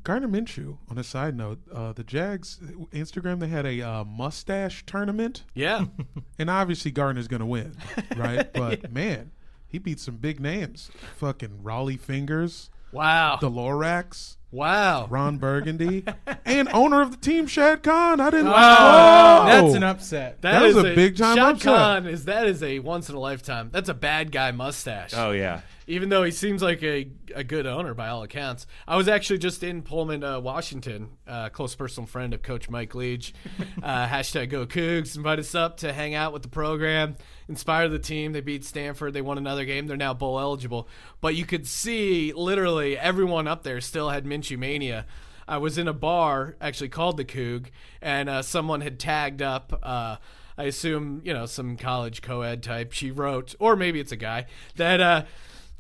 Gardner 0.06 0.28
Minshew. 0.28 0.78
On 0.88 0.96
a 0.98 1.02
side 1.02 1.36
note, 1.36 1.58
uh, 1.74 1.92
the 1.92 2.04
Jags 2.04 2.60
Instagram 2.92 3.40
they 3.40 3.48
had 3.48 3.66
a 3.66 3.82
uh, 3.82 4.04
mustache 4.04 4.84
tournament, 4.86 5.42
Yeah. 5.52 5.86
and 6.38 6.48
obviously 6.48 6.92
Gardner's 6.92 7.26
gonna 7.26 7.44
win, 7.44 7.76
right? 8.16 8.52
But 8.54 8.92
man, 8.92 9.32
he 9.66 9.80
beat 9.80 9.98
some 9.98 10.18
big 10.18 10.38
names. 10.38 10.92
Fucking 11.16 11.58
Rollie 11.64 11.98
Fingers, 11.98 12.70
wow. 12.92 13.38
the 13.40 13.50
Lorax, 13.50 14.35
Wow. 14.50 15.06
Ron 15.10 15.38
Burgundy, 15.38 16.04
and 16.44 16.68
owner 16.72 17.02
of 17.02 17.10
the 17.10 17.16
team, 17.16 17.46
Shad 17.46 17.82
Khan. 17.82 18.20
I 18.20 18.30
didn't. 18.30 18.46
Oh, 18.46 18.50
Whoa! 18.52 19.44
that's 19.46 19.74
an 19.74 19.82
upset. 19.82 20.40
That 20.42 20.62
was 20.62 20.76
a 20.76 20.94
big 20.94 21.16
time 21.16 21.36
Shad 21.36 21.54
upset. 21.56 21.62
Khan 21.64 22.06
is 22.06 22.24
that 22.26 22.46
is 22.46 22.62
a 22.62 22.78
once 22.78 23.08
in 23.08 23.16
a 23.16 23.20
lifetime. 23.20 23.70
That's 23.72 23.88
a 23.88 23.94
bad 23.94 24.30
guy 24.32 24.52
mustache. 24.52 25.12
oh 25.14 25.32
yeah. 25.32 25.60
even 25.88 26.08
though 26.08 26.22
he 26.22 26.30
seems 26.30 26.62
like 26.62 26.82
a, 26.82 27.08
a 27.34 27.44
good 27.44 27.66
owner 27.66 27.92
by 27.92 28.08
all 28.08 28.22
accounts. 28.22 28.66
I 28.88 28.96
was 28.96 29.08
actually 29.08 29.38
just 29.38 29.62
in 29.62 29.82
Pullman, 29.82 30.22
uh, 30.24 30.40
Washington, 30.40 31.10
uh, 31.26 31.48
close 31.50 31.74
personal 31.74 32.06
friend 32.06 32.32
of 32.32 32.42
Coach 32.42 32.70
Mike 32.70 32.94
Leach. 32.94 33.34
Uh, 33.82 34.06
hashtag 34.06 34.48
Go 34.48 34.66
Cougs 34.66 35.16
invited 35.16 35.40
us 35.44 35.54
up 35.54 35.76
to 35.78 35.92
hang 35.92 36.14
out 36.14 36.32
with 36.32 36.42
the 36.42 36.48
program, 36.48 37.14
inspire 37.48 37.88
the 37.88 37.98
team. 37.98 38.32
They 38.32 38.40
beat 38.40 38.64
Stanford. 38.64 39.12
They 39.12 39.22
won 39.22 39.38
another 39.38 39.64
game. 39.64 39.86
They're 39.86 39.96
now 39.96 40.14
bowl 40.14 40.38
eligible. 40.38 40.88
But 41.20 41.34
you 41.34 41.46
could 41.46 41.66
see 41.66 42.32
literally 42.32 42.98
everyone 42.98 43.46
up 43.46 43.62
there 43.62 43.80
still 43.80 44.10
had 44.10 44.24
Minshew 44.24 44.58
mania. 44.58 45.06
I 45.48 45.58
was 45.58 45.78
in 45.78 45.86
a 45.86 45.92
bar 45.92 46.56
actually 46.60 46.88
called 46.88 47.16
the 47.16 47.24
Coug, 47.24 47.66
and 48.02 48.28
uh, 48.28 48.42
someone 48.42 48.80
had 48.80 48.98
tagged 48.98 49.42
up. 49.42 49.78
Uh, 49.82 50.16
I 50.58 50.64
assume 50.64 51.22
you 51.24 51.32
know 51.32 51.46
some 51.46 51.76
college 51.76 52.20
co-ed 52.20 52.62
type. 52.62 52.92
She 52.92 53.10
wrote, 53.10 53.54
or 53.60 53.76
maybe 53.76 54.00
it's 54.00 54.12
a 54.12 54.16
guy 54.16 54.46
that. 54.76 55.00
Uh, 55.00 55.24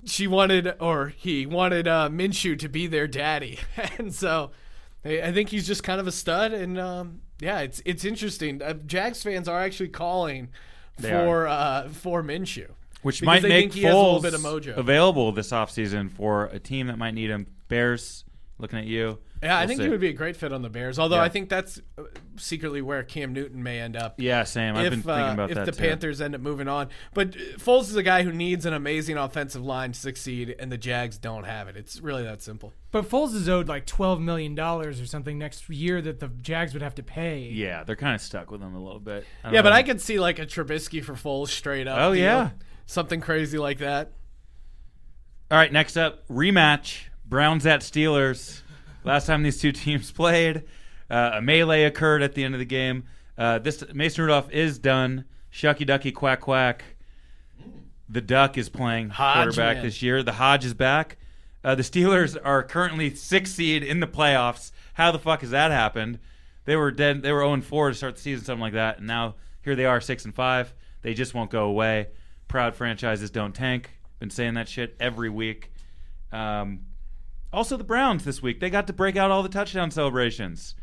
she 0.04 0.28
wanted 0.28 0.72
or 0.80 1.08
he 1.08 1.46
wanted 1.46 1.88
uh, 1.88 2.08
Minshew 2.08 2.56
to 2.60 2.68
be 2.68 2.86
their 2.86 3.08
daddy, 3.08 3.58
and 3.98 4.14
so 4.14 4.52
I 5.04 5.20
I 5.22 5.32
think 5.32 5.48
he's 5.48 5.66
just 5.66 5.82
kind 5.82 6.00
of 6.00 6.06
a 6.06 6.12
stud. 6.12 6.52
And 6.52 6.78
um, 6.78 7.22
yeah, 7.40 7.60
it's 7.60 7.82
it's 7.84 8.04
interesting. 8.04 8.62
Uh, 8.62 8.74
Jags 8.74 9.22
fans 9.22 9.48
are 9.48 9.60
actually 9.60 9.88
calling 9.88 10.48
They 10.98 11.10
for 11.10 11.46
uh, 11.46 11.88
for 11.88 12.22
Minshew, 12.22 12.70
Which 13.02 13.22
might 13.22 13.42
they 13.42 13.48
make 13.48 13.62
think 13.72 13.74
he 13.74 13.82
has 13.82 13.94
a 13.94 13.96
little 13.96 14.18
Foles 14.18 14.22
bit 14.22 14.34
of 14.34 14.40
mojo. 14.40 14.76
available 14.76 15.32
this 15.32 15.50
offseason 15.50 16.10
for 16.10 16.46
a 16.46 16.58
team 16.58 16.86
that 16.88 16.98
might 16.98 17.14
need 17.14 17.30
him. 17.30 17.46
Bears, 17.68 18.24
looking 18.58 18.78
at 18.78 18.86
you. 18.86 19.18
Yeah, 19.42 19.56
I 19.56 19.60
We'll 19.60 19.68
think 19.68 19.78
see. 19.78 19.84
he 19.84 19.88
would 19.90 20.00
be 20.00 20.08
a 20.08 20.12
great 20.12 20.36
fit 20.36 20.52
on 20.52 20.62
the 20.62 20.68
Bears. 20.70 20.98
Although 20.98 21.16
Yeah. 21.16 21.22
I 21.22 21.28
think 21.28 21.48
that's 21.48 21.80
uh, 21.98 22.02
secretly 22.36 22.80
where 22.82 23.02
Cam 23.02 23.32
Newton 23.32 23.62
may 23.62 23.80
end 23.80 23.96
up. 23.96 24.14
Yeah, 24.18 24.44
Sam. 24.44 24.76
I've 24.76 24.86
if 24.86 24.90
been 24.90 25.02
thinking 25.02 25.22
uh, 25.24 25.32
about 25.34 25.50
if 25.50 25.56
that 25.56 25.68
If 25.68 25.74
the 25.76 25.82
too. 25.82 25.88
Panthers 25.88 26.20
end 26.20 26.34
up 26.34 26.40
moving 26.40 26.68
on. 26.68 26.88
But 27.14 27.28
uh, 27.36 27.38
Foles 27.58 27.82
is 27.82 27.96
a 27.96 28.02
guy 28.02 28.22
who 28.22 28.32
needs 28.32 28.64
an 28.66 28.72
amazing 28.72 29.16
offensive 29.16 29.64
line 29.64 29.92
to 29.92 29.98
succeed, 30.00 30.54
and 30.58 30.70
the 30.72 30.78
Jags 30.78 31.18
don't 31.18 31.44
have 31.44 31.68
it. 31.68 31.76
It's 31.76 32.00
really 32.00 32.22
that 32.24 32.42
simple. 32.42 32.72
But 32.90 33.08
Foles 33.08 33.34
is 33.34 33.48
owed 33.48 33.68
like 33.68 33.84
twelve 33.86 34.20
million 34.20 34.54
dollars 34.54 35.00
or 35.00 35.06
something 35.06 35.36
next 35.38 35.68
year 35.68 36.00
that 36.02 36.20
the 36.20 36.28
Jags 36.28 36.72
would 36.72 36.82
have 36.82 36.94
to 36.94 37.02
pay. 37.02 37.40
Yeah, 37.52 37.84
they're 37.84 37.96
kind 37.96 38.14
of 38.14 38.20
stuck 38.22 38.50
with 38.50 38.62
him 38.62 38.74
a 38.74 38.82
little 38.82 39.00
bit. 39.00 39.26
don't 39.44 39.52
Yeah, 39.52 39.62
but. 39.62 39.72
I 39.72 39.82
could 39.82 40.00
see 40.00 40.18
like 40.18 40.38
a 40.38 40.46
Trubisky 40.46 41.04
for 41.04 41.12
Foles 41.12 41.48
straight 41.48 41.86
up. 41.86 41.98
Oh, 42.00 42.14
deal. 42.14 42.22
yeah. 42.22 42.50
something 42.86 43.20
crazy 43.20 43.58
like 43.58 43.78
that. 43.78 44.12
All 45.50 45.58
right, 45.58 45.72
next 45.72 45.96
up, 45.96 46.26
rematch. 46.28 47.02
Browns 47.24 47.66
at 47.66 47.80
Steelers. 47.80 48.62
Last 49.06 49.26
time 49.26 49.42
these 49.42 49.60
two 49.60 49.72
teams 49.84 50.10
played, 50.10 50.64
uh, 51.08 51.32
a 51.34 51.42
melee 51.42 51.84
occurred 51.84 52.22
at 52.22 52.34
the 52.34 52.44
end 52.44 52.54
of 52.54 52.58
the 52.58 52.66
game. 52.66 53.04
Uh, 53.38 53.58
this 53.58 53.84
Mason 53.94 54.24
Rudolph 54.24 54.50
is 54.50 54.78
done. 54.78 55.24
Shucky 55.52 55.86
Ducky 55.86 56.12
Quack 56.12 56.40
Quack. 56.40 56.82
The 58.08 58.20
Duck 58.20 58.58
is 58.58 58.68
playing 58.68 59.10
Hodge, 59.10 59.36
quarterback 59.36 59.76
man. 59.76 59.84
this 59.84 60.02
year. 60.02 60.22
The 60.22 60.32
Hodge 60.32 60.64
is 60.64 60.74
back. 60.74 61.16
Uh, 61.64 61.74
the 61.74 61.82
Steelers 61.82 62.36
are 62.44 62.62
currently 62.62 63.14
six 63.14 63.52
seed 63.52 63.82
in 63.82 64.00
the 64.00 64.06
playoffs. 64.06 64.70
How 64.94 65.10
the 65.10 65.18
fuck 65.18 65.40
has 65.40 65.50
that 65.50 65.70
happened? 65.70 66.18
They 66.64 66.76
were 66.76 66.90
dead. 66.90 67.22
They 67.22 67.32
were 67.32 67.40
zero 67.40 67.60
four 67.60 67.88
to 67.88 67.94
start 67.94 68.16
the 68.16 68.22
season, 68.22 68.44
something 68.44 68.60
like 68.60 68.74
that, 68.74 68.98
and 68.98 69.06
now 69.06 69.36
here 69.62 69.74
they 69.74 69.84
are, 69.84 70.00
six 70.00 70.24
and 70.24 70.34
five. 70.34 70.74
They 71.02 71.14
just 71.14 71.34
won't 71.34 71.50
go 71.50 71.64
away. 71.64 72.08
Proud 72.48 72.74
franchises 72.74 73.30
don't 73.30 73.54
tank. 73.54 73.90
Been 74.18 74.30
saying 74.30 74.54
that 74.54 74.68
shit 74.68 74.96
every 75.00 75.30
week. 75.30 75.72
Um, 76.32 76.80
also, 77.56 77.76
the 77.76 77.84
Browns 77.84 78.24
this 78.24 78.40
week 78.42 78.60
they 78.60 78.70
got 78.70 78.86
to 78.86 78.92
break 78.92 79.16
out 79.16 79.30
all 79.32 79.42
the 79.42 79.48
touchdown 79.48 79.90
celebrations. 79.90 80.74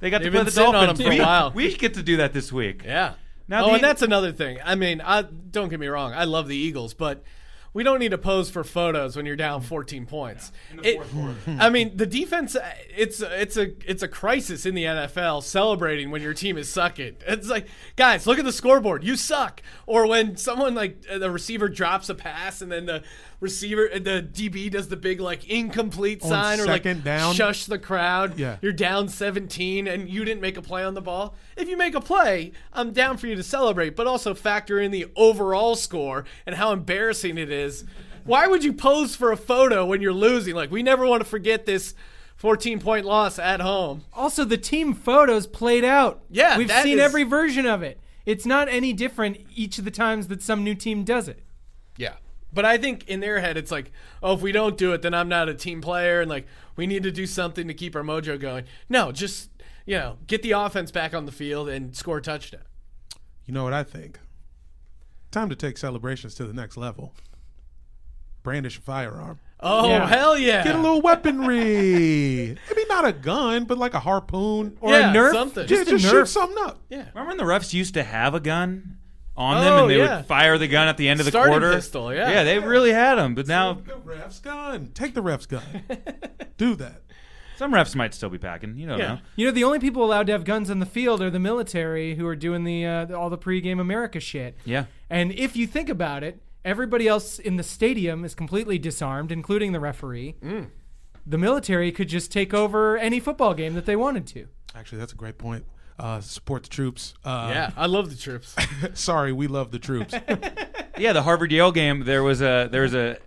They 0.00 0.10
got 0.10 0.18
They've 0.22 0.26
to 0.26 0.30
play 0.30 0.38
been 0.40 0.44
the 0.44 0.50
sitting 0.52 0.68
on 0.68 0.74
Dolphins. 0.74 0.98
them 0.98 1.06
for 1.06 1.12
a 1.12 1.16
we, 1.16 1.20
while. 1.20 1.50
we 1.52 1.74
get 1.76 1.94
to 1.94 2.02
do 2.04 2.18
that 2.18 2.32
this 2.32 2.52
week. 2.52 2.82
Yeah. 2.84 3.14
Now 3.48 3.64
oh, 3.64 3.68
the- 3.68 3.74
and 3.76 3.82
that's 3.82 4.02
another 4.02 4.30
thing. 4.30 4.58
I 4.64 4.74
mean, 4.76 5.00
I 5.00 5.22
don't 5.22 5.70
get 5.70 5.80
me 5.80 5.88
wrong. 5.88 6.12
I 6.12 6.24
love 6.24 6.46
the 6.46 6.56
Eagles, 6.56 6.94
but 6.94 7.24
we 7.74 7.82
don't 7.82 7.98
need 7.98 8.10
to 8.12 8.18
pose 8.18 8.48
for 8.50 8.62
photos 8.64 9.16
when 9.16 9.26
you're 9.26 9.36
down 9.36 9.60
14 9.62 10.06
points. 10.06 10.52
It- 10.82 11.00
I 11.58 11.68
mean, 11.70 11.96
the 11.96 12.06
defense. 12.06 12.56
It's 12.96 13.20
it's 13.20 13.56
a 13.56 13.72
it's 13.90 14.02
a 14.02 14.08
crisis 14.08 14.66
in 14.66 14.74
the 14.74 14.84
NFL 14.84 15.42
celebrating 15.42 16.10
when 16.10 16.22
your 16.22 16.34
team 16.34 16.56
is 16.58 16.68
sucking. 16.68 17.16
It's 17.26 17.48
like, 17.48 17.66
guys, 17.96 18.26
look 18.26 18.38
at 18.38 18.44
the 18.44 18.52
scoreboard. 18.52 19.02
You 19.04 19.16
suck. 19.16 19.62
Or 19.86 20.06
when 20.06 20.36
someone 20.36 20.74
like 20.74 21.02
the 21.02 21.30
receiver 21.30 21.68
drops 21.68 22.08
a 22.08 22.14
pass 22.14 22.60
and 22.62 22.70
then 22.70 22.86
the 22.86 23.02
receiver, 23.40 23.88
the 23.94 24.26
DB 24.32 24.70
does 24.70 24.88
the 24.88 24.96
big 24.96 25.20
like 25.20 25.48
incomplete 25.48 26.22
On 26.22 26.28
sign 26.28 26.60
or 26.60 26.66
like 26.66 27.04
down. 27.04 27.34
shush 27.34 27.66
the 27.66 27.78
crowd. 27.78 28.38
Yeah. 28.38 28.56
You're 28.60 28.72
down 28.72 29.08
17 29.08 29.86
and 29.86 30.08
you 30.08 30.24
didn't 30.24 30.40
make 30.40 30.56
a 30.56 30.62
play 30.62 30.84
on 30.84 30.94
the 30.94 31.00
ball. 31.02 31.34
If 31.56 31.68
you 31.68 31.76
make 31.76 31.94
a 31.94 32.00
play, 32.00 32.52
I'm 32.72 32.92
down 32.92 33.16
for 33.16 33.26
you 33.26 33.36
to 33.36 33.42
celebrate, 33.42 33.96
but 33.96 34.06
also 34.06 34.34
factor 34.34 34.80
in 34.80 34.90
the 34.90 35.06
overall 35.16 35.76
score 35.76 36.24
and 36.46 36.56
how 36.56 36.72
embarrassing 36.72 37.38
it 37.38 37.50
is. 37.50 37.84
Why 38.24 38.46
would 38.46 38.64
you 38.64 38.72
pose 38.72 39.16
for 39.16 39.32
a 39.32 39.36
photo 39.36 39.86
when 39.86 40.00
you're 40.02 40.12
losing? 40.12 40.54
Like 40.54 40.70
we 40.70 40.82
never 40.82 41.06
want 41.06 41.22
to 41.22 41.28
forget 41.28 41.64
this 41.66 41.94
14 42.36 42.78
point 42.80 43.04
loss 43.06 43.38
at 43.38 43.60
home. 43.60 44.04
Also, 44.12 44.44
the 44.44 44.58
team 44.58 44.94
photos 44.94 45.46
played 45.46 45.84
out. 45.84 46.22
Yeah, 46.30 46.56
we've 46.58 46.70
seen 46.70 46.98
is- 46.98 47.04
every 47.04 47.24
version 47.24 47.66
of 47.66 47.82
it. 47.82 48.00
It's 48.26 48.44
not 48.44 48.68
any 48.68 48.92
different 48.92 49.38
each 49.56 49.78
of 49.78 49.84
the 49.86 49.90
times 49.90 50.28
that 50.28 50.42
some 50.42 50.62
new 50.62 50.74
team 50.74 51.02
does 51.02 51.28
it. 51.28 51.42
Yeah. 52.50 52.54
But 52.54 52.64
I 52.64 52.78
think 52.78 53.08
in 53.08 53.20
their 53.20 53.40
head, 53.40 53.56
it's 53.56 53.70
like, 53.70 53.92
oh, 54.22 54.34
if 54.34 54.40
we 54.40 54.52
don't 54.52 54.76
do 54.76 54.92
it, 54.92 55.02
then 55.02 55.14
I'm 55.14 55.28
not 55.28 55.48
a 55.48 55.54
team 55.54 55.80
player. 55.80 56.20
And 56.20 56.30
like, 56.30 56.46
we 56.76 56.86
need 56.86 57.02
to 57.02 57.10
do 57.10 57.26
something 57.26 57.68
to 57.68 57.74
keep 57.74 57.94
our 57.94 58.02
mojo 58.02 58.38
going. 58.40 58.64
No, 58.88 59.12
just, 59.12 59.50
you 59.86 59.96
know, 59.96 60.18
get 60.26 60.42
the 60.42 60.52
offense 60.52 60.90
back 60.90 61.14
on 61.14 61.26
the 61.26 61.32
field 61.32 61.68
and 61.68 61.94
score 61.96 62.18
a 62.18 62.22
touchdown. 62.22 62.62
You 63.44 63.54
know 63.54 63.64
what 63.64 63.72
I 63.74 63.82
think? 63.82 64.18
Time 65.30 65.48
to 65.50 65.56
take 65.56 65.76
celebrations 65.78 66.34
to 66.36 66.44
the 66.46 66.52
next 66.54 66.76
level. 66.76 67.12
Brandish 68.42 68.78
a 68.78 68.80
firearm. 68.80 69.40
Oh, 69.60 69.88
Yeah. 69.88 70.06
hell 70.06 70.38
yeah. 70.38 70.62
Get 70.64 70.74
a 70.74 70.78
little 70.78 71.02
weaponry. 71.02 72.56
Maybe 72.68 72.84
not 72.88 73.04
a 73.04 73.12
gun, 73.12 73.64
but 73.64 73.76
like 73.76 73.94
a 73.94 74.00
harpoon. 74.00 74.76
Or 74.80 74.90
Yeah, 74.92 75.10
a 75.10 75.14
nerf. 75.14 75.32
something. 75.32 75.62
Yeah, 75.64 75.66
Just, 75.68 75.90
just 75.90 76.04
a 76.04 76.08
shoot 76.08 76.28
something 76.28 76.62
up. 76.64 76.80
yeah. 76.88 77.08
Remember 77.14 77.28
when 77.30 77.36
the 77.38 77.44
refs 77.44 77.74
used 77.74 77.94
to 77.94 78.04
have 78.04 78.34
a 78.34 78.40
gun 78.40 78.97
on 79.38 79.64
them 79.64 79.72
Oh, 79.72 79.82
and 79.82 79.90
they 79.90 79.96
yeah. 79.98 80.16
would 80.18 80.26
fire 80.26 80.58
the 80.58 80.68
gun 80.68 80.88
at 80.88 80.96
the 80.98 81.08
end 81.08 81.20
of 81.20 81.24
the 81.26 81.30
Starting 81.32 81.52
quarter? 81.52 81.72
pistol, 81.74 82.12
yeah. 82.12 82.28
Yeah, 82.30 82.42
they 82.44 82.58
really 82.58 82.92
had 82.92 83.14
them, 83.14 83.34
but 83.34 83.46
now 83.46 83.72
The 83.74 83.96
ref's 83.96 84.40
gun. 84.40 84.90
Take 84.92 85.14
the 85.14 85.22
ref's 85.22 85.46
gun. 85.46 85.62
Do 86.58 86.74
that. 86.74 87.02
some 87.56 87.72
refs 87.72 87.94
might 87.94 88.14
still 88.14 88.28
be 88.30 88.38
packing. 88.38 88.76
You 88.76 88.88
don't 88.88 88.98
Yeah. 88.98 89.06
know. 89.14 89.18
You 89.36 89.46
know, 89.46 89.52
the 89.52 89.64
only 89.64 89.78
people 89.78 90.04
allowed 90.04 90.26
to 90.26 90.32
have 90.32 90.44
guns 90.44 90.70
on 90.70 90.80
the 90.80 90.86
field 90.86 91.22
are 91.22 91.30
the 91.30 91.38
military 91.38 92.16
who 92.16 92.26
are 92.26 92.36
doing 92.36 92.64
the 92.64 92.84
uh, 92.84 93.16
all 93.16 93.30
the 93.30 93.38
pregame 93.38 93.80
America 93.80 94.20
shit. 94.20 94.56
Yeah. 94.64 94.86
And 95.08 95.32
if 95.32 95.54
you 95.56 95.66
think 95.66 95.88
about 95.88 96.22
it, 96.24 96.40
everybody 96.64 97.06
else 97.08 97.38
in 97.38 97.56
the 97.56 97.62
stadium 97.62 98.24
is 98.24 98.34
completely 98.34 98.78
disarmed, 98.78 99.30
including 99.32 99.70
the 99.72 99.80
referee. 99.80 100.34
Mm. 100.42 100.70
The 101.26 101.38
military 101.38 101.92
could 101.92 102.08
just 102.08 102.32
take 102.32 102.52
over 102.54 102.96
any 102.98 103.20
football 103.20 103.54
game 103.54 103.74
that 103.74 103.86
they 103.86 103.96
wanted 103.96 104.26
to. 104.28 104.46
Actually, 104.74 104.98
that's 104.98 105.12
a 105.12 105.16
great 105.16 105.38
point. 105.38 105.64
Uh, 105.98 106.20
support 106.20 106.62
the 106.62 106.68
troops. 106.68 107.14
Uh, 107.24 107.50
Yeah. 107.52 107.70
I 107.76 107.86
love 107.86 108.08
the 108.10 108.16
troops. 108.16 108.54
Sorry, 108.94 109.32
we 109.32 109.46
love 109.48 109.70
the 109.72 109.78
troops. 109.78 110.14
Yeah, 110.98 111.12
the 111.12 111.22
Harvard 111.22 111.52
Yale 111.52 111.70
game. 111.70 112.04
There 112.04 112.24
was 112.24 112.40
a 112.42 112.68
there 112.72 112.82
was 112.82 112.92
a 112.92 113.18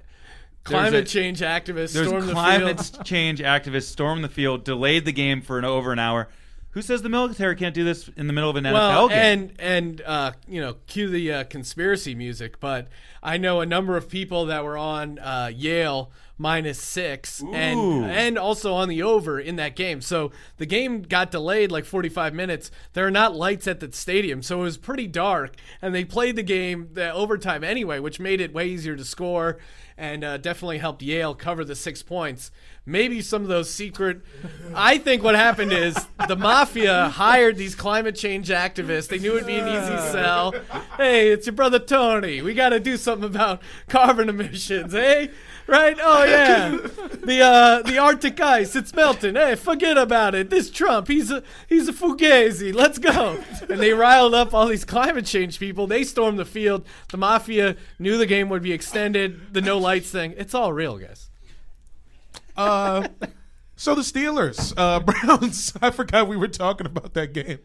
Climate 0.66 0.92
there's 0.92 1.10
a- 1.10 1.14
change 1.14 1.40
activists 1.40 1.94
There's 1.94 2.08
storm 2.08 2.22
the 2.26 2.34
field. 2.34 2.36
climate 2.36 2.80
field. 2.82 3.06
change 3.06 3.40
activists 3.40 3.84
stormed 3.84 4.24
the 4.26 4.30
field, 4.30 4.66
delayed 4.66 5.06
the 5.06 5.14
game 5.14 5.42
for 5.42 5.58
an 5.58 5.64
over 5.64 5.94
an 5.94 5.98
hour. 6.00 6.28
Who 6.72 6.82
says 6.82 7.02
the 7.02 7.10
military 7.10 7.56
can't 7.56 7.76
do 7.76 7.84
this 7.84 8.10
in 8.16 8.28
the 8.28 8.34
middle 8.34 8.50
of 8.50 8.56
an 8.56 8.64
NFL 8.64 8.74
Well, 8.74 9.10
game? 9.10 9.18
and 9.18 9.54
and 9.60 10.02
uh, 10.06 10.32
you 10.48 10.62
know, 10.62 10.76
cue 10.88 11.10
the 11.10 11.32
uh, 11.34 11.44
conspiracy 11.46 12.16
music. 12.16 12.60
But 12.60 12.88
I 13.22 13.38
know 13.38 13.60
a 13.62 13.66
number 13.66 13.98
of 13.98 14.08
people 14.10 14.46
that 14.46 14.64
were 14.64 14.78
on 14.78 15.20
uh, 15.20 15.52
Yale 15.54 16.12
minus 16.38 16.80
six, 16.82 17.44
Ooh. 17.44 17.54
and 17.54 18.06
and 18.06 18.38
also 18.38 18.74
on 18.74 18.88
the 18.90 19.04
over 19.04 19.40
in 19.40 19.58
that 19.58 19.76
game. 19.76 20.02
So 20.02 20.32
the 20.58 20.66
game 20.66 21.02
got 21.04 21.30
delayed 21.30 21.72
like 21.72 21.86
45 21.86 22.34
minutes. 22.34 22.72
There 22.94 23.06
are 23.06 23.12
not 23.12 23.36
lights 23.36 23.68
at 23.68 23.80
the 23.80 23.92
stadium, 23.92 24.42
so 24.42 24.62
it 24.62 24.64
was 24.64 24.78
pretty 24.78 25.08
dark. 25.08 25.56
And 25.82 25.94
they 25.94 26.06
played 26.06 26.36
the 26.38 26.44
game 26.44 26.90
the 26.94 27.14
overtime 27.14 27.64
anyway, 27.64 28.00
which 28.00 28.20
made 28.20 28.40
it 28.42 28.54
way 28.54 28.68
easier 28.70 28.96
to 28.96 29.04
score, 29.06 29.60
and 30.02 30.24
uh, 30.24 30.36
definitely 30.38 30.80
helped 30.80 31.04
Yale 31.04 31.36
cover 31.36 31.64
the 31.64 31.76
six 31.76 32.02
points. 32.02 32.50
Maybe 32.88 33.22
some 33.22 33.44
of 33.44 33.50
those 33.50 33.72
secret. 33.72 34.22
I 34.74 34.98
think 34.98 35.22
what 35.22 35.36
happened 35.36 35.72
is 35.72 35.96
the 36.28 36.36
mafia 36.36 37.10
hired 37.10 37.56
these 37.56 37.76
climate 37.76 38.16
change 38.16 38.50
activists. 38.50 39.10
They 39.10 39.20
knew 39.20 39.36
it'd 39.36 39.46
be 39.46 39.58
an 39.58 39.68
easy 39.68 39.98
sell. 40.12 40.56
Hey, 40.98 41.30
it's 41.30 41.46
your 41.46 41.54
brother 41.54 41.78
Tony. 41.78 42.42
We 42.42 42.56
got 42.56 42.70
to 42.70 42.80
do 42.80 42.98
something 42.98 43.30
about 43.30 43.62
carbon 43.90 44.28
emissions, 44.28 44.96
eh? 44.96 45.28
Right? 45.68 45.98
Oh 46.02 46.24
yeah. 46.24 46.78
The 47.24 47.42
uh, 47.42 47.82
the 47.84 47.98
Arctic 47.98 48.40
ice, 48.42 48.76
it's 48.76 48.94
melting. 48.94 49.36
Hey, 49.36 49.56
forget 49.56 49.98
about 49.98 50.36
it. 50.36 50.50
This 50.50 50.70
Trump, 50.70 51.08
he's 51.08 51.32
a 51.32 51.44
he's 51.70 51.88
a 51.88 51.94
fugazi. 51.94 52.74
Let's 52.74 52.98
go. 52.98 53.40
And 53.70 53.80
they 53.80 53.94
riled 53.94 54.34
up 54.34 54.54
all 54.54 54.68
these 54.68 54.84
climate 54.86 55.26
change 55.26 55.60
people. 55.60 55.88
They 55.88 56.04
stormed 56.04 56.40
the 56.40 56.46
field. 56.46 56.86
The 57.10 57.18
mafia 57.18 57.78
knew 58.00 58.18
the 58.18 58.26
game 58.26 58.50
would 58.50 58.64
be 58.64 58.72
extended. 58.74 59.54
The 59.54 59.62
no 59.62 59.78
lights 59.78 60.10
thing. 60.12 60.34
It's 60.38 60.54
all 60.54 60.74
real, 60.74 60.98
guys. 60.98 61.30
Uh, 62.58 63.08
so 63.76 63.96
the 63.96 64.02
Steelers, 64.02 64.74
uh, 64.78 65.00
Browns. 65.00 65.74
I 65.82 65.92
forgot 65.92 66.28
we 66.28 66.38
were 66.38 66.48
talking 66.48 66.86
about 66.86 67.14
that 67.14 67.34
game. 67.34 67.60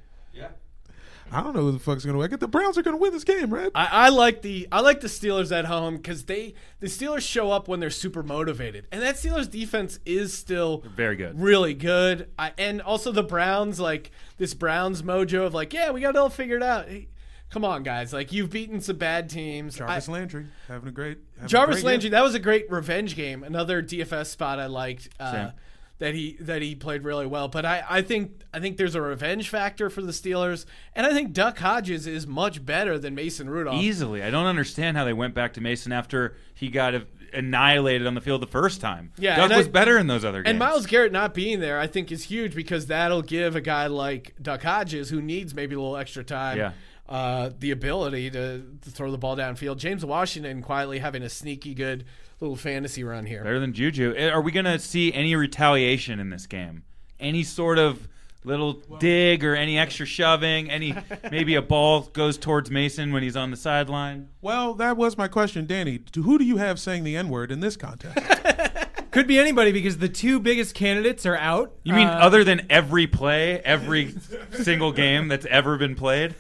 Yeah. 1.31 1.39
I 1.41 1.43
don't 1.43 1.55
know 1.55 1.62
who 1.62 1.72
the 1.72 1.79
fuck's 1.79 2.05
gonna 2.05 2.18
win. 2.18 2.31
The 2.39 2.49
Browns 2.49 2.79
are 2.79 2.83
gonna 2.83 2.97
win 2.97 3.12
this 3.12 3.24
game, 3.24 3.53
right? 3.53 3.70
I, 3.74 3.87
I 3.91 4.09
like 4.11 4.43
the 4.43 4.68
I 4.70 4.81
like 4.81 5.01
the 5.01 5.09
Steelers 5.09 5.51
at 5.51 5.64
home 5.64 5.97
because 5.97 6.24
they 6.24 6.55
the 6.81 6.87
Steelers 6.87 7.22
show 7.29 7.51
up 7.51 7.68
when 7.68 7.81
they're 7.81 7.91
super 7.91 8.22
motivated, 8.22 8.87
and 8.93 9.03
that 9.03 9.16
Steelers 9.16 9.51
defense 9.51 9.99
is 10.07 10.33
still 10.37 10.83
Very 10.95 11.16
good. 11.16 11.41
really 11.41 11.74
good. 11.74 12.31
I, 12.39 12.53
and 12.59 12.81
also 12.81 13.12
the 13.12 13.22
Browns, 13.22 13.81
like 13.81 14.11
this 14.39 14.55
Browns 14.55 15.03
mojo 15.03 15.47
of 15.47 15.55
like, 15.55 15.72
yeah, 15.72 15.91
we 15.91 16.01
got 16.01 16.11
it 16.14 16.18
all 16.18 16.31
figured 16.31 16.62
out. 16.62 16.89
Hey, 16.89 17.09
come 17.51 17.64
on, 17.64 17.83
guys, 17.83 18.12
like 18.12 18.33
you've 18.33 18.51
beaten 18.51 18.81
some 18.81 18.97
bad 18.97 19.29
teams. 19.29 19.77
Jarvis 19.77 20.09
I- 20.09 20.12
Landry 20.12 20.47
having 20.68 20.89
a 20.89 20.93
great. 20.93 21.18
having 21.35 21.45
a 21.45 21.49
Jarvis 21.49 21.77
great 21.77 21.85
Landry, 21.85 22.03
game. 22.11 22.12
that 22.12 22.22
was 22.22 22.35
a 22.35 22.41
great 22.41 22.70
revenge 22.70 23.16
game. 23.16 23.43
Another 23.43 23.83
DFS 23.83 24.27
spot 24.27 24.59
I 24.61 24.66
liked. 24.66 25.09
Uh, 25.18 25.33
Same. 25.33 25.53
That 25.99 26.14
he 26.14 26.36
that 26.40 26.61
he 26.61 26.74
played 26.74 27.05
really 27.05 27.24
well. 27.26 27.49
But 27.49 27.64
I, 27.64 27.82
I 27.88 28.03
think 28.03 28.42
I 28.53 28.61
think 28.61 28.76
there's 28.76 28.94
a 28.94 29.01
revenge 29.01 29.49
factor 29.49 29.88
for 29.88 30.03
the 30.03 30.12
Steelers, 30.12 30.66
and 30.94 31.07
I 31.07 31.12
think 31.14 31.32
Duck 31.32 31.59
Hodges 31.59 32.07
is 32.07 32.26
much 32.26 32.64
better 32.66 32.99
than 32.99 33.14
Mason 33.14 33.49
Rudolph. 33.49 33.82
Easily. 33.82 34.22
I 34.22 34.30
don't 34.30 34.44
understand 34.47 34.99
how 34.99 35.05
they 35.07 35.14
went 35.14 35.34
back 35.34 35.55
to 35.55 35.62
Mason 35.62 35.92
after 35.92 36.36
he 36.55 36.68
got 36.68 36.92
annihilated 37.32 38.07
on 38.07 38.14
the 38.14 38.20
field 38.20 38.42
the 38.42 38.47
first 38.47 38.80
time. 38.80 39.12
Yeah, 39.18 39.36
Doug 39.36 39.44
and 39.47 39.55
I- 39.55 39.59
was 39.59 39.68
better 39.68 39.99
in 39.99 40.07
those 40.07 40.24
other 40.24 40.42
games. 40.42 40.51
And 40.51 40.59
Myles 40.59 40.86
Garrett 40.86 41.12
not 41.12 41.34
being 41.34 41.61
there, 41.61 41.78
I 41.80 41.86
think, 41.86 42.12
is 42.12 42.24
huge 42.24 42.55
because 42.55 42.86
that'll 42.86 43.22
give 43.22 43.57
a 43.57 43.61
guy 43.61 43.86
like 43.86 44.34
Duck 44.40 44.62
Hodges, 44.62 45.11
who 45.11 45.20
needs 45.22 45.55
maybe 45.55 45.74
a 45.74 45.78
little 45.80 45.97
extra 45.97 46.24
time, 46.24 46.59
Yeah. 46.59 46.72
Uh, 47.09 47.50
the 47.59 47.70
ability 47.70 48.30
to, 48.30 48.62
to 48.82 48.90
throw 48.90 49.11
the 49.11 49.18
ball 49.18 49.36
downfield. 49.36 49.76
James 49.78 50.04
Washington 50.04 50.62
quietly 50.62 50.98
having 50.98 51.22
a 51.22 51.28
sneaky 51.28 51.74
good 51.74 52.04
little 52.40 52.57
fantasy 52.57 53.02
run 53.04 53.26
here. 53.26 53.42
better 53.44 53.61
than 53.61 53.72
Juju. 53.72 54.14
Eh, 54.16 54.28
Are 54.28 54.40
we 54.42 54.52
going 54.52 54.64
to 54.66 54.78
see 54.78 55.12
any 55.12 55.34
retaliation 55.36 56.18
in 56.20 56.30
this 56.30 56.46
game? 56.46 56.82
Any 57.18 57.42
sort 57.44 57.78
of 57.78 58.09
little 58.44 58.74
dig 58.98 59.42
or 59.44 59.57
any 59.57 59.78
extra 59.78 60.04
shoving? 60.07 60.70
Any 60.70 60.94
maybe 61.30 61.54
a 61.54 61.62
ball 61.62 62.02
goes 62.02 62.36
towards 62.38 62.70
Mason 62.70 63.12
when 63.12 63.22
he's 63.22 63.36
on 63.36 63.50
the 63.50 63.57
sideline? 63.57 64.28
Well, 64.42 64.74
that 64.74 64.96
was 64.96 65.16
my 65.16 65.28
question, 65.28 65.66
Danny. 65.66 65.98
To 65.98 66.22
who 66.24 66.38
do 66.38 66.44
you 66.44 66.59
have 66.59 66.78
saying 66.78 67.04
the 67.04 67.16
N 67.16 67.28
word 67.28 67.50
in 67.50 67.61
this 67.61 67.76
contest? 67.76 68.18
Could 69.17 69.27
be 69.27 69.39
anybody 69.39 69.73
because 69.73 69.97
the 69.97 70.11
two 70.11 70.39
biggest 70.41 70.75
candidates 70.75 71.25
are 71.25 71.39
out. 71.39 71.73
You 71.85 71.95
mean 71.95 72.07
Uh, 72.07 72.11
other 72.21 72.45
than 72.45 72.67
every 72.69 73.07
play, 73.07 73.61
every 73.61 74.14
single 74.51 74.93
game 74.93 75.29
that's 75.29 75.47
ever 75.47 75.79
been 75.79 75.95
played? 75.95 76.35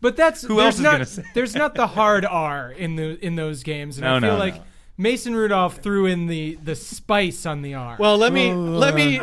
But 0.00 0.16
that's 0.16 0.40
Who 0.40 0.56
there's 0.56 0.64
else 0.64 0.74
is 0.76 0.80
not, 0.80 0.92
gonna 0.92 1.04
say? 1.04 1.24
There's 1.34 1.54
not 1.54 1.74
the 1.74 1.88
hard 1.88 2.24
R 2.24 2.70
in 2.70 2.96
the 2.96 3.22
in 3.22 3.36
those 3.36 3.62
games, 3.62 3.98
and 3.98 4.04
No, 4.06 4.16
I 4.16 4.20
feel 4.20 4.32
no, 4.32 4.38
like 4.38 4.54
no. 4.56 4.62
Mason 4.96 5.36
Rudolph 5.36 5.76
threw 5.82 6.06
in 6.06 6.26
the 6.26 6.58
the 6.64 6.74
spice 6.74 7.44
on 7.44 7.60
the 7.60 7.74
R. 7.74 7.96
Well, 7.98 8.16
let 8.16 8.32
me 8.32 8.54
let 8.54 8.94
me 8.94 9.20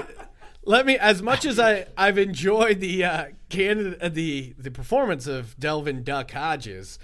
let 0.65 0.85
me. 0.85 0.95
As 0.99 1.23
much 1.23 1.45
as 1.47 1.59
I 1.59 1.87
I've 1.97 2.19
enjoyed 2.19 2.79
the 2.79 3.03
uh, 3.05 3.25
candidate 3.49 3.99
uh, 4.03 4.09
the 4.09 4.53
the 4.55 4.69
performance 4.69 5.25
of 5.25 5.59
Devlin 5.59 6.03
Duck 6.03 6.29
Hodges, 6.29 6.99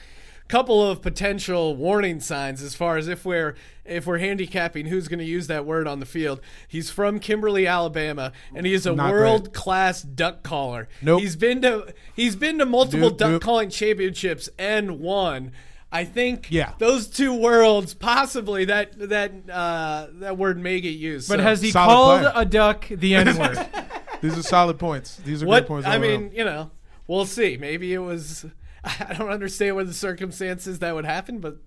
couple 0.47 0.87
of 0.87 1.01
potential 1.01 1.75
warning 1.75 2.19
signs 2.19 2.61
as 2.61 2.75
far 2.75 2.97
as 2.97 3.07
if 3.07 3.25
we're 3.25 3.55
if 3.83 4.05
we're 4.07 4.17
handicapping 4.19 4.87
who's 4.87 5.07
going 5.07 5.19
to 5.19 5.25
use 5.25 5.47
that 5.47 5.65
word 5.65 5.87
on 5.87 5.99
the 5.99 6.05
field. 6.05 6.39
He's 6.67 6.89
from 6.89 7.19
Kimberly, 7.19 7.67
Alabama, 7.67 8.31
and 8.55 8.65
he 8.65 8.73
is 8.73 8.85
a 8.85 8.93
Not 8.95 9.11
world 9.11 9.53
class 9.53 10.01
duck 10.01 10.43
caller. 10.43 10.87
Nope. 11.01 11.21
He's 11.21 11.35
been 11.35 11.61
to 11.63 11.93
he's 12.15 12.35
been 12.35 12.57
to 12.59 12.65
multiple 12.65 13.09
Nope, 13.09 13.17
duck 13.17 13.31
nope. 13.31 13.41
calling 13.41 13.69
championships 13.69 14.49
and 14.57 14.99
won. 14.99 15.51
I 15.91 16.03
think 16.03 16.47
Yeah. 16.49 16.73
those 16.79 17.07
two 17.07 17.33
worlds 17.33 17.93
possibly 17.93 18.65
that 18.65 18.97
that 19.09 19.31
uh, 19.49 20.07
that 20.15 20.37
word 20.37 20.57
may 20.59 20.81
get 20.81 20.89
used. 20.95 21.29
but 21.29 21.37
So- 21.39 21.43
has 21.43 21.61
he 21.61 21.71
Solid 21.71 21.87
called 21.93 22.21
play. 22.33 22.41
a 22.41 22.45
duck 22.45 22.87
the 22.89 23.15
N 23.15 23.37
word? 23.37 23.67
These 24.21 24.37
are 24.37 24.43
solid 24.43 24.79
points. 24.79 25.17
These 25.17 25.43
are 25.43 25.45
What 25.45 25.61
great 25.61 25.67
points. 25.67 25.87
I 25.87 25.97
mean, 25.99 26.31
you 26.33 26.43
know, 26.43 26.71
we'll 27.07 27.25
see. 27.25 27.57
Maybe 27.57 27.93
it 27.93 27.99
was. 27.99 28.45
I 29.09 29.15
don't 29.17 29.29
understand 29.29 29.75
what 29.75 29.87
the 29.87 29.93
circumstances 29.93 30.79
that 30.79 30.93
would 30.95 31.05
happen, 31.05 31.39
but 31.39 31.57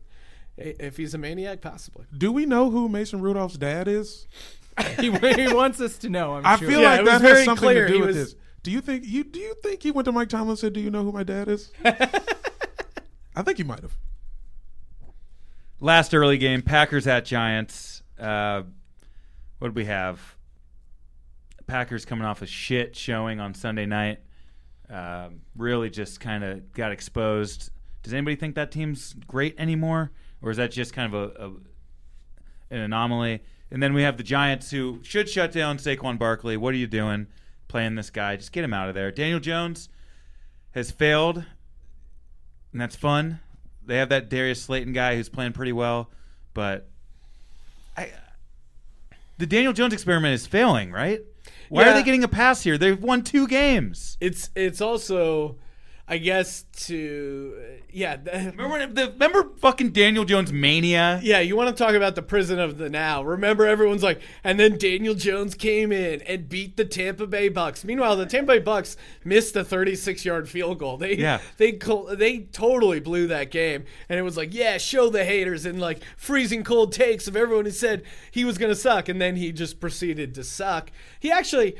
if 0.57 0.97
he's 0.97 1.15
a 1.15 1.19
maniac, 1.19 1.61
possibly. 1.61 2.07
do 2.17 2.33
we 2.33 2.47
know 2.47 2.71
who 2.71 2.89
Mason 2.89 3.21
Rudolph's 3.21 3.59
dad 3.59 3.89
is? 3.89 4.27
he, 5.01 5.11
he 5.11 5.53
wants 5.53 5.81
us 5.81 5.99
to 5.99 6.09
know. 6.09 6.35
I'm 6.35 6.47
I 6.47 6.57
sure. 6.57 6.69
feel 6.69 6.81
Yeah, 6.81 6.97
like 6.97 7.05
that 7.07 7.21
has 7.23 7.45
something 7.45 7.69
clear. 7.69 7.87
to 7.89 7.93
He 7.93 7.99
do 7.99 8.07
with 8.07 8.17
was- 8.17 8.33
this. 8.33 8.41
Do 8.65 8.71
you 8.73 8.81
think 8.81 9.05
you 9.07 9.23
do 9.25 9.39
you 9.39 9.55
think 9.63 9.83
he 9.83 9.91
went 9.93 10.05
to 10.07 10.13
Mike 10.13 10.29
Tomlin 10.29 10.51
and 10.51 10.59
said, 10.59 10.73
"Do 10.73 10.81
you 10.81 10.91
know 10.91 11.03
who 11.05 11.13
my 11.13 11.23
dad 11.23 11.49
is?" 11.49 11.71
I 11.85 13.43
think 13.43 13.57
he 13.57 13.63
might 13.65 13.81
have. 13.81 13.97
last 15.81 16.13
early 16.15 16.39
game, 16.39 16.63
Packers 16.63 17.07
at 17.07 17.25
Giants. 17.25 18.03
Uh, 18.19 18.63
what 19.59 19.69
did 19.69 19.77
we 19.77 19.85
have? 19.85 20.21
Packers 21.67 22.05
coming 22.05 22.25
off 22.25 22.43
a 22.43 22.47
shit 22.47 22.97
showing 22.97 23.41
on 23.41 23.55
Sunday 23.55 23.87
night. 23.87 24.19
Um, 24.91 25.43
really 25.55 25.91
just 25.91 26.21
kind 26.21 26.43
of 26.43 26.73
got 26.73 26.93
exposed. 26.93 27.71
Does 28.03 28.15
anybody 28.15 28.37
think 28.37 28.55
that 28.55 28.71
team's 28.71 29.15
great 29.27 29.55
anymore, 29.59 30.13
or 30.41 30.51
is 30.51 30.57
that 30.57 30.71
just 30.71 30.95
kind 30.95 31.15
of 31.15 31.31
a, 31.37 31.45
a 31.45 31.49
an 32.71 32.81
anomaly? 32.81 33.43
And 33.71 33.83
then 33.83 33.93
we 33.93 34.03
have 34.03 34.17
the 34.17 34.23
Giants 34.23 34.71
who 34.71 35.01
should 35.03 35.29
shut 35.29 35.53
down 35.53 35.77
Saquon 35.77 36.19
Barkley. 36.19 36.57
What 36.57 36.73
are 36.73 36.79
you 36.79 36.87
doing 36.87 37.27
playing 37.69 37.97
this 37.97 38.09
guy? 38.09 38.37
Just 38.37 38.53
get 38.53 38.65
him 38.65 38.73
out 38.73 38.89
of 38.89 38.95
there. 38.95 39.13
Daniel 39.13 39.41
Jones 39.41 39.91
has 40.71 40.91
failed, 40.91 41.45
and 42.73 42.81
that's 42.81 42.97
fun. 42.97 43.41
They 43.85 43.97
have 43.97 44.09
that 44.09 44.31
Darius 44.31 44.63
Slayton 44.63 44.95
guy 44.95 45.17
who's 45.17 45.29
playing 45.29 45.53
pretty 45.53 45.73
well, 45.73 46.11
but 46.55 46.89
I, 47.97 48.11
the 49.39 49.47
Daniel 49.47 49.73
Jones 49.73 49.93
experiment 49.93 50.35
is 50.35 50.47
failing, 50.47 50.93
right? 50.93 51.21
Why 51.69 51.89
are 51.89 51.95
they 51.95 52.03
getting 52.03 52.25
a 52.25 52.29
pass 52.29 52.63
here? 52.63 52.79
They've 52.79 53.01
won 53.01 53.23
two 53.23 53.47
games. 53.47 54.17
It's 54.21 54.51
it's 54.55 54.81
also, 54.81 55.57
I 56.11 56.17
guess 56.19 56.65
to 56.87 57.55
yeah 57.91 58.17
Remember, 58.27 58.69
when 58.69 58.95
the, 58.95 59.09
remember 59.11 59.51
fucking 59.59 59.91
Daniel 59.91 60.25
Jones 60.25 60.53
mania? 60.53 61.21
yeah. 61.23 61.41
You 61.41 61.55
want 61.55 61.77
to 61.77 61.85
talk 61.85 61.95
about 61.95 62.15
the 62.15 62.23
prison 62.23 62.59
of 62.59 62.79
the 62.79 62.89
now? 62.89 63.23
Remember, 63.23 63.67
everyone's 63.67 64.03
like, 64.03 64.21
and 64.43 64.59
then 64.59 64.79
Daniel 64.79 65.15
Jones 65.15 65.55
came 65.55 65.93
in 65.93 66.23
and 66.23 66.49
beat 66.49 66.77
the 66.79 66.85
Tampa 66.87 67.27
Bay 67.27 67.51
Bucs. 67.51 67.85
Meanwhile, 67.85 68.17
the 68.17 68.25
Tampa 68.27 68.59
Bay 68.59 68.61
Bucs 68.61 68.97
missed 69.23 69.55
a 69.55 69.63
36 69.65 70.25
yard 70.25 70.49
field 70.49 70.79
goal. 70.79 70.97
They 70.97 71.15
Yeah. 71.17 71.41
they 71.59 71.79
they 72.17 72.39
totally 72.53 73.01
blew 73.01 73.27
that 73.27 73.51
game, 73.51 73.85
and 74.09 74.19
it 74.19 74.23
was 74.23 74.37
like 74.37 74.55
yeah, 74.55 74.79
show 74.79 75.11
the 75.11 75.25
haters 75.25 75.67
and 75.67 75.79
like 75.79 76.03
freezing 76.17 76.65
cold 76.65 76.93
takes 76.93 77.29
of 77.29 77.37
everyone 77.37 77.67
who 77.67 77.71
said 77.71 78.03
he 78.31 78.45
was 78.47 78.57
gonna 78.57 78.75
suck, 78.75 79.11
and 79.11 79.21
then 79.21 79.37
he 79.37 79.53
just 79.53 79.79
proceeded 79.79 80.35
to 80.37 80.45
suck. 80.45 80.91
He 81.21 81.31
actually 81.31 81.77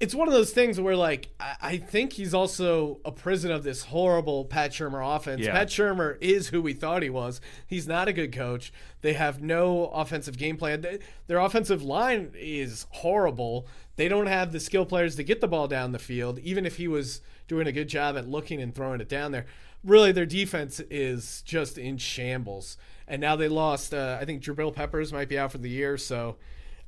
it's 0.00 0.14
one 0.14 0.26
of 0.26 0.34
those 0.34 0.50
things 0.52 0.80
where 0.80 0.96
like 0.96 1.28
I, 1.38 1.56
I 1.62 1.76
think 1.76 2.14
he's 2.14 2.32
also 2.34 3.00
a 3.04 3.12
prison 3.12 3.50
of 3.50 3.62
this 3.62 3.84
horrible 3.84 4.46
Pat 4.46 4.72
Shurmur 4.72 5.16
offense. 5.16 5.42
Yeah. 5.42 5.52
Pat 5.52 5.68
Shurmur 5.68 6.16
is 6.20 6.48
who 6.48 6.62
we 6.62 6.72
thought 6.72 7.02
he 7.02 7.10
was. 7.10 7.40
He's 7.66 7.86
not 7.86 8.08
a 8.08 8.12
good 8.12 8.32
coach. 8.32 8.72
They 9.02 9.12
have 9.12 9.42
no 9.42 9.86
offensive 9.88 10.36
game 10.38 10.56
plan. 10.56 10.80
They- 10.80 10.98
Their 11.26 11.38
offensive 11.38 11.82
line 11.82 12.32
is 12.34 12.86
horrible. 12.90 13.66
They 13.96 14.08
don't 14.08 14.26
have 14.26 14.52
the 14.52 14.60
skill 14.60 14.86
players 14.86 15.16
to 15.16 15.22
get 15.22 15.40
the 15.42 15.48
ball 15.48 15.68
down 15.68 15.92
the 15.92 15.98
field, 15.98 16.38
even 16.40 16.64
if 16.64 16.76
he 16.78 16.88
was 16.88 17.20
doing 17.48 17.66
a 17.66 17.72
good 17.72 17.88
job 17.88 18.16
at 18.16 18.26
looking 18.26 18.60
and 18.62 18.74
throwing 18.74 19.00
it 19.00 19.08
down 19.08 19.32
there. 19.32 19.44
Really, 19.84 20.12
their 20.12 20.26
defense 20.26 20.80
is 20.90 21.42
just 21.42 21.76
in 21.78 21.98
shambles. 21.98 22.76
And 23.08 23.20
now 23.20 23.36
they 23.36 23.48
lost. 23.48 23.92
Uh, 23.92 24.16
I 24.20 24.24
think 24.24 24.42
Jabril 24.42 24.74
Peppers 24.74 25.12
might 25.12 25.28
be 25.28 25.38
out 25.38 25.52
for 25.52 25.58
the 25.58 25.68
year. 25.68 25.96
So 25.98 26.36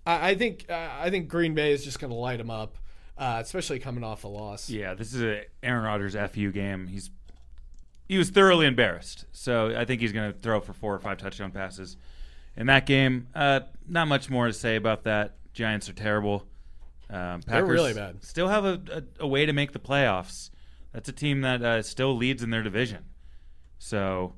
I, 0.06 0.30
I 0.30 0.34
think 0.34 0.66
uh, 0.70 0.88
I 1.00 1.10
think 1.10 1.28
Green 1.28 1.52
Bay 1.54 1.72
is 1.72 1.84
just 1.84 1.98
going 2.00 2.10
to 2.12 2.16
light 2.16 2.38
them 2.38 2.50
up, 2.50 2.76
uh, 3.16 3.38
especially 3.40 3.78
coming 3.78 4.04
off 4.04 4.24
a 4.24 4.28
loss. 4.28 4.68
Yeah, 4.70 4.94
this 4.94 5.14
is 5.14 5.22
a 5.22 5.44
Aaron 5.62 5.84
Rodgers 5.84 6.16
fu 6.32 6.50
game. 6.50 6.86
He's 6.86 7.10
he 8.08 8.18
was 8.18 8.30
thoroughly 8.30 8.66
embarrassed, 8.66 9.26
so 9.32 9.74
I 9.76 9.84
think 9.84 10.00
he's 10.00 10.12
going 10.12 10.32
to 10.32 10.38
throw 10.38 10.60
for 10.60 10.72
four 10.72 10.94
or 10.94 10.98
five 10.98 11.18
touchdown 11.18 11.50
passes 11.50 11.96
in 12.56 12.66
that 12.66 12.86
game. 12.86 13.28
Uh, 13.34 13.60
not 13.88 14.08
much 14.08 14.28
more 14.28 14.46
to 14.46 14.52
say 14.52 14.76
about 14.76 15.04
that. 15.04 15.36
Giants 15.54 15.88
are 15.88 15.94
terrible. 15.94 16.46
Um, 17.08 17.42
Packers 17.42 17.68
really 17.68 17.94
bad. 17.94 18.24
Still 18.24 18.48
have 18.48 18.64
a, 18.64 18.80
a, 18.90 19.24
a 19.24 19.26
way 19.26 19.46
to 19.46 19.52
make 19.52 19.72
the 19.72 19.78
playoffs. 19.78 20.50
That's 20.92 21.08
a 21.08 21.12
team 21.12 21.42
that 21.42 21.62
uh, 21.62 21.82
still 21.82 22.16
leads 22.16 22.42
in 22.42 22.50
their 22.50 22.62
division. 22.62 23.04
So 23.78 24.34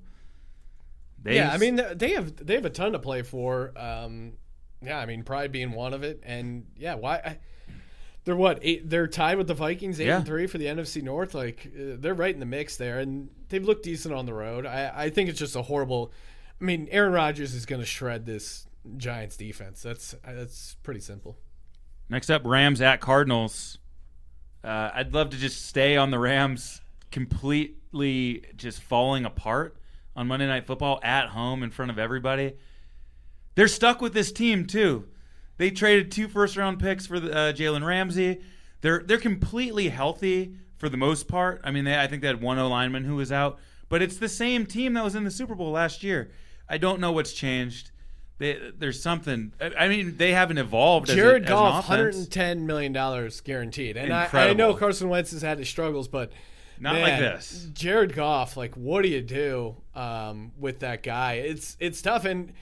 they 1.22 1.36
Yeah, 1.36 1.52
I 1.52 1.58
mean 1.58 1.80
they 1.94 2.12
have 2.12 2.36
they 2.36 2.54
have 2.54 2.64
a 2.64 2.70
ton 2.70 2.92
to 2.92 2.98
play 2.98 3.22
for. 3.22 3.72
Um, 3.76 4.34
yeah, 4.82 4.98
I 4.98 5.06
mean 5.06 5.22
Pride 5.22 5.52
being 5.52 5.72
one 5.72 5.94
of 5.94 6.02
it, 6.02 6.20
and 6.24 6.66
yeah, 6.76 6.94
why? 6.94 7.16
I, 7.16 7.38
they're 8.24 8.36
what 8.36 8.58
eight? 8.62 8.88
They're 8.88 9.06
tied 9.06 9.36
with 9.38 9.46
the 9.48 9.54
Vikings, 9.54 10.00
eight 10.00 10.06
Yeah. 10.06 10.16
and 10.18 10.26
three 10.26 10.46
for 10.46 10.58
the 10.58 10.66
NFC 10.66 11.02
North. 11.02 11.34
Like 11.34 11.66
uh, 11.74 11.96
they're 11.98 12.14
right 12.14 12.32
in 12.32 12.40
the 12.40 12.46
mix 12.46 12.76
there, 12.76 12.98
and 12.98 13.28
they've 13.48 13.64
looked 13.64 13.82
decent 13.84 14.14
on 14.14 14.26
the 14.26 14.34
road. 14.34 14.64
I, 14.66 14.92
I 14.94 15.10
think 15.10 15.28
it's 15.28 15.38
just 15.38 15.56
a 15.56 15.62
horrible. 15.62 16.12
I 16.60 16.64
mean, 16.64 16.88
Aaron 16.90 17.12
Rodgers 17.12 17.52
is 17.54 17.66
going 17.66 17.80
to 17.80 17.86
shred 17.86 18.24
this 18.26 18.66
Giants 18.96 19.36
defense. 19.36 19.82
That's 19.82 20.14
that's 20.24 20.76
pretty 20.82 21.00
simple. 21.00 21.36
Next 22.08 22.30
up, 22.30 22.42
Rams 22.44 22.80
at 22.80 23.00
Cardinals. 23.00 23.78
Uh, 24.62 24.90
I'd 24.94 25.12
love 25.12 25.30
to 25.30 25.36
just 25.36 25.66
stay 25.66 25.96
on 25.96 26.10
the 26.10 26.18
Rams 26.18 26.80
completely 27.10 28.42
just 28.56 28.80
falling 28.82 29.24
apart 29.24 29.76
on 30.16 30.26
Monday 30.26 30.46
Night 30.46 30.66
Football 30.66 31.00
at 31.02 31.28
home 31.28 31.62
in 31.62 31.70
front 31.70 31.90
of 31.90 31.98
everybody. 31.98 32.54
They're 33.56 33.68
stuck 33.68 34.00
with 34.00 34.14
this 34.14 34.32
team 34.32 34.66
too. 34.66 35.06
They 35.56 35.70
traded 35.70 36.10
two 36.10 36.28
first 36.28 36.56
round 36.56 36.80
picks 36.80 37.06
for 37.06 37.20
the, 37.20 37.32
uh, 37.32 37.52
Jalen 37.52 37.86
Ramsey. 37.86 38.40
They're 38.80 39.02
they're 39.04 39.18
completely 39.18 39.88
healthy 39.88 40.56
for 40.76 40.88
the 40.88 40.96
most 40.96 41.28
part. 41.28 41.60
I 41.64 41.70
mean, 41.70 41.84
they, 41.84 41.98
I 41.98 42.06
think 42.06 42.22
they 42.22 42.28
had 42.28 42.42
one 42.42 42.58
O 42.58 42.68
lineman 42.68 43.04
who 43.04 43.16
was 43.16 43.32
out, 43.32 43.58
but 43.88 44.02
it's 44.02 44.16
the 44.16 44.28
same 44.28 44.66
team 44.66 44.92
that 44.94 45.04
was 45.04 45.14
in 45.14 45.24
the 45.24 45.30
Super 45.30 45.54
Bowl 45.54 45.70
last 45.70 46.02
year. 46.02 46.30
I 46.68 46.78
don't 46.78 47.00
know 47.00 47.12
what's 47.12 47.32
changed. 47.32 47.90
They, 48.38 48.58
there's 48.76 49.00
something. 49.00 49.52
I, 49.60 49.86
mean, 49.88 50.16
they 50.16 50.32
haven't 50.32 50.58
evolved. 50.58 51.08
as 51.08 51.14
a- 51.14 51.18
Jared 51.18 51.44
as 51.44 51.50
an 51.50 51.54
Goff, 51.54 51.84
offense. 51.84 52.16
110 52.16 52.66
million 52.66 52.92
dollars 52.92 53.40
guaranteed, 53.40 53.96
and 53.96 54.12
I, 54.12 54.28
I 54.32 54.52
know 54.54 54.74
Carson 54.74 55.08
Wentz 55.08 55.30
has 55.30 55.42
had 55.42 55.58
his 55.58 55.68
struggles, 55.68 56.08
but 56.08 56.32
Not 56.80 56.96
like 56.96 57.20
this. 57.20 57.68
Jared 57.72 58.12
Goff, 58.14 58.56
like, 58.56 58.74
what 58.74 59.02
do 59.02 59.08
you 59.08 59.22
do 59.22 59.76
um, 59.94 60.50
with 60.58 60.80
that 60.80 61.02
guy? 61.04 61.34
It's 61.34 61.76
it's 61.78 62.02
tough, 62.02 62.24
and 62.24 62.52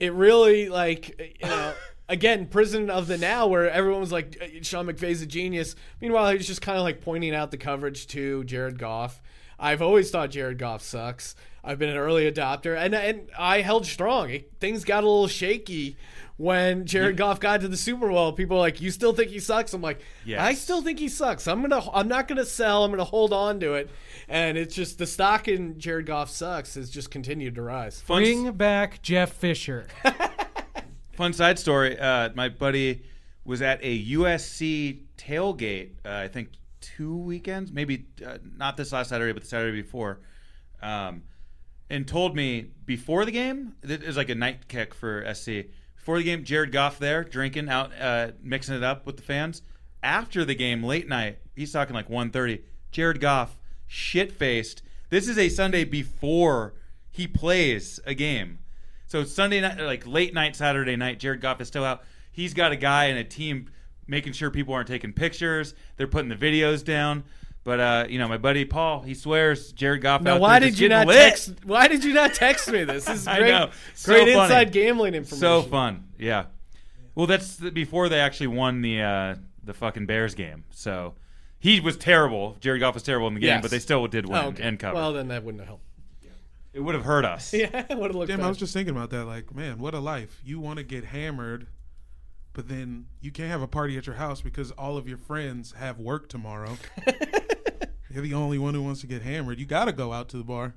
it 0.00 0.12
really 0.12 0.68
like 0.68 1.38
you 1.40 1.48
know. 1.48 1.74
Again, 2.10 2.46
prison 2.46 2.90
of 2.90 3.06
the 3.06 3.16
now, 3.16 3.46
where 3.46 3.70
everyone 3.70 4.00
was 4.00 4.10
like, 4.12 4.36
"Uh, 4.42 4.46
Sean 4.62 4.86
McVay's 4.86 5.22
a 5.22 5.26
genius. 5.26 5.76
Meanwhile, 6.00 6.32
he's 6.32 6.46
just 6.46 6.60
kind 6.60 6.76
of 6.76 6.82
like 6.84 7.00
pointing 7.00 7.34
out 7.34 7.50
the 7.52 7.56
coverage 7.56 8.06
to 8.08 8.42
Jared 8.44 8.78
Goff. 8.78 9.22
I've 9.58 9.80
always 9.80 10.10
thought 10.10 10.30
Jared 10.30 10.58
Goff 10.58 10.82
sucks. 10.82 11.36
I've 11.62 11.78
been 11.78 11.90
an 11.90 11.96
early 11.98 12.30
adopter, 12.30 12.76
and 12.76 12.94
and 12.94 13.28
I 13.38 13.60
held 13.60 13.86
strong. 13.86 14.30
It, 14.30 14.50
things 14.60 14.84
got 14.84 15.04
a 15.04 15.06
little 15.06 15.28
shaky 15.28 15.96
when 16.38 16.86
Jared 16.86 17.18
Goff 17.18 17.38
got 17.38 17.60
to 17.60 17.68
the 17.68 17.76
Super 17.76 18.08
Bowl. 18.08 18.32
People 18.32 18.56
were 18.56 18.62
like, 18.62 18.80
"You 18.80 18.90
still 18.90 19.12
think 19.12 19.30
he 19.30 19.38
sucks?" 19.38 19.72
I'm 19.74 19.82
like, 19.82 20.00
Yes. 20.24 20.40
"I 20.40 20.54
still 20.54 20.80
think 20.82 20.98
he 20.98 21.08
sucks. 21.08 21.46
I'm 21.46 21.60
gonna, 21.60 21.82
I'm 21.92 22.08
not 22.08 22.26
gonna 22.26 22.46
sell. 22.46 22.82
I'm 22.84 22.90
gonna 22.90 23.04
hold 23.04 23.32
on 23.34 23.60
to 23.60 23.74
it." 23.74 23.90
And 24.28 24.56
it's 24.56 24.74
just 24.74 24.96
the 24.98 25.06
stock 25.06 25.46
in 25.48 25.78
Jared 25.78 26.06
Goff 26.06 26.30
sucks 26.30 26.74
has 26.76 26.88
just 26.88 27.10
continued 27.10 27.54
to 27.56 27.62
rise. 27.62 28.02
Bring 28.06 28.50
back 28.52 29.02
Jeff 29.02 29.32
Fisher. 29.32 29.86
fun 31.20 31.34
side 31.34 31.58
story. 31.58 31.98
Uh, 31.98 32.30
my 32.34 32.48
buddy 32.48 33.02
was 33.44 33.60
at 33.60 33.78
a 33.82 34.06
USC 34.06 35.02
tailgate. 35.18 35.90
Uh, 36.02 36.14
I 36.14 36.28
think 36.28 36.48
two 36.80 37.14
weekends, 37.14 37.70
maybe 37.70 38.06
uh, 38.26 38.38
not 38.56 38.78
this 38.78 38.90
last 38.90 39.10
Saturday, 39.10 39.34
but 39.34 39.42
the 39.42 39.48
Saturday 39.48 39.82
before, 39.82 40.20
um, 40.80 41.24
and 41.90 42.08
told 42.08 42.34
me 42.34 42.70
before 42.86 43.26
the 43.26 43.32
game. 43.32 43.74
It 43.82 44.06
was 44.06 44.16
like 44.16 44.30
a 44.30 44.34
night 44.34 44.66
kick 44.66 44.94
for 44.94 45.22
SC. 45.34 45.66
Before 45.94 46.16
the 46.16 46.24
game, 46.24 46.42
Jared 46.42 46.72
Goff 46.72 46.98
there 46.98 47.22
drinking 47.22 47.68
out, 47.68 47.90
uh, 48.00 48.30
mixing 48.42 48.76
it 48.76 48.82
up 48.82 49.04
with 49.04 49.18
the 49.18 49.22
fans. 49.22 49.60
After 50.02 50.46
the 50.46 50.54
game, 50.54 50.82
late 50.82 51.06
night, 51.06 51.36
he's 51.54 51.70
talking 51.70 51.94
like 51.94 52.08
1.30. 52.08 52.62
Jared 52.92 53.20
Goff, 53.20 53.58
shit 53.86 54.32
faced. 54.32 54.82
This 55.10 55.28
is 55.28 55.36
a 55.36 55.50
Sunday 55.50 55.84
before 55.84 56.72
he 57.10 57.28
plays 57.28 58.00
a 58.06 58.14
game. 58.14 58.60
So 59.10 59.24
Sunday 59.24 59.60
night, 59.60 59.80
like 59.80 60.06
late 60.06 60.32
night, 60.34 60.54
Saturday 60.54 60.94
night, 60.94 61.18
Jared 61.18 61.40
Goff 61.40 61.60
is 61.60 61.66
still 61.66 61.82
out. 61.84 62.04
He's 62.30 62.54
got 62.54 62.70
a 62.70 62.76
guy 62.76 63.06
and 63.06 63.18
a 63.18 63.24
team 63.24 63.68
making 64.06 64.34
sure 64.34 64.52
people 64.52 64.72
aren't 64.72 64.86
taking 64.86 65.12
pictures. 65.12 65.74
They're 65.96 66.06
putting 66.06 66.28
the 66.28 66.36
videos 66.36 66.84
down. 66.84 67.24
But 67.64 67.80
uh, 67.80 68.06
you 68.08 68.20
know, 68.20 68.28
my 68.28 68.38
buddy 68.38 68.64
Paul, 68.64 69.02
he 69.02 69.14
swears 69.14 69.72
Jared 69.72 70.00
Goff. 70.02 70.22
Now, 70.22 70.36
out 70.36 70.40
why 70.40 70.60
did 70.60 70.78
you 70.78 70.88
not 70.88 71.08
lit. 71.08 71.16
text? 71.18 71.54
Why 71.64 71.88
did 71.88 72.04
you 72.04 72.14
not 72.14 72.34
text 72.34 72.70
me 72.70 72.84
this? 72.84 73.04
This 73.04 73.22
is 73.22 73.26
I 73.28 73.38
great, 73.38 73.50
know. 73.50 73.70
So 73.94 74.12
great 74.12 74.32
funny. 74.32 74.32
inside 74.44 74.70
gambling 74.72 75.14
information. 75.14 75.40
So 75.40 75.62
fun, 75.62 76.04
yeah. 76.16 76.44
Well, 77.16 77.26
that's 77.26 77.56
the, 77.56 77.72
before 77.72 78.08
they 78.08 78.20
actually 78.20 78.46
won 78.46 78.80
the 78.80 79.02
uh, 79.02 79.34
the 79.64 79.74
fucking 79.74 80.06
Bears 80.06 80.36
game. 80.36 80.62
So 80.70 81.14
he 81.58 81.80
was 81.80 81.96
terrible. 81.96 82.56
Jared 82.60 82.78
Goff 82.80 82.94
was 82.94 83.02
terrible 83.02 83.26
in 83.26 83.34
the 83.34 83.40
game, 83.40 83.48
Yes. 83.48 83.62
but 83.62 83.72
they 83.72 83.80
still 83.80 84.06
did 84.06 84.26
win 84.26 84.38
Oh, 84.38 84.48
okay. 84.50 84.62
and 84.62 84.78
cover. 84.78 84.94
Well, 84.94 85.12
then 85.12 85.28
that 85.28 85.42
wouldn't 85.44 85.60
have 85.60 85.68
helped. 85.68 85.84
It 86.72 86.80
would 86.80 86.94
have 86.94 87.04
hurt 87.04 87.24
us. 87.24 87.52
Yeah, 87.54 87.86
it 87.88 87.96
would 87.96 88.10
have 88.10 88.16
looked 88.16 88.28
Damn, 88.28 88.38
bad. 88.38 88.46
I 88.46 88.48
was 88.48 88.58
just 88.58 88.72
thinking 88.72 88.94
about 88.94 89.10
that. 89.10 89.24
Like, 89.24 89.54
man, 89.54 89.78
what 89.78 89.94
a 89.94 89.98
life. 90.00 90.40
You 90.44 90.60
want 90.60 90.78
to 90.78 90.84
get 90.84 91.04
hammered, 91.04 91.66
but 92.52 92.68
then 92.68 93.06
you 93.20 93.30
can't 93.30 93.50
have 93.50 93.62
a 93.62 93.68
party 93.68 93.96
at 93.96 94.06
your 94.06 94.16
house 94.16 94.40
because 94.40 94.70
all 94.72 94.96
of 94.96 95.08
your 95.08 95.18
friends 95.18 95.72
have 95.72 95.98
work 95.98 96.28
tomorrow. 96.28 96.76
You're 98.10 98.22
the 98.22 98.34
only 98.34 98.58
one 98.58 98.74
who 98.74 98.82
wants 98.82 99.00
to 99.02 99.06
get 99.06 99.22
hammered. 99.22 99.58
You 99.60 99.66
got 99.66 99.84
to 99.84 99.92
go 99.92 100.12
out 100.12 100.28
to 100.30 100.36
the 100.36 100.42
bar. 100.44 100.74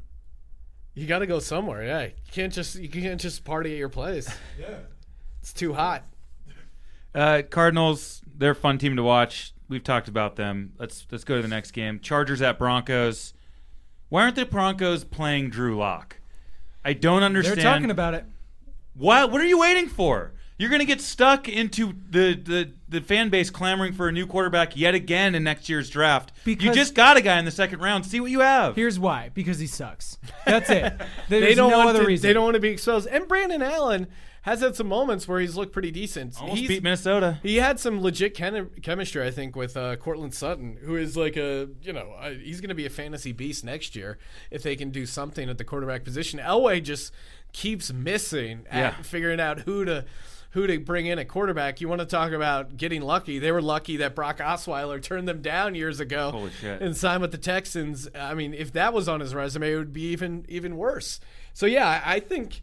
You 0.93 1.07
got 1.07 1.19
to 1.19 1.27
go 1.27 1.39
somewhere. 1.39 1.83
Yeah, 1.83 2.03
you 2.03 2.31
can't 2.31 2.53
just 2.53 2.75
you 2.75 2.89
can't 2.89 3.19
just 3.19 3.43
party 3.43 3.71
at 3.71 3.77
your 3.77 3.89
place. 3.89 4.29
Yeah. 4.59 4.77
It's 5.41 5.51
too 5.51 5.73
hot. 5.73 6.05
Uh, 7.13 7.41
Cardinals, 7.49 8.21
they're 8.33 8.51
a 8.51 8.55
fun 8.55 8.77
team 8.77 8.95
to 8.95 9.03
watch. 9.03 9.53
We've 9.67 9.83
talked 9.83 10.07
about 10.07 10.35
them. 10.37 10.73
Let's 10.79 11.05
let's 11.11 11.23
go 11.25 11.35
to 11.35 11.41
the 11.41 11.47
next 11.49 11.71
game. 11.71 11.99
Chargers 11.99 12.41
at 12.41 12.57
Broncos. 12.57 13.33
Why 14.13 14.25
aren't 14.25 14.35
the 14.35 14.45
Broncos 14.45 15.03
playing 15.03 15.49
Drew 15.49 15.75
Lock? 15.75 16.17
I 16.85 16.93
don't 16.93 17.23
understand. 17.23 17.57
They're 17.57 17.65
understand. 17.65 17.81
talking 17.81 17.89
about 17.89 18.13
it. 18.13 18.25
What? 18.93 19.31
What 19.31 19.41
are 19.41 19.45
you 19.45 19.57
waiting 19.57 19.87
for? 19.87 20.33
You're 20.59 20.69
going 20.69 20.81
to 20.81 20.85
get 20.85 21.01
stuck 21.01 21.49
into 21.49 21.95
the, 22.11 22.35
the, 22.35 22.71
the 22.87 23.01
fan 23.01 23.29
base 23.29 23.49
clamoring 23.49 23.93
for 23.93 24.07
a 24.07 24.11
new 24.11 24.27
quarterback 24.27 24.77
yet 24.77 24.93
again 24.93 25.33
in 25.33 25.43
next 25.43 25.67
year's 25.67 25.89
draft. 25.89 26.31
you 26.45 26.55
just 26.55 26.93
got 26.93 27.17
a 27.17 27.21
guy 27.21 27.39
in 27.39 27.45
the 27.45 27.49
second 27.49 27.79
round. 27.79 28.05
See 28.05 28.19
what 28.19 28.29
you 28.29 28.41
have. 28.41 28.75
Here's 28.75 28.99
why: 28.99 29.31
because 29.33 29.57
he 29.57 29.65
sucks. 29.65 30.19
That's 30.45 30.69
it. 30.69 30.93
They 31.27 31.55
don't 31.55 31.71
no 31.71 31.77
want 31.79 31.89
other 31.89 32.01
to, 32.01 32.05
reason. 32.05 32.27
They 32.27 32.33
don't 32.33 32.43
want 32.43 32.53
to 32.53 32.59
be 32.61 32.69
exposed. 32.69 33.07
And 33.07 33.27
Brandon 33.27 33.63
Allen 33.63 34.05
has 34.43 34.61
had 34.61 34.75
some 34.75 34.87
moments 34.87 35.27
where 35.27 35.39
he's 35.39 35.55
looked 35.57 35.73
pretty 35.73 35.91
decent. 35.91 36.39
Almost 36.39 36.57
He's- 36.59 36.67
beat 36.69 36.83
Minnesota. 36.83 37.39
He 37.43 37.57
had 37.57 37.79
some 37.79 38.01
legit 38.01 38.33
chem- 38.35 38.69
chemistry, 38.81 39.25
I 39.25 39.31
think, 39.31 39.55
with 39.55 39.75
uh, 39.75 39.95
Courtland 39.97 40.33
Sutton, 40.33 40.77
who 40.83 40.95
is 40.95 41.17
like 41.17 41.35
a, 41.37 41.69
you 41.81 41.91
know, 41.93 42.13
uh, 42.19 42.29
he's 42.31 42.61
going 42.61 42.69
to 42.69 42.75
be 42.75 42.85
a 42.85 42.89
fantasy 42.89 43.31
beast 43.31 43.63
next 43.63 43.95
year 43.95 44.17
if 44.51 44.61
they 44.61 44.75
can 44.75 44.89
do 44.91 45.05
something 45.05 45.49
at 45.49 45.57
the 45.57 45.63
quarterback 45.63 46.03
position. 46.03 46.39
Elway 46.39 46.83
just 46.83 47.11
keeps 47.53 47.91
missing 47.91 48.65
at 48.69 48.77
Yeah. 48.97 49.01
figuring 49.01 49.39
out 49.39 49.59
who 49.61 49.85
to 49.85 50.05
who 50.51 50.67
to 50.67 50.77
bring 50.77 51.07
in 51.07 51.17
at 51.17 51.27
quarterback. 51.27 51.81
You 51.81 51.87
want 51.89 52.01
to 52.01 52.05
talk 52.05 52.31
about 52.31 52.77
getting 52.77 53.01
lucky? 53.01 53.39
They 53.39 53.51
were 53.51 53.61
lucky 53.61 53.97
that 53.97 54.13
Brock 54.13 54.37
Osweiler 54.37 55.01
turned 55.01 55.27
them 55.27 55.41
down 55.41 55.73
years 55.73 55.99
ago 55.99 56.49
and 56.63 56.95
signed 56.95 57.21
with 57.23 57.31
the 57.31 57.39
Texans. 57.39 58.07
I 58.13 58.35
mean, 58.35 58.53
if 58.53 58.71
that 58.73 58.93
was 58.93 59.09
on 59.09 59.19
his 59.19 59.33
resume, 59.33 59.71
it 59.71 59.77
would 59.77 59.93
be 59.93 60.11
even 60.11 60.45
even 60.49 60.77
worse. 60.77 61.19
So 61.53 61.65
yeah, 61.65 62.03
I 62.05 62.19
think 62.19 62.61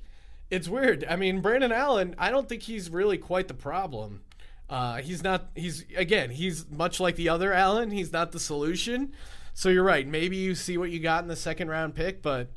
it's 0.51 0.69
weird. 0.69 1.05
I 1.09 1.17
mean, 1.17 1.41
Brandon 1.41 1.73
Allen, 1.73 2.15
I 2.19 2.31
don't 2.31 2.49
think 2.49 2.63
he's 2.63 2.91
really 2.91 3.19
quite 3.19 3.49
the 3.49 3.55
problem. 3.55 4.23
Uh, 4.69 4.97
he's 4.99 5.23
not. 5.23 5.51
He's 5.55 5.85
again. 5.97 6.31
He's 6.31 6.69
much 6.71 7.01
like 7.01 7.17
the 7.17 7.29
other 7.29 7.53
Allen. 7.53 7.91
He's 7.91 8.13
not 8.13 8.33
the 8.33 8.41
solution. 8.41 9.13
So 9.53 9.69
you're 9.69 9.85
right. 9.85 10.07
Maybe 10.07 10.37
you 10.37 10.55
see 10.55 10.79
what 10.79 10.91
you 10.91 11.01
got 11.01 11.23
in 11.23 11.29
the 11.29 11.37
second 11.37 11.69
round 11.69 11.95
pick, 11.95 12.23
but 12.23 12.51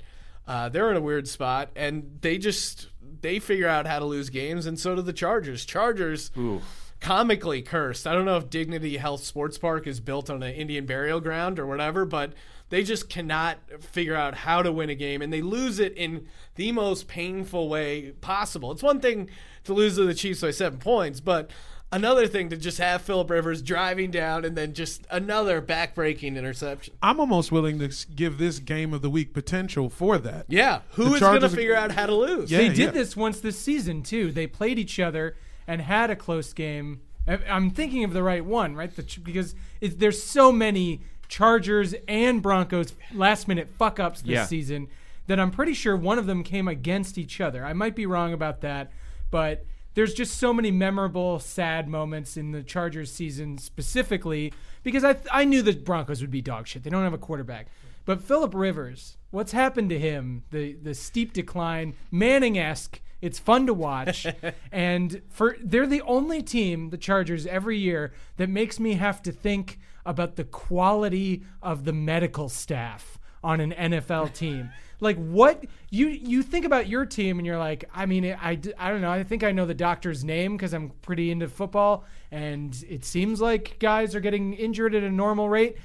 uh, 0.48 0.70
they're 0.70 0.92
in 0.92 0.98
a 0.98 1.02
weird 1.02 1.28
spot, 1.28 1.70
and 1.76 2.20
they 2.22 2.38
just 2.38 2.88
they 3.22 3.40
figure 3.40 3.68
out 3.68 3.88
how 3.88 4.00
to 4.00 4.06
lose 4.06 4.30
games, 4.30 4.66
and 4.66 4.80
so 4.80 4.96
do 4.96 5.02
the 5.02 5.14
Chargers. 5.14 5.66
Chargers 5.66 6.30
Ooh. 6.38 6.62
comically 7.00 7.62
cursed. 7.62 8.06
I 8.06 8.14
don't 8.14 8.26
know 8.26 8.38
if 8.38 8.50
Dignity 8.50 8.98
Health 8.98 9.24
Sports 9.24 9.58
Park 9.58 9.88
is 9.88 10.00
built 10.00 10.30
on 10.30 10.44
an 10.44 10.54
Indian 10.54 10.86
burial 10.86 11.20
ground 11.20 11.58
or 11.58 11.66
whatever, 11.66 12.06
but 12.06 12.34
they 12.74 12.82
just 12.82 13.08
cannot 13.08 13.60
figure 13.82 14.16
out 14.16 14.34
how 14.34 14.64
to 14.64 14.72
win 14.72 14.90
a 14.90 14.96
game 14.96 15.22
and 15.22 15.32
they 15.32 15.44
lose 15.44 15.78
it 15.78 15.94
in 15.94 16.26
the 16.56 16.72
most 16.72 17.08
painful 17.08 17.70
way 17.70 18.14
possible. 18.20 18.72
It's 18.72 18.82
one 18.82 19.00
thing 19.00 19.30
to 19.66 19.74
lose 19.76 19.96
to 19.98 20.06
the 20.06 20.16
Chiefs 20.16 20.42
by 20.42 20.50
seven 20.50 20.80
points, 20.80 21.20
but 21.20 21.52
another 21.92 22.26
thing 22.26 22.50
to 22.50 22.58
just 22.58 22.80
have 22.80 23.04
Philip 23.04 23.30
Rivers 23.30 23.62
driving 23.62 24.10
down 24.10 24.44
and 24.44 24.58
then 24.58 24.74
just 24.74 25.06
another 25.12 25.62
backbreaking 25.62 26.36
interception. 26.36 26.96
I'm 27.04 27.20
almost 27.20 27.52
willing 27.52 27.78
to 27.78 27.90
give 28.16 28.40
this 28.40 28.58
game 28.58 28.92
of 28.92 29.04
the 29.04 29.10
week 29.12 29.36
potential 29.36 29.88
for 29.92 30.18
that. 30.18 30.48
Yeah, 30.50 30.80
who 30.94 31.10
The 31.10 31.14
is 31.14 31.20
going 31.20 31.42
to 31.42 31.50
figure 31.50 31.76
out 31.76 31.92
how 31.92 32.08
to 32.08 32.16
lose? 32.16 32.50
Yeah. 32.52 32.58
they 32.58 32.70
did 32.70 32.94
this 32.96 33.16
once 33.16 33.40
this 33.40 33.60
season 33.60 34.02
too. 34.02 34.32
They 34.32 34.48
played 34.48 34.80
each 34.80 35.00
other 35.00 35.36
and 35.68 35.80
had 35.80 36.10
a 36.10 36.16
close 36.16 36.54
game. 36.54 37.02
I- 37.28 37.40
I'm 37.48 37.70
thinking 37.70 38.04
of 38.04 38.14
the 38.14 38.24
right 38.24 38.44
one, 38.44 38.76
right? 38.76 38.94
The, 38.96 39.06
because 39.24 39.54
it, 39.80 40.00
there's 40.00 40.24
so 40.24 40.52
many 40.52 41.02
Chargers 41.28 41.96
and 42.08 42.42
Broncos 42.42 42.94
last 43.14 43.48
minute 43.48 43.70
fuck 43.70 44.00
ups 44.00 44.22
this 44.22 44.30
Yeah. 44.32 44.46
season 44.46 44.88
that 45.28 45.40
I'm 45.40 45.52
pretty 45.52 45.74
sure 45.74 45.96
one 45.96 46.20
of 46.20 46.26
them 46.26 46.44
came 46.44 46.68
against 46.68 47.18
each 47.18 47.40
other. 47.42 47.66
I 47.66 47.74
might 47.74 47.96
be 47.96 48.06
wrong 48.06 48.34
about 48.34 48.62
that, 48.62 48.92
but 49.32 49.66
there's 49.96 50.14
just 50.14 50.38
so 50.38 50.54
many 50.54 50.70
memorable, 50.72 51.40
sad 51.40 51.88
moments 51.88 52.36
in 52.36 52.52
the 52.52 52.64
Chargers 52.64 53.12
season 53.12 53.58
specifically 53.58 54.52
because 54.84 55.04
I 55.04 55.16
I 55.32 55.46
knew 55.46 55.62
the 55.62 55.74
Broncos 55.74 56.22
would 56.22 56.32
be 56.32 56.42
dog 56.42 56.68
shit. 56.68 56.84
They 56.84 56.90
don't 56.90 57.04
have 57.04 57.14
a 57.14 57.18
quarterback, 57.18 57.68
but 58.06 58.22
Philip 58.22 58.54
Rivers, 58.54 59.18
what's 59.32 59.52
happened 59.54 59.90
to 59.92 60.00
him? 60.00 60.44
The 60.52 60.74
the 60.74 60.94
steep 60.94 61.32
decline, 61.34 61.96
Manning 62.12 62.58
esque. 62.58 63.00
It's 63.22 63.40
fun 63.40 63.66
to 63.68 63.74
watch, 63.74 64.28
and 64.74 65.22
for 65.30 65.56
they're 65.64 65.88
the 65.88 66.02
only 66.02 66.44
team, 66.44 66.90
the 66.90 66.98
Chargers, 66.98 67.46
every 67.48 67.78
year 67.78 68.12
that 68.36 68.50
makes 68.50 68.82
me 68.82 68.96
have 68.96 69.22
to 69.22 69.32
think 69.32 69.80
about 70.06 70.36
the 70.36 70.44
quality 70.44 71.44
of 71.62 71.86
the 71.86 71.94
medical 71.94 72.50
staff 72.50 73.20
on 73.44 73.60
an 73.60 73.72
NFL 73.72 74.34
team. 74.34 74.70
Like 75.00 75.18
what 75.18 75.66
you 75.90 76.08
you 76.08 76.44
think 76.44 76.66
about 76.66 76.88
your 76.88 77.06
team 77.06 77.38
and 77.38 77.46
you're 77.46 77.58
like, 77.58 77.84
I 77.94 78.06
mean, 78.06 78.26
I, 78.26 78.60
I 78.78 78.90
don't 78.90 79.02
know. 79.02 79.12
I 79.12 79.24
think 79.24 79.44
I 79.44 79.52
know 79.52 79.66
the 79.66 79.74
doctor's 79.74 80.24
name 80.24 80.56
because 80.56 80.74
I'm 80.74 80.92
pretty 81.02 81.30
into 81.30 81.50
football, 81.50 82.06
and 82.32 82.74
it 82.88 83.04
seems 83.04 83.42
like 83.42 83.78
guys 83.80 84.16
are 84.16 84.22
getting 84.22 84.54
injured 84.54 84.96
at 84.96 85.04
a 85.04 85.12
normal 85.12 85.50
rate. 85.50 85.78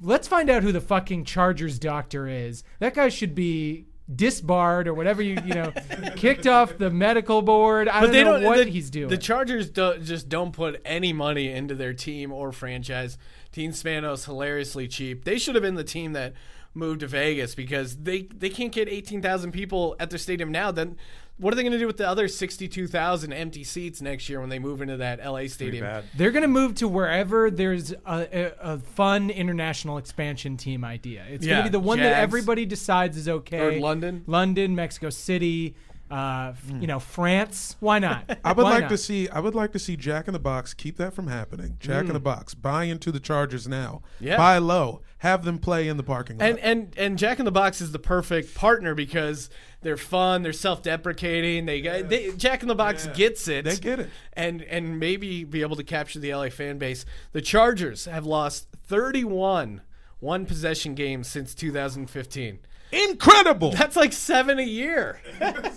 Let's 0.00 0.26
find 0.26 0.48
out 0.48 0.62
who 0.62 0.72
the 0.72 0.80
fucking 0.80 1.24
Chargers 1.24 1.78
doctor 1.78 2.28
is. 2.28 2.64
That 2.80 2.94
guy 2.94 3.08
should 3.08 3.34
be 3.34 3.86
disbarred 4.14 4.86
or 4.86 4.94
whatever 4.94 5.20
you 5.20 5.36
you 5.44 5.54
know, 5.54 5.72
kicked 6.16 6.46
off 6.46 6.78
the 6.78 6.90
medical 6.90 7.42
board. 7.42 7.88
I 7.88 8.06
don't 8.06 8.12
know 8.12 8.48
what 8.48 8.58
the, 8.58 8.70
he's 8.70 8.90
doing. 8.90 9.08
The 9.08 9.18
Chargers 9.18 9.70
do, 9.70 9.98
just 9.98 10.28
don't 10.28 10.52
put 10.52 10.80
any 10.84 11.12
money 11.12 11.50
into 11.50 11.74
their 11.74 11.92
team 11.92 12.32
or 12.32 12.52
franchise. 12.52 13.18
Team 13.56 13.70
Spanos 13.70 14.26
hilariously 14.26 14.86
cheap. 14.86 15.24
They 15.24 15.38
should 15.38 15.54
have 15.54 15.62
been 15.62 15.76
the 15.76 15.82
team 15.82 16.12
that 16.12 16.34
moved 16.74 17.00
to 17.00 17.06
Vegas 17.06 17.54
because 17.54 17.96
they 17.96 18.24
they 18.24 18.50
can't 18.50 18.70
get 18.70 18.86
eighteen 18.86 19.22
thousand 19.22 19.52
people 19.52 19.96
at 19.98 20.10
their 20.10 20.18
stadium 20.18 20.52
now. 20.52 20.70
Then 20.70 20.98
what 21.38 21.54
are 21.54 21.56
they 21.56 21.62
going 21.62 21.72
to 21.72 21.78
do 21.78 21.86
with 21.86 21.96
the 21.96 22.06
other 22.06 22.28
sixty 22.28 22.68
two 22.68 22.86
thousand 22.86 23.32
empty 23.32 23.64
seats 23.64 24.02
next 24.02 24.28
year 24.28 24.40
when 24.40 24.50
they 24.50 24.58
move 24.58 24.82
into 24.82 24.98
that 24.98 25.24
LA 25.24 25.46
stadium? 25.46 26.04
They're 26.14 26.32
going 26.32 26.42
to 26.42 26.48
move 26.48 26.74
to 26.74 26.86
wherever 26.86 27.50
there's 27.50 27.92
a, 27.92 27.96
a, 28.06 28.52
a 28.74 28.78
fun 28.78 29.30
international 29.30 29.96
expansion 29.96 30.58
team 30.58 30.84
idea. 30.84 31.24
It's 31.26 31.46
going 31.46 31.56
to 31.56 31.70
be 31.70 31.70
the 31.70 31.80
one 31.80 31.98
that 32.00 32.12
everybody 32.20 32.66
decides 32.66 33.16
is 33.16 33.26
okay. 33.26 33.78
Or 33.78 33.80
London. 33.80 34.22
London, 34.26 34.74
Mexico 34.74 35.08
City, 35.08 35.76
uh, 36.10 36.52
f- 36.52 36.80
you 36.80 36.86
know, 36.86 36.98
France. 36.98 37.76
Why 37.80 37.98
not? 37.98 38.38
I 38.44 38.52
would 38.52 38.64
Why 38.64 38.70
like 38.70 38.82
not? 38.82 38.90
to 38.90 38.98
see. 38.98 39.28
I 39.28 39.40
would 39.40 39.54
like 39.54 39.72
to 39.72 39.78
see 39.78 39.96
Jack 39.96 40.28
in 40.28 40.32
the 40.32 40.38
Box 40.38 40.74
keep 40.74 40.96
that 40.98 41.14
from 41.14 41.26
happening. 41.26 41.76
Jack 41.80 42.06
in 42.06 42.12
the 42.12 42.20
Box 42.20 42.54
buy 42.54 42.84
into 42.84 43.10
the 43.10 43.20
Chargers 43.20 43.66
now. 43.66 44.02
Yeah. 44.20 44.36
Buy 44.36 44.58
low. 44.58 45.02
Have 45.18 45.44
them 45.44 45.58
play 45.58 45.88
in 45.88 45.96
the 45.96 46.02
parking 46.02 46.38
lot. 46.38 46.48
And 46.48 46.58
and 46.60 46.94
and 46.96 47.18
Jack 47.18 47.38
in 47.38 47.44
the 47.44 47.52
Box 47.52 47.80
is 47.80 47.92
the 47.92 47.98
perfect 47.98 48.54
partner 48.54 48.94
because 48.94 49.50
they're 49.82 49.96
fun, 49.96 50.42
they're 50.42 50.52
self-deprecating. 50.52 51.66
They, 51.66 51.80
got 51.80 52.08
they 52.08 52.32
Jack 52.32 52.62
in 52.62 52.68
the 52.68 52.74
Box 52.74 53.06
gets 53.14 53.48
it. 53.48 53.64
They 53.64 53.76
get 53.76 54.00
it. 54.00 54.10
And 54.32 54.62
and 54.62 55.00
maybe 55.00 55.44
be 55.44 55.62
able 55.62 55.76
to 55.76 55.84
capture 55.84 56.18
the 56.18 56.34
LA 56.34 56.50
fan 56.50 56.78
base. 56.78 57.04
The 57.32 57.40
Chargers 57.40 58.04
have 58.04 58.26
lost 58.26 58.68
31 58.86 59.82
one 60.20 60.46
possession 60.46 60.94
games 60.94 61.28
since 61.28 61.54
2015. 61.54 62.58
Incredible. 62.92 63.72
That's 63.72 63.96
like 63.96 64.12
7 64.12 64.58
a 64.58 64.62
year. 64.62 65.20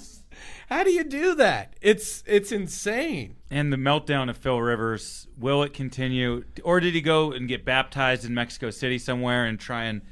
How 0.69 0.83
do 0.83 0.91
you 0.91 1.03
do 1.03 1.33
that? 1.35 1.73
It's 1.81 2.23
it's 2.27 2.51
insane. 2.51 3.37
And 3.49 3.73
the 3.73 3.77
meltdown 3.77 4.29
of 4.29 4.37
Phil 4.37 4.61
Rivers, 4.61 5.27
will 5.35 5.63
it 5.63 5.73
continue? 5.73 6.43
Or 6.63 6.79
did 6.79 6.93
he 6.93 7.01
go 7.01 7.31
and 7.31 7.47
get 7.47 7.65
baptized 7.65 8.23
in 8.23 8.35
Mexico 8.35 8.69
City 8.69 8.99
somewhere 8.99 9.45
and 9.45 9.59
try 9.59 9.85
and 9.85 10.03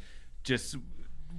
just 0.43 0.75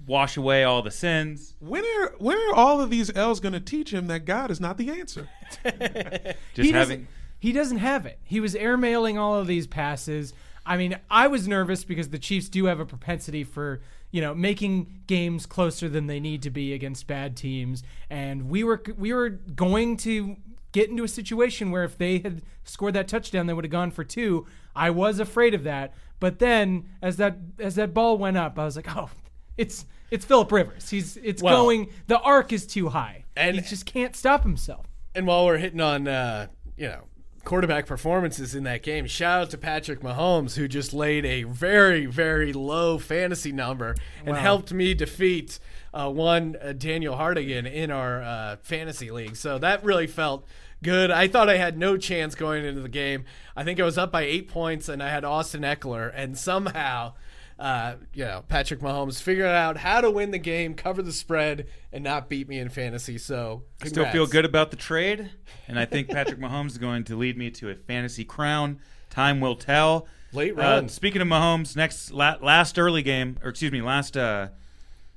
wash 0.07 0.37
away 0.37 0.63
all 0.63 0.83
the 0.83 0.93
sins? 0.93 1.57
when 1.59 1.85
are 1.85 2.15
when 2.19 2.39
are 2.39 2.55
all 2.55 2.81
of 2.81 2.91
these 2.91 3.15
L's 3.17 3.41
going 3.41 3.55
to 3.55 3.61
teach 3.61 3.93
him 3.93 4.07
that 4.07 4.25
God 4.25 4.53
is 4.53 4.61
not 4.61 4.79
the 4.79 4.91
answer? 4.91 5.29
Just 5.65 6.37
he 6.55 6.71
having 6.71 7.01
doesn't, 7.01 7.09
he 7.41 7.53
doesn't 7.53 7.79
have 7.79 8.07
it. 8.07 8.21
He 8.23 8.39
was 8.39 8.55
airmailing 8.55 9.19
all 9.19 9.35
of 9.35 9.49
these 9.49 9.67
passes. 9.67 10.33
I 10.65 10.77
mean, 10.77 10.97
I 11.11 11.27
was 11.27 11.49
nervous 11.49 11.83
because 11.83 12.11
the 12.11 12.19
Chiefs 12.21 12.49
do 12.49 12.67
have 12.67 12.79
a 12.79 12.87
propensity 12.87 13.43
for 13.43 13.81
you 14.11 14.21
know 14.21 14.35
making 14.35 15.03
games 15.07 15.47
closer 15.47 15.89
than 15.89 16.07
they 16.07 16.21
need 16.21 16.43
to 16.43 16.51
be 16.51 16.73
against 16.73 17.07
bad 17.07 17.37
teams, 17.37 17.83
and 18.11 18.49
we 18.49 18.65
were 18.65 18.83
we 18.97 19.13
were 19.13 19.29
going 19.31 19.97
to 19.99 20.37
get 20.73 20.91
into 20.91 21.03
a 21.05 21.09
situation 21.09 21.71
where 21.71 21.85
if 21.85 21.97
they 21.99 22.19
had 22.19 22.43
scored 22.65 22.95
that 22.95 23.09
touchdown, 23.09 23.47
they 23.47 23.55
would 23.55 23.65
have 23.65 23.73
gone 23.73 23.91
for 23.91 24.05
two. 24.05 24.47
I 24.77 24.91
was 24.91 25.19
afraid 25.19 25.55
of 25.55 25.65
that, 25.65 25.95
but 26.21 26.39
then 26.39 26.89
as 27.03 27.17
that 27.17 27.39
as 27.59 27.75
that 27.77 27.93
ball 27.95 28.19
went 28.19 28.37
up, 28.37 28.59
I 28.59 28.65
was 28.65 28.77
like, 28.77 28.95
oh, 28.97 29.11
it's 29.57 29.87
it's 30.11 30.25
Philip 30.25 30.51
Rivers. 30.53 30.89
He's 30.89 31.17
it's 31.19 31.43
Well- 31.43 31.63
going. 31.65 31.89
The 32.07 32.19
arc 32.21 32.53
is 32.53 32.67
too 32.67 32.89
high, 32.91 33.25
And- 33.37 33.57
he 33.57 33.63
just 33.63 33.87
can't 33.87 34.15
stop 34.17 34.43
himself. 34.43 34.87
And 35.15 35.27
while 35.27 35.47
we're 35.47 35.59
hitting 35.59 35.81
on, 35.81 36.07
uh, 36.07 36.47
you 36.77 36.87
know, 36.87 37.05
quarterback 37.45 37.87
performances 37.87 38.55
in 38.55 38.65
that 38.65 38.83
game, 38.83 39.07
shout 39.07 39.43
out 39.43 39.51
to 39.51 39.59
Patrick 39.59 40.01
Mahomes, 40.01 40.57
who 40.57 40.69
just 40.69 40.93
laid 40.93 41.25
a 41.25 41.45
very, 41.45 42.07
very 42.07 42.53
low 42.53 42.99
fantasy 42.99 43.53
number 43.53 43.95
and 44.25 44.37
helped 44.37 44.73
me 44.73 44.95
defeat 44.95 45.59
uh, 45.95 46.11
one 46.11 46.57
uh, 46.63 46.73
Daniel 46.73 47.17
Hardigan 47.17 47.71
in 47.71 47.91
our 47.91 48.23
uh, 48.23 48.57
fantasy 48.63 49.11
league. 49.11 49.37
So 49.37 49.59
that 49.59 49.83
really 49.83 50.07
felt 50.07 50.47
good. 50.83 51.11
I 51.11 51.29
thought 51.29 51.49
I 51.49 51.57
had 51.57 51.79
no 51.79 51.97
chance 51.97 52.35
going 52.35 52.65
into 52.65 52.81
the 52.81 52.89
game. 52.89 53.25
I 53.57 53.65
think 53.65 53.81
I 53.81 53.85
was 53.85 53.99
up 53.99 54.13
by 54.13 54.23
eight 54.23 54.49
points, 54.49 54.89
and 54.89 55.03
I 55.03 55.09
had 55.09 55.25
Austin 55.25 55.63
Ekeler, 55.63 56.13
and 56.15 56.37
somehow. 56.37 57.15
Uh, 57.59 57.97
you 58.15 58.25
know, 58.25 58.45
Patrick 58.49 58.81
Mahomes 58.81 59.21
figuring 59.21 59.51
out 59.51 59.77
how 59.79 60.01
to 60.01 60.11
win 60.11 60.31
the 60.31 60.39
game, 60.39 60.75
cover 60.75 61.03
the 61.03 61.13
spread, 61.13 61.67
and 61.93 62.05
not 62.05 62.29
beat 62.29 62.49
me 62.49 62.59
in 62.59 62.69
fantasy. 62.69 63.19
So, 63.19 63.65
Still 63.85 64.07
feel 64.07 64.27
good 64.29 64.45
about 64.45 64.71
the 64.71 64.77
trade, 64.77 65.31
and 65.67 65.77
I 65.79 65.85
think 65.85 66.09
Patrick 66.09 66.39
Mahomes 66.41 66.69
is 66.69 66.79
going 66.79 67.03
to 67.05 67.17
lead 67.17 67.37
me 67.37 67.51
to 67.53 67.71
a 67.71 67.75
fantasy 67.75 68.25
crown. 68.25 68.79
Time 69.11 69.41
will 69.41 69.57
tell. 69.57 70.07
Late 70.33 70.57
Uh, 70.59 70.87
speaking 70.87 71.21
of 71.21 71.27
Mahomes, 71.27 71.75
next 71.75 72.13
la- 72.13 72.37
last 72.41 72.79
early 72.79 73.03
game, 73.03 73.39
or 73.43 73.49
excuse 73.49 73.73
me, 73.73 73.83
last 73.83 74.17
uh, 74.17 74.49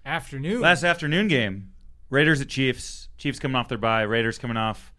Afternoon. 0.06 0.62
last 0.62 0.84
afternoon 0.84 1.28
game, 1.28 1.74
Raiders 2.10 2.42
at 2.42 2.48
Chiefs. 2.50 3.10
Chiefs 3.18 3.38
coming 3.38 3.56
off 3.56 3.68
their 3.68 3.78
bye. 3.78 4.02
Raiders 4.02 4.40
coming 4.40 4.58
off 4.58 4.92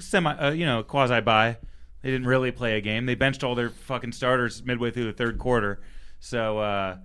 semi, 0.00 0.32
uh, 0.32 0.50
you 0.50 0.66
know, 0.66 0.82
quasi 0.82 1.20
bye. 1.20 1.56
They 2.02 2.10
didn't 2.10 2.26
really 2.26 2.50
play 2.50 2.76
a 2.76 2.80
game. 2.80 3.06
They 3.06 3.14
benched 3.14 3.44
all 3.44 3.54
their 3.54 3.70
fucking 3.70 4.10
starters 4.12 4.64
midway 4.64 4.90
through 4.90 5.04
the 5.04 5.12
third 5.12 5.38
quarter. 5.38 5.80
So, 6.22 6.58
uh, 6.60 6.98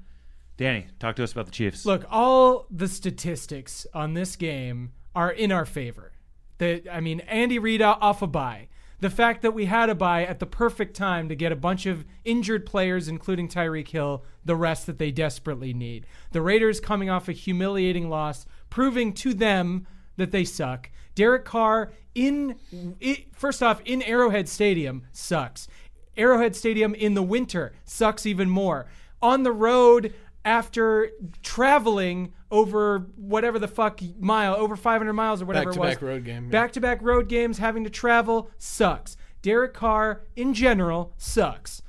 Danny, 0.57 0.85
talk 0.99 1.15
to 1.15 1.23
us 1.23 1.31
about 1.31 1.48
the 1.48 1.52
Chiefs. 1.52 1.88
Look, 1.88 2.06
all 2.11 2.68
the 2.69 2.88
statistics 2.88 3.88
on 3.91 4.14
this 4.14 4.35
game 4.35 4.91
are 5.15 5.31
in 5.31 5.52
our 5.52 5.65
favor. 5.65 6.14
The, 6.60 6.88
I 6.89 6.99
mean, 6.99 7.22
Andy 7.22 7.57
Reid 7.57 7.81
off 7.81 8.22
a 8.22 8.27
bye. 8.27 8.69
The 8.99 9.10
fact 9.10 9.41
that 9.41 9.56
we 9.56 9.65
had 9.65 9.89
a 9.89 9.95
bye 9.95 10.23
at 10.23 10.38
the 10.38 10.45
perfect 10.45 10.95
time 10.95 11.30
to 11.30 11.35
get 11.35 11.52
a 11.52 11.56
bunch 11.56 11.88
of 11.88 12.06
injured 12.26 12.68
players, 12.68 13.07
including 13.07 13.48
Tyreek 13.48 13.88
Hill, 13.88 14.23
the 14.45 14.56
rest 14.56 14.85
that 14.85 14.99
they 14.99 15.11
desperately 15.11 15.73
need. 15.73 16.06
The 16.31 16.44
Raiders 16.44 16.80
coming 16.80 17.10
off 17.10 17.27
a 17.27 17.31
humiliating 17.31 18.10
loss, 18.10 18.45
proving 18.69 19.14
to 19.14 19.34
them 19.34 19.88
that 20.18 20.30
they 20.30 20.45
suck. 20.45 20.91
Derek 21.15 21.44
Carr 21.44 21.91
in, 22.14 22.56
i 23.02 23.26
first 23.34 23.64
off, 23.64 23.81
in 23.84 24.03
Arrowhead 24.03 24.48
Stadium 24.48 25.07
sucks. 25.11 25.68
Arrowhead 26.15 26.56
Stadium 26.56 26.94
in 26.94 27.15
the 27.15 27.23
winter 27.23 27.73
sucks 27.84 28.27
even 28.27 28.49
more. 28.49 28.88
On 29.22 29.44
the 29.44 29.52
road 29.52 30.14
after 30.45 31.11
traveling 31.44 32.34
over 32.49 33.07
whatever 33.18 33.60
the 33.60 33.68
fuck 33.68 33.99
mile, 34.19 34.56
over 34.56 34.76
500 34.76 35.11
miles 35.14 35.41
or 35.41 35.45
whatever 35.45 35.72
it 35.72 35.77
was. 35.77 35.89
Back-to-back 35.89 36.02
road 36.02 36.23
game, 36.23 36.45
yeah. 36.45 36.52
Back 36.52 36.72
to 36.73 36.80
back 36.80 37.02
road 37.02 37.27
games, 37.27 37.57
having 37.57 37.84
to 37.84 37.89
travel 37.89 38.49
sucks. 38.57 39.18
Derek 39.41 39.73
Carr 39.73 40.22
in 40.35 40.53
general 40.53 41.14
sucks. 41.18 41.81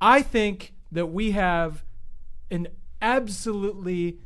I 0.00 0.22
think 0.22 0.74
that 0.92 1.06
we 1.06 1.30
have 1.30 1.84
an 2.50 2.68
absolutely 3.00 4.18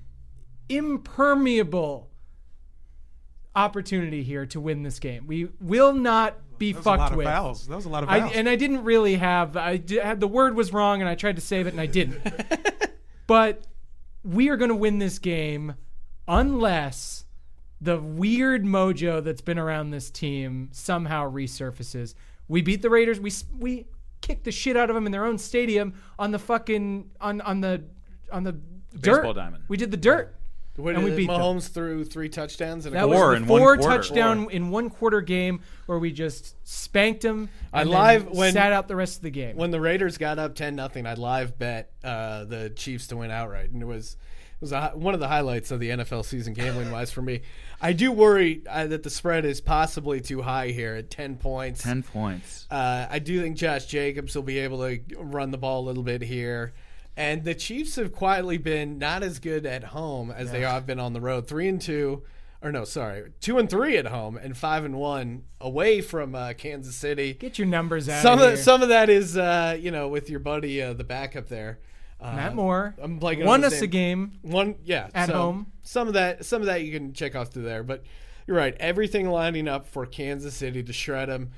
impermeable 0.69 2.11
opportunity 3.55 4.23
here 4.23 4.47
to 4.47 4.61
win 4.61 4.83
this 4.83 4.99
game. 4.99 5.27
We 5.27 5.49
will 5.61 5.93
not 5.93 6.39
be 6.61 6.71
That 6.73 6.79
was 6.79 6.87
a 6.87 6.91
fucked 6.91 7.01
lot 7.01 7.11
of 7.13 7.17
with. 7.19 7.27
fouls. 7.27 7.67
That 7.67 7.75
was 7.75 7.87
a 7.87 7.89
lot 7.89 8.05
of 8.05 8.09
I, 8.09 8.19
and 8.19 8.49
I 8.49 8.55
didn't 8.55 8.85
really 8.85 9.17
have. 9.17 9.57
I 9.57 9.79
di- 9.79 9.97
had 9.99 10.21
the 10.21 10.29
word 10.29 10.55
was 10.55 10.73
wrong, 10.73 11.01
and 11.01 11.09
I 11.09 11.17
tried 11.17 11.35
to 11.37 11.43
save 11.43 11.67
it, 11.67 11.71
and 11.73 11.81
I 11.81 11.87
didn't. 11.87 12.21
but 13.27 13.65
we 14.23 14.49
are 14.51 14.57
going 14.57 14.69
to 14.69 14.77
win 14.77 14.99
this 15.01 15.19
game 15.19 15.75
unless 16.29 17.25
the 17.81 17.99
weird 17.99 18.65
mojo 18.65 19.25
that's 19.25 19.41
been 19.41 19.59
around 19.59 19.91
this 19.91 20.11
team 20.11 20.69
somehow 20.73 21.29
resurfaces. 21.31 22.15
We 22.47 22.63
beat 22.63 22.83
the 22.83 22.91
Raiders. 22.91 23.19
We 23.19 23.33
we 23.59 23.87
kicked 24.21 24.45
the 24.45 24.53
shit 24.53 24.77
out 24.77 24.91
of 24.91 24.95
them 24.95 25.07
in 25.07 25.13
their 25.13 25.25
own 25.25 25.39
stadium 25.39 25.95
on 26.19 26.31
the 26.31 26.39
fucking 26.39 27.11
on 27.21 27.41
on 27.41 27.61
the 27.61 27.83
on 28.31 28.45
the 28.45 28.53
baseball 28.53 29.33
dirt. 29.33 29.41
diamond. 29.41 29.65
We 29.69 29.77
did 29.77 29.91
the 29.91 29.97
dirt. 29.97 30.37
What 30.81 30.95
and 30.95 31.05
we 31.05 31.11
did 31.11 31.17
beat 31.17 31.27
them. 31.29 31.41
Mahomes 31.41 31.69
threw 31.69 32.05
three 32.05 32.29
touchdowns 32.29 32.87
and 32.87 32.95
a 32.95 32.99
That 32.99 33.03
goal. 33.03 33.11
was 33.11 33.19
Four 33.19 33.31
the 33.31 33.37
in 33.37 33.47
one 33.47 33.61
four 33.61 33.77
quarter. 33.77 33.97
touchdown 33.97 34.43
Four. 34.45 34.53
in 34.53 34.71
one 34.71 34.91
quarter 34.91 35.21
game 35.21 35.61
where 35.87 35.99
we 35.99 36.13
just 36.13 36.55
spanked 36.67 37.23
them. 37.23 37.49
I 37.73 37.83
and 37.83 37.91
then 37.91 37.99
live- 37.99 38.27
when- 38.31 38.53
sat 38.53 38.73
out 38.73 38.89
the 38.89 38.97
rest 38.97 39.17
of 39.17 39.23
the 39.23 39.31
game. 39.31 39.57
when 39.57 39.71
the 39.71 39.81
Raiders 39.81 40.19
got 40.19 40.39
up 40.39 40.55
ten 40.55 40.75
nothing, 40.77 41.07
I 41.07 41.15
live 41.15 41.59
bet 41.59 41.93
uh, 42.05 42.45
the 42.45 42.71
Chiefs 42.71 43.07
to 43.09 43.17
win 43.17 43.31
outright, 43.31 43.71
and 43.71 43.83
it 43.83 43.87
was 43.87 44.17
it 44.61 44.65
was 44.65 44.73
a, 44.73 44.91
one 44.95 45.15
of 45.15 45.21
the 45.21 45.29
highlights 45.29 45.71
of 45.71 45.81
the 45.81 45.89
NFL 45.89 46.23
season 46.23 46.53
gambling 46.53 46.91
wise 46.91 47.11
for 47.11 47.23
me. 47.23 47.41
I 47.81 47.95
do 47.95 48.13
worry 48.13 48.61
uh, 48.69 48.89
that 48.89 49.03
the 49.03 49.09
spread 49.09 49.47
is 49.47 49.59
possibly 49.63 50.21
too 50.21 50.43
high 50.43 50.69
here 50.69 50.97
at 50.97 51.11
ten 51.11 51.37
points. 51.37 51.83
Ten 51.83 52.03
points. 52.03 52.67
Uh, 52.71 53.07
I 53.09 53.21
do 53.21 53.41
think 53.41 53.57
Josh 53.57 53.87
Jacobs 53.87 54.35
will 54.37 54.43
be 54.43 54.59
able 54.59 54.79
to 54.81 55.01
run 55.17 55.51
the 55.51 55.57
ball 55.57 55.81
a 55.83 55.87
little 55.87 56.03
bit 56.03 56.21
here. 56.21 56.75
And 57.21 57.45
the 57.45 57.55
Chiefs 57.55 57.97
have 57.97 58.13
quietly 58.13 58.57
been 58.57 58.99
not 58.99 59.23
as 59.23 59.41
good 59.41 59.67
at 59.67 59.85
home 59.85 60.31
as 60.31 60.51
they 60.51 60.63
have 60.63 60.87
been 60.87 60.99
on 60.99 61.13
the 61.13 61.21
road. 61.21 61.47
Three 61.47 61.69
and 61.69 61.79
two, 61.79 62.23
or 62.63 62.73
no, 62.73 62.85
sorry, 62.85 63.33
two 63.43 63.59
and 63.59 63.69
three 63.69 63.99
at 63.99 64.07
home, 64.07 64.39
and 64.39 64.57
five 64.57 64.87
and 64.87 64.97
one 64.97 65.45
away 65.61 66.01
from 66.01 66.35
uh, 66.35 66.55
Kansas 66.55 66.97
City. 66.97 67.35
Get 67.35 67.59
your 67.59 67.69
numbers 67.69 68.09
out. 68.09 68.23
Some 68.23 68.39
of 68.41 68.55
of 68.55 68.59
some 68.59 68.83
of 68.83 68.89
that 68.89 69.11
is 69.11 69.37
uh, 69.37 69.77
you 69.79 69.91
know 69.91 70.09
with 70.09 70.31
your 70.31 70.41
buddy 70.41 70.81
uh, 70.81 70.95
the 70.95 71.05
backup 71.05 71.49
there. 71.49 71.81
Uh, 72.19 72.37
Matt 72.37 72.55
Moore 72.55 72.95
I'm 72.99 73.21
blanking 73.21 73.43
on 73.43 73.47
won 73.47 73.65
us 73.65 73.83
a 73.83 73.87
game. 73.87 74.39
One, 74.41 74.77
yeah, 74.83 75.09
At 75.15 75.29
so 75.29 75.35
home. 75.35 75.73
Some 75.83 76.09
of 76.09 76.15
that, 76.15 76.47
some 76.47 76.63
of 76.63 76.67
that 76.69 76.85
you 76.85 76.91
can 76.91 77.13
check 77.13 77.37
off 77.37 77.49
through 77.51 77.65
there. 77.65 77.83
But 77.83 78.03
you're 78.47 78.57
right. 78.57 78.75
Everything 78.81 79.29
lining 79.29 79.69
up 79.69 79.85
for 79.85 80.07
Kansas 80.07 80.55
City 80.55 80.83
to 80.83 80.93
shred 80.95 81.29
them. 81.29 81.51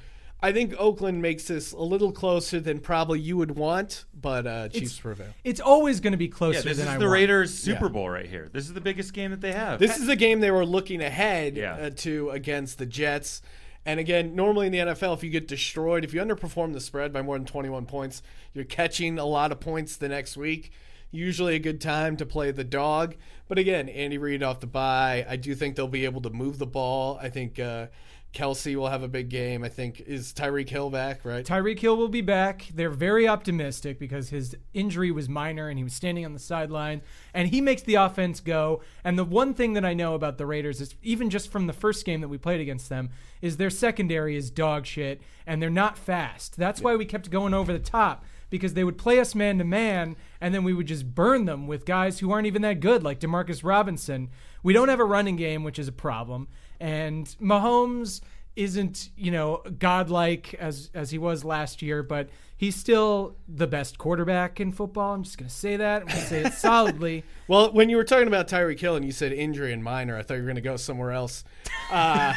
I 0.42 0.52
think 0.52 0.74
Oakland 0.76 1.22
makes 1.22 1.44
this 1.44 1.72
a 1.72 1.78
little 1.80 2.10
closer 2.10 2.58
than 2.58 2.80
probably 2.80 3.20
you 3.20 3.36
would 3.36 3.52
want, 3.56 4.04
but 4.20 4.46
uh, 4.46 4.68
Chiefs 4.68 4.98
prevail. 4.98 5.28
It's 5.44 5.60
always 5.60 6.00
going 6.00 6.12
to 6.12 6.16
be 6.18 6.28
closer 6.28 6.58
Yeah, 6.58 6.62
this 6.64 6.78
than 6.78 6.88
is 6.88 6.94
I 6.94 6.98
the 6.98 7.04
want. 7.04 7.12
Raiders 7.12 7.54
Super 7.56 7.86
Yeah. 7.86 7.92
Bowl 7.92 8.10
right 8.10 8.26
here. 8.26 8.48
This 8.52 8.64
is 8.66 8.74
the 8.74 8.80
biggest 8.80 9.12
game 9.12 9.30
that 9.30 9.40
they 9.40 9.52
have. 9.52 9.78
This 9.78 9.98
is 9.98 10.08
a 10.08 10.16
game 10.16 10.40
they 10.40 10.50
were 10.50 10.66
looking 10.66 11.00
ahead 11.00 11.56
Yeah. 11.56 11.74
uh, 11.74 11.90
to 11.98 12.30
against 12.30 12.78
the 12.78 12.86
Jets. 12.86 13.40
And 13.86 13.98
again, 14.00 14.34
normally 14.34 14.66
in 14.66 14.72
the 14.72 14.78
NFL, 14.78 15.14
if 15.14 15.24
you 15.24 15.30
get 15.30 15.46
destroyed, 15.48 16.04
if 16.04 16.12
you 16.14 16.20
underperform 16.20 16.72
the 16.72 16.80
spread 16.80 17.12
by 17.12 17.22
more 17.22 17.36
than 17.38 17.46
21 17.46 17.86
points, 17.86 18.22
you're 18.54 18.64
catching 18.64 19.18
a 19.18 19.24
lot 19.24 19.52
of 19.52 19.60
points 19.60 19.96
the 19.96 20.08
next 20.08 20.36
week. 20.36 20.72
Usually 21.10 21.54
a 21.56 21.58
good 21.58 21.80
time 21.80 22.16
to 22.16 22.24
play 22.26 22.52
the 22.52 22.64
dog. 22.64 23.16
But 23.46 23.58
again, 23.58 23.88
Andy 23.90 24.18
Reid 24.18 24.42
off 24.42 24.60
the 24.60 24.66
bye. 24.66 25.26
I 25.28 25.36
do 25.36 25.54
think 25.54 25.76
they'll 25.76 25.86
be 25.88 26.04
able 26.04 26.22
to 26.22 26.30
move 26.30 26.58
the 26.58 26.66
ball. 26.66 27.18
I 27.20 27.28
think 27.28 27.58
uh, 27.58 27.88
Kelce 28.32 28.74
will 28.74 28.88
have 28.88 29.02
a 29.02 29.08
big 29.08 29.28
game. 29.28 29.62
I 29.62 29.68
think 29.68 30.00
is 30.00 30.32
Tyreek 30.32 30.68
Hill 30.68 30.88
back, 30.88 31.24
right? 31.24 31.44
Tyreek 31.44 31.78
Hill 31.78 31.96
will 31.96 32.08
be 32.08 32.22
back. 32.22 32.68
They're 32.74 32.88
very 32.88 33.28
optimistic 33.28 33.98
because 33.98 34.30
his 34.30 34.56
injury 34.72 35.10
was 35.10 35.28
minor 35.28 35.68
and 35.68 35.78
he 35.78 35.84
was 35.84 35.92
standing 35.92 36.24
on 36.24 36.32
the 36.32 36.38
sideline 36.38 37.02
and 37.34 37.48
he 37.48 37.60
makes 37.60 37.82
the 37.82 37.96
offense 37.96 38.40
go. 38.40 38.80
And 39.04 39.18
the 39.18 39.24
one 39.24 39.52
thing 39.52 39.74
that 39.74 39.84
I 39.84 39.92
know 39.92 40.14
about 40.14 40.38
the 40.38 40.46
Raiders 40.46 40.80
is 40.80 40.94
even 41.02 41.28
just 41.28 41.50
from 41.50 41.66
the 41.66 41.74
first 41.74 42.06
game 42.06 42.22
that 42.22 42.28
we 42.28 42.38
played 42.38 42.60
against 42.60 42.88
them 42.88 43.10
is 43.42 43.58
their 43.58 43.70
secondary 43.70 44.34
is 44.36 44.50
dog 44.50 44.86
shit 44.86 45.20
and 45.46 45.60
they're 45.60 45.68
not 45.68 45.98
fast. 45.98 46.56
That's 46.56 46.80
why 46.80 46.96
we 46.96 47.04
kept 47.04 47.30
going 47.30 47.52
over 47.52 47.72
the 47.72 47.78
top 47.78 48.24
because 48.48 48.74
they 48.74 48.84
would 48.84 48.98
play 48.98 49.18
us 49.18 49.34
man 49.34 49.58
to 49.58 49.64
man 49.64 50.16
and 50.40 50.54
then 50.54 50.64
we 50.64 50.74
would 50.74 50.86
just 50.86 51.14
burn 51.14 51.44
them 51.44 51.66
with 51.66 51.84
guys 51.84 52.18
who 52.18 52.30
aren't 52.30 52.46
even 52.46 52.62
that 52.62 52.80
good 52.80 53.02
like 53.02 53.20
DeMarcus 53.20 53.62
Robinson. 53.62 54.30
We 54.62 54.72
don't 54.72 54.88
have 54.88 55.00
a 55.00 55.04
running 55.04 55.36
game, 55.36 55.64
which 55.64 55.78
is 55.78 55.88
a 55.88 55.92
problem. 55.92 56.48
And 56.82 57.26
Mahomes 57.40 58.20
isn't, 58.56 59.10
you 59.16 59.30
know, 59.30 59.62
godlike 59.78 60.52
as 60.54 60.90
as 60.94 61.12
he 61.12 61.16
was 61.16 61.44
last 61.44 61.80
year, 61.80 62.02
but 62.02 62.28
he's 62.56 62.74
still 62.74 63.36
the 63.48 63.68
best 63.68 63.98
quarterback 63.98 64.58
in 64.58 64.72
football. 64.72 65.14
I'm 65.14 65.22
just 65.22 65.38
gonna 65.38 65.48
say 65.48 65.76
that. 65.76 66.02
I'm 66.02 66.08
gonna 66.08 66.20
say 66.20 66.42
it 66.42 66.54
solidly. 66.54 67.24
Well, 67.48 67.70
when 67.72 67.90
you 67.90 67.96
were 67.96 68.04
talking 68.04 68.28
about 68.28 68.48
Tyreek 68.48 68.80
Hill 68.80 68.96
and 68.96 69.04
you 69.04 69.12
said 69.12 69.30
injury 69.32 69.74
and 69.74 69.84
minor, 69.84 70.16
I 70.16 70.22
thought 70.22 70.34
you 70.34 70.40
were 70.40 70.46
going 70.46 70.54
to 70.54 70.62
go 70.62 70.76
somewhere 70.76 71.10
else. 71.10 71.44
Uh, 71.90 72.32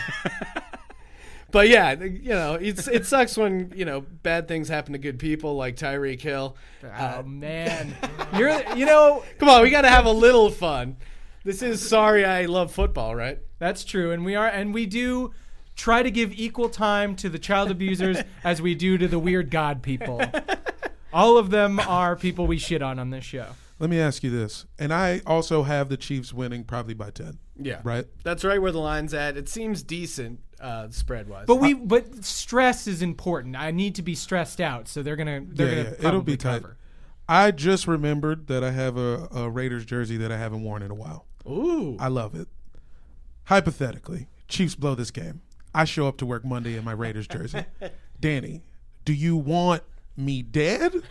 but 1.52 1.70
yeah, 1.70 1.94
you 1.94 2.32
know, 2.32 2.56
it's 2.56 2.88
it 2.90 3.06
sucks 3.06 3.38
when 3.38 3.72
you 3.74 3.86
know 3.86 4.02
bad 4.02 4.50
things 4.50 4.68
happen 4.68 4.92
to 4.92 5.00
good 5.00 5.20
people 5.20 5.56
like 5.56 5.78
Tyreek 5.78 6.20
Hill. 6.20 6.58
Oh 7.00 7.24
man, 7.24 7.96
you're 8.38 8.62
you 8.76 8.86
know 8.86 9.24
Come 9.40 9.48
on, 9.48 9.62
we 9.62 9.70
got 9.70 9.84
to 9.84 9.90
have 9.90 10.06
a 10.06 10.12
little 10.12 10.50
fun. 10.50 10.98
This 11.46 11.62
is 11.62 11.88
sorry, 11.88 12.26
I 12.26 12.46
love 12.46 12.74
football, 12.74 13.16
right? 13.16 13.40
That's 13.60 13.84
true, 13.84 14.12
and 14.12 14.26
we 14.26 14.36
are 14.36 14.48
and 14.48 14.74
we 14.74 14.86
do 14.86 15.32
try 15.76 16.02
to 16.04 16.12
give 16.12 16.32
equal 16.34 16.70
time 16.70 17.16
to 17.18 17.30
the 17.30 17.40
child 17.40 17.70
abusers 17.72 18.18
as 18.44 18.62
we 18.62 18.76
do 18.76 18.98
to 18.98 19.08
the 19.08 19.20
weird 19.20 19.52
god 19.52 19.82
people. 19.82 20.22
All 21.14 21.38
of 21.38 21.50
them 21.50 21.80
are 21.80 22.16
people 22.16 22.46
we 22.48 22.58
shit 22.58 22.82
on 22.82 23.00
on 23.00 23.10
this 23.10 23.24
show. 23.24 23.48
Let 23.80 23.90
me 23.90 24.00
ask 24.00 24.24
you 24.24 24.30
this, 24.30 24.66
and 24.80 24.94
I 24.94 25.22
also 25.26 25.64
have 25.64 25.90
the 25.90 25.98
Chiefs 25.98 26.34
winning 26.34 26.64
probably 26.64 26.94
by 26.94 27.10
ten. 27.12 27.40
Yeah, 27.58 27.80
Right. 27.84 28.06
That's 28.24 28.44
right 28.44 28.62
where 28.62 28.72
the 28.72 28.80
line's 28.80 29.14
at. 29.14 29.38
It 29.38 29.48
seems 29.48 29.82
decent 29.84 30.40
uh, 30.60 30.90
spread 30.90 31.30
wise. 31.30 31.46
But 31.48 31.58
we, 31.58 31.74
but 31.74 32.24
stress 32.26 32.86
is 32.88 33.02
important. 33.02 33.56
I 33.56 33.72
need 33.72 33.96
to 33.96 34.02
be 34.02 34.14
stressed 34.16 34.60
out, 34.60 34.88
so 34.90 35.02
they're 35.04 35.16
gonna, 35.16 35.42
they're 35.46 35.68
Yeah, 35.70 35.84
gonna, 35.84 35.96
yeah, 36.02 36.08
it'll 36.08 36.22
be 36.22 36.36
probably 36.38 36.62
tight. 36.62 36.76
I 37.28 37.52
just 37.52 37.88
remembered 37.88 38.48
that 38.48 38.64
I 38.64 38.72
have 38.72 38.98
a, 38.98 39.28
a 39.34 39.50
Raiders 39.50 39.86
jersey 39.86 40.18
that 40.18 40.32
I 40.32 40.38
haven't 40.38 40.64
worn 40.64 40.82
in 40.82 40.92
a 40.92 40.96
while. 40.96 41.26
ooh, 41.48 41.96
I 42.00 42.08
love 42.10 42.36
it. 42.36 42.48
Hypothetically, 43.46 44.28
Chiefs 44.48 44.76
blow 44.76 44.96
this 44.96 45.12
game. 45.12 45.42
I 45.74 45.86
show 45.86 46.08
up 46.08 46.18
to 46.18 46.26
work 46.26 46.46
Monday 46.46 46.78
in 46.78 46.84
my 46.84 46.94
Raiders 46.94 47.28
jersey. 47.28 47.66
Danny, 48.20 48.64
do 49.04 49.14
you 49.14 49.36
want 49.36 49.84
me 50.18 50.42
dead? 50.42 51.04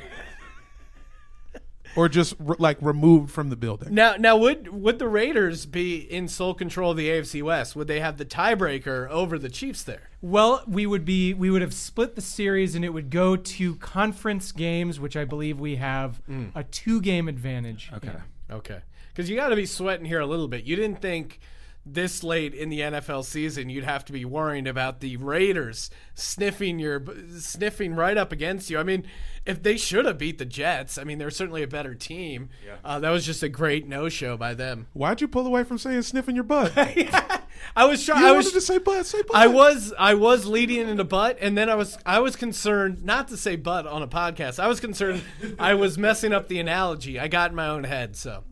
Or 1.96 2.08
just 2.08 2.34
r- 2.44 2.56
like 2.58 2.78
removed 2.80 3.30
from 3.30 3.50
the 3.50 3.56
building? 3.56 3.94
Now, 3.94 4.16
now 4.16 4.36
would 4.36 4.68
would 4.68 4.98
the 4.98 5.06
Raiders 5.06 5.64
be 5.64 5.98
in 5.98 6.26
sole 6.26 6.54
control 6.54 6.90
of 6.90 6.96
the 6.96 7.08
AFC 7.08 7.40
West? 7.40 7.76
Would 7.76 7.86
they 7.86 8.00
have 8.00 8.16
the 8.16 8.24
tiebreaker 8.24 9.08
over 9.10 9.38
the 9.38 9.48
Chiefs 9.48 9.84
there? 9.84 10.10
Well, 10.20 10.64
we 10.66 10.86
would 10.86 11.04
be, 11.04 11.34
we 11.34 11.50
would 11.50 11.62
have 11.62 11.74
split 11.74 12.16
the 12.16 12.20
series, 12.20 12.74
and 12.74 12.84
it 12.84 12.88
would 12.88 13.10
go 13.10 13.36
to 13.36 13.76
conference 13.76 14.50
games, 14.50 14.98
which 14.98 15.16
I 15.16 15.24
believe 15.24 15.60
we 15.60 15.76
have 15.76 16.20
mm. 16.28 16.50
a 16.54 16.64
two-game 16.64 17.28
advantage. 17.28 17.92
Okay. 17.94 18.10
Okay, 18.50 18.80
because 19.08 19.30
you 19.30 19.36
got 19.36 19.48
to 19.50 19.56
be 19.56 19.66
sweating 19.66 20.04
here 20.04 20.20
a 20.20 20.26
little 20.26 20.48
bit. 20.48 20.64
You 20.64 20.74
didn't 20.76 21.00
think 21.00 21.38
this 21.86 22.24
late 22.24 22.54
in 22.54 22.68
the 22.70 22.80
NFL 22.80 23.24
season, 23.24 23.68
you'd 23.68 23.84
have 23.84 24.04
to 24.06 24.12
be 24.12 24.24
worrying 24.24 24.66
about 24.66 25.00
the 25.00 25.16
Raiders 25.16 25.90
sniffing 26.14 26.78
your 26.78 27.04
sniffing 27.38 27.94
right 27.94 28.16
up 28.16 28.32
against 28.32 28.70
you. 28.70 28.78
I 28.78 28.82
mean, 28.82 29.06
if 29.44 29.62
they 29.62 29.76
should 29.76 30.06
have 30.06 30.18
beat 30.18 30.38
the 30.38 30.44
Jets, 30.44 30.96
I 30.96 31.04
mean, 31.04 31.18
they're 31.18 31.30
certainly 31.30 31.62
a 31.62 31.68
better 31.68 31.94
team. 31.94 32.48
Uh, 32.84 33.00
that 33.00 33.10
was 33.10 33.26
just 33.26 33.42
a 33.42 33.48
great 33.48 33.86
no 33.86 34.08
show 34.08 34.36
by 34.36 34.54
them. 34.54 34.86
Why'd 34.94 35.20
you 35.20 35.28
pull 35.28 35.46
away 35.46 35.64
from 35.64 35.78
saying 35.78 36.02
sniffing 36.02 36.34
your 36.34 36.44
butt? 36.44 36.74
you 36.96 37.08
I 37.76 37.86
was 37.86 38.04
trying. 38.04 38.24
I 38.24 38.32
wanted 38.32 38.36
was 38.36 38.52
to 38.52 38.60
say 38.60 38.78
butt. 38.78 39.06
Say 39.06 39.22
butt. 39.22 39.36
I 39.36 39.46
was 39.46 39.92
I 39.98 40.14
was 40.14 40.46
leading 40.46 40.88
into 40.88 41.04
butt, 41.04 41.38
and 41.40 41.56
then 41.56 41.68
I 41.68 41.74
was 41.74 41.98
I 42.04 42.20
was 42.20 42.36
concerned 42.36 43.04
not 43.04 43.28
to 43.28 43.36
say 43.36 43.56
butt 43.56 43.86
on 43.86 44.02
a 44.02 44.08
podcast. 44.08 44.58
I 44.58 44.66
was 44.68 44.80
concerned 44.80 45.22
I 45.58 45.74
was 45.74 45.98
messing 45.98 46.32
up 46.32 46.48
the 46.48 46.58
analogy. 46.60 47.18
I 47.18 47.28
got 47.28 47.50
in 47.50 47.56
my 47.56 47.68
own 47.68 47.84
head. 47.84 48.16
So 48.16 48.44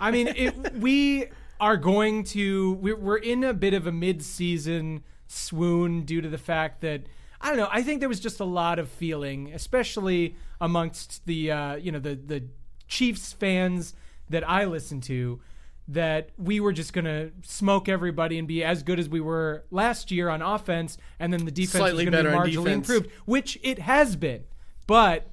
I 0.00 0.10
mean, 0.10 0.28
it, 0.28 0.74
we 0.74 1.28
are 1.60 1.76
going 1.76 2.24
to 2.24 2.72
we're, 2.74 2.96
we're 2.96 3.16
in 3.16 3.44
a 3.44 3.54
bit 3.54 3.74
of 3.74 3.86
a 3.86 3.92
mid-season 3.92 5.02
swoon 5.26 6.02
due 6.02 6.20
to 6.20 6.28
the 6.28 6.38
fact 6.38 6.80
that 6.80 7.02
I 7.40 7.48
don't 7.48 7.56
know. 7.56 7.68
I 7.70 7.82
think 7.82 8.00
there 8.00 8.08
was 8.08 8.20
just 8.20 8.40
a 8.40 8.44
lot 8.44 8.78
of 8.78 8.88
feeling, 8.88 9.52
especially 9.52 10.36
amongst 10.60 11.24
the 11.26 11.52
uh, 11.52 11.76
you 11.76 11.92
know 11.92 12.00
the 12.00 12.14
the 12.14 12.44
Chiefs 12.88 13.32
fans 13.32 13.94
that 14.30 14.48
I 14.48 14.64
listen 14.64 15.00
to, 15.02 15.40
that 15.86 16.30
we 16.36 16.58
were 16.58 16.72
just 16.72 16.92
gonna 16.92 17.30
smoke 17.42 17.88
everybody 17.88 18.38
and 18.38 18.48
be 18.48 18.64
as 18.64 18.82
good 18.82 18.98
as 18.98 19.08
we 19.08 19.20
were 19.20 19.64
last 19.70 20.10
year 20.10 20.28
on 20.28 20.42
offense, 20.42 20.98
and 21.20 21.32
then 21.32 21.44
the 21.44 21.50
defense 21.50 21.80
Slightly 21.80 22.06
was 22.06 22.14
gonna 22.14 22.44
be 22.44 22.56
marginally 22.56 22.72
improved, 22.72 23.08
which 23.24 23.58
it 23.62 23.78
has 23.78 24.16
been, 24.16 24.44
but 24.86 25.30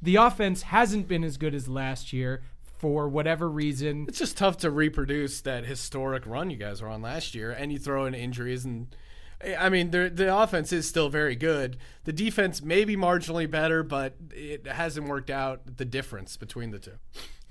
the 0.00 0.16
offense 0.16 0.62
hasn't 0.62 1.08
been 1.08 1.24
as 1.24 1.36
good 1.36 1.54
as 1.54 1.68
last 1.68 2.12
year 2.12 2.42
for 2.78 3.08
whatever 3.08 3.48
reason. 3.48 4.06
it's 4.08 4.18
just 4.18 4.36
tough 4.36 4.56
to 4.58 4.70
reproduce 4.70 5.40
that 5.42 5.64
historic 5.64 6.24
run 6.26 6.50
you 6.50 6.56
guys 6.56 6.80
were 6.80 6.88
on 6.88 7.02
last 7.02 7.34
year, 7.34 7.50
and 7.50 7.72
you 7.72 7.78
throw 7.78 8.06
in 8.06 8.14
injuries 8.14 8.64
and. 8.64 8.94
I 9.56 9.68
mean, 9.68 9.92
the 9.92 10.10
the 10.12 10.36
offense 10.36 10.72
is 10.72 10.88
still 10.88 11.08
very 11.10 11.36
good. 11.36 11.76
The 12.02 12.12
defense 12.12 12.60
may 12.60 12.84
be 12.84 12.96
marginally 12.96 13.48
better, 13.48 13.84
but 13.84 14.16
it 14.32 14.66
hasn't 14.66 15.06
worked 15.06 15.30
out 15.30 15.76
the 15.76 15.84
difference 15.84 16.36
between 16.36 16.72
the 16.72 16.80
two. 16.80 16.98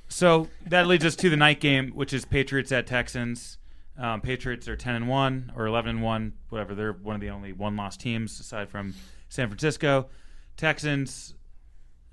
So 0.09 0.49
that 0.65 0.87
leads 0.87 1.05
us 1.05 1.15
to 1.15 1.29
the 1.29 1.37
night 1.37 1.61
game, 1.61 1.91
which 1.91 2.11
is 2.11 2.25
Patriots 2.25 2.73
at 2.73 2.87
Texans. 2.87 3.57
Um, 3.97 4.19
Patriots 4.19 4.67
are 4.67 4.75
ten 4.75 4.95
and 4.95 5.07
one 5.07 5.53
or 5.55 5.65
eleven 5.65 5.91
and 5.91 6.01
one, 6.03 6.33
whatever. 6.49 6.75
They're 6.75 6.91
one 6.91 7.15
of 7.15 7.21
the 7.21 7.29
only 7.29 7.53
one 7.53 7.77
loss 7.77 7.95
teams 7.95 8.37
aside 8.37 8.69
from 8.69 8.93
San 9.29 9.47
Francisco. 9.47 10.09
Texans, 10.57 11.35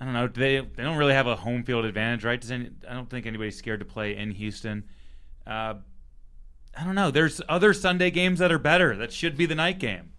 I 0.05 0.07
don't 0.07 0.13
know. 0.15 0.27
They 0.27 0.61
they 0.61 0.83
don't 0.83 0.99
really 0.99 1.15
have 1.15 1.27
a 1.27 1.35
home 1.35 1.65
field 1.65 1.87
advantage, 1.87 2.25
right? 2.25 2.39
Does 2.39 2.51
any, 2.51 2.69
I 2.87 2.93
don't 2.93 3.09
think 3.09 3.25
anybody's 3.25 3.57
scared 3.57 3.81
to 3.81 3.87
play 3.87 4.15
in 4.15 4.33
Houston. 4.33 4.85
Uh, 5.47 5.75
I 6.77 6.85
don't 6.85 6.95
know. 6.95 7.11
There's 7.11 7.41
other 7.49 7.73
Sunday 7.73 8.11
games 8.11 8.39
that 8.41 8.53
are 8.53 8.59
better. 8.59 8.95
That 8.97 9.15
should 9.15 9.35
be 9.35 9.47
the 9.47 9.55
night 9.55 9.79
game. 9.79 10.13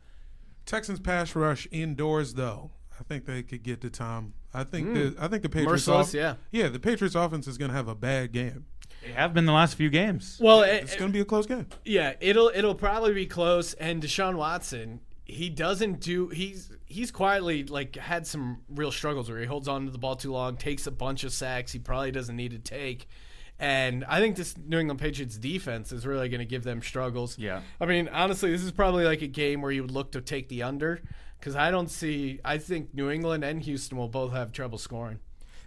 Texans 0.65 0.99
pass 0.99 1.35
rush 1.35 1.67
indoors 1.71 2.33
though. 2.33 2.71
I 2.99 3.03
think 3.03 3.25
they 3.25 3.43
could 3.43 3.61
get 3.61 3.81
to 3.81 3.91
Tom. 3.91 4.33
I 4.55 4.63
think 4.63 4.95
the 4.95 5.15
I 5.19 5.27
think 5.27 5.43
the 5.43 5.49
Patriots 5.49 5.85
Merciless, 5.87 6.07
off- 6.09 6.13
yeah. 6.15 6.35
yeah 6.49 6.67
the 6.69 6.79
Patriots 6.79 7.13
offense 7.13 7.45
is 7.45 7.59
going 7.59 7.69
to 7.69 7.77
have 7.77 7.87
a 7.87 7.93
bad 7.95 8.31
game. 8.31 8.65
They 9.03 9.11
have 9.11 9.35
been 9.35 9.45
the 9.45 9.53
last 9.53 9.75
few 9.75 9.91
games. 9.91 10.39
Well, 10.41 10.63
It's 10.63 10.95
going 10.95 11.11
to 11.11 11.13
be 11.13 11.19
a 11.21 11.25
close 11.25 11.45
game. 11.45 11.67
Yeah, 11.83 12.13
it'll 12.19 12.51
it'll 12.55 12.73
probably 12.73 13.13
be 13.13 13.27
close. 13.27 13.75
And 13.75 14.01
Deshaun 14.01 14.35
Watson, 14.35 15.01
he 15.25 15.49
doesn't 15.49 15.99
do 15.99 16.29
he's 16.29 16.71
he's 16.85 17.11
quietly 17.11 17.63
like 17.63 17.95
had 17.95 18.27
some 18.27 18.61
real 18.69 18.91
struggles 18.91 19.29
where 19.29 19.39
he 19.39 19.45
holds 19.45 19.67
on 19.67 19.85
to 19.85 19.91
the 19.91 19.97
ball 19.97 20.15
too 20.15 20.31
long, 20.31 20.55
takes 20.55 20.85
a 20.87 20.91
bunch 20.91 21.23
of 21.23 21.33
sacks 21.33 21.71
he 21.71 21.79
probably 21.79 22.11
doesn't 22.11 22.35
need 22.35 22.51
to 22.51 22.59
take. 22.59 23.07
And 23.57 24.03
I 24.05 24.19
think 24.19 24.35
this 24.35 24.55
New 24.57 24.77
England 24.77 24.99
Patriots 24.99 25.37
defense 25.37 25.91
is 25.91 26.05
really 26.05 26.29
going 26.29 26.39
to 26.39 26.45
give 26.45 26.63
them 26.63 26.81
struggles. 26.81 27.37
Yeah. 27.39 27.61
I 27.79 27.85
mean, 27.85 28.09
honestly, 28.09 28.51
this 28.51 28.63
is 28.63 28.71
probably 28.71 29.05
like 29.05 29.21
a 29.21 29.27
game 29.27 29.61
where 29.61 29.71
you 29.71 29.81
would 29.81 29.91
look 29.91 30.11
to 30.11 30.21
take 30.21 30.49
the 30.49 30.61
under 30.61 31.01
because 31.39 31.55
I 31.55 31.71
don't 31.71 31.89
see. 31.89 32.39
I 32.43 32.57
think 32.57 32.93
New 32.93 33.09
England 33.09 33.43
and 33.43 33.61
Houston 33.61 33.97
will 33.97 34.09
both 34.09 34.33
have 34.33 34.51
trouble 34.51 34.77
scoring. 34.77 35.19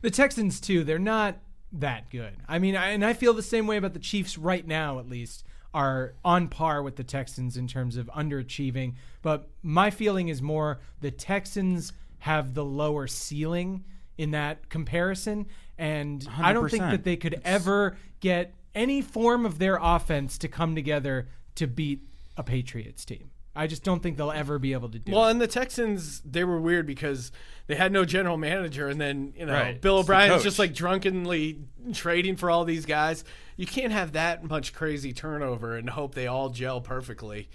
The 0.02 0.10
Texans 0.10 0.60
too, 0.60 0.84
they're 0.84 0.98
not 0.98 1.38
that 1.72 2.10
good. 2.10 2.36
I 2.46 2.58
mean, 2.58 2.76
I, 2.76 2.90
and 2.90 3.04
I 3.04 3.14
feel 3.14 3.32
the 3.32 3.42
same 3.42 3.66
way 3.66 3.76
about 3.76 3.94
the 3.94 3.98
Chiefs 3.98 4.38
right 4.38 4.66
now 4.66 4.98
at 4.98 5.08
least 5.08 5.44
are 5.74 6.14
on 6.24 6.48
par 6.48 6.82
with 6.82 6.96
the 6.96 7.04
Texans 7.04 7.56
in 7.56 7.66
terms 7.66 7.96
of 7.96 8.06
underachieving, 8.08 8.94
but 9.22 9.48
my 9.62 9.90
feeling 9.90 10.28
is 10.28 10.40
more 10.40 10.80
the 11.00 11.10
Texans 11.10 11.92
have 12.20 12.54
the 12.54 12.64
lower 12.64 13.06
ceiling 13.06 13.84
in 14.16 14.32
that 14.32 14.68
comparison. 14.68 15.46
And 15.76 16.26
I 16.36 16.52
don't 16.52 16.70
think 16.70 16.82
that 16.90 17.04
they 17.04 17.16
could 17.16 17.40
ever 17.44 17.96
get 18.20 18.54
any 18.74 19.00
form 19.00 19.46
of 19.46 19.58
their 19.58 19.78
offense 19.80 20.38
to 20.38 20.48
come 20.48 20.74
together 20.74 21.28
to 21.54 21.66
beat 21.66 22.02
a 22.36 22.42
Patriots 22.42 23.04
team. 23.04 23.30
I 23.58 23.66
just 23.66 23.82
don't 23.82 24.02
think 24.02 24.16
they'll 24.16 24.30
ever 24.30 24.58
be 24.58 24.72
able 24.72 24.88
to 24.90 24.98
do 24.98 25.12
Well, 25.12 25.26
it. 25.26 25.32
and 25.32 25.40
the 25.40 25.46
Texans, 25.48 26.20
they 26.24 26.44
were 26.44 26.60
weird 26.60 26.86
because 26.86 27.32
they 27.66 27.74
had 27.74 27.90
no 27.92 28.04
general 28.04 28.36
manager, 28.36 28.88
and 28.88 29.00
then 29.00 29.32
you 29.36 29.46
know 29.46 29.52
Right. 29.52 29.80
Bill 29.80 29.98
It's 29.98 30.06
the 30.06 30.12
O'Brien's 30.14 30.42
just 30.44 30.58
like 30.58 30.72
drunkenly 30.74 31.58
trading 31.92 32.36
for 32.36 32.50
all 32.50 32.64
these 32.64 32.86
guys. 32.86 33.24
You 33.56 33.66
can't 33.66 33.92
have 33.92 34.12
that 34.12 34.44
much 34.44 34.72
crazy 34.72 35.12
turnover 35.12 35.76
and 35.76 35.90
hope 35.90 36.14
they 36.14 36.26
all 36.26 36.50
gel 36.50 36.80
perfectly. 36.80 37.48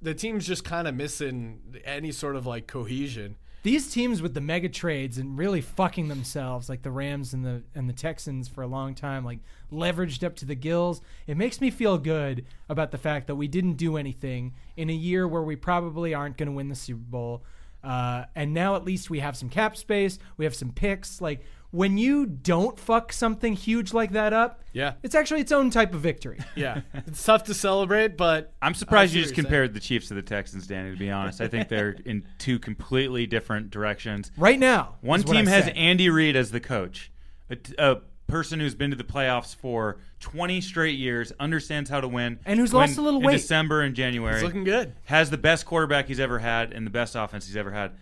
The 0.00 0.14
team's 0.14 0.46
just 0.46 0.64
kind 0.64 0.88
of 0.88 0.94
missing 0.94 1.60
any 1.84 2.10
sort 2.10 2.36
of 2.36 2.46
like 2.46 2.66
cohesion. 2.66 3.36
These 3.62 3.90
teams 3.92 4.22
with 4.22 4.34
the 4.34 4.40
mega 4.40 4.68
trades 4.68 5.18
and 5.18 5.36
really 5.36 5.60
fucking 5.60 6.08
themselves, 6.08 6.68
like 6.68 6.82
the 6.82 6.90
Rams 6.90 7.34
and 7.34 7.44
the 7.44 7.62
and 7.74 7.88
the 7.88 7.92
Texans 7.92 8.48
for 8.48 8.62
a 8.62 8.66
long 8.66 8.94
time, 8.94 9.24
like 9.24 9.40
leveraged 9.70 10.24
up 10.24 10.36
to 10.36 10.46
the 10.46 10.54
gills. 10.54 11.02
It 11.26 11.36
makes 11.36 11.60
me 11.60 11.70
feel 11.70 11.98
good 11.98 12.46
about 12.68 12.90
the 12.90 12.98
fact 12.98 13.26
that 13.26 13.36
we 13.36 13.48
didn't 13.48 13.74
do 13.74 13.96
anything 13.96 14.54
in 14.76 14.88
a 14.88 14.94
year 14.94 15.28
where 15.28 15.42
we 15.42 15.56
probably 15.56 16.14
aren't 16.14 16.36
going 16.36 16.48
to 16.48 16.52
win 16.52 16.68
the 16.68 16.74
Super 16.74 17.00
Bowl. 17.00 17.42
Uh, 17.82 18.24
and 18.34 18.52
now 18.52 18.76
at 18.76 18.84
least 18.84 19.10
we 19.10 19.20
have 19.20 19.36
some 19.36 19.48
cap 19.48 19.76
space, 19.76 20.18
we 20.36 20.44
have 20.44 20.54
some 20.54 20.72
picks. 20.72 21.20
Like 21.20 21.44
when 21.70 21.98
you 21.98 22.26
don't 22.26 22.78
fuck 22.78 23.12
something 23.12 23.54
huge 23.54 23.92
like 23.92 24.12
that 24.12 24.32
up, 24.32 24.60
Yeah. 24.72 24.94
it's 25.02 25.14
actually 25.14 25.40
its 25.40 25.52
own 25.52 25.70
type 25.70 25.94
of 25.94 26.00
victory. 26.00 26.38
Yeah, 26.56 26.80
it's 27.06 27.24
tough 27.24 27.44
to 27.44 27.54
celebrate, 27.54 28.16
but 28.16 28.52
I'm 28.60 28.74
surprised 28.74 29.14
you 29.14 29.22
just 29.22 29.36
you're 29.36 29.44
compared 29.44 29.72
the 29.74 29.80
Chiefs 29.80 30.08
to 30.08 30.14
the 30.14 30.22
Texans, 30.22 30.66
Danny. 30.66 30.90
To 30.92 30.96
be 30.98 31.10
honest, 31.10 31.40
I 31.40 31.48
think 31.48 31.68
they're 31.68 31.96
in 32.04 32.24
two 32.38 32.58
completely 32.58 33.26
different 33.26 33.70
directions. 33.70 34.30
Right 34.36 34.58
now, 34.58 34.96
One 35.00 35.22
team 35.22 35.46
has 35.46 35.64
say. 35.66 35.72
Andy 35.72 36.10
Reid 36.10 36.34
as 36.36 36.50
the 36.50 36.60
coach, 36.60 37.10
a, 37.48 37.56
t- 37.56 37.74
a 37.78 37.98
person 38.26 38.60
who's 38.60 38.74
been 38.74 38.90
to 38.90 38.96
the 38.96 39.04
playoffs 39.04 39.54
for 39.56 39.98
20 40.20 40.60
straight 40.60 40.98
years, 40.98 41.32
understands 41.40 41.88
how 41.90 42.00
to 42.00 42.06
win, 42.08 42.38
And 42.44 42.60
who's 42.60 42.72
lost 42.74 42.98
a 42.98 43.02
little 43.02 43.20
in 43.20 43.26
weight. 43.26 43.32
December 43.38 43.80
and 43.82 43.94
January. 43.94 44.34
it's 44.34 44.44
looking 44.44 44.64
good. 44.64 44.94
Has 45.04 45.30
the 45.30 45.38
best 45.38 45.66
quarterback 45.66 46.06
he's 46.08 46.20
ever 46.20 46.38
had 46.40 46.72
and 46.72 46.86
the 46.86 46.90
best 46.90 47.14
offense 47.16 47.46
he's 47.46 47.56
ever 47.56 47.70
had. 47.70 47.92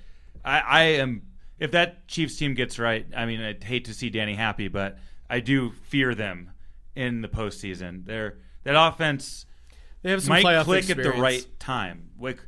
I, 0.45 0.59
I 0.61 0.83
am. 1.01 1.23
If 1.59 1.73
that 1.73 2.07
Chiefs 2.09 2.37
team 2.37 2.55
gets 2.55 2.79
right, 2.79 3.07
I 3.17 3.27
mean, 3.27 3.41
I'd 3.41 3.65
hate 3.65 3.87
to 3.87 3.95
see 3.95 4.11
Danny 4.11 4.35
happy, 4.35 4.69
but 4.69 4.99
I 5.29 5.41
do 5.41 5.73
fear 5.89 6.15
them 6.15 6.53
in 6.95 7.21
the 7.21 7.29
postseason. 7.29 8.05
They're 8.07 8.39
that 8.65 8.75
offense 8.77 9.47
They 10.03 10.11
have 10.11 10.23
some 10.23 10.31
might 10.31 10.45
playoff 10.45 10.65
click 10.65 10.91
at 10.91 10.97
the 10.97 11.13
right 11.13 11.47
time. 11.59 12.11
Like 12.19 12.39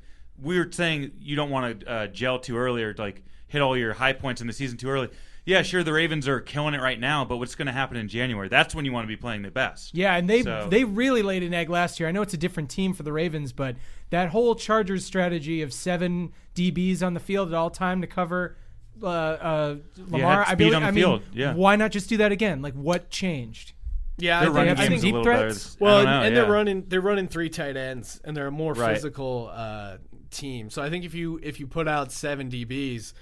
we 0.40 0.58
were 0.58 0.70
saying, 0.70 1.12
you 1.20 1.36
don't 1.36 1.50
want 1.50 1.80
to 1.80 1.88
uh, 1.90 2.06
gel 2.08 2.38
too 2.38 2.56
early 2.56 2.82
or 2.82 2.94
like 2.98 3.22
hit 3.46 3.60
all 3.60 3.76
your 3.76 3.92
high 3.92 4.12
points 4.12 4.40
in 4.40 4.46
the 4.46 4.52
season 4.52 4.76
too 4.78 4.88
early. 4.88 5.08
Yeah, 5.46 5.62
sure, 5.62 5.82
the 5.82 5.92
Ravens 5.92 6.28
are 6.28 6.38
killing 6.38 6.74
it 6.74 6.80
right 6.80 7.00
now, 7.00 7.24
but 7.24 7.38
what's 7.38 7.54
going 7.54 7.66
to 7.66 7.72
happen 7.72 7.96
in 7.96 8.08
January? 8.08 8.48
That's 8.48 8.74
when 8.74 8.84
you 8.84 8.92
want 8.92 9.04
to 9.04 9.08
be 9.08 9.16
playing 9.16 9.42
the 9.42 9.50
best. 9.50 9.94
Yeah, 9.94 10.14
and 10.14 10.28
they 10.28 10.42
So- 10.42 10.68
they 10.70 10.84
really 10.84 11.22
laid 11.22 11.42
an 11.42 11.54
egg 11.54 11.70
last 11.70 11.98
year. 11.98 12.08
I 12.08 12.12
know 12.12 12.22
it's 12.22 12.34
a 12.34 12.38
different 12.38 12.70
team 12.70 12.92
for 12.92 13.02
the 13.02 13.12
Ravens, 13.12 13.52
but 13.52 13.76
that 14.10 14.28
whole 14.28 14.54
Chargers 14.54 15.04
strategy 15.04 15.62
of 15.62 15.72
seven 15.72 16.32
DBs 16.54 17.02
on 17.02 17.14
the 17.14 17.20
field 17.20 17.48
at 17.48 17.54
all 17.54 17.70
time 17.70 18.00
to 18.02 18.06
cover 18.06 18.56
uh, 19.02 19.06
uh, 19.06 19.76
Lamar, 20.08 20.44
had 20.44 20.50
I, 20.50 20.52
speed 20.54 20.64
really, 20.64 20.76
on 20.76 20.82
the 20.82 20.88
I 20.88 20.90
mean, 20.90 21.02
field, 21.04 21.22
yeah. 21.32 21.54
why 21.54 21.76
not 21.76 21.90
just 21.90 22.08
do 22.08 22.16
that 22.18 22.32
again? 22.32 22.62
Like, 22.62 22.74
what 22.74 23.10
changed? 23.10 23.72
Yeah, 24.18 24.40
Their 24.40 24.50
I 24.50 24.52
running 24.52 24.76
think, 24.76 24.78
I 24.78 24.88
game's 24.88 25.02
think 25.02 25.02
a 25.02 25.06
deep 25.06 25.14
little 25.14 25.24
threats? 25.24 25.76
I 25.80 25.84
Well, 25.84 25.96
don't 25.96 26.04
know, 26.04 26.22
and 26.22 26.34
yeah. 26.36 26.42
they're 26.42 26.52
running 26.52 26.84
they're 26.88 27.00
running 27.00 27.28
three 27.28 27.48
tight 27.48 27.76
ends, 27.76 28.20
and 28.24 28.36
they're 28.36 28.48
a 28.48 28.50
more 28.52 28.74
Right. 28.74 28.94
physical 28.94 29.50
uh, 29.52 29.96
team. 30.30 30.68
So 30.70 30.82
I 30.82 30.90
think 30.90 31.04
if 31.04 31.14
you 31.14 31.40
if 31.42 31.58
you 31.58 31.66
put 31.66 31.88
out 31.88 32.12
seven 32.12 32.50
DBs, 32.50 33.14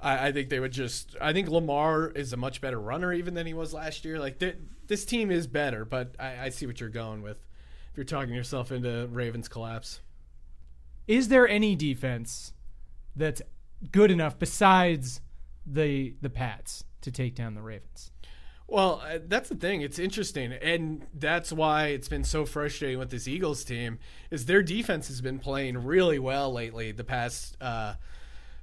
I, 0.00 0.28
I 0.28 0.32
think 0.32 0.50
they 0.50 0.60
would 0.60 0.72
just. 0.72 1.16
I 1.20 1.32
think 1.32 1.48
Lamar 1.48 2.08
is 2.10 2.32
a 2.34 2.36
much 2.36 2.60
better 2.60 2.78
runner 2.78 3.12
even 3.12 3.32
than 3.34 3.46
he 3.46 3.54
was 3.54 3.72
last 3.72 4.04
year. 4.04 4.18
Like 4.18 4.38
th- 4.38 4.56
this 4.86 5.06
team 5.06 5.30
is 5.30 5.46
better, 5.46 5.86
but 5.86 6.14
I, 6.20 6.44
I 6.44 6.48
see 6.50 6.66
what 6.66 6.78
you're 6.78 6.90
going 6.90 7.22
with. 7.22 7.38
If 7.90 7.96
you're 7.96 8.04
talking 8.04 8.34
yourself 8.34 8.70
into 8.70 9.08
Ravens 9.10 9.48
collapse, 9.48 10.00
Is 11.06 11.28
there 11.28 11.48
any 11.48 11.74
defense 11.76 12.52
that's 13.16 13.40
good 13.92 14.10
enough 14.10 14.38
besides 14.38 15.20
the 15.66 16.14
the 16.20 16.30
Pats 16.30 16.84
to 17.02 17.10
take 17.10 17.34
down 17.34 17.54
the 17.54 17.62
Ravens? 17.62 18.10
Well, 18.66 19.02
uh, 19.06 19.18
that's 19.26 19.50
the 19.50 19.56
thing. 19.56 19.82
It's 19.82 19.98
interesting, 19.98 20.52
and 20.52 21.06
that's 21.12 21.52
why 21.52 21.88
it's 21.88 22.08
been 22.08 22.24
so 22.24 22.46
frustrating 22.46 22.98
with 22.98 23.10
this 23.10 23.28
Eagles 23.28 23.62
team. 23.62 23.98
Is 24.30 24.46
their 24.46 24.62
defense 24.62 25.08
has 25.08 25.20
been 25.20 25.38
playing 25.38 25.78
really 25.84 26.18
well 26.18 26.52
lately 26.52 26.90
the 26.90 27.04
past 27.04 27.56
uh, 27.60 27.94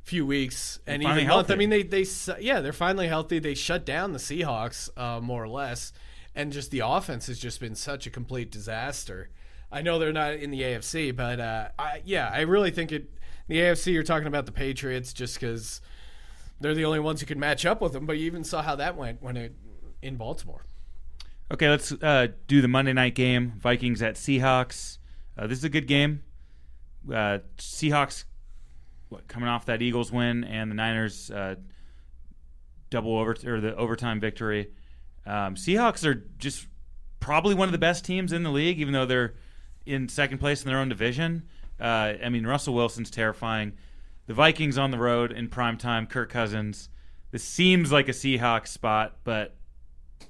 few 0.04 0.26
weeks 0.26 0.80
and 0.88 1.04
finally 1.04 1.22
even 1.22 1.34
month. 1.34 1.52
I 1.52 1.56
mean, 1.56 1.70
they 1.70 1.84
they 1.84 2.06
yeah, 2.40 2.62
they're 2.62 2.74
finally 2.74 3.08
healthy. 3.08 3.40
They 3.40 3.54
shut 3.54 3.86
down 3.86 4.14
the 4.14 4.20
Seahawks 4.20 4.90
uh, 4.98 5.22
more 5.22 5.44
or 5.44 5.48
less, 5.48 5.94
and 6.36 6.52
just 6.52 6.72
the 6.72 6.80
offense 6.80 7.28
has 7.28 7.40
just 7.40 7.60
been 7.60 7.76
such 7.76 8.08
a 8.08 8.10
complete 8.10 8.52
disaster. 8.52 9.30
I 9.72 9.82
know 9.82 10.00
they're 10.00 10.12
not 10.12 10.34
in 10.34 10.52
the 10.52 10.62
AFC, 10.62 11.16
but 11.16 11.40
uh, 11.40 11.70
I, 11.80 12.02
yeah, 12.04 12.30
I 12.34 12.42
really 12.42 12.72
think 12.72 12.92
it. 12.92 13.10
The 13.52 13.58
AFC, 13.58 13.92
you're 13.92 14.04
talking 14.04 14.30
about 14.30 14.46
the 14.46 14.54
Patriots 14.54 15.12
just 15.12 15.38
because 15.38 15.82
they're 16.62 16.74
the 16.74 16.86
only 16.86 17.02
ones 17.02 17.20
who 17.20 17.26
can 17.28 17.38
match 17.38 17.66
up 17.66 17.82
with 17.82 17.92
them. 17.92 18.06
But 18.06 18.18
you 18.18 18.26
even 18.26 18.46
saw 18.46 18.62
how 18.62 18.78
that 18.78 18.96
went 18.96 19.22
when 19.22 19.36
it 19.36 19.54
in 20.02 20.16
Baltimore. 20.16 20.64
Okay, 21.52 21.70
let's 21.70 21.92
uh, 21.92 22.28
do 22.48 22.62
the 22.62 22.70
Monday 22.70 22.94
night 22.94 23.14
game. 23.14 23.52
Vikings 23.58 24.02
at 24.02 24.16
Seahawks. 24.16 25.00
Uh, 25.38 25.48
this 25.48 25.58
is 25.58 25.66
a 25.66 25.70
good 25.70 25.86
game. 25.86 26.24
Uh, 27.10 27.40
Seahawks 27.58 28.24
what, 29.10 29.28
coming 29.28 29.50
off 29.50 29.66
that 29.66 29.82
Eagles 29.82 30.14
win, 30.14 30.46
and 30.46 30.72
the 30.72 30.76
Niners 30.76 31.30
uh, 31.30 31.56
double 32.90 33.18
over 33.18 33.36
or 33.46 33.60
the 33.60 33.76
overtime 33.76 34.22
victory. 34.22 34.72
Um, 35.26 35.56
Seahawks 35.56 36.06
are 36.06 36.26
just 36.38 36.68
probably 37.20 37.56
one 37.56 37.68
of 37.68 37.74
the 37.74 37.80
best 37.80 38.06
teams 38.06 38.32
in 38.32 38.44
the 38.44 38.50
league, 38.50 38.80
even 38.80 38.94
though 38.94 39.06
they're 39.06 39.34
in 39.86 40.08
second 40.08 40.38
place 40.38 40.64
in 40.64 40.70
their 40.70 40.80
own 40.80 40.88
division. 40.88 41.50
Uh, 41.82 42.14
I 42.24 42.30
mean, 42.30 42.46
Russell 42.46 42.74
Wilson's 42.76 43.10
terrifying. 43.10 43.74
The 44.28 44.34
Vikings 44.36 44.78
on 44.78 44.92
the 44.92 45.00
road 45.00 45.32
in 45.32 45.50
prime 45.50 45.78
time. 45.78 46.06
Kirk 46.08 46.30
Cousins. 46.30 46.90
This 47.32 47.44
seems 47.44 47.92
like 47.92 48.08
a 48.08 48.12
Seahawks 48.12 48.68
spot, 48.68 49.18
but 49.24 49.56
It's 50.20 50.28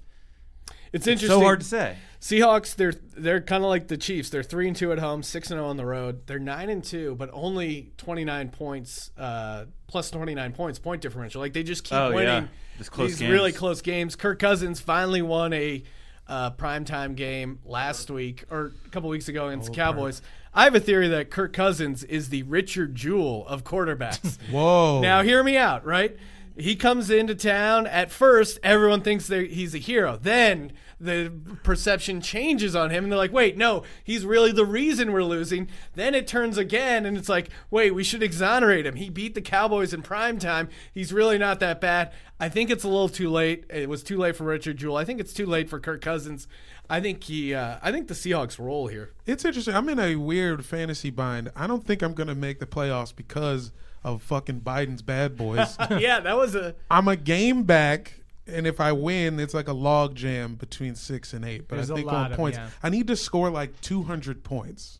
it's 0.94 1.08
interesting. 1.08 1.40
so 1.40 1.42
hard 1.42 1.62
to 1.62 1.66
say. 1.66 1.98
Seahawks, 2.20 2.76
they're 2.76 2.94
they're 3.18 3.42
kind 3.42 3.64
of 3.64 3.70
like 3.70 3.88
the 3.88 3.98
Chiefs. 3.98 4.30
They're 4.30 4.44
three 4.44 4.68
and 4.68 4.76
two 4.76 4.92
at 4.92 5.00
home, 5.00 5.24
six 5.24 5.50
and 5.50 5.58
zero 5.58 5.68
on 5.70 5.78
the 5.78 5.86
road. 5.86 6.28
They're 6.28 6.38
nine 6.40 6.70
and 6.70 6.84
two, 6.84 7.16
but 7.16 7.30
only 7.34 7.92
twenty 7.98 8.24
nine 8.24 8.50
points, 8.50 9.10
uh, 9.18 9.66
plus 9.88 10.12
twenty 10.12 10.36
nine 10.36 10.54
points 10.54 10.78
point 10.80 11.02
differential. 11.02 11.42
Like 11.42 11.54
they 11.54 11.64
just 11.64 11.84
keep 11.84 11.98
Oh, 11.98 12.14
winning 12.14 12.50
close 12.90 13.10
these 13.12 13.20
games. 13.20 13.32
really 13.32 13.52
close 13.52 13.82
games. 13.82 14.16
Kirk 14.16 14.38
Cousins 14.40 14.80
finally 14.80 15.22
won 15.24 15.54
a 15.54 15.84
uh, 16.28 16.52
primetime 16.52 17.16
game 17.16 17.60
last 17.66 18.10
week 18.12 18.44
or 18.52 18.72
a 18.86 18.90
couple 18.90 19.10
weeks 19.10 19.28
ago 19.28 19.48
against 19.48 19.70
the 19.70 19.76
Cowboys. 19.76 20.22
I 20.54 20.66
have 20.66 20.76
a 20.76 20.80
theory 20.80 21.08
that 21.08 21.30
Kirk 21.30 21.54
Cousins 21.54 22.04
is 22.04 22.30
the 22.30 22.44
Richard 22.44 22.94
Jewell 22.96 23.46
of 23.48 23.64
quarterbacks. 23.64 24.38
Whoa. 24.52 25.00
Now, 25.02 25.24
hear 25.24 25.44
me 25.44 25.56
out, 25.58 25.86
right? 25.86 26.18
He 26.58 26.76
comes 26.76 27.10
into 27.10 27.36
town. 27.36 27.88
At 27.88 28.12
first, 28.12 28.60
everyone 28.64 29.02
thinks 29.02 29.28
that 29.28 29.52
he's 29.52 29.74
a 29.74 29.80
hero. 29.80 30.18
Then 30.22 30.74
the 31.00 31.32
perception 31.64 32.22
changes 32.22 32.76
on 32.76 32.92
him, 32.92 33.06
and 33.06 33.12
they're 33.12 33.18
like, 33.18 33.34
wait, 33.34 33.58
no, 33.58 33.84
he's 34.04 34.26
really 34.26 34.52
the 34.52 34.66
reason 34.66 35.12
we're 35.12 35.24
losing. 35.24 35.68
Then 35.96 36.14
it 36.14 36.28
turns 36.28 36.58
again, 36.58 37.06
and 37.06 37.18
it's 37.18 37.30
like, 37.30 37.50
wait, 37.72 37.92
we 37.92 38.04
should 38.04 38.22
exonerate 38.22 38.86
him. 38.86 38.96
He 38.96 39.10
beat 39.10 39.34
the 39.34 39.42
Cowboys 39.42 39.94
in 39.94 40.04
prime 40.04 40.38
time. 40.38 40.70
He's 40.94 41.12
really 41.12 41.40
not 41.40 41.60
that 41.60 41.82
bad. 41.82 42.12
I 42.40 42.50
think 42.50 42.70
it's 42.70 42.84
a 42.84 42.88
little 42.88 43.10
too 43.10 43.30
late. 43.30 43.66
It 43.70 43.90
was 43.90 44.04
too 44.04 44.18
late 44.18 44.36
for 44.36 44.44
Richard 44.44 44.78
Jewell. 44.78 44.98
I 44.98 45.06
think 45.06 45.20
it's 45.20 45.34
too 45.34 45.46
late 45.46 45.70
for 45.70 45.80
Kirk 45.80 46.02
Cousins. 46.02 46.48
I 46.90 47.00
think 47.00 47.24
he. 47.24 47.54
Uh, 47.54 47.78
I 47.82 47.92
think 47.92 48.08
the 48.08 48.14
Seahawks 48.14 48.60
roll 48.60 48.88
here. 48.88 49.14
It's 49.26 49.46
interesting. 49.46 49.74
I'm 49.74 49.90
in 49.90 50.00
a 50.00 50.18
weird 50.18 50.66
fantasy 50.66 51.10
bind. 51.10 51.52
I 51.56 51.66
don't 51.66 51.86
think 51.86 52.02
I'm 52.02 52.14
gonna 52.14 52.36
make 52.36 52.60
the 52.60 52.66
playoffs 52.66 53.16
because 53.16 53.72
of 54.04 54.22
fucking 54.24 54.62
Biden's 54.62 55.02
bad 55.02 55.38
boys. 55.38 55.78
yeah, 55.92 56.20
that 56.20 56.36
was 56.38 56.56
a. 56.56 56.76
I'm 56.90 57.08
a 57.08 57.16
game 57.16 57.64
back, 57.64 58.22
and 58.48 58.66
if 58.66 58.80
I 58.80 58.92
win, 58.92 59.40
it's 59.40 59.54
like 59.54 59.68
a 59.68 59.74
log 59.74 60.16
jam 60.16 60.56
between 60.56 60.96
six 60.96 61.34
and 61.34 61.46
eight. 61.46 61.68
But 61.68 61.76
There's 61.76 61.90
a 61.90 61.94
I 61.94 61.96
think 61.98 62.08
lot 62.08 62.26
on 62.26 62.32
of- 62.32 62.38
points, 62.38 62.58
yeah. 62.58 62.70
I 62.84 62.90
need 62.90 63.08
to 63.08 63.16
score 63.16 63.50
like 63.50 63.80
200 63.82 64.44
points. 64.44 65.00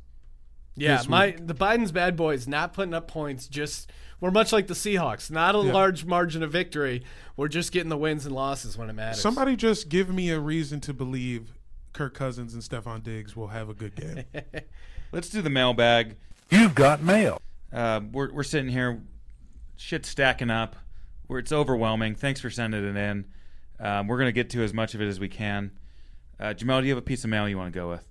Yeah, 0.76 1.02
my 1.10 1.28
week. 1.28 1.48
the 1.48 1.54
Biden's 1.54 1.92
bad 1.92 2.16
boys 2.16 2.48
not 2.48 2.74
putting 2.74 2.94
up 2.94 3.08
points. 3.08 3.48
Just 3.48 3.92
we're 4.22 4.32
much 4.32 4.54
like 4.54 4.68
the 4.68 4.74
Seahawks, 4.74 5.30
not 5.30 5.54
a 5.54 5.60
large 5.60 6.06
margin 6.06 6.44
of 6.44 6.52
victory. 6.52 7.04
We're 7.36 7.50
just 7.50 7.72
getting 7.72 7.90
the 7.90 7.98
wins 7.98 8.26
and 8.26 8.34
losses 8.34 8.78
when 8.78 8.90
it 8.90 8.94
matters. 8.94 9.20
Somebody 9.20 9.56
just 9.58 9.90
give 9.90 10.10
me 10.14 10.30
a 10.30 10.40
reason 10.40 10.80
to 10.82 10.94
believe 10.94 11.52
Kirk 11.92 12.14
Cousins 12.14 12.54
and 12.54 12.64
Stefon 12.64 13.04
Diggs 13.04 13.36
will 13.36 13.48
have 13.48 13.68
a 13.68 13.74
good 13.74 13.96
game. 13.96 14.24
Let's 15.12 15.28
do 15.30 15.42
the 15.42 15.50
mailbag. 15.50 16.16
You've 16.50 16.74
got 16.76 17.02
mail. 17.02 17.42
Uh, 17.74 18.02
we're 18.12 18.32
we're 18.32 18.44
sitting 18.44 18.70
here, 18.70 19.02
shit 19.78 20.06
stacking 20.06 20.50
up. 20.50 20.76
Where 21.28 21.40
it's 21.40 21.54
overwhelming. 21.54 22.16
Thanks 22.16 22.42
for 22.42 22.50
sending 22.50 22.84
it 22.84 22.98
in. 22.98 23.26
Um, 23.80 24.08
we're 24.08 24.18
gonna 24.18 24.34
get 24.34 24.50
to 24.50 24.64
as 24.64 24.74
much 24.74 24.94
of 24.94 25.02
it 25.02 25.08
as 25.08 25.20
we 25.20 25.30
can. 25.30 25.72
Uh, 26.40 26.54
Jamel, 26.54 26.82
do 26.82 26.88
you 26.88 26.92
have 26.92 26.98
a 26.98 27.06
piece 27.06 27.24
of 27.24 27.30
mail 27.30 27.48
you 27.48 27.58
want 27.58 27.72
to 27.72 27.80
go 27.80 27.90
with? 27.90 28.06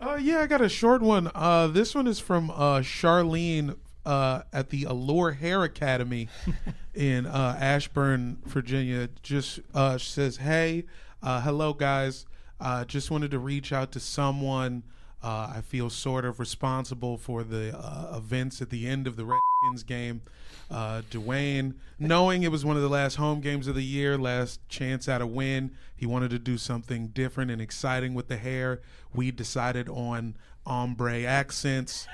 Uh, 0.00 0.18
yeah, 0.20 0.40
I 0.40 0.46
got 0.46 0.60
a 0.60 0.68
short 0.68 1.02
one. 1.02 1.30
Uh, 1.34 1.68
this 1.68 1.94
one 1.94 2.06
is 2.06 2.18
from 2.18 2.50
uh, 2.50 2.80
Charlene 2.80 3.76
uh, 4.04 4.42
at 4.52 4.70
the 4.70 4.84
Allure 4.84 5.32
Hair 5.32 5.64
Academy 5.64 6.28
in 6.94 7.26
uh, 7.26 7.56
Ashburn, 7.60 8.38
Virginia. 8.46 9.08
Just 9.22 9.60
uh, 9.74 9.98
says, 9.98 10.38
"Hey, 10.38 10.86
uh, 11.22 11.42
hello 11.42 11.72
guys. 11.72 12.26
Uh, 12.58 12.84
just 12.84 13.10
wanted 13.10 13.30
to 13.30 13.38
reach 13.38 13.72
out 13.72 13.92
to 13.92 14.00
someone. 14.00 14.82
Uh, 15.22 15.52
I 15.56 15.60
feel 15.60 15.90
sort 15.90 16.24
of 16.24 16.40
responsible 16.40 17.18
for 17.18 17.44
the 17.44 17.76
uh, 17.76 18.16
events 18.16 18.62
at 18.62 18.70
the 18.70 18.86
end 18.86 19.06
of 19.06 19.16
the 19.16 19.24
Redskins 19.24 19.82
game. 19.82 20.22
Uh, 20.70 21.02
Dwayne, 21.10 21.74
knowing 21.98 22.42
it 22.42 22.50
was 22.50 22.64
one 22.64 22.76
of 22.76 22.82
the 22.82 22.88
last 22.88 23.16
home 23.16 23.40
games 23.40 23.66
of 23.66 23.74
the 23.74 23.82
year, 23.82 24.16
last 24.16 24.66
chance 24.68 25.08
at 25.08 25.20
a 25.20 25.26
win, 25.26 25.72
he 25.94 26.06
wanted 26.06 26.30
to 26.30 26.38
do 26.38 26.56
something 26.56 27.08
different 27.08 27.50
and 27.50 27.60
exciting 27.60 28.14
with 28.14 28.28
the 28.28 28.38
hair. 28.38 28.80
We 29.14 29.30
decided 29.30 29.88
on 29.88 30.36
ombre 30.64 31.24
accents 31.24 32.06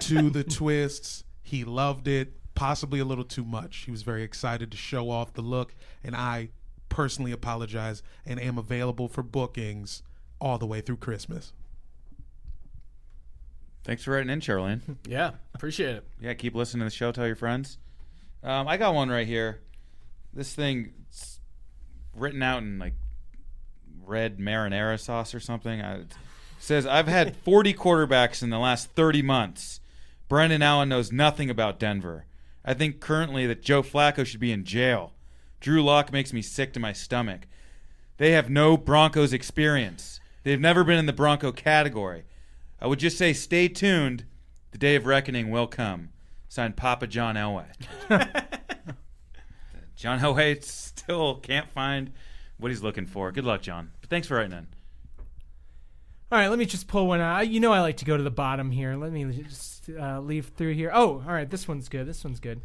to 0.00 0.30
the 0.30 0.44
twists. 0.44 1.24
He 1.42 1.64
loved 1.64 2.08
it, 2.08 2.32
possibly 2.54 3.00
a 3.00 3.04
little 3.04 3.24
too 3.24 3.44
much. 3.44 3.78
He 3.84 3.90
was 3.90 4.02
very 4.02 4.22
excited 4.22 4.70
to 4.70 4.76
show 4.78 5.10
off 5.10 5.34
the 5.34 5.42
look, 5.42 5.74
and 6.02 6.16
I 6.16 6.48
personally 6.88 7.32
apologize 7.32 8.02
and 8.24 8.40
am 8.40 8.56
available 8.56 9.08
for 9.08 9.22
bookings 9.22 10.02
all 10.40 10.58
the 10.58 10.66
way 10.66 10.80
through 10.80 10.98
Christmas. 10.98 11.52
Thanks 13.84 14.02
for 14.02 14.12
writing 14.12 14.30
in, 14.30 14.40
Charlene. 14.40 14.80
yeah, 15.06 15.32
appreciate 15.54 15.96
it. 15.96 16.04
yeah, 16.20 16.34
keep 16.34 16.54
listening 16.54 16.80
to 16.80 16.86
the 16.86 16.90
show. 16.90 17.12
Tell 17.12 17.26
your 17.26 17.36
friends. 17.36 17.78
Um, 18.42 18.66
I 18.66 18.76
got 18.76 18.94
one 18.94 19.10
right 19.10 19.26
here. 19.26 19.60
This 20.32 20.54
thing 20.54 20.92
written 22.16 22.42
out 22.42 22.62
in 22.62 22.78
like 22.78 22.94
red 24.04 24.38
marinara 24.38 24.98
sauce 24.98 25.34
or 25.34 25.40
something. 25.40 25.80
I, 25.80 25.96
it 26.00 26.12
says 26.58 26.86
I've 26.86 27.08
had 27.08 27.36
40 27.44 27.74
quarterbacks 27.74 28.42
in 28.42 28.50
the 28.50 28.58
last 28.58 28.90
30 28.92 29.22
months. 29.22 29.80
Brandon 30.28 30.62
Allen 30.62 30.88
knows 30.88 31.12
nothing 31.12 31.50
about 31.50 31.78
Denver. 31.78 32.26
I 32.64 32.72
think 32.74 33.00
currently 33.00 33.46
that 33.46 33.62
Joe 33.62 33.82
Flacco 33.82 34.24
should 34.24 34.40
be 34.40 34.52
in 34.52 34.64
jail. 34.64 35.12
Drew 35.60 35.82
Lock 35.82 36.12
makes 36.12 36.32
me 36.32 36.40
sick 36.42 36.72
to 36.72 36.80
my 36.80 36.92
stomach. 36.92 37.46
They 38.16 38.32
have 38.32 38.48
no 38.48 38.76
Broncos 38.76 39.32
experience. 39.32 40.20
They've 40.42 40.60
never 40.60 40.84
been 40.84 40.98
in 40.98 41.06
the 41.06 41.12
Bronco 41.12 41.52
category. 41.52 42.24
I 42.84 42.86
would 42.86 42.98
just 42.98 43.16
say 43.16 43.32
stay 43.32 43.68
tuned. 43.68 44.26
The 44.72 44.76
day 44.76 44.94
of 44.94 45.06
reckoning 45.06 45.50
will 45.50 45.66
come. 45.66 46.10
Signed 46.50 46.76
Papa 46.76 47.06
John 47.06 47.34
Elway. 47.34 47.64
John 49.96 50.20
Elway 50.20 50.62
still 50.62 51.36
can't 51.36 51.70
find 51.70 52.12
what 52.58 52.70
he's 52.70 52.82
looking 52.82 53.06
for. 53.06 53.32
Good 53.32 53.46
luck, 53.46 53.62
John. 53.62 53.92
But 54.02 54.10
thanks 54.10 54.28
for 54.28 54.34
writing 54.34 54.52
in. 54.52 54.66
All 56.30 56.38
right, 56.38 56.48
let 56.48 56.58
me 56.58 56.66
just 56.66 56.86
pull 56.86 57.06
one 57.06 57.22
out. 57.22 57.48
You 57.48 57.58
know 57.58 57.72
I 57.72 57.80
like 57.80 57.96
to 57.98 58.04
go 58.04 58.18
to 58.18 58.22
the 58.22 58.30
bottom 58.30 58.70
here. 58.70 58.96
Let 58.96 59.12
me 59.12 59.32
just 59.32 59.88
uh, 59.88 60.20
leave 60.20 60.52
through 60.54 60.74
here. 60.74 60.90
Oh, 60.92 61.24
all 61.26 61.32
right, 61.32 61.48
this 61.48 61.66
one's 61.66 61.88
good. 61.88 62.06
This 62.06 62.22
one's 62.22 62.38
good. 62.38 62.60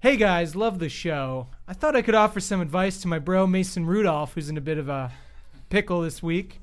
Hey 0.00 0.16
guys, 0.16 0.56
love 0.56 0.80
the 0.80 0.88
show. 0.88 1.46
I 1.68 1.74
thought 1.74 1.94
I 1.94 2.02
could 2.02 2.16
offer 2.16 2.40
some 2.40 2.60
advice 2.60 3.00
to 3.02 3.08
my 3.08 3.20
bro 3.20 3.46
Mason 3.46 3.86
Rudolph, 3.86 4.34
who's 4.34 4.50
in 4.50 4.56
a 4.56 4.60
bit 4.60 4.78
of 4.78 4.88
a 4.88 5.12
pickle 5.70 6.00
this 6.00 6.24
week. 6.24 6.60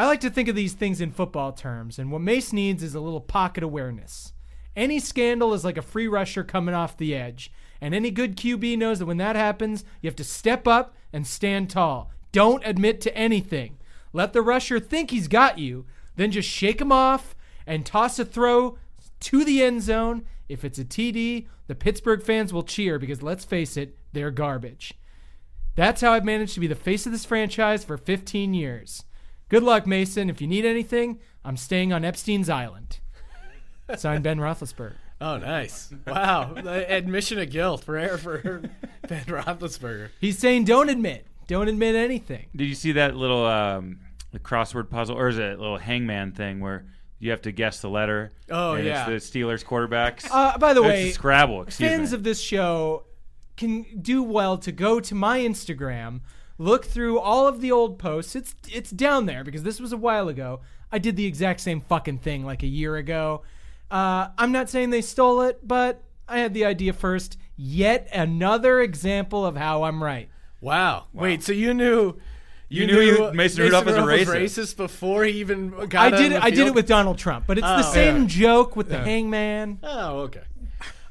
I 0.00 0.06
like 0.06 0.20
to 0.20 0.30
think 0.30 0.48
of 0.48 0.56
these 0.56 0.72
things 0.72 1.02
in 1.02 1.10
football 1.10 1.52
terms, 1.52 1.98
and 1.98 2.10
what 2.10 2.22
Mace 2.22 2.54
needs 2.54 2.82
is 2.82 2.94
a 2.94 3.00
little 3.00 3.20
pocket 3.20 3.62
awareness. 3.62 4.32
Any 4.74 4.98
scandal 4.98 5.52
is 5.52 5.62
like 5.62 5.76
a 5.76 5.82
free 5.82 6.08
rusher 6.08 6.42
coming 6.42 6.74
off 6.74 6.96
the 6.96 7.14
edge, 7.14 7.52
and 7.82 7.94
any 7.94 8.10
good 8.10 8.34
QB 8.34 8.78
knows 8.78 8.98
that 8.98 9.04
when 9.04 9.18
that 9.18 9.36
happens, 9.36 9.84
you 10.00 10.08
have 10.08 10.16
to 10.16 10.24
step 10.24 10.66
up 10.66 10.94
and 11.12 11.26
stand 11.26 11.68
tall. 11.68 12.10
Don't 12.32 12.64
admit 12.64 13.02
to 13.02 13.14
anything. 13.14 13.76
Let 14.14 14.32
the 14.32 14.40
rusher 14.40 14.80
think 14.80 15.10
he's 15.10 15.28
got 15.28 15.58
you, 15.58 15.84
then 16.16 16.30
just 16.30 16.48
shake 16.48 16.80
him 16.80 16.92
off 16.92 17.36
and 17.66 17.84
toss 17.84 18.18
a 18.18 18.24
throw 18.24 18.78
to 19.20 19.44
the 19.44 19.62
end 19.62 19.82
zone. 19.82 20.24
If 20.48 20.64
it's 20.64 20.78
a 20.78 20.84
TD, 20.86 21.46
the 21.66 21.74
Pittsburgh 21.74 22.22
fans 22.22 22.54
will 22.54 22.62
cheer 22.62 22.98
because 22.98 23.20
let's 23.20 23.44
face 23.44 23.76
it, 23.76 23.98
they're 24.14 24.30
garbage. 24.30 24.94
That's 25.76 26.00
how 26.00 26.14
I've 26.14 26.24
managed 26.24 26.54
to 26.54 26.60
be 26.60 26.66
the 26.66 26.74
face 26.74 27.04
of 27.04 27.12
this 27.12 27.26
franchise 27.26 27.84
for 27.84 27.98
15 27.98 28.54
years. 28.54 29.04
Good 29.50 29.62
luck, 29.62 29.86
Mason. 29.86 30.30
If 30.30 30.40
you 30.40 30.46
need 30.46 30.64
anything, 30.64 31.18
I'm 31.44 31.56
staying 31.58 31.92
on 31.92 32.04
Epstein's 32.04 32.48
Island. 32.48 33.00
Signed 33.96 34.22
Ben 34.24 34.38
Roethlisberger. 34.38 34.94
Oh, 35.20 35.36
nice! 35.36 35.92
Wow, 36.06 36.54
admission 36.56 37.38
of 37.40 37.50
guilt 37.50 37.84
for 37.84 38.16
for 38.16 38.62
Ben 39.06 39.24
Roethlisberger. 39.24 40.08
He's 40.20 40.38
saying 40.38 40.64
don't 40.64 40.88
admit. 40.88 41.26
Don't 41.46 41.68
admit 41.68 41.94
anything. 41.96 42.46
Did 42.56 42.66
you 42.68 42.74
see 42.74 42.92
that 42.92 43.16
little 43.16 43.44
um, 43.44 43.98
the 44.30 44.38
crossword 44.38 44.88
puzzle, 44.88 45.18
or 45.18 45.28
is 45.28 45.38
it 45.38 45.58
a 45.58 45.60
little 45.60 45.76
hangman 45.78 46.32
thing 46.32 46.60
where 46.60 46.86
you 47.18 47.32
have 47.32 47.42
to 47.42 47.52
guess 47.52 47.80
the 47.80 47.90
letter? 47.90 48.30
Oh, 48.50 48.74
and 48.74 48.86
yeah. 48.86 49.10
It's 49.10 49.28
the 49.28 49.40
Steelers 49.40 49.64
quarterbacks. 49.64 50.26
Uh, 50.30 50.56
by 50.56 50.72
the 50.72 50.80
It's 50.82 50.88
way, 50.88 51.04
the 51.08 51.10
Scrabble. 51.10 51.62
Excuse 51.62 51.90
fans 51.90 52.12
me. 52.12 52.16
of 52.16 52.22
this 52.22 52.40
show 52.40 53.04
can 53.56 53.84
do 54.00 54.22
well 54.22 54.56
to 54.58 54.72
go 54.72 55.00
to 55.00 55.14
my 55.14 55.40
Instagram, 55.40 56.20
look 56.60 56.84
through 56.84 57.18
all 57.18 57.48
of 57.48 57.60
the 57.62 57.72
old 57.72 57.98
posts. 57.98 58.36
It's 58.36 58.54
it's 58.70 58.90
down 58.90 59.24
there 59.26 59.42
because 59.42 59.62
this 59.62 59.80
was 59.80 59.92
a 59.92 59.96
while 59.96 60.28
ago. 60.28 60.60
I 60.92 60.98
did 60.98 61.16
the 61.16 61.24
exact 61.26 61.60
same 61.60 61.80
fucking 61.80 62.18
thing 62.18 62.44
like 62.44 62.62
a 62.62 62.66
year 62.66 62.96
ago. 62.96 63.42
Uh, 63.90 64.28
I'm 64.38 64.52
not 64.52 64.68
saying 64.68 64.90
they 64.90 65.00
stole 65.00 65.40
it, 65.42 65.66
but 65.66 66.02
I 66.28 66.38
had 66.40 66.52
the 66.54 66.64
idea 66.66 66.92
first. 66.92 67.36
Yet 67.56 68.08
another 68.12 68.80
example 68.80 69.44
of 69.46 69.56
how 69.56 69.84
I'm 69.84 70.02
right. 70.02 70.28
Wow. 70.60 71.06
Wait, 71.12 71.42
so 71.42 71.52
you 71.52 71.72
knew 71.74 72.16
You 72.68 72.86
knew 72.86 73.00
you- 73.00 73.32
Mason 73.32 73.62
Rudolph 73.64 73.86
was 73.86 73.96
a 73.96 74.00
racist 74.00 74.76
before 74.76 75.24
he 75.24 75.40
even 75.40 75.70
got 75.88 75.94
I 76.12 76.16
on 76.16 76.22
did 76.22 76.32
the 76.32 76.36
it. 76.36 76.42
I 76.44 76.50
did 76.50 76.66
it 76.68 76.74
with 76.74 76.86
Donald 76.86 77.18
Trump, 77.18 77.46
but 77.46 77.56
it's 77.58 77.66
the 77.66 77.88
Oh, 77.88 77.92
same 77.92 78.22
yeah. 78.22 78.26
joke 78.28 78.76
with 78.76 78.88
the 78.88 78.98
hangman. 78.98 79.78
Oh, 79.82 80.18
okay. 80.20 80.42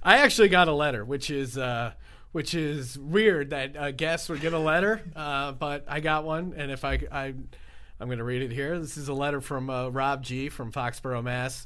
I 0.03 0.17
actually 0.19 0.47
got 0.49 0.67
a 0.67 0.73
letter, 0.73 1.03
which 1.03 1.29
is 1.29 1.57
uh, 1.57 1.91
which 2.31 2.53
is 2.53 2.97
weird 2.97 3.49
that 3.49 3.75
uh, 3.75 3.91
guests 3.91 4.29
would 4.29 4.41
get 4.41 4.53
a 4.53 4.59
letter, 4.59 5.01
uh, 5.15 5.51
but 5.51 5.85
I 5.87 5.99
got 5.99 6.23
one, 6.23 6.53
and 6.55 6.71
if 6.71 6.83
I, 6.85 6.99
I 7.11 7.33
I'm 7.99 8.07
going 8.07 8.19
to 8.19 8.23
read 8.23 8.41
it 8.41 8.51
here. 8.51 8.79
This 8.79 8.97
is 8.97 9.07
a 9.07 9.13
letter 9.13 9.41
from 9.41 9.69
uh, 9.69 9.89
Rob 9.89 10.23
G 10.23 10.49
from 10.49 10.71
Foxborough, 10.71 11.23
Mass. 11.23 11.65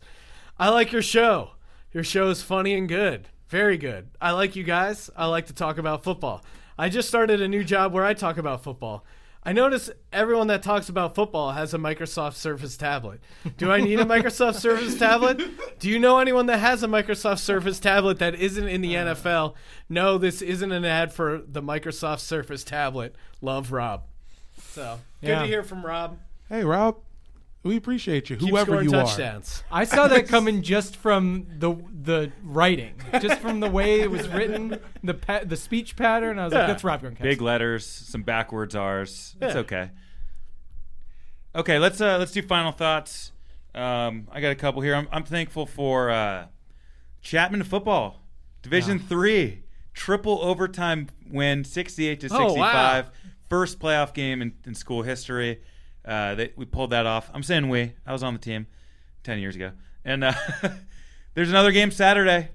I 0.57 0.69
like 0.69 0.91
your 0.91 1.01
show. 1.01 1.51
Your 1.91 2.03
show 2.03 2.29
is 2.29 2.41
funny 2.41 2.73
and 2.73 2.87
good, 2.89 3.29
very 3.49 3.77
good. 3.77 4.09
I 4.19 4.31
like 4.31 4.55
you 4.55 4.63
guys. 4.63 5.09
I 5.15 5.27
like 5.27 5.47
to 5.47 5.53
talk 5.53 5.77
about 5.77 6.03
football. 6.03 6.43
I 6.77 6.89
just 6.89 7.07
started 7.07 7.39
a 7.39 7.47
new 7.47 7.63
job 7.63 7.93
where 7.93 8.03
I 8.03 8.15
talk 8.15 8.37
about 8.37 8.63
football. 8.63 9.05
I 9.45 9.51
notice 9.51 9.89
everyone 10.13 10.47
that 10.47 10.63
talks 10.63 10.87
about 10.87 11.15
football 11.15 11.51
has 11.51 11.73
a 11.73 11.77
Microsoft 11.77 12.35
Surface 12.35 12.77
tablet. 12.77 13.19
Do 13.57 13.71
I 13.71 13.81
need 13.81 13.99
a 13.99 14.05
Microsoft 14.05 14.55
Surface 14.55 14.97
tablet? 14.97 15.41
Do 15.79 15.89
you 15.89 15.99
know 15.99 16.19
anyone 16.19 16.45
that 16.45 16.59
has 16.59 16.81
a 16.81 16.87
Microsoft 16.87 17.39
Surface 17.39 17.79
tablet 17.79 18.19
that 18.19 18.35
isn't 18.35 18.67
in 18.67 18.81
the 18.81 18.95
uh. 18.95 19.13
NFL? 19.15 19.55
No, 19.89 20.17
this 20.17 20.41
isn't 20.41 20.71
an 20.71 20.85
ad 20.85 21.11
for 21.11 21.41
the 21.45 21.61
Microsoft 21.61 22.21
Surface 22.21 22.63
tablet. 22.63 23.15
Love 23.41 23.73
Rob. 23.73 24.03
So 24.57 24.99
good 25.21 25.27
Yeah. 25.29 25.41
to 25.41 25.47
hear 25.47 25.63
from 25.63 25.85
Rob. 25.85 26.19
Hey, 26.47 26.63
Rob, 26.63 26.97
we 27.63 27.77
appreciate 27.77 28.29
you, 28.29 28.35
Keep 28.35 28.49
whoever 28.49 28.71
scoring 28.83 28.89
you 28.89 28.97
are. 28.97 29.41
I 29.71 29.85
saw 29.85 30.07
that 30.09 30.27
coming 30.27 30.61
just 30.61 30.95
from 30.97 31.47
the 31.59 31.73
the 31.91 32.31
writing, 32.43 32.95
just 33.21 33.39
from 33.39 33.61
the 33.61 33.69
way 33.69 34.01
it 34.01 34.11
was 34.11 34.27
written, 34.27 34.79
the 35.03 35.13
pa- 35.13 35.43
the 35.45 35.55
speech 35.57 35.95
pattern. 35.95 36.37
I 36.39 36.45
was 36.45 36.53
Yeah. 36.53 36.59
like, 36.59 36.67
that's 36.67 36.83
Rob 36.83 37.01
Gronkowski. 37.01 37.21
Big 37.21 37.41
letters, 37.41 37.85
some 37.85 38.23
backwards 38.23 38.75
R's. 38.75 39.35
It's 39.41 39.53
Yeah. 39.55 39.59
okay. 39.61 39.91
Okay, 41.55 41.79
let's 41.79 42.01
uh 42.01 42.17
let's 42.17 42.31
do 42.31 42.41
final 42.41 42.71
thoughts. 42.71 43.31
Um, 43.75 44.27
I 44.31 44.41
got 44.41 44.49
a 44.51 44.55
couple 44.55 44.81
here. 44.81 44.95
I'm, 44.95 45.07
I'm 45.11 45.23
thankful 45.23 45.65
for 45.65 46.09
uh, 46.11 46.45
Chapman 47.21 47.63
football, 47.63 48.21
Division 48.61 48.99
Three, 48.99 49.63
triple 49.93 50.39
overtime 50.43 51.07
win, 51.29 51.63
68 51.63 52.19
to 52.19 52.27
Oh, 52.31 52.53
wow. 52.53 53.01
65, 53.03 53.09
first 53.49 53.79
playoff 53.79 54.13
game 54.13 54.41
in, 54.43 54.53
in 54.65 54.75
school 54.75 55.01
history. 55.03 55.61
Uh, 56.05 56.35
they, 56.35 56.51
we 56.55 56.65
pulled 56.65 56.89
that 56.91 57.05
off. 57.05 57.29
I'm 57.33 57.43
saying 57.43 57.69
we. 57.69 57.93
I 58.05 58.11
was 58.11 58.23
on 58.23 58.33
the 58.33 58.39
team 58.39 58.67
ten 59.23 59.39
years 59.39 59.55
ago, 59.55 59.71
and 60.03 60.23
uh, 60.23 60.33
there's 61.33 61.49
another 61.49 61.71
game 61.71 61.91
Saturday. 61.91 62.49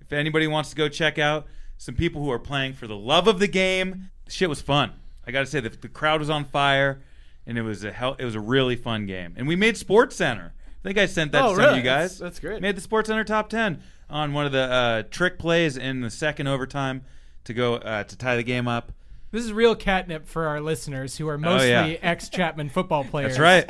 If 0.00 0.12
anybody 0.12 0.46
wants 0.46 0.70
to 0.70 0.76
go 0.76 0.88
check 0.88 1.18
out 1.18 1.46
some 1.76 1.94
people 1.94 2.22
who 2.22 2.30
are 2.30 2.38
playing 2.38 2.72
for 2.74 2.86
the 2.86 2.96
love 2.96 3.28
of 3.28 3.38
the 3.38 3.46
game, 3.48 4.10
shit 4.28 4.48
was 4.48 4.60
fun. 4.60 4.92
I 5.26 5.30
got 5.30 5.40
to 5.40 5.46
say 5.46 5.60
the, 5.60 5.68
the 5.68 5.88
crowd 5.88 6.20
was 6.20 6.30
on 6.30 6.44
fire, 6.44 7.02
and 7.46 7.58
it 7.58 7.62
was 7.62 7.84
a 7.84 7.92
hell, 7.92 8.16
it 8.18 8.24
was 8.24 8.34
a 8.34 8.40
really 8.40 8.74
fun 8.76 9.06
game. 9.06 9.34
And 9.36 9.46
we 9.46 9.54
made 9.56 9.76
Sports 9.76 10.16
Center. 10.16 10.52
I 10.56 10.82
think 10.82 10.98
I 10.98 11.06
sent 11.06 11.32
that 11.32 11.44
Oh, 11.44 11.54
to 11.54 11.60
some 11.62 11.70
of 11.70 11.76
you 11.76 11.82
guys. 11.82 12.18
That's- 12.18 12.18
that's 12.18 12.40
great. 12.40 12.62
Made 12.62 12.76
the 12.76 12.80
Sports 12.80 13.08
Center 13.08 13.24
top 13.24 13.48
ten 13.50 13.82
on 14.08 14.32
one 14.32 14.46
of 14.46 14.52
the 14.52 14.58
uh, 14.62 15.02
trick 15.10 15.38
plays 15.38 15.76
in 15.76 16.00
the 16.00 16.10
second 16.10 16.46
overtime 16.46 17.02
to 17.44 17.52
go 17.54 17.74
uh, 17.74 18.04
to 18.04 18.16
tie 18.16 18.36
the 18.36 18.42
game 18.42 18.66
up. 18.66 18.92
This 19.30 19.44
is 19.44 19.52
real 19.52 19.74
catnip 19.74 20.26
for 20.26 20.46
our 20.46 20.60
listeners 20.60 21.16
who 21.18 21.28
are 21.28 21.36
mostly 21.38 21.74
Oh, 21.74 21.86
yeah. 21.86 21.96
ex 22.02 22.28
Chapman 22.28 22.70
football 22.70 23.04
players. 23.04 23.36
That's 23.36 23.40
right. 23.40 23.68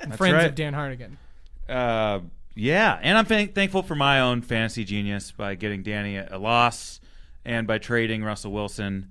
and 0.00 0.12
That's 0.12 0.16
friends 0.16 0.34
right. 0.34 0.46
of 0.46 0.54
Dan 0.54 0.72
Hardigan. 0.74 1.16
Uh, 1.68 2.20
yeah, 2.54 2.98
and 3.02 3.18
I'm 3.18 3.24
thank- 3.26 3.54
thankful 3.54 3.82
for 3.82 3.94
my 3.94 4.20
own 4.20 4.42
fantasy 4.42 4.84
genius 4.84 5.32
by 5.32 5.54
getting 5.56 5.82
Danny 5.82 6.16
a, 6.16 6.28
a 6.32 6.38
loss 6.38 7.00
and 7.44 7.66
by 7.66 7.78
trading 7.78 8.22
Russell 8.22 8.52
Wilson 8.52 9.08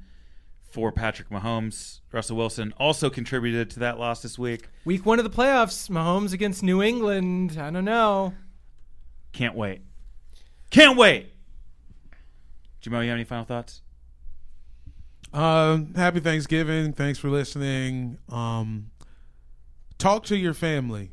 for 0.71 0.91
Patrick 0.91 1.29
Mahomes. 1.29 1.99
Russell 2.11 2.37
Wilson 2.37 2.73
also 2.77 3.09
contributed 3.09 3.69
to 3.71 3.79
that 3.79 3.97
loss 3.99 4.21
this 4.21 4.37
week. 4.37 4.69
Week 4.85 5.05
one 5.05 5.19
of 5.19 5.23
the 5.23 5.31
playoffs, 5.31 5.89
Mahomes 5.89 6.31
against 6.33 6.63
New 6.63 6.81
England. 6.81 7.57
I 7.59 7.69
don't 7.71 7.85
know. 7.85 8.33
Can't 9.33 9.55
wait. 9.55 9.81
Can't 10.69 10.97
wait. 10.97 11.33
Jamal, 12.81 13.03
you 13.03 13.09
have 13.09 13.15
any 13.17 13.23
final 13.25 13.45
thoughts? 13.45 13.81
Um, 15.33 15.93
happy 15.95 16.19
Thanksgiving. 16.19 16.93
Thanks 16.93 17.19
for 17.19 17.29
listening. 17.29 18.17
Um, 18.29 18.91
talk 19.97 20.25
to 20.25 20.37
your 20.37 20.53
family. 20.53 21.11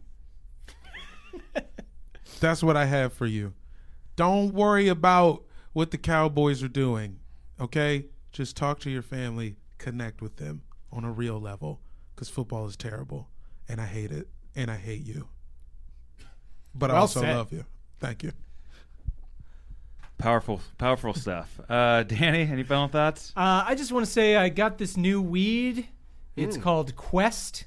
That's 2.41 2.63
what 2.63 2.77
I 2.77 2.87
have 2.87 3.13
for 3.13 3.27
you. 3.27 3.53
Don't 4.17 4.55
worry 4.55 4.89
about 4.89 5.45
what 5.73 5.91
the 5.91 5.99
Cowboys 5.99 6.63
are 6.63 6.69
doing. 6.69 7.19
Okay? 7.61 8.07
Just 8.33 8.57
talk 8.57 8.81
to 8.81 8.91
your 8.91 9.03
family, 9.03 9.57
connect 9.79 10.23
with 10.23 10.37
them 10.37 10.63
on 10.93 11.05
a 11.05 11.13
real 11.13 11.41
level 11.41 11.81
because 12.15 12.29
football 12.29 12.67
is 12.67 12.77
terrible 12.77 13.29
and 13.69 13.81
I 13.81 13.87
hate 13.87 14.11
it 14.11 14.29
and 14.55 14.71
I 14.71 14.77
hate 14.77 15.05
you. 15.07 15.29
But 16.75 16.91
I 16.91 16.97
also 16.97 17.21
said. 17.21 17.37
love 17.37 17.53
you. 17.53 17.65
Thank 17.99 18.23
you. 18.23 18.33
Powerful, 20.19 20.61
powerful 20.79 21.15
stuff. 21.15 21.61
Uh, 21.69 22.03
Danny, 22.05 22.43
any 22.43 22.63
final 22.63 22.89
thoughts? 22.89 23.33
Uh, 23.37 23.65
I 23.67 23.75
just 23.75 23.93
want 23.93 24.07
to 24.07 24.11
say 24.11 24.37
I 24.37 24.49
got 24.49 24.79
this 24.79 24.97
new 24.97 25.21
weed. 25.21 25.89
It's 26.37 26.57
called 26.57 26.95
Quest. 26.97 27.65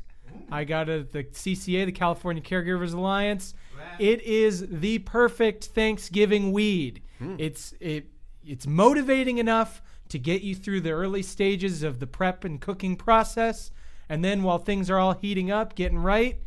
I 0.52 0.64
got 0.64 0.90
it 0.90 1.00
at 1.02 1.12
the 1.12 1.24
CCA, 1.24 1.86
the 1.86 1.92
California 1.92 2.42
Caregivers 2.42 2.94
Alliance. 2.94 3.54
It 3.98 4.22
is 4.22 4.66
the 4.70 5.00
perfect 5.00 5.66
Thanksgiving 5.66 6.52
weed. 6.52 7.02
Hmm. 7.18 7.36
It's 7.38 7.74
it 7.80 8.08
it's 8.46 8.66
motivating 8.68 9.38
enough 9.38 9.82
to 10.10 10.18
get 10.20 10.42
you 10.42 10.56
through 10.56 10.82
the 10.82 10.92
early 10.92 11.22
stages 11.22 11.84
of 11.84 12.00
the 12.00 12.08
prep 12.08 12.44
and 12.44 12.60
cooking 12.60 12.96
process, 12.96 13.72
and 14.08 14.24
then 14.24 14.44
while 14.44 14.58
things 14.58 14.90
are 14.90 14.98
all 14.98 15.14
heating 15.14 15.52
up, 15.52 15.76
getting 15.76 16.00
right, 16.00 16.38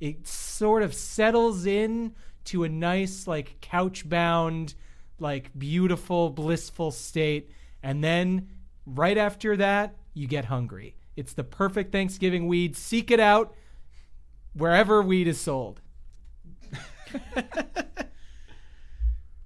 it 0.00 0.26
sort 0.26 0.82
of 0.82 0.94
settles 0.94 1.66
in 1.66 2.14
to 2.44 2.64
a 2.64 2.68
nice 2.68 3.26
like 3.26 3.60
couch 3.60 4.08
bound 4.08 4.74
like 5.18 5.50
beautiful 5.58 6.30
blissful 6.30 6.90
state 6.90 7.50
and 7.82 8.02
then 8.02 8.48
right 8.86 9.18
after 9.18 9.56
that 9.56 9.94
you 10.14 10.26
get 10.26 10.46
hungry 10.46 10.94
it's 11.16 11.32
the 11.34 11.44
perfect 11.44 11.92
thanksgiving 11.92 12.46
weed 12.46 12.76
seek 12.76 13.10
it 13.10 13.20
out 13.20 13.54
wherever 14.54 15.02
weed 15.02 15.28
is 15.28 15.40
sold 15.40 15.80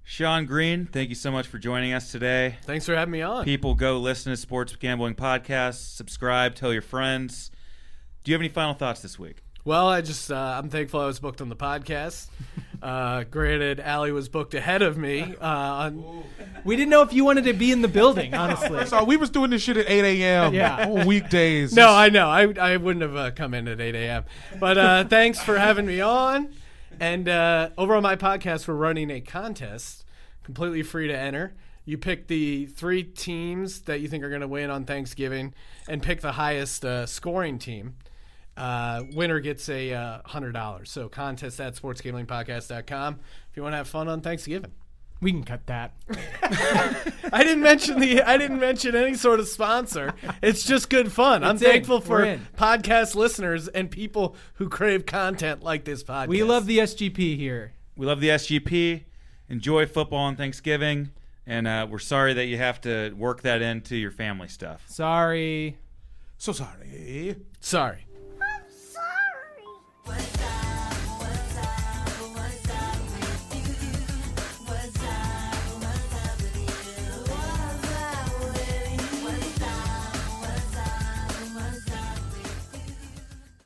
Sean 0.03 0.45
Green, 0.45 0.85
thank 0.85 1.09
you 1.09 1.15
so 1.15 1.31
much 1.31 1.47
for 1.47 1.59
joining 1.59 1.91
us 1.93 2.11
today. 2.11 2.55
Thanks 2.63 2.85
for 2.85 2.95
having 2.95 3.11
me 3.11 3.21
on. 3.21 3.43
People 3.43 3.75
go 3.75 3.99
listen 3.99 4.31
to 4.31 4.37
Sports 4.37 4.75
Gambling 4.75 5.15
Podcasts, 5.15 5.95
subscribe, 5.95 6.55
tell 6.55 6.71
your 6.71 6.81
friends. 6.81 7.51
Do 8.23 8.31
you 8.31 8.35
have 8.35 8.41
any 8.41 8.49
final 8.49 8.73
thoughts 8.73 9.01
this 9.01 9.19
week? 9.19 9.43
Well, 9.67 9.89
I 9.89 9.99
just 9.99 10.31
uh, 10.31 10.55
I'm 10.57 10.69
thankful 10.69 11.01
I 11.01 11.07
was 11.07 11.19
booked 11.19 11.41
on 11.41 11.49
the 11.49 11.55
podcast. 11.57 12.29
Uh, 12.81 13.25
granted, 13.25 13.81
Allie 13.81 14.13
was 14.13 14.29
booked 14.29 14.53
ahead 14.53 14.81
of 14.81 14.97
me. 14.97 15.35
Uh, 15.41 15.45
on, 15.45 16.23
we 16.63 16.77
didn't 16.77 16.89
know 16.89 17.01
if 17.01 17.11
you 17.11 17.25
wanted 17.25 17.43
to 17.43 17.53
be 17.53 17.73
in 17.73 17.81
the 17.81 17.89
building 17.89 18.33
honestly 18.33 18.85
So 18.85 19.03
we 19.03 19.17
was 19.17 19.29
doing 19.29 19.49
this 19.49 19.61
shit 19.61 19.75
at 19.75 19.89
8 19.89 20.21
a.m. 20.21 20.53
Yeah. 20.53 20.87
on 20.89 21.05
weekdays. 21.05 21.73
no, 21.73 21.89
I 21.89 22.07
know 22.07 22.29
I 22.29 22.43
I 22.43 22.77
wouldn't 22.77 23.01
have 23.01 23.17
uh, 23.17 23.31
come 23.31 23.53
in 23.53 23.67
at 23.67 23.81
8 23.81 23.93
a.m. 23.93 24.23
But 24.57 24.77
uh, 24.77 25.03
thanks 25.03 25.43
for 25.43 25.57
having 25.57 25.85
me 25.85 25.99
on. 25.99 26.53
And 27.01 27.27
uh, 27.27 27.71
over 27.77 27.93
on 27.93 28.03
my 28.03 28.15
podcast, 28.15 28.69
we're 28.69 28.75
running 28.75 29.11
a 29.11 29.19
contest, 29.19 30.05
completely 30.43 30.81
free 30.81 31.09
to 31.09 31.17
enter. 31.17 31.55
You 31.83 31.97
pick 31.97 32.27
the 32.27 32.67
three 32.67 33.03
teams 33.03 33.81
that 33.81 33.99
you 33.99 34.07
think 34.07 34.23
are 34.23 34.29
going 34.29 34.39
to 34.39 34.47
win 34.47 34.69
on 34.69 34.85
Thanksgiving, 34.85 35.53
and 35.89 36.01
pick 36.01 36.21
the 36.21 36.31
highest 36.31 36.85
uh, 36.85 37.05
scoring 37.05 37.59
team. 37.59 37.95
Uh, 38.57 39.03
winner 39.13 39.39
gets 39.39 39.69
a 39.69 39.93
uh, 39.93 40.19
hundred 40.25 40.53
dollars. 40.53 40.89
So 40.91 41.07
contest 41.09 41.59
at 41.61 41.75
sportsgamblingpodcast.com 41.75 43.19
if 43.51 43.55
you 43.57 43.63
want 43.63 43.73
to 43.73 43.77
have 43.77 43.87
fun 43.87 44.07
on 44.07 44.21
Thanksgiving. 44.21 44.71
we 45.21 45.31
can 45.31 45.43
cut 45.43 45.65
that 45.65 45.93
I 47.33 47.43
didn't 47.43 47.61
mention 47.63 47.99
the 47.99 48.21
I 48.21 48.37
didn't 48.37 48.59
mention 48.59 48.95
any 48.95 49.15
sort 49.15 49.39
of 49.39 49.47
sponsor. 49.47 50.13
It's 50.41 50.63
just 50.63 50.89
good 50.89 51.11
fun. 51.11 51.43
I'm 51.43 51.55
It's 51.55 51.63
in. 51.63 51.69
thankful 51.71 52.01
for 52.01 52.39
podcast 52.57 53.15
listeners 53.15 53.67
and 53.67 53.89
people 53.91 54.35
who 54.55 54.69
crave 54.69 55.05
content 55.05 55.63
like 55.63 55.85
this 55.85 56.03
podcast. 56.03 56.27
we 56.27 56.43
love 56.43 56.65
the 56.67 56.79
sgp 56.79 57.35
here 57.37 57.73
We 57.95 58.05
love 58.05 58.19
the 58.21 58.29
SGP. 58.29 59.03
Enjoy 59.49 59.85
football 59.85 60.19
on 60.19 60.35
Thanksgiving. 60.35 61.11
And 61.45 61.67
uh, 61.67 61.87
we're 61.89 61.99
sorry 61.99 62.33
that 62.33 62.45
you 62.47 62.57
have 62.57 62.81
to 62.81 63.13
work 63.13 63.41
that 63.43 63.61
into 63.61 63.95
your 63.95 64.11
family 64.11 64.47
stuff. 64.49 64.83
sorry 64.87 65.77
So 66.37 66.51
sorry. 66.51 67.37
Sorry. 67.61 68.05
What's 70.07 70.41
up? 70.41 70.46